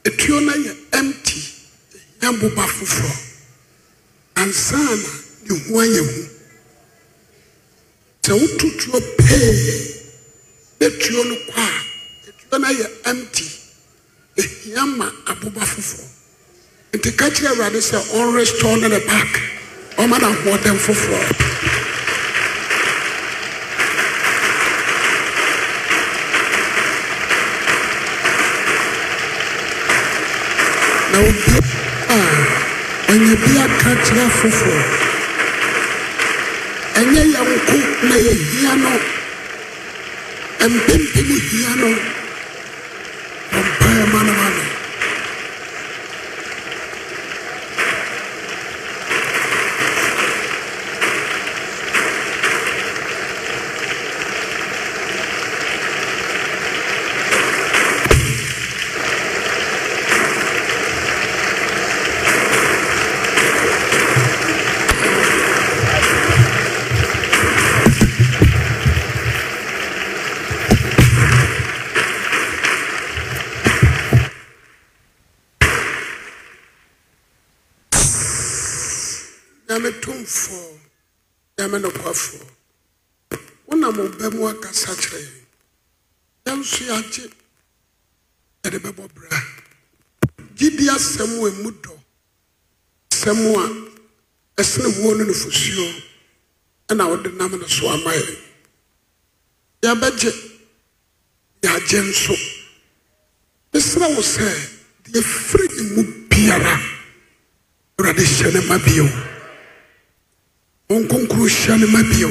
etuo 0.03 0.39
no 0.45 0.53
yɛ 0.53 0.77
empty. 0.93 1.41
Ehia 2.21 2.31
boba 2.39 2.67
foforɔ. 2.67 3.11
Ansa 4.35 4.77
na 4.77 5.09
ne 5.49 5.59
ho 5.65 5.79
ayɛ 5.81 6.01
hu. 6.05 6.29
Sɛ 8.21 8.33
wotutuo 8.37 8.99
na 10.79 10.89
tuo 10.89 11.23
no 11.23 11.35
kɔ 11.35 11.57
a, 11.57 11.69
etuo 12.29 12.59
no 12.61 12.67
yɛ 12.67 12.87
empty. 13.05 13.49
Ehia 14.37 14.85
ma 14.95 15.09
aboba 15.25 15.65
foforɔ. 15.65 16.05
nti 16.93 17.17
ka 17.17 17.25
awurade 17.25 17.81
sɛ 17.81 17.97
ɔnrestore 18.13 18.81
ne 18.81 18.87
ne 18.89 18.99
back 19.07 19.54
ɔma 20.01 20.17
no 20.21 20.27
ahoɔden 20.27 20.77
foforɔ 20.85 21.21
na 31.11 31.17
obi 31.19 31.53
a 33.63 33.65
foforɔ 34.39 34.79
ɛnyɛ 36.99 37.21
yɛn 37.33 37.47
nko 37.55 37.77
na 38.09 38.15
yɛhia 38.25 38.71
no 38.83 38.91
mpempem 40.73 41.29
hia 41.49 41.71
no 41.81 41.89
ɔmpaeɛ 43.57 44.03
ma 44.13 44.19
no 44.27 44.33
ma 44.39 44.44
a 91.45 91.49
ɛmu 91.51 91.71
dɔ. 91.83 91.93
Asɛm 93.11 93.39
a 93.55 94.61
ɛsene 94.61 94.87
wuo 94.99 95.13
no 95.17 95.23
nufosuo 95.25 95.87
ɛna 96.89 97.07
wode 97.09 97.33
nam 97.37 97.51
no 97.59 97.67
so 97.67 97.87
ama 97.89 98.11
yɛn. 98.11 98.37
Yɛbɛgye 99.81 100.31
yɛagye 101.63 101.99
nso. 102.09 102.35
Mesrɛ 103.73 104.15
wo 104.15 104.21
sɛ 104.21 104.45
deɛ 105.03 105.21
firi 105.23 105.67
ne 105.75 105.83
mu 105.95 106.03
biara 106.29 106.79
awurade 107.97 108.23
hyɛ 108.23 108.53
ne 108.53 108.61
ma 108.67 108.77
bio. 108.77 109.05
Nkonkoro 110.89 111.47
hyia 111.47 111.77
ne 111.79 111.85
ma 111.87 112.01
bio. 112.03 112.29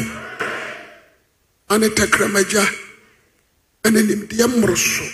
Ane 1.70 1.88
tɛkrɛmagya 1.90 2.64
ɛne 3.84 4.00
nimdeɛ 4.06 4.46
mmoro 4.48 4.76
so. 4.76 5.04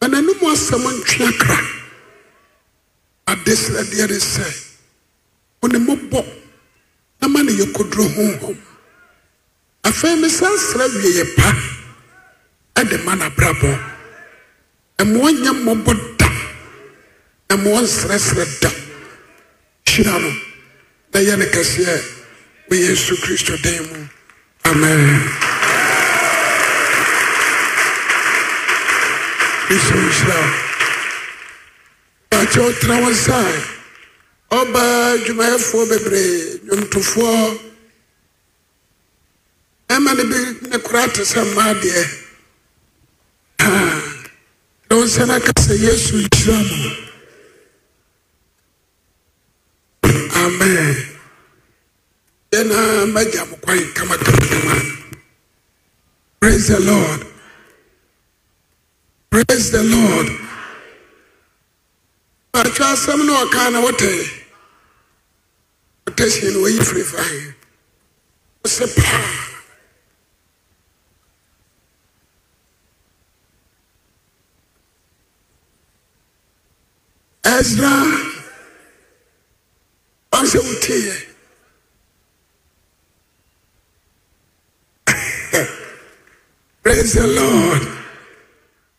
Ɛnanom 0.00 0.40
asɛm 0.52 0.84
ntwe 0.98 1.26
akra 1.28 1.81
ade 3.26 3.52
srɛdeɛ 3.56 4.06
ne 4.10 4.18
sɛ 4.18 4.46
wo 5.60 5.68
ne 5.68 5.78
mmɔbɔ 5.78 6.24
na 7.20 7.28
ma 7.28 7.42
ne 7.42 7.52
yɛkɔduro 7.52 8.04
honhom 8.16 8.58
afei 9.84 10.16
me 10.20 10.28
san 10.28 10.52
srɛ 10.58 10.84
wieyɛ 11.02 11.24
pa. 11.36 11.52
Ɛde 12.82 12.96
ma 13.04 13.14
nabrabɔ 13.14 13.70
ɛmoa 14.98 15.30
nyɛ 15.42 15.52
mmɔbɔ 15.52 15.92
da. 16.18 16.28
Ɛmoa 17.52 17.80
nsrɛsrɛ 17.82 18.44
da. 18.60 18.70
Hyira 19.86 20.18
no. 20.20 20.30
Na 21.12 21.20
yɛ 21.20 21.36
ne 21.38 21.46
kɛseɛ 21.46 21.94
wɔ 22.68 22.74
yesu 22.76 23.14
kristo 23.22 23.56
dan 23.62 23.86
mu. 23.88 24.08
Amen. 24.64 25.28
Kristo 29.66 29.94
nhyira 29.94 30.71
bakyɛ 32.52 32.64
wotena 32.66 32.96
wo 33.02 33.08
nsa 33.10 33.38
ɔbaa 34.58 35.12
adwumayɛfoɔ 35.14 35.82
bebree 35.88 36.60
nnwomtofoɔ 36.64 37.58
ɛma 39.94 40.10
ne 40.16 40.24
bi 40.30 40.68
ne 40.68 40.78
kora 40.78 41.08
te 41.14 41.22
sɛ 41.22 41.40
mmaa 41.48 41.72
deɛ 41.82 42.04
na 44.88 44.96
wo 44.96 45.02
nsa 45.04 45.26
no 45.26 45.34
aka 45.34 45.52
sɛ 45.64 45.74
yesu 45.80 46.16
nhyira 46.20 46.58
mo 46.68 46.90
amen 50.44 50.96
yɛna 52.52 52.78
magya 53.14 53.48
mo 53.48 53.56
kwan 53.64 53.78
kamakamakama 53.96 54.76
praise 56.40 56.66
the 56.68 56.80
lord. 56.80 57.26
Praise 59.30 59.70
the 59.70 59.82
lord 59.84 60.41
atwa 62.60 62.86
asɛm 62.92 63.20
no 63.26 63.32
ɔka 63.42 63.62
na 63.72 63.80
wote 63.80 64.12
wote 66.06 66.24
hyɛ 66.32 66.48
no 66.52 66.58
wayi 66.64 66.80
firi 66.88 67.04
fae 67.12 67.54
ɔsɛ 68.64 68.84
paa. 68.96 69.48
Ezra 77.56 77.92
ɔnsɛ 80.32 80.58
woteeɛ 80.66 81.16
praise 86.82 87.12
the 87.14 87.26
lord. 87.26 87.82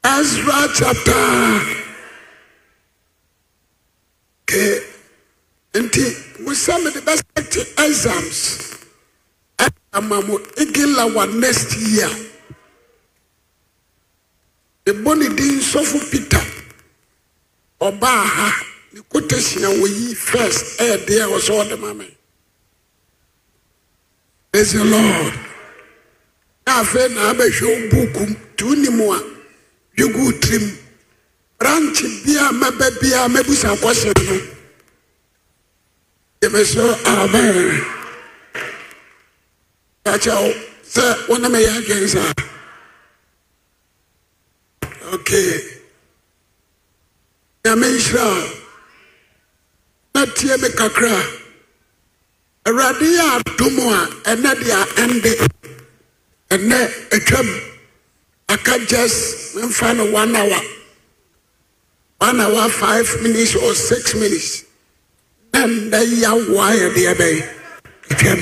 Ezra 0.04 0.68
chapter 0.76 1.83
wosa 6.68 6.80
mede 6.84 7.02
bɛsɛte 7.02 7.62
exams. 7.86 8.40
Ama 9.94 10.22
mo 10.22 10.38
egelawa 10.62 11.26
next 11.40 11.78
year. 11.78 12.10
Ebɔ 14.86 15.18
ne 15.18 15.30
din 15.36 15.60
sɔfo 15.60 16.00
peter. 16.12 16.46
Ɔbaa 17.82 18.26
ha 18.26 18.66
ne 18.94 19.02
quotation 19.10 19.64
a 19.66 19.68
wɔyi 19.70 20.16
first. 20.16 20.80
Ɛyɛ 20.80 21.06
deɛ 21.06 21.22
a 21.24 21.28
wɔsɛ 21.28 21.52
ɔde 21.62 21.80
ma 21.80 21.94
me 21.94 22.18
praise 24.52 24.74
the 24.74 24.84
lord. 24.84 25.34
Na 26.66 26.82
afei 26.84 27.10
na 27.14 27.34
abɛhwɛ 27.34 27.62
wo 27.62 27.90
buuku 27.90 28.22
m 28.28 28.36
nti 28.56 28.64
wonim 28.64 29.00
a 29.12 29.20
dwegu 29.98 30.32
tirim 30.40 30.78
branch 31.60 32.02
bia 32.26 32.50
mɛbɛ 32.52 33.00
bia 33.02 33.28
mɛbusa 33.28 33.76
kɔhyɛ 33.78 34.14
no 34.26 34.63
yɛmɛ 36.44 36.62
so 36.66 36.84
amen. 37.06 37.86
Akyɛ 40.06 40.36
wo 40.44 40.52
sɛ 40.84 41.28
wo 41.30 41.38
ne 41.38 41.48
mɛyɛ 41.48 41.70
adwen 41.80 42.08
saa 42.10 42.34
okay. 45.14 45.80
Nyame 47.64 47.88
nhyira 47.96 48.28
na 50.16 50.26
tie 50.36 50.58
me 50.58 50.68
kakra. 50.70 51.16
Awurade 52.66 53.08
yɛ 53.18 53.26
adom 53.40 53.78
a 53.88 54.00
ɛnɛ 54.32 54.52
deɛ 54.64 54.80
ɛnde 55.02 55.32
ɛnɛ 56.50 56.80
atwam 57.16 57.50
aka 58.50 58.86
just 58.86 59.56
memfa 59.56 59.96
no 59.96 60.12
one 60.12 60.36
hour. 60.36 60.62
One 62.20 62.40
hour 62.42 62.70
five 62.70 63.08
minutes 63.22 63.56
or 63.56 63.74
six 63.76 64.14
minutes 64.16 64.64
na 65.54 65.66
nnɛ 65.68 66.00
yawoa 66.22 66.68
yɛ 66.80 66.88
deɛ 66.96 67.14
bɛyɛ 67.20 67.42
atwam 68.12 68.42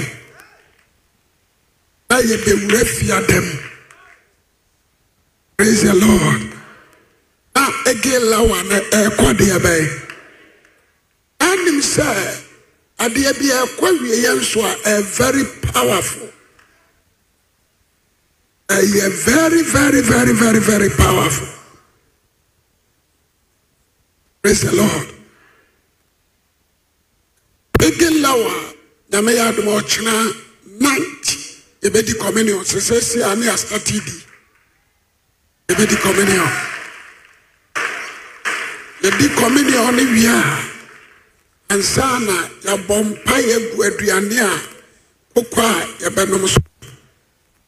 na 2.10 2.16
yɛbɛwura 2.30 2.82
fiadam 2.96 3.48
praise 5.58 5.84
the 5.84 5.94
lord. 5.94 6.42
Na 7.56 7.68
ege 7.92 8.16
lawa 8.32 8.58
no 8.70 8.78
ɛrekɔ 8.98 9.28
deɛ 9.40 9.58
bɛyɛ 9.66 9.88
anim 11.40 11.80
sɛ 11.82 12.08
adeɛ 13.00 13.32
bi 13.40 13.48
eh, 13.52 13.66
ɛkɔ 13.66 13.88
awieɛ 13.92 14.32
nso 14.40 14.60
a 14.64 14.74
ɛyɛ 14.90 15.04
very 15.20 15.44
powerful. 15.74 16.30
Eh, 18.70 18.76
ɛyɛ 18.82 19.10
very 19.26 19.62
very 19.64 20.02
very 20.02 20.34
very 20.34 20.60
very 20.60 20.90
powerful. 20.90 21.48
Praise 24.42 24.62
the 24.62 24.72
lord 24.76 25.21
ege 27.86 28.10
lawa 28.22 28.54
nyame 29.12 29.32
yɛ 29.38 29.42
adom 29.50 29.68
a 29.70 29.74
ɔkyena 29.80 30.14
night 30.80 31.26
yɛbɛdi 31.84 32.14
communion. 32.20 32.64
Sesɛ 32.64 33.02
si 33.02 33.22
a 33.22 33.36
ne 33.36 33.48
asate 33.48 34.00
di 34.06 34.24
yɛbɛdi 35.68 35.96
communion. 36.02 36.50
Yɛdi 39.04 39.36
communion 39.36 39.96
ne 39.96 40.04
wie 40.14 40.28
a 40.28 40.40
ansa 41.70 42.06
mpa 42.20 43.36
yɛagu 43.50 43.78
aduane 43.88 44.40
a 44.40 44.52
kokɔ 45.34 45.62
a 45.62 45.88
yɛbɛnom 46.04 46.48
so. 46.48 46.60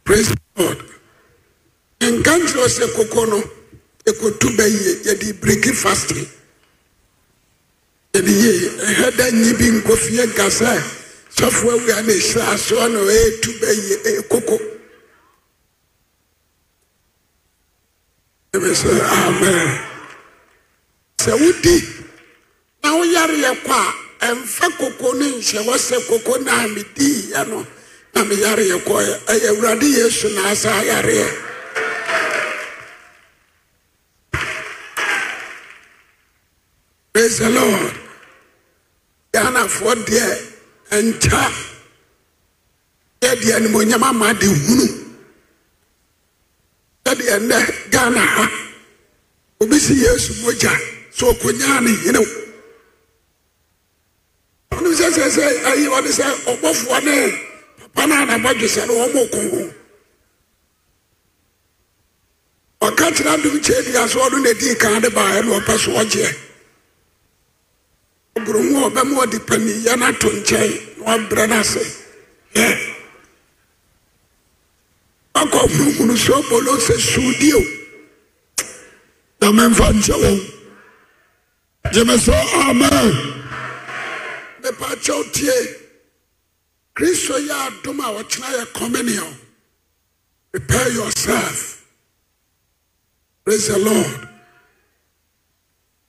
Praise 0.04 0.34
lord. 0.58 0.78
Nka 2.02 2.32
nkyerɛ 2.40 2.68
sɛ 2.70 2.94
koko 2.96 3.26
no 3.26 3.44
ɛkɔtu 4.06 4.48
bɛyie. 4.58 5.04
Yɛde 5.06 5.40
breki 5.42 5.74
fasting 5.74 6.28
yɛde 8.14 8.32
yie 8.32 8.54
ɛhɛ 8.90 9.08
da 9.18 9.26
nyi 9.32 9.54
bi 9.58 9.68
nkɔ 9.78 9.94
fie 9.98 10.24
nka 10.26 10.46
sɛ 10.50 10.72
sɔfo 11.38 11.66
awia 11.74 12.02
ne 12.06 12.14
hyira 12.14 12.44
asoɔ 12.54 12.86
na 12.94 13.00
ɛɛtu 13.00 13.50
bɛyie 13.62 13.96
ɛyɛ 14.08 14.22
koko. 14.30 14.58
Ɛbɛ 18.54 18.70
sɛ 18.82 18.92
amen. 19.02 19.80
Sɛ 21.18 21.32
wodi 21.42 21.76
na 22.84 22.90
woyareɛ 22.98 23.52
kɔ 23.66 23.74
a 24.22 24.26
ɛmfa 24.30 24.68
koko 24.78 25.12
ne 25.18 25.26
nhyɛ 25.32 25.60
hɔ 25.66 25.76
sɛ 25.78 25.98
koko 26.08 26.38
na 26.44 26.68
mediiɛ 26.68 27.48
no. 27.50 27.66
Na 28.14 28.22
meyareɛ 28.24 28.78
kɔɛ 28.86 29.26
ɛyɛ 29.26 29.48
awurade 29.50 29.88
yesu 29.98 30.30
na 30.36 30.52
asa 30.52 30.70
yareɛ 30.70 31.50
praise 37.14 37.38
the 37.40 37.50
lord 37.50 38.03
ghanafoɔ 39.34 39.92
deɛ 40.08 40.26
ɛnkya 40.98 41.44
yɛdeɛ 43.22 43.54
animonyam 43.58 44.04
ama 44.04 44.34
de 44.40 44.48
hunu. 44.48 44.88
Sɛdeɛ 47.06 47.36
nnɛ 47.42 47.58
ghana 47.92 48.20
ha. 48.36 48.46
Obi 49.62 49.80
si 49.80 49.94
yesu 49.96 50.34
mogya 50.44 50.72
sɛ 51.18 51.24
ɔkɔnyaa 51.34 51.82
ne 51.84 51.92
henew 52.04 52.26
ɔno 54.72 54.90
sɛ 55.00 55.08
sɛ 55.18 55.26
sɛ 55.36 55.44
ayi 55.70 55.86
ɔde 55.98 56.12
sɛ 56.20 56.26
ɔbɔfoɔ 56.52 57.04
ne 57.04 57.16
papa 57.80 58.08
no 58.08 58.14
anabɔdwe 58.16 58.68
sɛ 58.76 58.88
no 58.88 58.94
wɔmɔ 59.02 59.32
ko 59.32 59.40
ho. 59.50 59.74
Ɔka 62.88 63.06
kyerɛ 63.16 63.32
adom 63.38 63.58
kyɛ 63.66 64.08
so 64.10 64.20
ɔno 64.20 64.44
na 64.44 64.54
dii 64.54 64.76
kan 64.76 65.02
de 65.02 65.10
baeɛ 65.10 65.42
na 65.46 65.60
ɔpɛ 65.60 65.78
so 65.80 65.92
ɔgyeɛ. 65.92 66.53
Ɔboro 68.36 68.60
ho 68.72 68.86
a 68.86 68.90
ɔbɛma 68.90 69.14
ɔde 69.24 69.40
paniyɛ 69.46 69.98
no 70.00 70.06
ato 70.06 70.30
nkyɛn 70.30 70.98
na 70.98 71.04
wabrɛ 71.06 71.48
no 71.50 71.56
yɛ 71.56 72.94
akɔ 75.36 75.60
hurumuru 75.74 76.16
sɛ 76.18 76.34
ɔbɔlo 76.42 76.74
sɛ 76.88 76.96
suudi 77.00 77.54
o. 77.54 77.62
Na 79.42 79.52
memfa 79.52 79.92
nkyɛ 79.92 80.16
amen. 82.70 83.12
Mepa 84.62 84.96
kyɛw 85.04 85.24
tie. 85.34 85.76
Kristo 86.96 87.36
yɛ 87.38 87.56
adom 87.68 88.00
a 88.00 88.24
ɔkyena 88.24 88.50
yɛ 88.58 88.74
communion 88.74 89.38
prepare 90.52 90.90
yourself. 90.92 91.84
Praise 93.44 93.68
the 93.68 93.80
lord. 93.80 94.30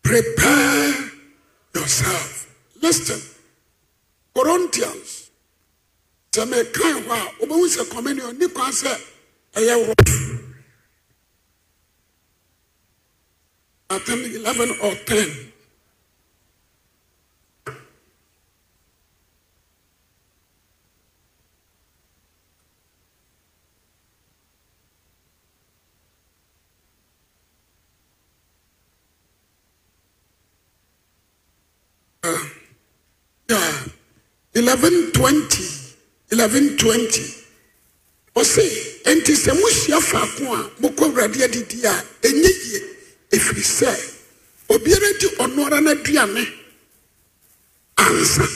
Prepare 0.02 1.03
yourself. 1.74 2.48
Listen. 2.80 3.20
Corinthians. 4.34 5.30
Sɛ 6.32 6.44
mekan 6.50 7.04
hɔ 7.06 7.12
a 7.14 7.32
wobɛhu 7.40 7.66
sɛ 7.68 7.90
communion 7.90 8.38
ni 8.38 8.48
kwan 8.48 8.72
sɛ 8.72 8.92
ɛyɛ 9.54 9.86
rough 9.86 10.04
I 13.90 13.98
think 13.98 14.34
11 14.34 14.70
or 14.82 14.94
10 15.06 15.52
eleven 34.74 35.12
twenty, 35.12 35.64
eleven 36.32 36.76
twenty. 36.76 37.22
Ɔse, 38.34 38.62
nti 39.06 39.32
sɛ 39.36 39.52
mohyia 39.54 40.00
faako 40.00 40.44
a 40.58 40.70
mokɔ 40.82 41.04
awurade 41.06 41.38
adidi 41.46 41.84
a 41.84 41.94
ɛnyɛ 42.26 42.50
yie 42.66 42.80
ɛfiri 43.30 43.62
sɛ 43.62 43.90
obiara 44.68 45.18
di 45.20 45.26
ɔno 45.38 45.66
ara 45.66 45.80
n'aduane 45.80 46.44
ansa. 47.96 48.46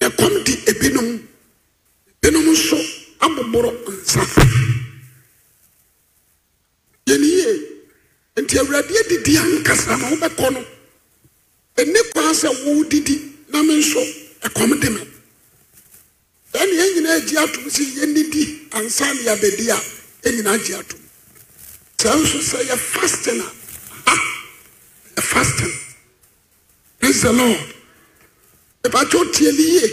Ɛkɔm 0.00 0.44
di 0.44 0.52
ebinom, 0.66 1.22
ebinom 2.22 2.46
nso 2.50 2.76
aboboro 3.20 3.70
nsa. 3.88 4.20
Yɛn 7.06 7.22
yie, 7.22 7.68
nti 8.36 8.58
awurade 8.58 8.90
adidi 8.98 9.36
ankasa 9.38 9.96
na 9.96 10.10
wobɛkɔ 10.10 10.52
no 10.52 10.64
ɛne 11.76 12.10
kwan 12.12 12.34
sɛ 12.34 12.48
wodidi 12.66 13.22
na 13.52 13.62
me 13.62 13.78
nso 13.78 14.23
ɛkɔm 14.44 14.80
de 14.80 14.90
me 14.90 15.00
ɛne 16.60 16.72
yɛn 16.78 16.94
nyinaa 16.94 17.16
agye 17.18 17.38
atom 17.38 17.64
sɛ 17.70 17.82
yɛnnidi 17.98 18.44
ansa 18.72 19.12
ne 19.14 19.20
yɛabɛdi 19.22 19.66
a 19.70 19.78
yɛn 20.24 20.34
nyinaa 20.36 20.54
agye 20.54 20.74
atom 20.78 21.00
saa 21.98 22.14
nso 22.16 22.38
sɛ 22.38 22.58
yɛ 22.68 22.76
fasten 22.76 23.40
a 23.40 23.48
ha! 24.10 24.14
Yɛ 25.16 25.22
fasten 25.22 25.72
praise 26.98 27.22
the 27.22 27.32
lord. 27.32 27.74
Ɛbakyɛ 28.84 29.32
tie 29.32 29.50
ne 29.52 29.62
yie 29.62 29.88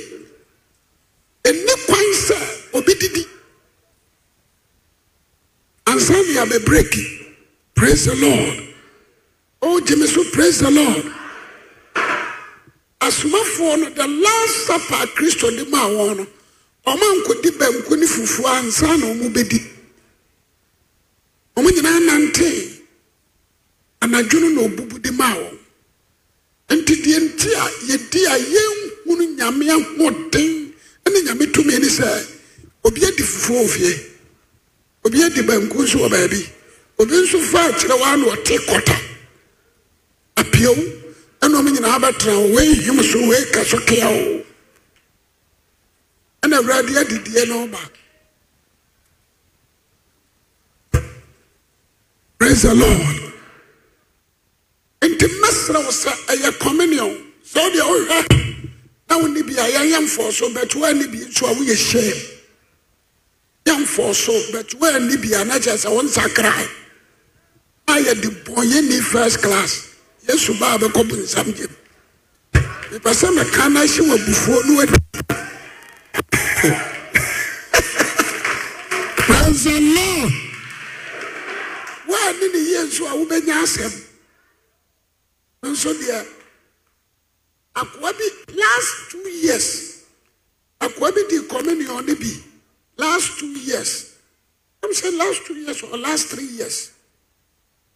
ɛne 1.44 1.74
kwan 1.88 2.08
sɛ 2.14 2.38
obi 2.74 2.94
didi. 2.96 3.26
Ansa 5.88 6.14
ne 6.14 6.34
yɛabɛbreki 6.36 7.04
praise 7.76 8.06
the 8.06 8.16
lord. 8.16 8.68
Oh 9.62 9.80
gyeme 9.80 10.08
so 10.08 10.24
praise 10.32 10.60
the 10.60 10.72
lord 10.72 11.21
asomafoɔ 13.02 13.80
no 13.80 13.90
the 13.90 14.08
last 14.08 14.56
supper 14.68 15.08
kristo 15.16 15.50
de 15.56 15.66
maa 15.66 15.88
wɔn 15.90 16.18
no 16.18 16.28
ɔmo 16.86 17.04
ankɔdi 17.14 17.58
banku 17.58 17.96
ne 17.98 18.06
fufuo 18.06 18.48
ansa 18.48 18.98
na 18.98 19.06
ɔmo 19.08 19.30
bɛdi 19.34 19.60
ɔmo 21.56 21.70
nyinaa 21.70 22.00
nante. 22.00 22.78
Anadwo 24.02 24.40
no 24.42 24.50
na 24.50 24.62
ɔbubu 24.68 25.02
de 25.02 25.12
maa 25.12 25.36
wɔn. 25.36 25.58
Nti 26.70 26.96
deɛ 27.04 27.20
nti 27.20 27.50
a 27.54 27.66
yɛdi 27.90 28.22
a 28.26 28.36
yɛnhunu 28.54 29.36
nyame 29.38 29.66
ahoɔden 29.70 30.74
ne 31.12 31.20
nyame 31.22 31.46
tumi 31.54 31.78
ne 31.80 31.88
sɛ 31.88 32.26
obi 32.84 33.06
adi 33.06 33.22
fufuo 33.24 33.62
wɔ 33.64 33.70
fie. 33.70 34.06
Obi 35.06 35.24
adi 35.24 35.42
banku 35.42 35.84
nso 35.84 35.98
wɔ 36.00 36.10
baabi. 36.10 36.50
Obi 37.00 37.16
nso 37.16 37.40
fa 37.42 37.70
akyerɛ 37.70 38.00
wa 38.00 38.16
na 38.16 38.26
ɔte 38.34 38.58
kɔta. 38.66 38.96
Apiew 40.38 41.01
ɛna 41.42 41.56
ɔmo 41.60 41.70
nyinaa 41.70 42.00
bɛtena 42.00 42.34
hɔ 42.34 42.54
wei 42.56 42.74
him 42.76 43.02
so 43.04 43.20
wei 43.28 43.46
ka 43.54 43.64
so 43.64 43.80
kea 43.80 44.06
o 44.08 44.44
ɛna 46.44 46.58
awurade 46.60 46.96
adidie 47.02 47.48
no 47.48 47.68
ba 47.68 47.80
praise 52.38 52.64
the 52.64 52.74
lord. 52.74 53.34
Nti 55.02 55.26
mmɛsrɛ 55.28 55.84
wo 55.86 55.92
sɛ 55.92 56.12
ɛyɛ 56.28 56.60
communion. 56.60 57.32
Sɛ 57.46 57.60
wodeɛ 57.62 57.84
wohwɛ 57.86 58.68
na 59.10 59.18
wonni 59.18 59.44
bi 59.44 59.54
a 59.54 59.68
yɛnyɛ 59.70 60.00
mfɔɔ 60.06 60.32
so 60.32 60.50
bɛt 60.50 60.74
woanni 60.76 61.06
bi 61.12 61.18
nso 61.20 61.46
a 61.46 61.54
woyɛ 61.54 61.76
hyɛm 61.76 62.18
yɛ 63.66 63.74
mfɔɔ 63.84 64.14
so 64.16 64.32
bɛt 64.54 64.74
woanni 64.80 65.18
bi 65.22 65.34
a 65.40 65.46
na 65.46 65.56
kyerɛ 65.60 65.78
sɛ 65.86 65.90
wo 65.94 66.02
nsakrae 66.02 66.68
a 67.88 67.94
yɛde 67.94 68.44
bɔnyɛni 68.46 69.02
first 69.02 69.42
class 69.42 69.91
yesu 70.28 70.54
baa 70.60 70.78
bɛkɔ 70.82 71.02
bu 71.10 71.16
nsam 71.24 71.48
gyem. 71.58 71.74
Mepɛ 72.92 73.12
sɛ 73.20 73.28
mɛka 73.38 73.64
no 73.74 73.80
ahye 73.82 74.02
wɔ 74.10 74.16
abufuo 74.18 74.58
no 74.68 74.74
wadi 74.78 74.98
praise 79.26 79.64
the 79.64 79.76
lord. 79.96 80.34
Woane 82.08 82.46
ne 82.54 82.60
yie 82.70 82.82
nso 82.88 83.04
a 83.08 83.14
wobɛnya 83.20 83.56
asɛm. 83.64 83.94
Nso 85.64 85.94
deɛ 86.02 86.20
akoa 87.76 88.12
bi 88.18 88.28
last 88.54 88.94
two 89.12 89.28
years 89.30 89.68
akoa 90.80 91.12
bi 91.16 91.22
di 91.30 91.38
communion 91.48 92.06
ne 92.06 92.14
bi 92.14 92.32
last 92.98 93.40
two 93.40 93.48
years. 93.60 94.16
I'm 94.84 94.94
saying 94.94 95.18
last 95.18 95.46
two 95.46 95.56
years 95.56 95.82
or 95.84 95.98
last 95.98 96.28
three 96.28 96.46
years. 96.58 96.92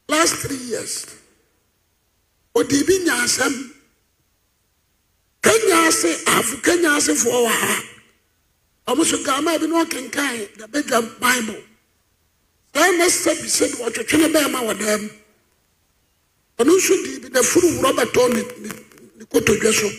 Last 0.07 0.35
three 0.35 0.57
years 0.57 1.06
ɔde 2.56 2.86
bi 2.88 2.98
nya 3.03 3.14
asɛm 3.23 3.53
kenya 5.41 5.88
ase 5.88 6.11
afo 6.26 6.57
kenya 6.57 6.90
asefoɔ 6.98 7.40
wɔ 7.45 7.52
ha. 7.52 7.84
Ɔmo 8.88 9.03
so 9.06 9.23
gama 9.23 9.57
bi 9.60 9.68
na 9.68 9.84
ɔkenkan 9.84 10.57
the 10.57 10.68
bedwa 10.68 11.19
bible. 11.19 11.61
Saa 12.73 12.91
na 12.91 13.06
sɛbi 13.06 13.45
sɛbi 13.45 13.76
wɔtwetwe 13.82 14.19
ne 14.19 14.27
bɛɛ 14.30 14.52
ma 14.52 14.60
wɔ 14.61 14.73
dɛm. 14.77 15.11
Ɔno 16.60 16.72
nso 16.77 17.03
di 17.03 17.19
bi 17.19 17.30
na 17.30 17.41
furu 17.41 17.68
wurɔ 17.77 17.91
bɛtɔ 17.98 18.34
ne 18.34 18.41
ne 18.61 18.69
ne 19.18 19.26
kotodwe 19.26 19.73
so. 19.73 19.90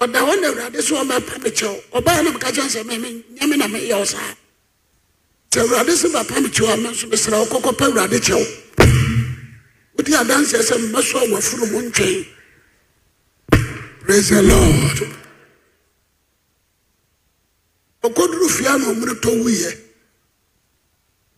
Ɔda 0.00 0.18
hɔ 0.26 0.40
na 0.40 0.48
awurade 0.48 0.82
so 0.82 0.96
ɔmɛpa 0.96 1.42
me 1.42 1.50
kyɛw. 1.50 1.82
Ɔbaa 1.92 2.24
na 2.24 2.30
meka 2.30 2.50
kyɛn 2.52 2.68
sɛ 2.68 2.82
mɛmɛ 2.84 3.24
nyame 3.34 3.56
na 3.58 3.66
mɛyɛ 3.66 3.98
wo 3.98 4.04
saa. 4.04 4.34
Sɛ 5.50 5.60
awurade 5.62 5.92
sɛ 5.92 6.08
bɛpa 6.10 6.42
me 6.42 6.48
kyɛw 6.48 6.72
a 6.72 6.76
me 6.76 6.88
nso 6.90 7.06
mesrɛ 7.06 7.38
wo 7.38 7.46
kɔkɔpɛ 7.60 7.84
awurade 7.92 8.18
kyɛw 8.20 8.67
wodi 9.98 10.14
adanseɛ 10.14 10.62
sɛ 10.62 10.76
mmɛso 10.78 11.18
a 11.18 11.24
wafuru 11.32 11.66
mu 11.72 11.80
ntwɛn 11.90 12.26
praise 14.00 14.28
the 14.30 14.42
lord. 14.42 14.98
Ɔkɔduru 18.02 18.48
fie 18.48 18.66
a 18.66 18.78
na 18.78 18.86
ɔmene 18.86 19.14
tɔ 19.20 19.30
wuyɛ 19.42 19.70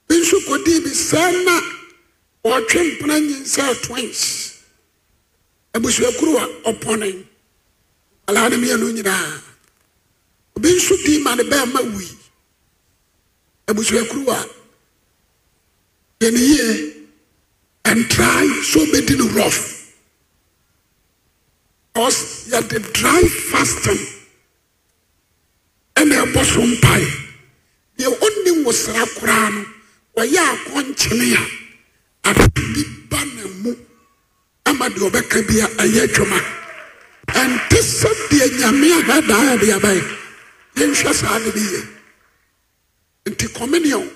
bi 0.06 0.14
nso 0.16 0.36
kɔdii 0.46 0.84
bi 0.84 0.90
saa 0.90 1.30
na 1.44 1.60
ɔtwe 2.44 2.80
mpena 2.98 3.18
nyinsɛ 3.20 3.80
twins 3.82 4.60
abusuakuru 5.72 6.36
a 6.36 6.70
ɔpɔne 6.70 7.24
alaa 8.28 8.48
ne 8.50 8.56
mmienu 8.56 8.92
nyinaa 8.92 9.40
obi 10.56 10.68
nso 10.76 10.96
dii 11.04 11.22
ma 11.22 11.34
ne 11.34 11.42
bɛɛma 11.44 11.80
wui 11.94 12.08
abusuakuru 13.66 14.28
a 14.28 14.46
yɛne 16.20 16.38
yie 16.38 16.99
ɛntrae 17.90 18.62
so 18.62 18.80
obɛdi 18.80 19.16
no 19.18 19.26
rough. 19.38 19.60
Because 21.92 22.46
yɛde 22.50 22.78
dry 22.92 23.22
fasting 23.50 23.98
ɛna 25.96 26.16
ɛbɔ 26.24 26.40
so 26.52 26.60
mpae 26.62 27.04
deɛ 27.98 28.08
ɔnni 28.26 28.50
nwosra 28.62 29.04
koraa 29.18 29.50
no 29.54 29.64
wɔyɛ 30.16 30.42
akɔnkyene 30.54 31.28
a 32.24 32.30
ade 32.30 32.48
ba 33.10 33.24
na 33.34 33.42
mu 33.62 33.74
ama 34.66 34.88
deɛ 34.88 35.10
ɔbɛka 35.10 35.38
bi 35.48 35.58
a 35.60 35.66
ɛyɛ 35.82 36.00
adwuma 36.06 36.38
ɛnte 37.26 37.78
sɛ 37.98 38.10
deɛ 38.30 38.46
nyame 38.58 38.86
ahɛ 39.02 39.26
daa 39.28 39.56
de 39.56 39.66
abae 39.76 40.00
yɛnhwɛ 40.76 41.12
saa 41.14 41.38
de 41.40 41.50
bi 41.50 41.60
yɛ 41.74 41.82
nti 43.26 43.46
communion 43.52 44.08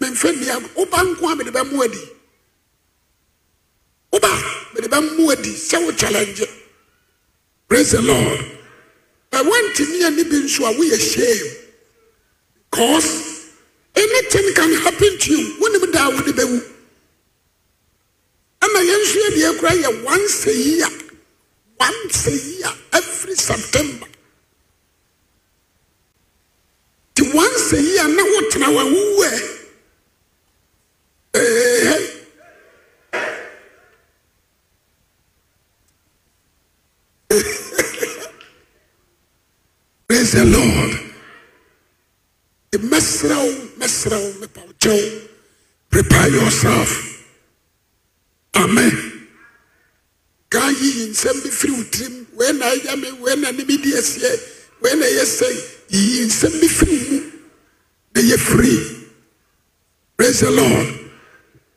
memfa 0.00 0.32
nni 0.32 0.48
a 0.48 0.58
woba 0.74 0.98
nko 1.04 1.24
a 4.24 4.74
mede 4.74 4.88
bɛmo 4.88 5.30
adi 5.32 5.50
sɛ 5.50 5.84
wo 5.84 5.92
challenge. 5.92 6.42
Praise 7.68 7.92
the 7.92 8.02
lord. 8.02 8.40
But 9.30 9.46
woantumi 9.46 10.04
ani 10.06 10.24
bi 10.24 10.36
nso 10.44 10.66
a 10.68 10.72
woyɛ 10.74 10.98
shame. 10.98 11.56
Because 12.70 13.50
anything 13.96 14.54
can 14.54 14.72
happen 14.82 15.18
to 15.18 15.30
you. 15.32 15.56
Wonim 15.60 15.92
da 15.92 16.08
a 16.08 16.10
wode 16.10 16.34
bɛwu 16.34 16.58
ɛna 18.60 18.80
yɛn 18.88 19.00
nso 19.04 19.18
yɛ 19.24 19.30
deɛ 19.36 19.58
kora 19.60 19.72
yɛ 19.72 20.04
once 20.04 20.46
a 20.46 20.54
year. 20.54 20.88
Once 21.78 22.26
a 22.26 22.30
year 22.32 22.72
every 22.92 23.34
september. 23.34 24.06
Nti 27.14 27.34
once 27.34 27.72
a 27.72 27.82
year 27.82 28.08
na 28.08 28.22
wotena 28.22 28.68
wawuwu 28.74 29.24
ɛ 29.24 29.50
Ee, 40.10 40.22
the 40.34 40.44
lord. 40.44 41.00
Mɛsrɛ 42.74 43.36
wo 43.38 43.52
mɛsrɛ 43.78 44.16
wo 44.18 44.30
mepawkyɛ 44.40 44.92
wo 44.92 45.20
prepare 45.90 46.28
yourself. 46.28 47.22
Amen. 48.56 49.28
Gaa 50.50 50.70
yiyi 50.70 51.10
nsɛm 51.10 51.42
bi 51.42 51.50
firi 51.50 51.72
wo 51.72 51.82
tirim 51.84 52.26
wei 52.34 52.52
na 52.52 52.66
ɛyɛ 52.66 53.00
me 53.00 53.12
wei 53.22 53.36
na 53.36 53.50
ne 53.52 53.62
bi 53.64 53.76
di 53.76 53.92
aseɛ 53.92 54.40
wei 54.82 54.94
na 54.94 55.06
ɛyɛ 55.06 55.24
sɛi 55.24 55.54
yiyi 55.90 56.26
nsɛm 56.26 56.60
bi 56.60 56.66
firi 56.68 56.98
mu. 57.10 57.20
Na 58.14 58.20
yɛ 58.22 58.38
free 58.38 59.06
praise 60.16 60.40
the 60.40 60.50
lord. 60.50 60.88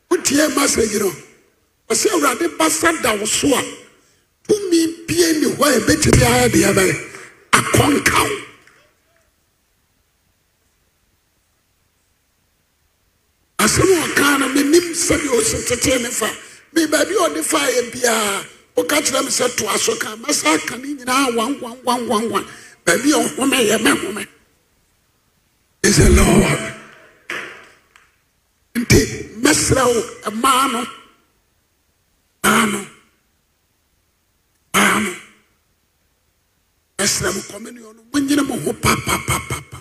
Wotie 0.09 0.55
message 0.55 0.99
no 0.99 1.11
ɔsɛ 1.89 2.09
awurade 2.09 2.57
basa 2.57 2.91
da 3.03 3.15
wo 3.15 3.25
so 3.25 3.47
a 3.55 3.61
tumi 4.49 5.05
bie 5.07 5.31
ni 5.41 5.45
hɔ 5.53 5.61
a 5.61 5.79
ɛbɛtumi 5.79 6.23
ayɛ 6.25 6.49
deɛ 6.49 6.73
bɛyɛ 6.73 7.16
akɔnka 7.67 8.19
wo 8.29 8.35
asɛm 13.63 13.89
a 13.93 13.97
ɔkaa 14.07 14.39
no 14.39 14.47
menim 14.55 14.87
sɛdeɛ 15.05 15.29
ɔsi 15.39 15.57
tetee 15.67 15.99
ne 16.01 16.09
fa 16.09 16.29
me 16.73 16.85
baabi 16.87 17.13
a 17.15 17.29
ɔde 17.29 17.43
fa 17.43 17.57
yɛ 17.75 17.91
biara 17.91 18.45
woka 18.75 18.95
kyerɛ 19.05 19.23
me 19.25 19.29
sɛ 19.29 19.55
toa 19.57 19.77
so 19.77 19.95
ka 19.97 20.15
mɛsa 20.15 20.55
aka 20.55 20.77
ne 20.77 20.87
nyinaa 20.95 21.27
wanwanwanwanwan 21.37 22.45
baabi 22.85 23.11
a 23.11 23.17
ɔhome 23.17 23.57
yɛ 23.69 23.77
mɛhome 23.85 24.27
is 25.83 25.97
the 25.97 26.09
lord. 26.09 26.73
Nti 28.75 28.99
mɛsrɛ 29.41 29.83
wo 29.85 30.01
ɛmaa 30.29 30.71
no 30.71 30.81
no 32.71 32.85
mɛsrɛ 37.07 37.33
mo 37.35 37.41
communion 37.51 37.95
no 37.95 38.03
monyene 38.11 38.41
mo 38.47 38.55
ho 38.59 38.73
papapapapa 38.73 39.79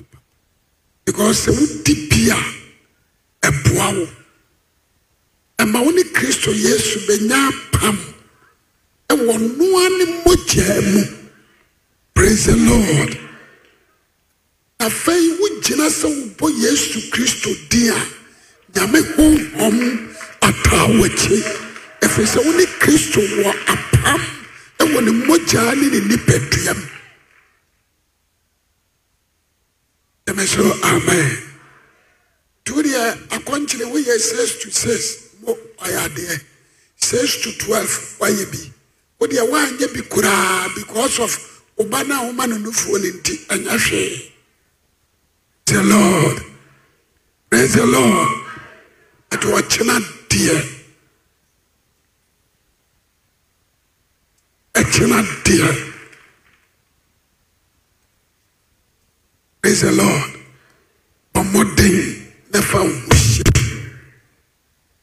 because 1.05 1.47
sɛ 1.47 1.51
wodi 1.59 1.95
bi 2.09 2.31
a 2.31 2.39
ɛboa 3.49 3.97
wo. 3.99 4.07
Ɛma 5.59 5.85
wo 5.85 5.91
ne 5.91 6.03
kristo 6.05 6.53
yesu 6.53 6.99
bɛnya 7.09 7.51
apam. 7.51 7.99
Ɛwɔ 9.09 9.35
noa 9.59 10.83
mu. 10.93 11.03
Praise 12.15 12.47
the 12.47 12.57
lord. 12.57 13.19
Afei 14.79 15.39
wogyina 15.41 15.89
sɛ 15.91 16.07
wobɔ 16.07 16.47
yesu 16.63 17.11
kristo 17.11 17.51
din 17.69 17.91
a 17.91 18.01
nyame 18.75 19.01
honhom 19.17 19.79
ataa 20.43 20.87
w'akyi 20.99 21.43
ɛfiri 22.03 22.27
sɛ 22.27 22.45
wo 22.45 22.53
ne 22.53 22.67
kristo 22.81 23.21
wɔ 23.21 23.51
apam. 23.67 24.21
Ɛwɔ 24.79 25.05
ne 25.05 25.11
mmogyaa 25.11 25.75
ne 25.75 25.87
ne 25.91 26.01
nipadua 26.15 26.75
mu 26.77 26.96
ɛmɛ 30.27 30.47
so 30.47 30.63
amen. 30.83 31.43
Tudeɛ 32.65 33.29
akɔnkyere 33.31 33.85
woyɛ 33.93 34.19
six 34.19 34.63
to 34.63 34.71
six. 34.71 35.29
Mo 35.43 35.57
ɔyɛ 35.79 35.99
adeɛ 36.09 36.41
six 36.97 37.43
to 37.43 37.53
twelve 37.59 37.91
wayɛ 38.19 38.45
bi 38.51 38.73
wodeɛ 39.21 39.49
woanyɛ 39.51 39.95
bi 39.95 40.01
koraa 40.03 40.75
because 40.75 41.19
of 41.21 41.63
woba 41.79 42.07
no 42.07 42.15
a 42.15 42.33
woma 42.33 42.47
no 42.49 42.57
nufuo 42.59 42.99
no 43.01 43.11
nti 43.19 43.47
ɛnyɛ 43.47 43.79
hwee 43.79 44.33
the 45.67 45.83
lord. 45.83 46.43
Praise 47.51 47.75
the 47.75 47.87
lord. 47.87 48.29
Ɛde 49.31 49.47
ɔkyena 49.59 49.97
deɛ 50.29 50.57
ɛkyena 54.75 55.19
deɛ 55.45 55.86
praise 59.67 59.81
the 59.81 59.91
lord. 59.91 60.31
Ɔmmɔden 61.35 62.23
na 62.53 62.61
fa 62.63 62.79
wo 62.79 62.89
ho 62.89 63.11
hyɛ 63.11 63.51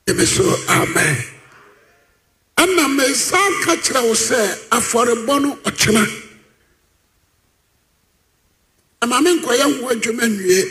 yɛmɛ 0.07 0.25
so 0.25 0.43
amen. 0.69 1.17
Ɛna 2.57 2.95
mesa 2.95 3.37
ka 3.65 3.75
kyerɛ 3.75 4.01
wo 4.07 4.13
sɛ 4.13 4.69
afɔrebɔ 4.69 5.41
no 5.41 5.55
ɔkyena. 5.67 6.03
Ɛma 9.01 9.21
me 9.21 9.39
nkɔyɛ 9.41 9.81
ho 9.81 9.89
adwuma 9.91 10.27
nwie. 10.31 10.63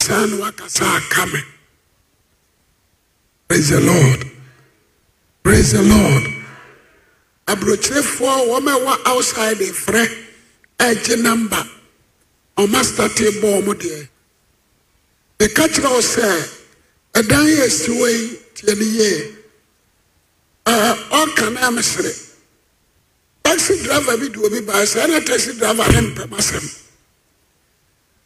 Saa 0.00 0.24
ne 0.24 0.36
wakasa 0.38 0.96
aka 0.96 1.26
praise 3.48 3.68
the 3.68 3.80
lord. 3.82 4.30
Praise 5.42 5.72
the 5.72 5.82
lord. 5.82 6.24
Aburokyerefoɔ 7.48 8.48
wɔn 8.48 8.66
a 8.72 8.78
ɛwɔ 8.80 9.06
outside 9.06 9.58
frɛ 9.58 10.08
ɛgye 10.78 11.20
namba 11.20 11.75
ɔma 12.56 12.80
starte 12.84 13.26
bɔ 13.40 13.48
ɔmo 13.58 13.72
deɛ 13.74 14.08
meka 15.38 15.64
kyerɛ 15.68 15.90
wo 15.94 16.00
sɛ 16.00 16.26
ɛdan 17.14 17.44
yɛ 17.46 17.62
asi 17.66 17.90
wɔ 17.90 18.06
yi 18.10 18.38
tie 18.54 18.74
ne 18.74 18.84
yie 18.84 19.36
ɔka 20.66 21.52
na 21.52 21.70
mesere 21.70 22.12
taxi 23.42 23.82
driver 23.82 24.16
bi 24.16 24.28
de 24.28 24.38
obi 24.40 24.60
baa 24.60 24.82
sɛ 24.84 25.04
ɛna 25.06 25.24
taxi 25.26 25.52
driver 25.54 25.86
ne 25.92 26.00
mpɛm 26.08 26.30
asɛm 26.38 26.66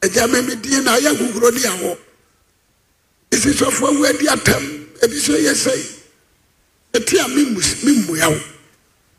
agya 0.03 0.27
mɛmi 0.27 0.63
din 0.63 0.85
na 0.85 0.97
ayɛ 0.97 1.11
ahorow 1.15 1.51
ne 1.51 1.61
awɔ 1.61 1.99
esi 3.31 3.51
sɔfo 3.53 3.89
awu 3.89 4.07
adi 4.07 4.27
atam 4.29 4.65
ebi 5.03 5.19
so 5.19 5.33
yɛ 5.33 5.55
sɛyi 5.55 5.87
eti 6.95 7.19
a 7.19 7.29
mi 7.29 7.45
mu 7.45 7.61
mi 7.85 7.93
mmua 8.03 8.29
wo 8.31 8.41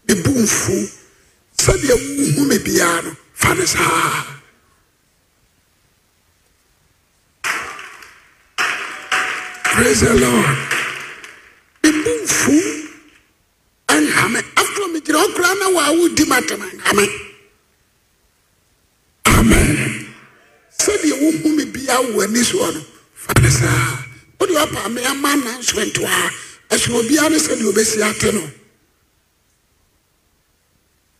mi 0.07 0.13
bu 0.23 0.31
nfu. 0.31 0.97
Sɛdeɛ 1.61 1.93
wuhu 2.17 2.45
mi 2.47 2.57
biara 2.57 3.03
no 3.03 3.15
fa 3.33 3.53
ne 3.53 3.65
saa. 3.65 4.40
Praise 9.81 10.01
the 10.01 10.13
lord. 10.13 10.57
Ebu 11.83 12.09
nfu 12.23 12.51
nhame 13.89 14.39
afro 14.55 14.87
mi 14.87 14.99
gyina 15.01 15.19
ɔkura 15.25 15.59
na 15.59 15.69
wa 15.75 15.81
awo 15.89 16.07
di 16.15 16.23
ma 16.25 16.37
tɛmɛ 16.39 16.67
nhame 16.77 17.05
amen 19.25 20.07
sɛdeɛ 20.79 21.13
wohu 21.21 21.55
mi 21.57 21.65
bi 21.65 21.79
awo 21.89 22.21
ani 22.23 22.39
soɔ 22.41 22.73
no 22.75 22.81
fa 23.13 23.33
ne 23.41 23.49
saa 23.49 24.05
o 24.39 24.45
de 24.45 24.53
wapa 24.53 24.85
ame 24.85 25.01
ama 25.05 25.29
announcement 25.33 25.97
wa. 25.97 26.29
Ɛsɛ 26.69 26.89
obiara 26.99 27.29
ne 27.31 27.37
sɛdeɛ 27.37 27.65
obesi 27.73 28.01
ate 28.07 28.33
no. 28.33 28.51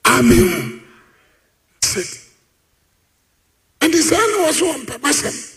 Hu 0.06 0.80
sit 1.84 2.20
nti 3.82 4.02
saa 4.02 4.18
na 4.28 4.38
wɔ 4.46 4.54
so 4.54 4.66
wɔ 4.72 4.86
mpɛm 4.86 5.02
asɛm 5.10 5.51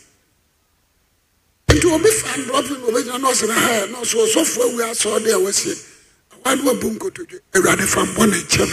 nti 1.85 1.93
obi 1.95 2.11
fa 2.11 2.37
ndrɔpi 2.39 2.73
na 2.81 2.87
obɛgyina 2.89 3.19
na 3.21 3.29
ɔsɛ 3.29 3.47
ha 3.53 3.87
na 3.93 3.99
ɔsɛ 4.01 4.17
ɔsɔfo 4.25 4.61
awu 4.65 4.79
asɛ 4.91 5.07
ɔde 5.17 5.31
a 5.33 5.39
wasie 5.39 5.75
awa 6.33 6.55
ne 6.57 6.63
wabu 6.63 6.91
nkotodwe. 6.97 7.39
Awurade 7.55 7.85
fa 7.87 8.01
mbɔ 8.05 8.25
ne 8.31 8.37
nkyɛn. 8.41 8.71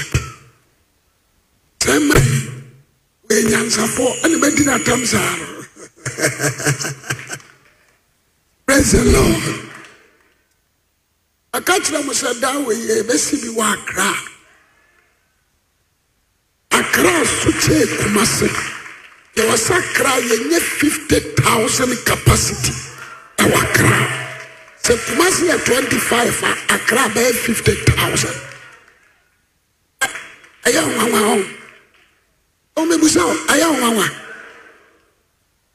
Sɛ 1.84 1.92
mmerɛ 2.00 2.24
yi 2.24 2.40
wɔyɛ 3.28 3.42
nyansafoɔ 3.50 4.12
ɛne 4.24 4.36
bɛdi 4.40 4.64
n'atam 4.64 5.02
saa. 5.06 5.36
No 5.36 5.46
praise 8.66 8.92
the 8.92 9.04
lord. 9.12 9.44
Aka 11.54 11.74
kyerɛ 11.84 12.00
mo 12.06 12.14
sɛ 12.14 12.40
daa 12.40 12.56
wɔ 12.64 12.72
yie 12.72 12.96
ɛbɛsi 13.04 13.36
bi 13.42 13.50
wɔ 13.60 13.64
akra. 13.74 14.16
Akra 16.72 17.12
asokyɛ 17.22 17.86
kumase 17.98 18.48
yɛwɔ 19.36 19.56
sɛ 19.58 19.74
akra 19.76 20.12
yɛnyɛ 20.22 20.60
fifty 20.62 21.20
thousand 21.44 21.94
capacity 22.06 22.91
ɛwɔ 23.42 23.58
akra 23.64 24.00
sɛ 24.84 24.94
kumase 25.06 25.44
yɛ 25.50 25.56
twenty 25.66 25.98
five 26.10 26.36
a 26.44 26.52
akra 26.76 27.04
bɛyɛ 27.16 27.32
fifty 27.46 27.74
thousand 27.90 28.38
ɛyɛ 30.68 30.82
nwanwa 30.94 31.20
hɔ 31.28 31.36
ɔmɛbusa 32.80 33.22
hɔ 33.28 33.34
ɛyɛ 33.54 33.68
nwanwa 33.78 34.06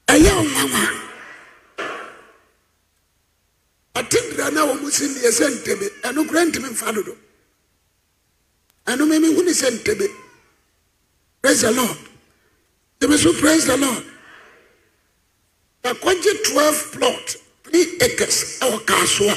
ɛyɛ 0.09 0.33
nwanwa. 0.51 1.07
atendera 3.99 4.51
na 4.53 4.63
wɔn 4.69 4.91
si 4.93 5.07
deɛ 5.15 5.31
sɛ 5.39 5.47
ntebe 5.57 5.87
ɛno 6.07 6.27
kura 6.29 6.43
ntumi 6.45 6.69
nfa 6.71 6.93
dodo 6.95 7.15
ɛno 8.87 9.03
mímí 9.11 9.29
hu 9.35 9.43
ni 9.43 9.53
sɛ 9.53 9.69
ntebe 9.79 10.07
praise 11.43 11.63
the 11.63 11.71
lord 11.73 11.99
tẹmɛ 13.01 13.17
so 13.19 13.33
praise 13.41 13.65
the 13.67 13.77
lord 13.77 14.05
akɔgye 15.83 16.33
twelve 16.45 16.93
plot 16.93 17.37
three 17.67 17.87
acres 18.01 18.59
ɛwɔ 18.61 18.79
kaasoa 18.89 19.35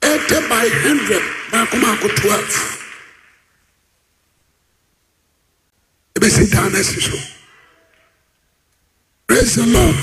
ɛtɛ 0.00 0.48
by 0.48 0.68
hundred 0.84 1.22
baako 1.50 2.08
twelve. 2.16 2.76
Ebesi 6.16 6.50
dan 6.50 6.72
na 6.72 6.82
si 6.82 7.00
so. 7.00 7.18
Praise 9.26 9.56
the 9.56 9.66
lord. 9.66 9.96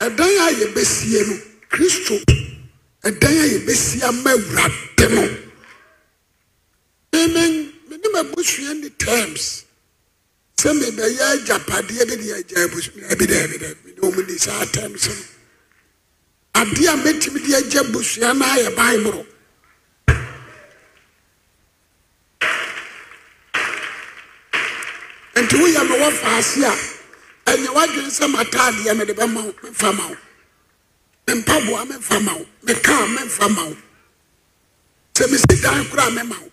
A 0.00 0.08
yɛbɛsie 0.10 1.26
no 1.28 1.34
kristo. 1.70 2.16
Ɛdan 3.04 3.36
a 3.42 3.46
yɛbɛsie 3.54 4.02
ama 4.02 4.30
awurade 4.30 5.06
no. 5.14 5.22
Mene 7.12 7.72
menim 7.88 8.14
abusua 8.20 8.74
ne 8.80 8.88
terms 8.90 9.64
sɛ 10.60 10.70
mebɛyɛ 10.80 11.24
agyapadeɛ 11.34 12.02
de 12.08 12.16
deɛ 12.20 12.32
agya 12.40 12.58
abusua 12.64 13.16
bi 13.18 13.24
dɛ 13.26 13.38
bi 13.50 13.56
dɛ 13.62 13.68
mene 13.84 14.00
ɔmu 14.06 14.20
ni 14.28 14.36
saa 14.38 14.64
terms 14.66 15.08
no 15.08 15.14
adeɛ 16.60 16.88
a 16.92 16.96
mɛtumi 17.04 17.40
de 17.46 17.54
agya 17.56 17.80
abusua 17.80 18.34
no 18.36 18.44
ayɛ 18.44 18.70
bible 18.76 19.26
nti 25.40 25.54
woyɛ 25.60 25.82
me 25.88 25.94
wɔ 26.02 26.08
faase 26.22 26.62
a 26.70 26.72
ɛnyɛ 27.50 27.68
wadwene 27.76 28.10
sɛ 28.18 28.26
mataadeɛ 28.34 28.96
mede 28.98 29.14
bɛma 29.16 29.40
wo 29.46 29.52
memfa 29.62 29.92
ma 29.96 30.06
wo 30.08 30.16
mempaboa 31.26 31.86
memfa 31.88 32.20
ma 32.24 32.32
wo 32.34 32.46
mekaa 32.66 33.06
memfa 33.16 33.48
ma 33.56 33.64
wo 33.64 33.76
sɛ 35.14 35.24
mesi 35.30 35.62
dan 35.62 35.84
koraa 35.88 36.10
mema 36.14 36.36
wo 36.38 36.50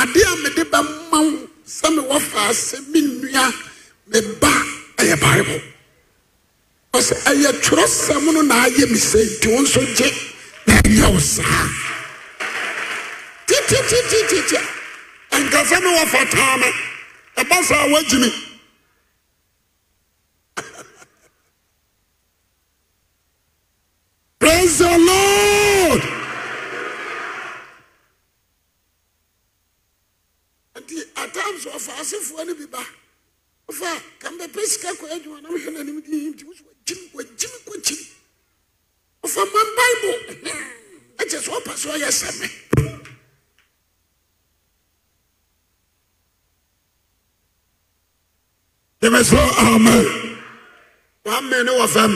adeɛ 0.00 0.22
a 0.32 0.34
mede 0.42 0.62
bɛma 0.72 1.18
wo 1.24 1.48
sɛ 1.76 1.86
mewɔ 1.96 2.16
faa 2.30 2.50
sɛ 2.66 2.76
me 2.90 3.00
nnua 3.00 3.44
me 4.10 4.18
ba 4.40 4.52
ɛyɛ 5.00 5.16
bible. 5.20 5.60
Ɔsɛ 6.94 7.14
ɛyɛ 7.30 7.50
twerɛsɛm 7.64 8.24
no 8.34 8.40
na 8.42 8.54
ayɛ 8.66 8.84
me 8.90 8.98
sɛ 8.98 9.18
nti 9.24 9.46
wo 9.52 9.60
nso 9.62 9.80
gye 9.96 10.08
na 10.66 10.72
ɛnyɛ 10.80 11.06
wo 11.12 11.18
saa. 11.20 11.68
Titititititi 13.46 14.58
ɛnkasɛ 15.36 15.76
mewɔ 15.84 16.04
fataa 16.12 16.56
me 16.60 16.68
ɛba 17.40 17.56
saa 17.68 17.86
woagyi 17.92 18.18
me. 18.20 18.30
Praise 24.40 24.78
the 24.78 24.88
lord 24.98 25.29
asefoɔ 32.00 32.46
no 32.46 32.54
bi 32.54 32.66
ba 32.66 32.82
ɔfa 33.68 33.90
kam 34.18 34.38
bɛpɛ 34.38 34.60
sika 34.66 34.90
kɔ 34.98 35.06
adwuma 35.14 35.40
na 35.42 35.48
mehwɛ 35.50 35.70
n'anim 35.74 36.00
di 36.04 36.30
nti 36.32 36.44
wo 36.46 36.52
so 36.54 36.64
wagyim 36.64 37.00
wagyim 37.14 37.54
kɔkyim 37.66 38.02
ɔfa 39.24 39.42
ma 39.52 39.60
bible 39.76 40.18
ɛkyɛ 41.20 41.38
sɛ 41.44 41.50
ɔpɛ 41.58 41.72
so 41.76 41.88
ɔyɛ 41.90 42.10
sɛ 42.10 42.28
me 42.40 42.48
Yẹ́mẹ̀ 49.02 49.22
sọ 49.30 49.38
amen. 49.64 50.04
Wàá 51.24 51.40
mẹ́ 51.40 51.64
ní 51.66 51.72
wọ̀ 51.78 51.88
fẹ́m. 51.94 52.12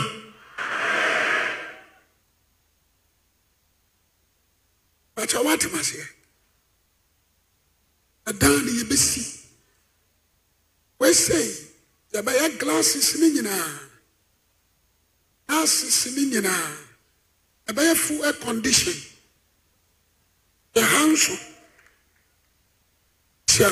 Bàtà 5.16 5.38
wà 5.44 5.52
tẹ̀ 5.60 5.70
ma 5.72 5.80
se 5.82 5.96
yẹ 12.12 12.22
bẹ 12.22 12.32
yẹ 12.40 12.48
glasses 12.58 13.14
ni 13.20 13.28
nyinaa. 13.30 13.78
Glasses. 15.48 16.06
Ẹ 17.68 17.72
bẹ 17.76 17.82
yẹ 17.88 17.94
full 17.94 18.22
air 18.24 18.34
condition. 18.44 18.94
Yẹ 20.74 20.82
ha 20.82 21.00
nso. 21.06 21.34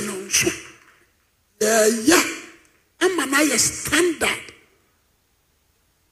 No 0.06 0.14
nso. 0.27 0.51
Yẹ 1.60 1.90
yẹ 2.09 2.43
ama 3.02 3.39
yɛ 3.51 3.59
standard 3.59 4.52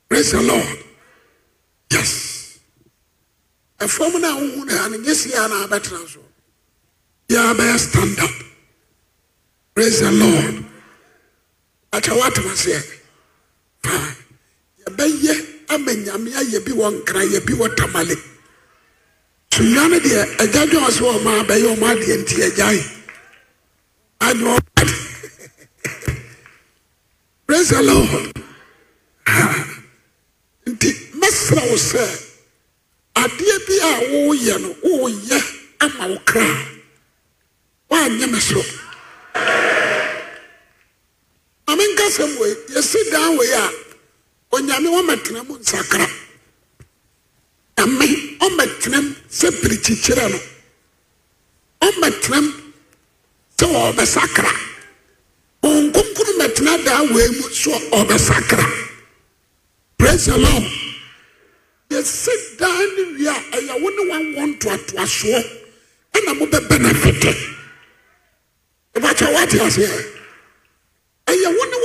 praise 0.08 0.32
the 0.32 0.42
lord 0.42 0.78
yes 1.90 2.58
ɛfam 3.78 4.20
no 4.20 4.28
a 4.28 4.40
wohu 4.40 4.64
no 4.66 4.76
ha 4.76 4.88
no 4.88 4.96
nyɛ 4.98 5.14
sie 5.14 5.32
a 5.34 5.48
na 5.48 5.66
abɛtena 5.66 5.98
yɛa 7.28 7.54
bɛyɛ 7.58 7.78
standard 7.78 8.34
praise 9.74 10.00
the 10.00 10.10
lord 10.10 10.64
akyɛ 11.96 12.12
woatena 12.20 12.54
seɛ 12.62 12.78
fine 13.82 14.14
yɛbɛyɛ 14.82 15.34
ama 15.74 15.92
nyame 16.04 16.30
ayɛ 16.40 16.58
bi 16.64 16.72
wɔ 16.72 16.86
nkra 16.96 17.22
yɛ 17.32 17.40
bi 17.46 17.52
wɔ 17.54 17.66
tamale. 17.76 18.16
So 19.52 19.62
nnwa 19.62 19.88
no 19.90 19.98
deɛ 19.98 20.20
agya 20.42 20.62
dwa 20.70 20.88
sɛ 20.96 21.02
ɔma 21.14 21.32
bɛyɛ 21.48 21.66
ɔma 21.74 21.86
adeɛ 21.94 22.14
nti 22.22 22.36
agyae 22.48 22.80
anyɛ 24.20 24.58
ɔmade 24.58 24.94
praise 27.46 27.68
the 27.70 27.82
lord. 27.82 28.32
Nti 30.70 30.88
mɛsrɛ 31.20 31.62
wo 31.70 31.76
sɛ 31.76 32.04
adeɛ 33.14 33.56
bi 33.66 33.74
a 33.82 33.90
woyɛ 34.12 34.54
no 34.62 34.68
woyɛ 34.86 35.38
ama 35.80 36.08
wo 36.08 36.18
kra. 36.24 36.46
Woanyɛ 37.90 38.26
me 38.30 38.38
so 38.40 38.62
ma 42.18 42.26
menka 42.26 42.36
sɛm 42.36 42.38
wei 42.38 42.54
yɛsi 42.74 43.10
dan 43.10 43.36
wei 43.38 43.52
a 43.52 43.70
onyame 44.52 44.88
wɔmɛtena 44.88 45.46
mu 45.46 45.56
nsakra. 45.58 46.06
Nyame 47.78 48.38
ɔmɛtenam 48.40 49.06
sɛ 49.30 49.50
pirikyikyerɛ 49.60 50.30
no. 50.30 50.40
Ɔmɛtenam 51.86 52.46
sɛ 53.58 53.66
wɔbɛsakra 53.66 54.52
nkonkuru 55.62 56.32
mɛtena 56.38 56.84
daa 56.84 57.02
wei 57.14 57.28
mu 57.28 57.48
so 57.50 57.70
ɔbɛsakra. 57.70 58.66
Praise 59.98 60.26
the 60.26 60.38
lord. 60.38 60.64
Yɛsi 61.90 62.56
dan 62.58 62.96
ne 62.96 63.02
wie 63.18 63.26
a 63.26 63.32
ɛyɛ 63.32 63.80
wo 63.82 63.88
ne 63.88 64.02
wawɔ 64.10 64.58
ntoatoasoɔ 64.58 65.44
ɛna 66.14 66.38
mobɛbɛ 66.38 66.80
no 66.80 66.88
fete 66.94 67.36
ɛbɛkyɛ 68.94 69.32
woate 69.32 69.60
aseɛ 69.60 70.19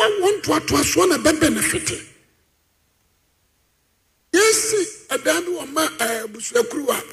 wo 0.05 0.29
ne 0.29 0.37
wawɔ 0.37 0.41
ntoatoasoɔ 0.41 1.07
na 1.09 1.17
ɛbɛbɛ 1.17 1.47
no 1.53 1.61
fete 1.61 1.97
yɛsi 4.33 4.79
ɛdan 5.09 5.45
bi 5.45 5.51
wɔ 5.51 5.67
ma 5.73 5.85
abusuakuru 5.97 6.89
a 6.89 7.03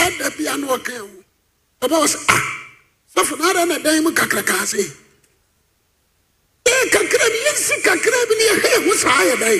ɛda 0.00 0.36
bia 0.36 0.56
ne 0.56 0.66
ɔka 0.66 0.98
ho 0.98 1.08
ɛbɛwɔ 1.82 2.06
sɛ 2.06 2.18
ah 2.28 2.44
sɔfo 3.14 3.38
na 3.38 3.50
ada 3.50 3.66
na 3.66 3.78
dan 3.78 4.02
mu 4.02 4.10
kakrakaa 4.12 4.66
sei 4.66 4.86
ee 6.66 6.88
kakra 6.90 7.26
bi 7.32 7.38
yɛnsi 7.46 7.82
kakra 7.82 8.26
bi 8.28 8.34
ne 8.34 8.44
yɛhwɛ 8.50 8.68
yɛ 8.74 8.84
ho 8.86 8.94
saa 8.96 9.22
yɛ 9.24 9.38
dan 9.38 9.58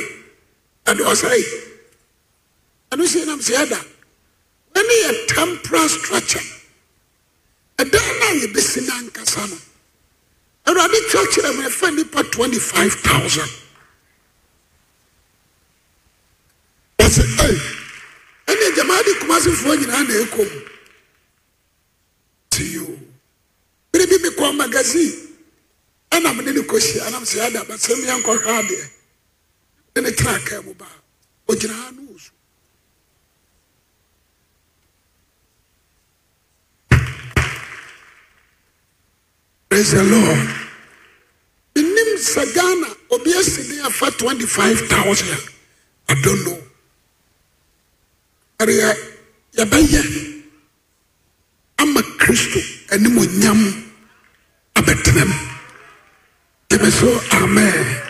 ɛde 0.97 1.03
ɔsɛe 1.13 1.45
ɛno 2.93 3.05
sɛ 3.07 3.27
nam 3.27 3.41
sɛ 3.41 3.55
ɛda 3.67 3.81
ɛne 4.75 4.95
yɛ 5.05 5.27
temporal 5.29 5.89
structure. 5.89 6.43
Ɛdan 7.79 8.19
no 8.21 8.27
a 8.27 8.33
yɛbɛsi 8.41 8.87
no 8.87 8.93
ankasa 8.95 9.47
no 9.51 9.57
awurade 10.67 10.99
kyerɛkyerɛ 11.11 11.51
me 11.59 11.65
ɛfa 11.69 11.87
nnipa 11.91 12.21
25000 12.31 13.49
ɔsɛ 16.99 17.23
ei 17.47 17.59
ɛne 18.47 18.63
agyamaa 18.71 19.03
de 19.05 19.13
kumasefoɔ 19.21 19.73
nyinaa 19.79 20.03
na 20.09 20.15
ɛkɔ 20.25 20.43
mu 20.53 20.61
tiyo 22.51 22.87
bere 23.93 24.07
bi 24.07 24.17
mekɔ 24.19 24.57
magazine. 24.57 25.25
Ɛna 26.15 26.31
mene 26.37 26.53
ne 26.53 26.61
kɔhyia 26.71 27.11
nam 27.11 27.25
sɛ 27.25 27.37
yɛada 27.41 27.61
bɛsɛm 27.69 27.99
yɛnkɔhwɛ 28.07 28.51
adeɛ 28.59 28.91
de 29.95 30.01
ne 30.01 30.11
tena 30.13 30.39
kaa 30.47 30.61
mu 30.63 30.73
baa 30.75 30.97
ɔgyina 31.49 31.75
ha 31.75 31.91
no 31.91 32.03
wɔ 32.03 32.21
so 32.21 32.31
praise 39.75 39.91
the 39.91 40.05
lord. 40.05 40.49
Menim 41.75 42.11
sɛ 42.19 42.43
ghana 42.55 42.89
obi 43.11 43.31
asi 43.35 43.63
ne 43.75 43.81
afa 43.83 44.07
25000 44.07 45.27
i 46.09 46.15
don't 46.23 46.45
know. 46.45 46.59
Ɛreyɛ 48.61 48.91
yɛbɛyɛ 49.57 50.03
ama 51.79 52.01
kristo 52.23 52.61
animonyam 52.95 53.61
abɛtena 54.77 55.27
mu 55.27 55.35
gyeme 56.69 56.91
so 56.93 57.09
amen. 57.43 58.03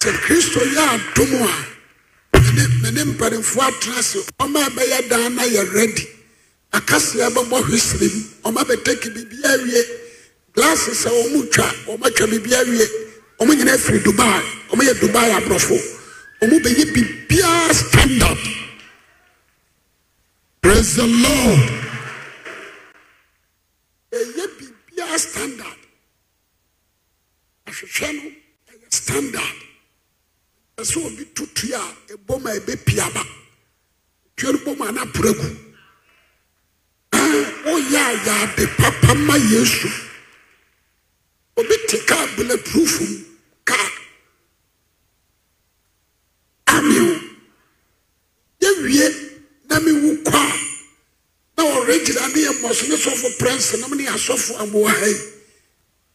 Sɛ 0.00 0.10
kristo 0.24 0.58
yɛ 0.74 0.82
adom 0.98 1.32
a 1.46 2.40
mene 2.82 3.14
mpanimfoɔ 3.14 3.70
atena 3.70 4.02
se 4.02 4.18
ɔma 4.40 4.66
ɛbɛyɛ 4.66 5.08
dan 5.08 5.34
na 5.36 5.42
yɛ 5.44 5.72
ready. 5.74 6.08
Akaseɛ 6.72 7.30
bɛbɔ 7.30 7.56
hwesere 7.66 8.08
mu 8.14 8.50
ɔma 8.50 8.64
bɛtɛki 8.66 9.14
biribi 9.14 9.42
awie 9.46 9.99
glasses 10.54 11.06
a 11.06 11.10
wɔn 11.10 11.50
twa 11.52 11.66
wɔn 11.86 12.02
atwa 12.06 12.26
biribi 12.26 12.50
awie. 12.54 12.86
Wɔn 13.38 13.56
nyinaa 13.56 13.78
firi 13.78 14.00
dubai 14.00 14.42
wɔn 14.70 14.80
yɛ 14.86 14.94
dubai 15.00 15.30
aborɔfo. 15.38 15.76
Wɔn 16.42 16.60
bɛyɛ 16.64 16.84
biribiara 16.94 17.74
standard. 17.74 18.38
Praise 20.62 20.96
the 20.96 21.06
lord. 21.06 21.70
Ɛyɛ 24.12 24.44
biribiara 24.58 25.18
standard. 25.18 25.78
Ahwehwɛ 27.66 28.12
no 28.16 28.22
ɛyɛ 28.72 28.92
standard. 28.92 29.56
Ɛsɛ 30.78 31.06
obi 31.06 31.24
tutu 31.34 31.74
a 31.74 31.82
ɛbɔ 32.14 32.42
ma 32.42 32.50
ɛbɛpi 32.50 32.98
aba. 33.06 33.24
Tuo 34.36 34.52
no 34.52 34.58
bɔ 34.58 34.78
ma 34.78 34.86
anapora 34.90 35.32
gu. 35.32 35.56
Woyɛ 37.64 38.00
a 38.00 38.16
yɛ 38.24 38.32
ade 38.42 38.66
papa 38.76 39.14
ma 39.14 39.34
yesu 39.36 40.09
te 41.90 41.98
kaa 42.06 42.26
bulletproof 42.36 42.92
kaa 43.64 43.90
ameo 46.66 47.18
yɛwie 48.62 49.06
na 49.68 49.80
mewu 49.80 50.10
kɔ 50.26 50.38
a 50.38 50.54
na 51.56 51.62
ɔregyina 51.76 52.26
ne 52.32 52.40
yɛ 52.46 52.52
mmɔso 52.58 52.84
ne 52.88 52.96
sɔfo 52.96 53.28
prɛnse 53.40 53.80
nam 53.80 53.92
ne 53.98 54.04
asɔfo 54.06 54.52
amoa 54.62 54.90
ha 55.00 55.06
yi 55.06 55.18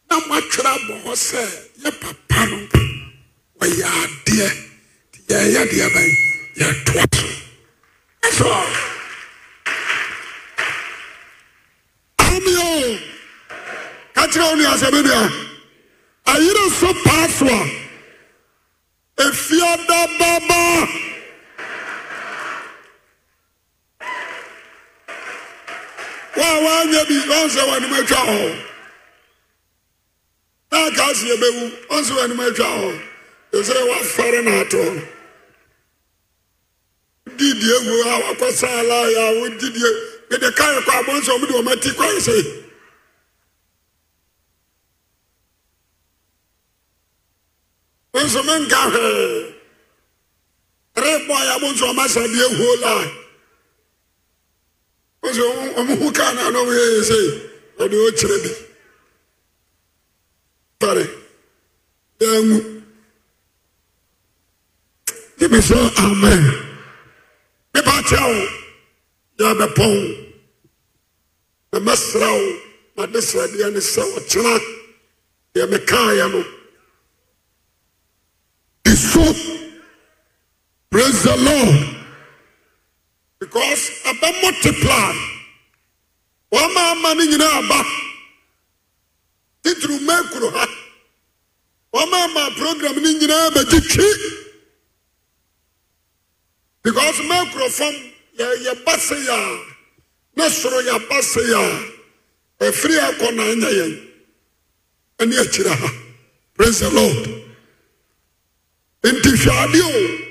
na 0.09 0.15
moatwerɛ 0.27 0.71
abɔ 0.77 0.93
hɔ 1.03 1.13
sɛ 1.27 1.41
yɛ 1.83 1.91
papa 1.99 2.39
no. 2.49 2.57
Wɔyɛ 3.59 3.87
adeɛ 4.01 4.47
nti 5.11 5.19
yɛyɛ 5.29 5.61
deɛ 5.71 5.87
bɛn 5.93 6.09
yɛtoa 6.59 7.03
so 7.11 7.27
ɛsɛ 8.27 8.47
ameo 12.31 12.99
ka 14.15 14.23
kyerɛ 14.31 14.45
wo 14.49 14.55
nuasɛ 14.55 14.91
me 14.93 15.01
nua 15.03 15.44
so 17.35 17.45
paa 17.45 17.65
so 17.65 17.65
a 19.17 19.23
efiada 19.23 20.07
baba. 20.19 20.87
Wo 26.35 26.43
a 26.43 26.55
woanyɛ 26.63 27.01
bi 27.07 27.15
ɔn 27.37 27.49
sɛ 27.49 27.61
w'anim 27.69 27.93
atwa 27.99 28.21
hɔ 28.27 28.63
na 30.71 30.77
aka 30.87 31.15
se 31.15 31.25
yɛbɛwu 31.27 31.63
ɔn 31.89 32.03
sɛ 32.03 32.13
w'anim 32.17 32.39
atwa 32.47 32.65
hɔ 32.65 33.01
ɛsɛ 33.53 33.75
woafare 33.89 34.43
no 34.43 34.51
ato 34.61 34.83
didie 37.37 37.77
gu 37.85 38.01
a 38.09 38.19
wakɔ 38.23 38.51
saala 38.51 38.97
yɛ 39.15 39.21
a 39.29 39.33
wodidie 39.39 39.91
mede 40.29 40.55
kae 40.55 40.79
kɔ 40.87 40.91
abɔ 40.99 41.21
sɛ 41.21 41.31
ɔmde 41.35 41.53
ɔmati 41.61 41.89
kɔe 41.99 42.19
sɛ 42.27 42.64
nso 48.23 48.43
menka 48.43 48.81
hwee 48.91 49.53
rebɔ 50.95 51.35
yɛ 51.45 51.51
abo 51.55 51.67
nso 51.71 51.85
ɔma 51.91 52.05
sadeɛ 52.13 52.45
huo 52.57 52.75
la 52.83 52.93
nso 55.23 55.43
ɔmo 55.79 55.93
ho 56.01 56.11
kaa 56.11 56.31
na 56.33 56.49
na 56.49 56.59
ɔmo 56.59 56.71
yɛ 56.79 57.03
sɛ 57.09 57.19
ɔde 57.81 57.95
ɔkyerɛ 58.07 58.37
bi 58.43 58.51
tare. 60.79 61.05
Yɛngu 62.19 62.57
gyeme 65.37 65.59
sɛ 65.67 65.77
amen. 66.05 66.43
Mepa 67.73 67.93
kyerɛ 68.07 68.27
wo 68.31 68.45
yɛbɛpɔn 69.39 69.95
na 71.71 71.79
mɛsrɛ 71.79 72.29
wo 72.31 72.47
made 72.95 73.19
sradeɛ 73.21 73.73
ne 73.73 73.79
sɛ 73.79 74.01
ɔkyena 74.17 74.53
deɛ 75.53 75.65
mekaeɛ 75.71 76.31
no 76.31 76.54
so 78.95 79.23
praise 80.89 81.23
the 81.23 81.35
lord. 81.37 81.95
Because 83.39 83.91
aba 84.05 84.31
multiply 84.41 85.13
wɔn 86.51 86.75
a 86.75 86.91
ama 86.91 87.13
ne 87.15 87.25
nyinaa 87.27 87.57
aba 87.59 87.83
titiri 89.63 89.99
mɛkuro 89.99 90.51
ha. 90.53 90.65
Wɔn 91.93 92.13
ama 92.13 92.51
program 92.55 92.95
ne 93.03 93.13
nyinaa 93.19 93.49
bɛgye 93.51 93.81
because 96.83 97.17
mɛkuro 97.17 97.69
fam 97.69 97.93
yɛ 98.37 98.45
yɛ 98.65 98.85
ba 98.85 98.97
se 98.99 99.15
yɛ 99.15 99.33
a 99.33 99.75
ne 100.37 100.49
soro 100.49 100.79
yɛ 100.81 100.95
na 103.35 103.43
anya 103.43 103.69
yɛn 103.69 103.93
praise 106.55 106.79
the 106.79 106.89
lord 106.91 107.44
nti 109.11 109.29
hwɛ 109.41 109.51
ade 109.63 109.81
o. 109.81 110.25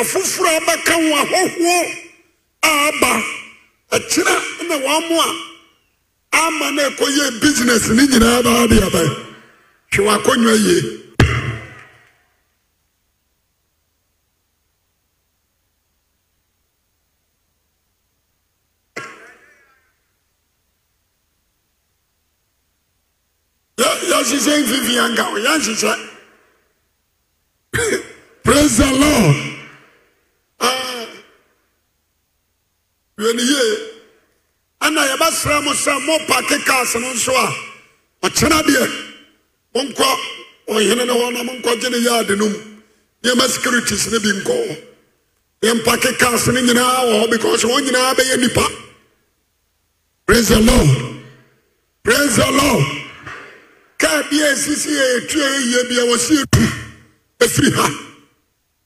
Afoforɔ 0.00 0.48
a 0.56 0.60
bɛka 0.66 0.94
ho 0.94 1.08
ahɔhoɔ 1.20 1.80
a 2.62 2.70
aba 2.88 3.12
akyerɛ 3.92 4.36
na 4.68 4.76
wɔn 4.76 5.08
mo 5.08 5.20
a 5.20 5.30
ama 6.46 6.70
na 6.70 6.82
ɛkɔyɛ 6.88 7.40
business 7.40 7.88
ne 7.88 8.06
nyinaa 8.06 8.42
baa 8.44 8.66
de 8.66 8.76
aba 8.86 9.02
hwɛ 9.92 10.00
w'akɔnnwa 10.06 10.54
yie. 10.64 10.80
Yɛhyehyɛ 23.78 24.62
mfifia 24.62 25.04
nka 25.12 25.22
ho 25.22 25.36
yɛnhyehyɛ 25.38 26.09
praise 28.44 28.76
the 28.78 28.86
lord. 28.86 29.36
Ah. 30.60 31.06
hwɛ 33.18 33.34
ne 33.36 33.42
yie 33.42 33.66
ɛna 34.82 35.00
yɛbɛsrɛ 35.10 35.64
mo 35.64 35.72
sɛ 35.72 36.06
mo 36.06 36.18
paake 36.26 36.64
cars 36.64 36.94
no 36.96 37.12
nso 37.12 37.32
a 37.32 38.26
ɔkyena 38.26 38.62
deɛ. 38.62 39.06
Monkɔ 39.74 40.16
ɔhene 40.68 41.06
no 41.06 41.14
hɔ 41.14 41.32
na 41.32 41.42
monkɔgye 41.42 41.90
ne 41.90 41.98
yaade 41.98 42.36
no 42.38 42.48
mu. 42.48 42.58
Nneɛma 43.22 43.48
securities 43.48 44.10
no 44.12 44.18
bi 44.18 44.28
nkɔ 44.28 44.54
hɔ. 44.68 44.84
Yɛmpake 45.62 46.18
cars 46.18 46.46
no 46.48 46.60
nyinaa 46.60 47.04
wɔ 47.04 47.24
hɔ 47.24 47.30
because 47.30 47.64
wɔn 47.64 47.86
nyinaa 47.88 48.14
bɛyɛ 48.14 48.40
nipa 48.40 48.66
praise 50.26 50.48
the 50.48 50.60
lord. 50.60 51.22
Praise 52.04 52.36
the 52.36 52.50
lord. 52.50 52.84
Kaa 53.98 54.22
bi 54.30 54.36
a 54.38 54.52
esisi 54.54 54.90
yɛ 54.90 55.20
etu 55.20 55.38
yɛ 55.38 55.88
bi 55.88 55.94
a 55.96 56.04
wɔsi 56.06 56.42
etu 56.44 56.69
efiri 57.40 57.70
ha. 57.74 57.88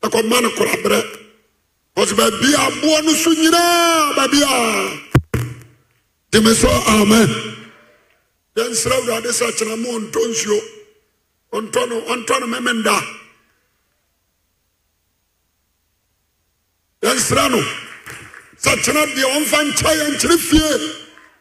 Akɔma 0.03 0.41
no 0.43 0.51
korabrɛ 0.51 1.01
ɔsɛ 1.97 2.15
baabi 2.17 2.55
a 2.55 2.67
aboɔ 2.69 3.05
no 3.05 3.13
so 3.15 3.31
nyinaa 3.31 4.15
baabi 4.17 4.43
a. 4.43 5.01
Amen. 6.35 7.29
Yɛnsrɛ 8.57 8.93
awurade 8.93 9.31
sɛ 9.33 9.47
kyerɛ 9.57 9.77
mo 9.79 9.99
ɔntɔ 9.99 10.21
nsuo. 10.31 10.61
Ɔntɔ 11.53 11.89
no 11.89 12.01
ɔntɔ 12.13 12.41
no 12.41 12.47
memenda 12.47 12.97
yɛnsrɛ 17.03 17.51
no. 17.51 17.61
Sɛ 18.63 18.71
kyena 18.83 19.07
deɛ 19.15 19.25
ɔmfa 19.37 19.59
nkyɛ 19.71 19.91
yɛ 19.99 20.07
nkyere 20.15 20.37
fie. 20.39 20.71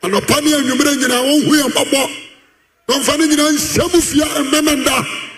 Anɔpa 0.03 0.41
ne 0.43 0.49
anwummerɛ 0.53 0.91
nyinaa 0.97 1.23
nyinaa 3.27 3.51
nhyɛ 3.51 3.93
mu 3.93 4.01
fie 4.01 5.32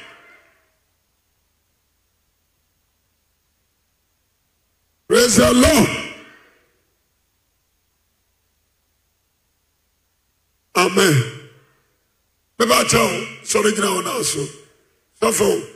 praise 5.35 5.53
the 5.53 5.59
lord. 5.59 5.89
Amen. 10.77 11.31
Bɛbɛ 12.57 12.75
akyɛ 12.81 12.99
wo 12.99 13.19
sɔre 13.43 13.71
gyina 13.75 13.91
wo 13.95 14.01
naa 14.01 14.21
so 14.23 14.39
sɔfo 15.21 15.74